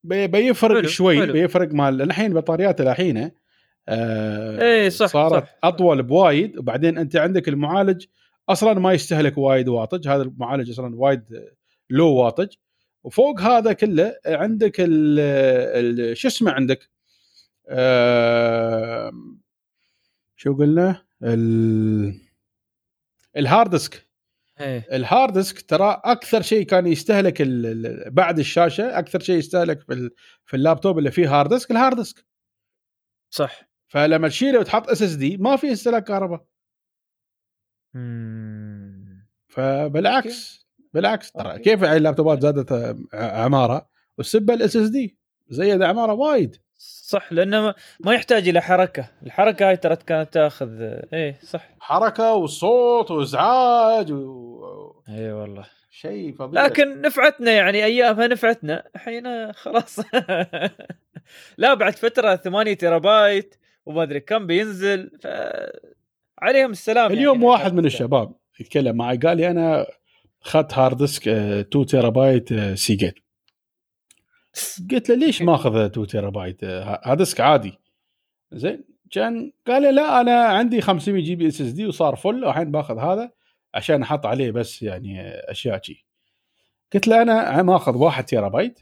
بي- 0.05 0.27
بيفرق 0.27 0.77
حلو، 0.81 0.89
شوي 0.89 1.19
حلو. 1.21 1.33
بيفرق 1.33 1.73
مال 1.75 2.03
الحين 2.03 2.35
بطاريات 2.35 2.81
الحين 2.81 3.31
آه 3.89 4.63
إيه، 4.63 4.89
صح، 4.89 5.07
صارت 5.07 5.45
صح. 5.45 5.59
أطول 5.65 6.03
بوايد 6.03 6.59
وبعدين 6.59 6.99
أنت 6.99 7.17
عندك 7.17 7.49
المعالج 7.49 8.05
أصلا 8.49 8.73
ما 8.81 8.93
يستهلك 8.93 9.39
وايد 9.39 9.69
wattage 9.69 10.09
هذا 10.09 10.23
المعالج 10.23 10.71
أصلا 10.71 10.97
وايد 10.97 11.25
لو 11.91 12.09
wattage 12.15 12.49
وفوق 13.05 13.41
هذا 13.41 13.73
كله 13.73 14.17
عندك 14.27 14.73
ال 14.79 16.17
شو 16.17 16.29
اسمه 16.29 16.51
عندك؟ 16.53 16.91
آه 17.69 19.13
شو 20.37 20.55
قلنا؟ 20.57 21.03
ال 21.23 22.21
ال 23.37 23.44
hard 23.44 23.71
disk. 23.71 24.07
ال 24.61 24.75
hard 24.75 25.33
disk 25.33 25.61
ترى 25.61 26.03
أكثر 26.05 26.43
شيء 26.43 26.67
كان 26.67 26.87
يستهلك 26.87 27.43
بعد 28.13 28.39
الشاشة 28.39 28.99
أكثر 28.99 29.21
شيء 29.21 29.37
يستهلك 29.37 29.81
في 29.81 30.11
في 30.45 30.57
اللابتوب 30.57 30.99
اللي 30.99 31.11
فيه 31.11 31.41
hard 31.41 31.53
disk 31.53 31.71
ال 31.71 31.76
hard 31.76 31.97
disk 31.97 32.27
صح. 33.31 33.63
فلما 33.89 34.29
تشيله 34.29 34.59
وتحط 34.59 34.89
SSD 34.89 35.37
ما 35.37 35.57
في 35.57 35.73
استهلاك 35.73 36.05
كهرباء. 36.05 36.45
فبالعكس 39.49 40.67
بالعكس 40.95 41.33
ترى. 41.33 41.59
كيف 41.59 41.85
اللابتوبات 41.85 42.43
زادت 42.43 42.97
عمارة؟ 43.15 43.89
والسبة 44.19 44.55
ال 44.55 44.77
SSD 44.77 45.19
زيد 45.49 45.83
عمارة 45.83 46.13
وايد. 46.13 46.57
صح 46.87 47.33
لأنه 47.33 47.75
ما- 48.01 48.15
يحتاج 48.15 48.49
إلى 48.49 48.61
حركة. 48.61 49.09
الحركة 49.27 49.69
هاي 49.69 49.77
ترى 49.77 49.97
كانت 49.97 50.33
تأخذ 50.35 50.69
إيه 51.13 51.39
صح. 51.43 51.69
حركة 51.81 52.33
والصوت 52.35 53.11
وإزعاج 53.11 54.13
و... 54.13 55.03
اي 55.09 55.33
والله. 55.33 55.65
شيء 55.91 56.35
فظيع. 56.35 56.65
لكن 56.65 57.01
نفعتنا 57.01 57.51
يعني 57.53 57.85
أيامها 57.85 58.27
نفعتنا. 58.27 58.85
الحين 58.97 59.53
خلاص. 59.53 59.99
لا 61.59 61.75
بعد 61.75 61.93
فترة 61.93 62.37
8 62.37 62.75
تيرا 62.75 62.99
بايت 62.99 63.55
وما 63.87 64.03
أدري 64.03 64.21
كم 64.21 64.47
بينزل 64.47 65.11
ف 65.23 65.27
عليهم 66.39 66.71
السلام 66.71 67.13
اليوم 67.13 67.35
يعني 67.37 67.47
واحد 67.51 67.75
من 67.75 67.85
الشباب 67.87 68.33
يتكلم 68.61 68.97
معي 68.97 69.17
قال 69.17 69.37
لي 69.37 69.51
أنا 69.51 69.87
اخذت 70.45 70.75
hard 70.75 70.97
disk 70.97 71.29
آه، 71.29 71.61
2 71.61 71.87
تيرا 71.87 72.09
بايت 72.09 72.55
Seagate 72.75 73.15
قلت 74.91 75.09
له 75.09 75.17
ليش 75.17 75.43
ماخذ 75.43 75.77
2 75.77 76.07
تيرا 76.07 76.31
بايت 76.31 76.65
هذا 76.65 77.15
disk 77.15 77.41
عادي. 77.41 77.79
زين 78.53 78.85
كان 79.11 79.53
قال 79.67 79.83
لي 79.83 79.93
لا 79.93 80.21
أنا 80.21 80.45
عندي 80.45 80.81
500 80.81 81.23
GB 81.23 81.49
SSD 81.49 81.87
وصار 81.87 82.17
full 82.17 82.45
الحين 82.45 82.71
باخذ 82.71 82.99
هذا 82.99 83.31
عشان 83.75 84.03
أحط 84.03 84.27
عليه 84.27 84.51
بس 84.51 84.83
يعني 84.83 85.31
أشياء 85.31 85.83
شي. 85.83 86.07
قلت 86.93 87.09
له 87.09 87.23
أنا 87.23 87.63
ماخذ 87.63 87.97
1 87.97 88.25
تيرا 88.25 88.49
بايت 88.49 88.81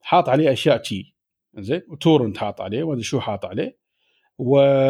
حاط 0.00 0.28
عليه 0.28 0.52
أشياء 0.52 0.82
شي. 0.82 1.14
زين 1.58 1.82
و 1.88 1.94
torrent 1.94 2.38
حاط 2.38 2.60
عليه 2.60 2.82
وما 2.82 3.02
شو 3.02 3.20
حاط 3.20 3.44
عليه. 3.44 3.78
ومرتاح 4.38 4.80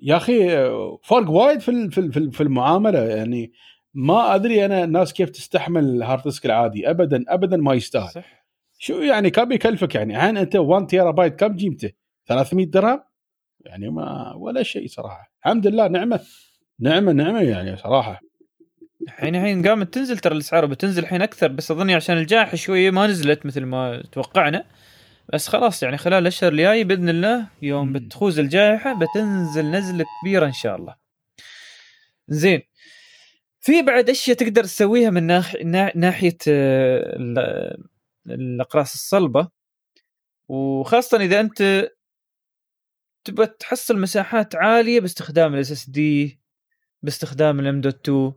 يا 0.00 0.16
أخي 0.16 0.48
فرق 1.02 1.30
وايد 1.30 1.60
في 1.60 1.90
في 1.90 2.30
في 2.30 2.40
المعاملة 2.40 2.98
يعني. 2.98 3.52
ما 3.94 4.34
أدري 4.34 4.64
أنا 4.64 4.84
الناس 4.84 5.12
كيف 5.12 5.30
تستحمل 5.30 5.84
ال 5.84 5.92
hard 5.92 6.22
disk 6.22 6.46
العادي. 6.46 6.90
ابدا 6.90 7.24
ابدا 7.28 7.56
ما 7.56 7.74
يستاهل. 7.74 8.10
صح. 8.10 8.44
شو 8.78 9.00
يعني 9.00 9.30
كم 9.30 9.52
يكلفك 9.52 9.94
يعني؟ 9.94 10.16
الحين 10.16 10.36
أنت 10.36 10.56
1 10.56 10.86
تيرا 10.86 11.10
بايت 11.10 11.40
كم 11.40 11.56
قيمته 11.56 11.90
300 12.26 12.66
درهم؟ 12.66 13.02
يعني 13.60 13.90
ما 13.90 14.34
ولا 14.36 14.62
شيء 14.62 14.88
صراحة. 14.88 15.32
الحمد 15.38 15.66
لله 15.66 15.88
نعمة 15.88 16.20
نعمة 16.80 17.12
نعمة 17.12 17.40
يعني 17.40 17.76
صراحة. 17.76 18.20
الحين 19.02 19.34
الحين 19.36 19.68
قامت 19.68 19.94
تنزل 19.94 20.18
ترى 20.18 20.34
الأسعار 20.34 20.66
بتنزل 20.66 21.02
الحين 21.02 21.22
أكثر 21.22 21.48
بس 21.48 21.70
أظني 21.70 21.94
عشان 21.94 22.18
الجائحة 22.18 22.56
شوية 22.56 22.90
ما 22.90 23.06
نزلت 23.06 23.46
مثل 23.46 23.64
ما 23.64 24.02
توقعنا. 24.12 24.64
بس 25.32 25.48
خلاص 25.48 25.82
يعني 25.82 25.98
خلال 25.98 26.18
الأشهر 26.22 26.52
الجاي 26.52 26.84
بإذن 26.84 27.08
الله 27.08 27.46
يوم. 27.62 27.92
بتخوز 27.92 28.38
الجائحة 28.38 28.98
بتنزل 28.98 29.70
نزلة 29.70 30.04
كبيرة 30.22 30.46
إن 30.46 30.52
شاء 30.52 30.76
الله. 30.76 30.94
زين. 32.28 32.62
في 33.64 33.82
بعد 33.82 34.10
أشياء 34.10 34.36
تقدر 34.36 34.64
تسويها 34.64 35.10
من 35.10 35.22
ناح... 35.22 35.54
نا- 35.64 35.92
ناحية 35.96 36.36
ال- 36.46 37.84
الأقراص 38.26 38.92
الصلبة. 38.94 39.48
وخاصة 40.48 41.16
إذا 41.20 41.40
أنت 41.40 41.90
تبغى 43.24 43.46
تحصل 43.46 44.00
مساحات 44.00 44.54
عالية 44.56 45.00
باستخدام 45.00 45.54
ال 45.54 45.72
SSD 45.72 46.40
باستخدام 47.02 47.60
ال 47.60 47.70
M 47.70 47.80
dot 47.80 48.08
2 48.08 48.32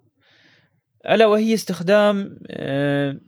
ألا 1.09 1.25
وهي 1.25 1.53
استخدام 1.53 2.39
آه، 2.49 3.19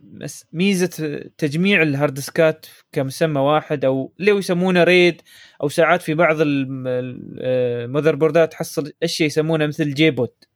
ميزة 0.52 1.20
تجميع 1.38 1.82
ال 1.82 1.88
hard 1.88 2.14
disk 2.14 2.56
ات 2.56 2.66
كمسمى 2.92 3.40
واحد 3.40 3.84
أو 3.84 4.12
اللي 4.20 4.30
يسمونه 4.30 4.84
RAID 4.84 5.22
أو 5.62 5.68
ساعات 5.68 6.02
في 6.02 6.14
بعض 6.14 6.40
الم- 6.40 6.86
ال- 6.86 7.36
آه، 7.40 7.84
ال 7.84 7.87
motherboard 7.87 8.14
ات 8.16 8.52
تحصل 8.52 8.92
أشياء 9.02 9.26
يسمونه 9.26 9.66
مثل 9.66 9.94
JBOD 9.94 10.28
آه، 10.28 10.47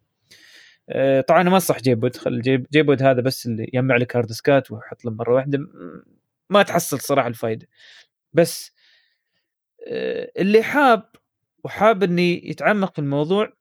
طبعا 1.29 1.41
أنا 1.41 1.51
ما 1.51 1.57
أنصح 1.57 1.81
JBOD 1.81 2.17
خل 2.17 2.31
الجيب- 2.33 2.67
JBOD 2.73 3.03
هذا 3.03 3.21
بس 3.21 3.47
اللي 3.47 3.63
يجمع 3.75 3.97
لك 3.97 4.17
hard 4.17 4.27
disk 4.27 4.62
ات 4.62 4.71
ويحط 4.73 5.05
لهم 5.05 5.17
مرة 5.17 5.35
واحدة 5.35 5.59
ما 6.51 6.63
تحصل 6.63 7.01
صراحة 7.01 7.29
الفائده 7.29 7.67
بس 8.33 8.73
آه، 9.89 10.33
اللي 10.39 10.63
حاب 10.63 11.11
وحاب 11.65 12.03
إني 12.03 12.49
يتعمق 12.51 12.93
في 12.93 12.99
الموضوع 12.99 13.53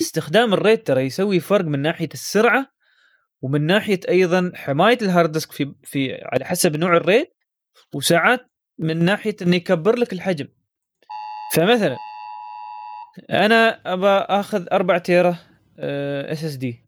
استخدام 0.00 0.54
ال 0.54 0.60
RAID 0.60 0.82
ترى 0.82 1.00
يسوي 1.02 1.40
فرق 1.40 1.64
من 1.64 1.78
ناحية 1.82 2.08
السرعة 2.14 2.72
ومن 3.42 3.66
ناحية 3.66 4.00
أيضا 4.08 4.52
حماية 4.54 4.98
ال 5.02 5.08
hard 5.08 5.32
disk 5.32 5.52
في 5.52 5.74
في 5.84 6.14
على 6.24 6.44
حسب 6.44 6.76
نوع 6.76 6.96
ال 6.96 7.02
RAID 7.02 7.26
وساعات 7.94 8.50
من 8.78 9.04
ناحية 9.04 9.36
إنه 9.42 9.56
يكبر 9.56 9.96
لك 9.96 10.12
الحجم. 10.12 10.48
فمثلا 11.54 11.96
أنا 13.30 13.80
ابى 13.92 14.06
أخذ 14.40 14.66
4 14.72 14.98
تيرا 14.98 15.36
SSD 15.78 16.84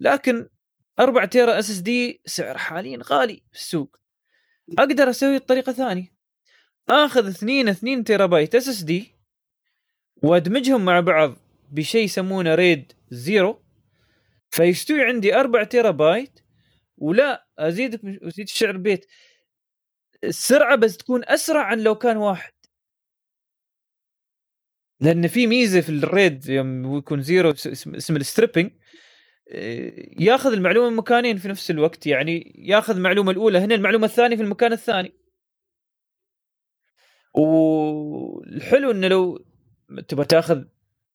لكن 0.00 0.48
4 0.98 1.26
تيرا 1.26 1.58
SSD 1.58 2.22
سعر 2.26 2.58
حاليا 2.58 2.98
غالي 3.02 3.42
في 3.52 3.58
السوق. 3.58 3.96
أقدر 4.78 5.10
أسوي 5.10 5.38
بطريقه 5.38 5.72
ثانية 5.72 6.16
آخذ 6.88 7.28
2 7.28 7.68
2 7.68 8.04
تيرا 8.04 8.26
بايت 8.26 8.54
SSD 8.54 9.14
وأدمجهم 10.22 10.84
مع 10.84 11.00
بعض 11.00 11.36
بشيء 11.70 12.04
يسمونه 12.04 12.54
RAID 12.54 12.92
zero. 13.10 13.62
فيستوي 14.50 15.04
عندي 15.04 15.34
4 15.34 15.64
تيرا 15.64 15.90
بايت 15.90 16.40
ولا 16.98 17.46
أزيدك 17.58 18.00
أزيد 18.04 18.46
الشعر 18.48 18.76
بيت 18.76 19.06
السرعة 20.24 20.76
بس 20.76 20.96
تكون 20.96 21.24
أسرع 21.24 21.62
عن 21.62 21.80
لو 21.80 21.94
كان 21.94 22.16
واحد. 22.16 22.52
لأن 25.00 25.28
في 25.28 25.46
ميزة 25.46 25.80
في 25.80 25.88
ال 25.88 26.00
RAID 26.00 26.48
يوم 26.48 26.98
يكون 26.98 27.22
zero 27.22 27.50
اسم 27.50 28.16
ال 28.16 28.22
striping 28.22 28.70
آه، 29.52 29.92
ياخذ 30.18 30.52
المعلومة 30.52 30.90
من 30.90 30.96
مكانين 30.96 31.36
في 31.36 31.48
نفس 31.48 31.70
الوقت 31.70 32.06
يعني 32.06 32.54
ياخذ 32.58 32.96
المعلومة 32.96 33.30
الأولى 33.30 33.58
هنا 33.58 33.74
المعلومة 33.74 34.06
الثانية 34.06 34.36
في 34.36 34.42
المكان 34.42 34.72
الثاني. 34.72 35.12
والحلو 37.34 38.90
إنه 38.90 39.08
لو 39.08 39.44
تبغى 40.08 40.24
تاخذ 40.24 40.64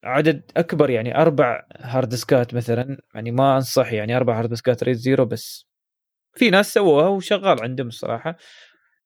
عدد 0.04 0.52
أكبر 0.58 0.90
يعني 0.90 1.18
أربع 1.18 1.66
hard 1.78 2.10
disk 2.10 2.45
ات 2.45 2.54
مثلا 2.54 3.02
يعني 3.16 3.32
ما 3.32 3.56
أنصح 3.56 3.94
يعني 3.94 4.18
أربع 4.18 4.40
hard 4.40 4.50
disk 4.50 4.77
ات 4.77 4.84
RAID 4.84 4.96
zero 4.96 5.26
بس. 5.26 5.68
في 6.36 6.50
ناس 6.50 6.74
سووها 6.74 7.08
وشغال 7.08 7.64
عندهم 7.64 7.88
الصراحة 7.88 8.38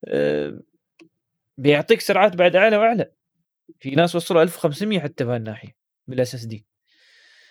آه، 0.08 0.60
بيعطيك 1.58 2.02
سرعات 2.02 2.36
بعد 2.36 2.56
أعلى 2.56 2.78
وأعلى. 2.78 3.12
في 3.80 3.92
ناس 3.92 4.16
وصلوا 4.16 4.42
1500 4.44 5.00
حتى 5.00 5.24
بهالناحيه 5.24 5.76
بال 6.08 6.36
SSD. 6.36 6.66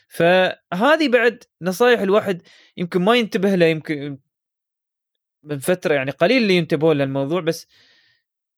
فهذه 0.08 1.08
بعد 1.08 1.44
نصائح 1.62 2.00
الواحد 2.00 2.42
يمكن 2.76 3.02
ما 3.02 3.16
ينتبه 3.16 3.54
له 3.54 3.66
يمكن 3.66 4.18
من 5.42 5.58
فترة 5.58 5.94
يعني 5.94 6.10
قليل 6.10 6.42
اللي 6.42 6.56
ينتبهون 6.56 6.96
للموضوع 6.96 7.40
بس 7.40 7.66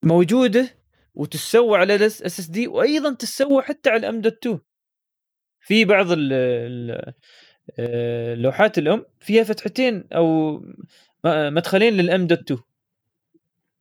موجودة 0.03 0.78
وتسوى 1.15 1.78
على 1.78 1.95
ال 1.94 2.23
SSD 2.23 2.68
وأيضا 2.69 3.15
تسوى 3.15 3.62
حتى 3.62 3.91
على 3.91 3.99
ال 3.98 4.10
M 4.10 4.20
dot 4.20 4.47
2 4.47 4.59
في 5.61 5.85
بعض 5.85 6.07
اللوحات 7.78 8.78
الأم 8.78 9.05
فيها 9.20 9.45
فتحتين 9.45 10.05
أو 10.12 10.61
مدخلين 11.24 11.93
لل 11.97 12.16
M 12.16 12.27
dot 12.27 12.52
2 12.53 12.61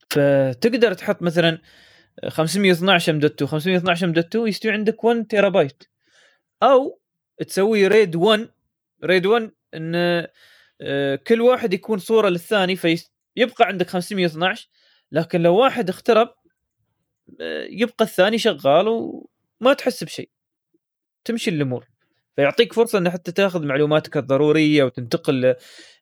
فتقدر 0.09 0.93
تحط 0.93 1.21
مثلا 1.21 1.61
512 2.27 3.13
M 3.13 3.19
dot 3.19 3.31
2 3.41 3.47
512 3.49 4.05
M 4.07 4.13
dot 4.13 4.25
2 4.25 4.47
يستوي 4.47 4.71
عندك 4.71 5.03
1 5.03 5.27
تيرا 5.27 5.49
بايت 5.49 5.83
أو 6.63 6.99
تسوي 7.47 7.87
RAID 7.87 8.15
1 8.15 8.49
RAID 9.03 9.25
1 9.25 9.51
إن 9.73 10.25
آه، 10.81 11.15
كل 11.15 11.41
واحد 11.41 11.73
يكون 11.73 11.97
صورة 11.99 12.29
للثاني 12.29 12.75
فيبقى 12.75 13.67
عندك 13.67 13.89
512 13.89 14.69
لكن 15.11 15.41
لو 15.41 15.55
واحد 15.55 15.89
اخترب 15.89 16.35
آه، 17.41 17.67
يبقى 17.69 18.05
الثاني 18.05 18.37
شغال 18.37 18.87
وما 18.87 19.73
تحس 19.73 20.03
بشيء. 20.03 20.29
تمشي 21.25 21.49
الأمور. 21.49 21.87
فيعطيك 22.35 22.73
فرصة 22.73 22.97
ان 22.97 23.09
حتى 23.09 23.31
تاخذ 23.31 23.65
معلوماتك 23.65 24.17
الضرورية 24.17 24.83
وتنتقل 24.83 25.55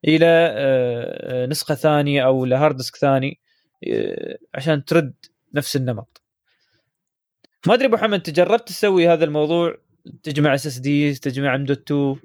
إلى 0.08 0.54
آه، 0.58 1.46
نسخة 1.46 1.76
ثانية 1.76 2.26
أو 2.26 2.46
ل 2.46 2.52
hard 2.52 2.78
disk 2.78 2.96
ثاني 2.96 3.40
عشان 4.54 4.86
ترد 4.86 5.14
نفس 5.54 5.76
النمط. 5.76 6.22
ما 7.68 7.74
أدري 7.74 7.88
أبو 7.88 7.98
حمد 7.98 8.14
انت 8.14 8.30
جربت 8.30 8.68
تسوي 8.68 9.08
هذا 9.08 9.26
الموضوع؟ 9.26 9.78
تجمع 10.24 10.54
SSD 10.54 11.14
تجمع 11.14 11.56
M 11.56 11.66
dot 11.66 11.92
2 11.92 12.16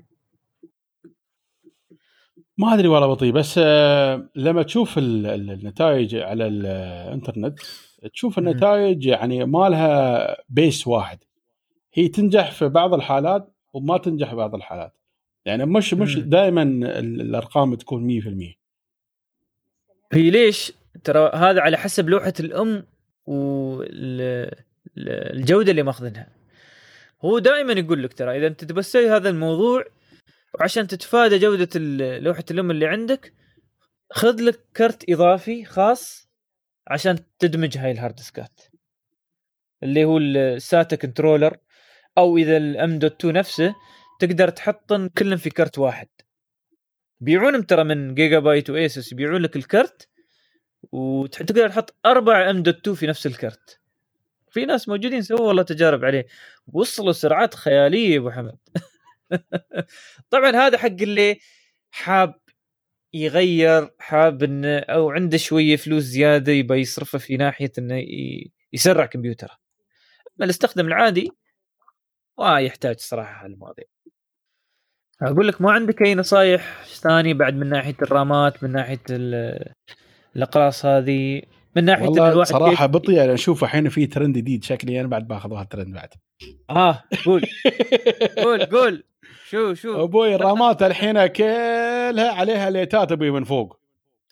ما 2.58 2.74
أدري 2.74 2.88
والله 2.88 3.06
بطيء 3.06 3.32
بس 3.32 3.60
آه، 3.62 4.28
لما 4.34 4.62
تشوف 4.62 4.98
النتائج 4.98 6.16
على 6.16 6.46
الإنترنت 6.46 7.58
تشوف 8.12 8.38
النتائج 8.38 9.06
يعني 9.06 9.44
ما 9.44 9.68
لها 9.68 10.36
base 10.48 10.86
واحد. 10.86 11.18
هي 11.94 12.08
تنجح 12.08 12.50
في 12.50 12.68
بعض 12.68 12.94
الحالات 12.94 13.54
وما 13.72 13.98
تنجح 13.98 14.30
في 14.30 14.36
بعض 14.36 14.54
الحالات. 14.54 14.98
يعني 15.44 15.66
مش 15.66 15.94
مش 15.94 16.18
دائما 16.18 16.62
الأرقام 16.98 17.74
تكون 17.74 18.20
100% 18.20 18.58
هي 20.12 20.30
ليش؟ 20.30 20.72
ترى 21.04 21.30
هذا 21.34 21.60
على 21.60 21.76
حسب 21.76 22.08
لوحة 22.08 22.32
الأم 22.40 22.84
والجوده 24.96 25.70
اللي 25.70 25.82
ماخذينها. 25.82 26.28
هو 27.24 27.38
دائما 27.38 27.72
يقول 27.72 28.02
لك 28.02 28.12
ترى 28.12 28.38
إذا 28.38 28.46
أنت 28.46 28.64
تبى 28.64 28.80
تسوي 28.80 29.10
هذا 29.10 29.28
الموضوع 29.28 29.84
وعشان 30.54 30.86
تتفادى 30.86 31.38
جودة 31.38 31.68
لوحة 32.18 32.44
الأم 32.50 32.70
اللي 32.70 32.86
عندك 32.86 33.32
خذ 34.12 34.40
لك 34.40 34.60
card 34.76 35.10
إضافي 35.10 35.64
خاص 35.64 36.28
عشان 36.86 37.18
تدمج 37.38 37.78
هاي 37.78 37.90
ال 37.90 37.95
hard 37.95 38.14
disk 38.14 38.51
ات 38.51 38.60
اللي 39.82 40.04
هو 40.04 40.18
ال 40.18 40.34
SATA 40.34 40.96
controller 40.96 41.56
أو 42.18 42.36
إذا 42.36 42.56
ال 42.56 42.77
M 42.77 42.98
dot 42.98 43.14
2 43.14 43.34
نفسه 43.34 43.74
تقدر 44.20 44.48
تحطن 44.48 45.08
كلهم 45.08 45.36
في 45.36 45.50
card 45.50 45.78
واحد. 45.78 46.08
بيعونهم 47.20 47.62
ترى 47.62 47.84
من 47.84 48.14
Gigabyte 48.14 48.38
و 48.38 48.70
Asus 48.70 49.12
يبيعون 49.12 49.42
لك 49.42 49.56
ال 49.56 49.67
card 49.67 50.08
وتقدر 50.92 51.68
تحط 51.68 51.94
أربع 52.06 52.50
أم 52.50 52.62
دوت 52.62 52.76
2 52.76 52.96
في 52.96 53.06
نفس 53.06 53.26
الكرت. 53.26 53.80
في 54.50 54.64
ناس 54.64 54.88
موجودين 54.88 55.22
سووا 55.22 55.40
والله 55.40 55.62
تجارب 55.62 56.04
عليه. 56.04 56.26
وصلوا 56.72 57.12
سرعات 57.12 57.54
خيالية 57.54 58.18
أبو 58.18 58.30
حمد. 58.30 58.58
طبعا 60.30 60.50
هذا 60.50 60.78
حق 60.78 60.86
اللي 60.86 61.38
حاب 61.90 62.34
يغير 63.14 63.90
حاب 63.98 64.42
إنه 64.42 64.78
أو 64.78 65.10
عنده 65.10 65.36
شوية 65.38 65.76
فلوس 65.76 66.02
زيادة 66.02 66.52
يبى 66.52 66.74
يصرفها 66.74 67.18
في 67.18 67.36
ناحية 67.36 67.72
إنه 67.78 68.04
يسرع 68.72 69.06
كمبيوتره. 69.06 69.56
أما 70.38 70.44
الاستخدام 70.44 70.86
العادي 70.86 71.30
ما 72.38 72.60
يحتاج 72.60 72.98
صراحة 73.00 73.44
هالمواضيع 73.44 73.84
أقول 75.22 75.48
لك 75.48 75.60
ما 75.60 75.72
عندك 75.72 76.02
أي 76.02 76.14
نصايح 76.14 76.84
ثانية 76.84 77.34
بعد 77.34 77.54
من 77.54 77.68
ناحية 77.68 77.96
الرامات 78.02 78.64
من 78.64 78.72
ناحية 78.72 79.00
الأقراص 80.38 80.86
هذه 80.86 81.42
من 81.76 81.84
ناحية 81.84 82.08
والله 82.08 82.32
الواحد 82.32 82.48
صراحة 82.48 82.86
بطيء 82.86 83.24
أنا 83.24 83.34
أشوف 83.34 83.64
الحين 83.64 83.88
في 83.88 84.06
ترند 84.06 84.38
جديد 84.38 84.64
شكلي 84.64 85.00
أنا 85.00 85.08
بعد 85.08 85.28
باخذ 85.28 85.58
الترند 85.58 85.94
بعد. 85.94 86.08
آه 86.70 87.04
قول. 87.26 87.42
قول 88.44 88.64
قول. 88.64 89.04
شو 89.48 89.74
شو. 89.74 90.04
أبوي 90.04 90.34
ال 90.34 90.44
RAM 90.44 90.73
ات 90.73 90.82
الحين 90.82 91.26
كلها 91.26 92.32
عليها 92.32 92.70
light 92.70 93.05
ات 93.05 93.12
أبوي 93.12 93.30
من 93.30 93.44
فوق. 93.44 93.80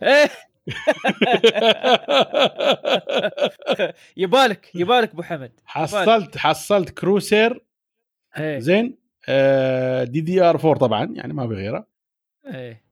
إيه. 0.03 0.29
يبالك 4.17 4.71
يبالك 4.75 5.11
أبو 5.11 5.23
حمد 5.23 5.53
حصلت 5.65 6.37
حصلت 6.37 6.91
Corsair. 6.91 7.65
إيه. 8.39 8.59
زين 8.59 8.99
آه 9.29 10.05
DDR 10.05 10.55
4 10.55 10.75
طبعا 10.75 11.05
يعني 11.15 11.33
ما 11.33 11.49
في 11.49 11.55
غيره. 11.55 11.87
إيه. 12.55 12.86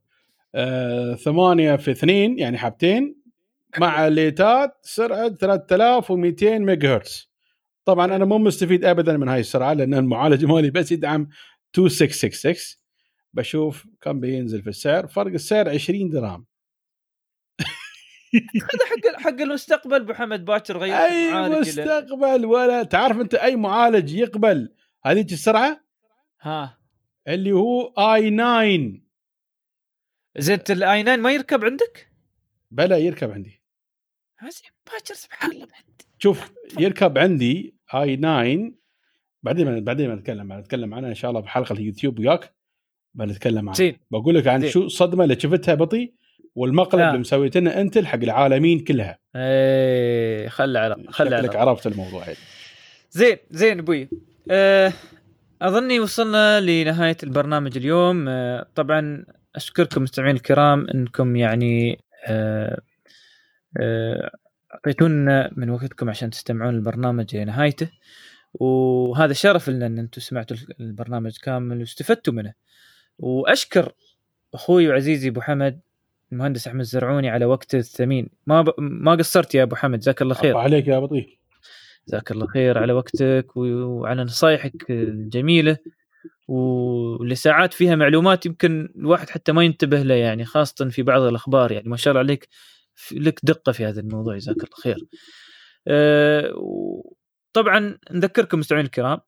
آه 0.55 1.15
ثمانية 1.15 1.77
في 1.77 1.91
اثنين 1.91 2.39
يعني 2.39 2.59
حبتين 2.59 3.17
مع 3.79 4.09
ليتات 4.09 4.77
سرعة 4.83 5.29
3200 5.29 6.59
ميجا 6.59 6.95
هرتز. 6.95 7.31
طبعا 7.85 8.17
أنا 8.17 8.25
مو 8.25 8.39
مستفيد 8.39 8.85
ابدا 8.85 9.17
من 9.17 9.29
هاي 9.29 9.41
السرعة 9.41 9.73
لأن 9.73 9.95
المعالج 9.95 10.45
مالي 10.45 10.71
بس 10.71 10.93
يدعم 10.93 11.29
2666 11.79 12.55
بشوف 13.33 13.87
كم 14.01 14.21
بينزل 14.21 14.63
في 14.63 14.69
السعر. 14.69 15.07
فرق 15.07 15.33
السعر 15.33 15.69
20 15.69 16.11
درهم. 16.11 16.47
هذا 18.35 18.87
حق 18.91 19.21
حق 19.21 19.41
المستقبل 19.41 19.95
أبو 19.95 20.13
حمد 20.13 20.45
باكر 20.45 20.79
غير 20.79 20.95
أي 20.95 21.49
مستقبل 21.61 22.47
ولا 22.47 22.83
تعرف 22.83 23.21
أنت 23.21 23.35
أي 23.35 23.57
معالج 23.57 24.15
يقبل 24.15 24.75
هذيك 25.05 25.33
السرعة؟ 25.33 25.81
ها. 26.41 26.79
اللي 27.29 27.53
هو 27.53 27.87
i 27.99 28.31
9 28.31 29.04
زين 30.39 30.59
ال 30.71 30.87
i 30.87 31.03
9 31.03 31.17
ما 31.17 31.33
يركب 31.33 31.65
عندك؟ 31.65 32.09
بلا 32.71 32.97
يركب 32.97 33.31
عندي. 33.31 33.61
باكر 34.93 35.15
سبحان 35.15 35.53
الله 35.53 35.67
شوف 36.19 36.53
يركب 36.79 37.19
عندي 37.19 37.75
i 37.95 38.17
9 38.17 38.73
بعدين 39.43 39.85
بعدين 39.85 40.09
ما 40.09 40.15
نتكلم 40.15 40.53
نتكلم 40.53 40.95
عنها 40.95 41.09
إن 41.09 41.15
شاء 41.15 41.31
الله 41.31 41.43
في 41.43 41.49
حلقه 41.49 41.73
اليوتيوب 41.73 42.19
وياك 42.19 42.55
بنتكلم 43.15 43.59
عنها 43.59 43.75
زين. 43.75 43.97
بقول 44.11 44.35
لك 44.35 44.47
عن 44.47 44.69
شو 44.69 44.83
الصدمة 44.83 45.25
اللي 45.25 45.41
شفتها 45.41 45.75
بطي 45.75 46.15
والمقلب 46.55 47.01
آه. 47.01 47.09
اللي 47.09 47.19
مسويته 47.19 47.61
لنا 47.61 47.81
أنت 47.81 47.99
حق 47.99 48.19
العالمين 48.19 48.81
كلها. 48.81 49.19
إيه 49.37 50.49
خلي 50.49 50.79
على 50.79 51.05
خلي 51.09 51.37
على. 51.37 51.59
عرفت 51.59 51.87
الموضوع. 51.87 52.25
هيك 52.25 52.37
زين 53.11 53.37
زين 53.51 53.79
أبوي. 53.79 54.09
أه 54.51 54.93
أظني 55.63 56.01
وصلنا 56.01 56.61
لنهاية 56.61 57.17
البرنامج 57.23 57.77
اليوم. 57.77 58.29
أه 58.29 58.67
طبعا 58.75 59.25
أشكركم 59.57 60.03
مستمعين 60.03 60.37
الكرام 60.37 60.87
إنكم 60.95 61.37
يعني 61.37 62.05
أه 62.27 62.81
آه، 63.81 64.31
أعطيتونا 64.75 65.51
من 65.57 65.71
وقتكم 65.71 66.11
عشان 66.11 66.31
تستمعون 66.31 66.75
البرنامج 66.75 67.37
لنهايته 67.37 67.89
وهذا 68.55 69.33
شرف 69.33 69.69
لنا 69.69 69.87
إن 69.87 69.99
أنتم 69.99 70.21
سمعتوا 70.21 70.57
البرنامج 70.81 71.37
كامل 71.43 71.81
واستفدتوا 71.81 72.33
منه. 72.33 72.55
وأشكر 73.19 73.93
أخوي 74.55 74.89
وعزيزي 74.89 75.29
أبو 75.29 75.41
حمد 75.41 75.81
المهندس 76.33 76.69
أحمد 76.69 76.81
الزرعوني 76.81 77.29
على 77.29 77.45
وقته 77.45 77.79
الثمين. 77.79 78.29
ما 78.47 78.63
ب... 78.63 78.71
ما 78.79 79.15
قصرت 79.15 79.55
يا 79.55 79.63
أبو 79.63 79.77
حمد 79.77 79.99
جزاك 79.99 80.23
الله 80.23 80.35
خير. 80.35 80.57
عليك 80.57 80.89
يا 80.89 80.99
بطيء 80.99 81.39
جزاك 82.09 82.31
الله 82.31 82.47
خير 82.47 82.79
على 82.79 82.93
وقتك 82.93 83.57
وعلى 83.57 84.25
نصايحك 84.25 84.91
الجميلة. 84.91 85.77
واللي 86.49 87.35
ساعات 87.35 87.75
فيها 87.75 87.97
معلومات 87.97 88.47
يمكن 88.47 88.89
الواحد 88.97 89.31
حتى 89.31 89.53
ما 89.53 89.65
ينتبه 89.65 90.03
له 90.03 90.15
يعني 90.15 90.45
خاصة 90.45 90.89
في 90.89 91.03
بعض 91.03 91.23
الأخبار 91.23 91.73
يعني. 91.73 91.89
ما 91.89 91.97
شاء 91.97 92.13
الله 92.13 92.21
عليك 92.21 92.49
لك 93.13 93.41
دقة 93.43 93.73
في 93.73 93.85
هذا 93.85 94.01
الموضوع 94.01 94.37
جزاك 94.37 94.57
الله 94.57 94.77
خير. 94.83 94.97
أه 95.89 96.55
طبعا 97.53 97.99
نذكركم 98.11 98.59
مستمعين 98.59 98.87
الكرام 98.87 99.19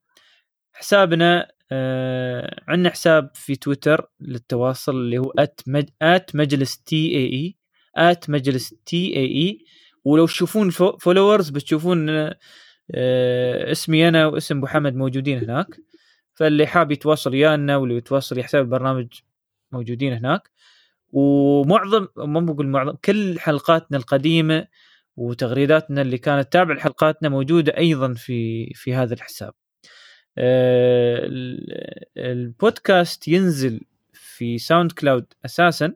حسابنا 0.73 1.49
أه 1.73 2.61
عندنا 2.69 2.91
حساب 2.91 3.31
في 3.35 3.57
تويتر 3.57 4.11
للتواصل 4.21 4.93
اللي 4.97 5.19
هو 5.19 5.33
ات 5.39 5.61
مج... 5.67 5.89
مجلس 6.35 6.83
تي 6.83 7.17
اي 7.17 7.27
اي 7.33 7.57
ات 7.97 8.31
مجلس 8.31 8.75
تي 8.87 9.17
اي 9.17 9.25
اي 9.25 9.59
ولو 10.05 10.27
تشوفون 10.27 10.71
فولورز 10.71 11.51
بتشوفون 11.51 12.09
أه 12.11 12.37
اسمي 13.73 14.09
أنا 14.09 14.27
واسم 14.27 14.59
أبو 14.59 14.67
حمد 14.67 14.95
موجودين 14.95 15.39
هناك. 15.39 15.67
فاللي 16.37 16.67
حاب 16.67 16.93
يتواصل 16.93 17.31
ويانا 17.31 17.77
واللي 17.77 17.97
يتواصل 17.97 18.39
يحساب 18.39 18.65
البرنامج 18.65 19.09
موجودين 19.73 20.13
هناك 20.13 20.51
ومعظم 21.13 22.09
ما 22.17 22.41
بقول 22.41 22.69
معظم 22.69 22.97
كل 23.05 23.41
حلقاتنا 23.41 23.99
القديمة 23.99 24.67
وتغريداتنا 25.17 26.03
اللي 26.03 26.19
كانت 26.19 26.53
تابعة 26.53 26.75
لحلقاتنا 26.75 27.29
موجودة 27.29 27.77
أيضا 27.79 28.15
في 28.15 28.67
في 28.75 28.95
هذا 28.95 29.15
الحساب. 29.15 29.55
آه، 30.39 31.21
البودكاست 32.17 33.29
ينزل 33.29 33.81
في 34.13 34.59
SoundCloud 34.59 35.27
أساسا 35.45 35.95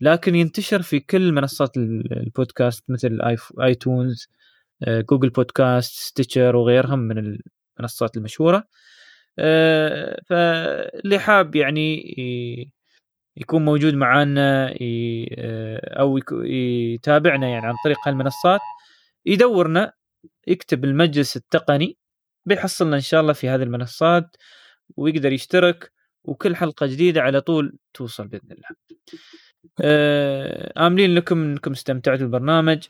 لكن 0.00 0.34
ينتشر 0.34 0.82
في 0.82 1.00
كل 1.00 1.32
منصات 1.32 1.76
البودكاست 1.76 2.84
مثل 2.90 3.18
iTunes 3.60 4.28
Google 4.88 5.30
Podcast 5.30 5.92
Stitcher 5.94 6.56
وغيرهم 6.56 6.98
من 6.98 7.38
المنصات 7.78 8.16
المشهورة 8.16 8.56
آه، 8.56 8.66
فاللي 10.28 11.18
حاب 11.18 11.56
يعني 11.56 12.02
يكون 13.36 13.64
موجود 13.64 13.94
معانا 13.94 14.74
آه، 14.80 16.00
أو 16.00 16.20
يتابعنا 16.44 17.48
يعني 17.48 17.66
عن 17.66 17.74
طريق 17.84 17.98
هالمنصات 18.08 18.60
يدورنا 19.26 19.92
يكتب 20.46 20.84
المجلس 20.84 21.36
التقني 21.36 21.98
بيحصلنا 22.46 22.96
إن 22.96 23.00
شاء 23.00 23.20
الله 23.20 23.32
في 23.32 23.48
هذه 23.48 23.62
المنصات 23.62 24.36
ويقدر 24.96 25.32
يشترك 25.32 25.92
وكل 26.24 26.56
حلقة 26.56 26.86
جديدة 26.86 27.20
على 27.22 27.40
طول 27.40 27.78
توصل 27.94 28.28
بإذن 28.28 28.52
الله. 28.52 28.68
آه، 29.80 30.86
آملين 30.86 31.14
لكم 31.14 31.42
إنكم 31.42 31.72
استمتعتوا 31.72 32.22
بالبرنامج 32.26 32.86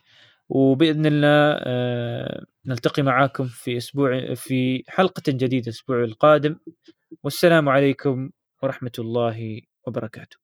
وبإذن 0.49 1.07
الله 1.07 1.57
آه، 1.65 2.45
نلتقي 2.67 3.03
معاكم 3.03 3.45
في 3.47 3.77
أسبوع 3.77 4.35
في 4.35 4.85
حلقة 4.89 5.23
جديدة 5.29 5.67
الأسبوع 5.67 6.05
القادم. 6.05 6.57
والسلام 7.23 7.69
عليكم 7.69 8.31
ورحمة 8.63 8.93
الله 8.99 9.61
وبركاته. 9.87 10.42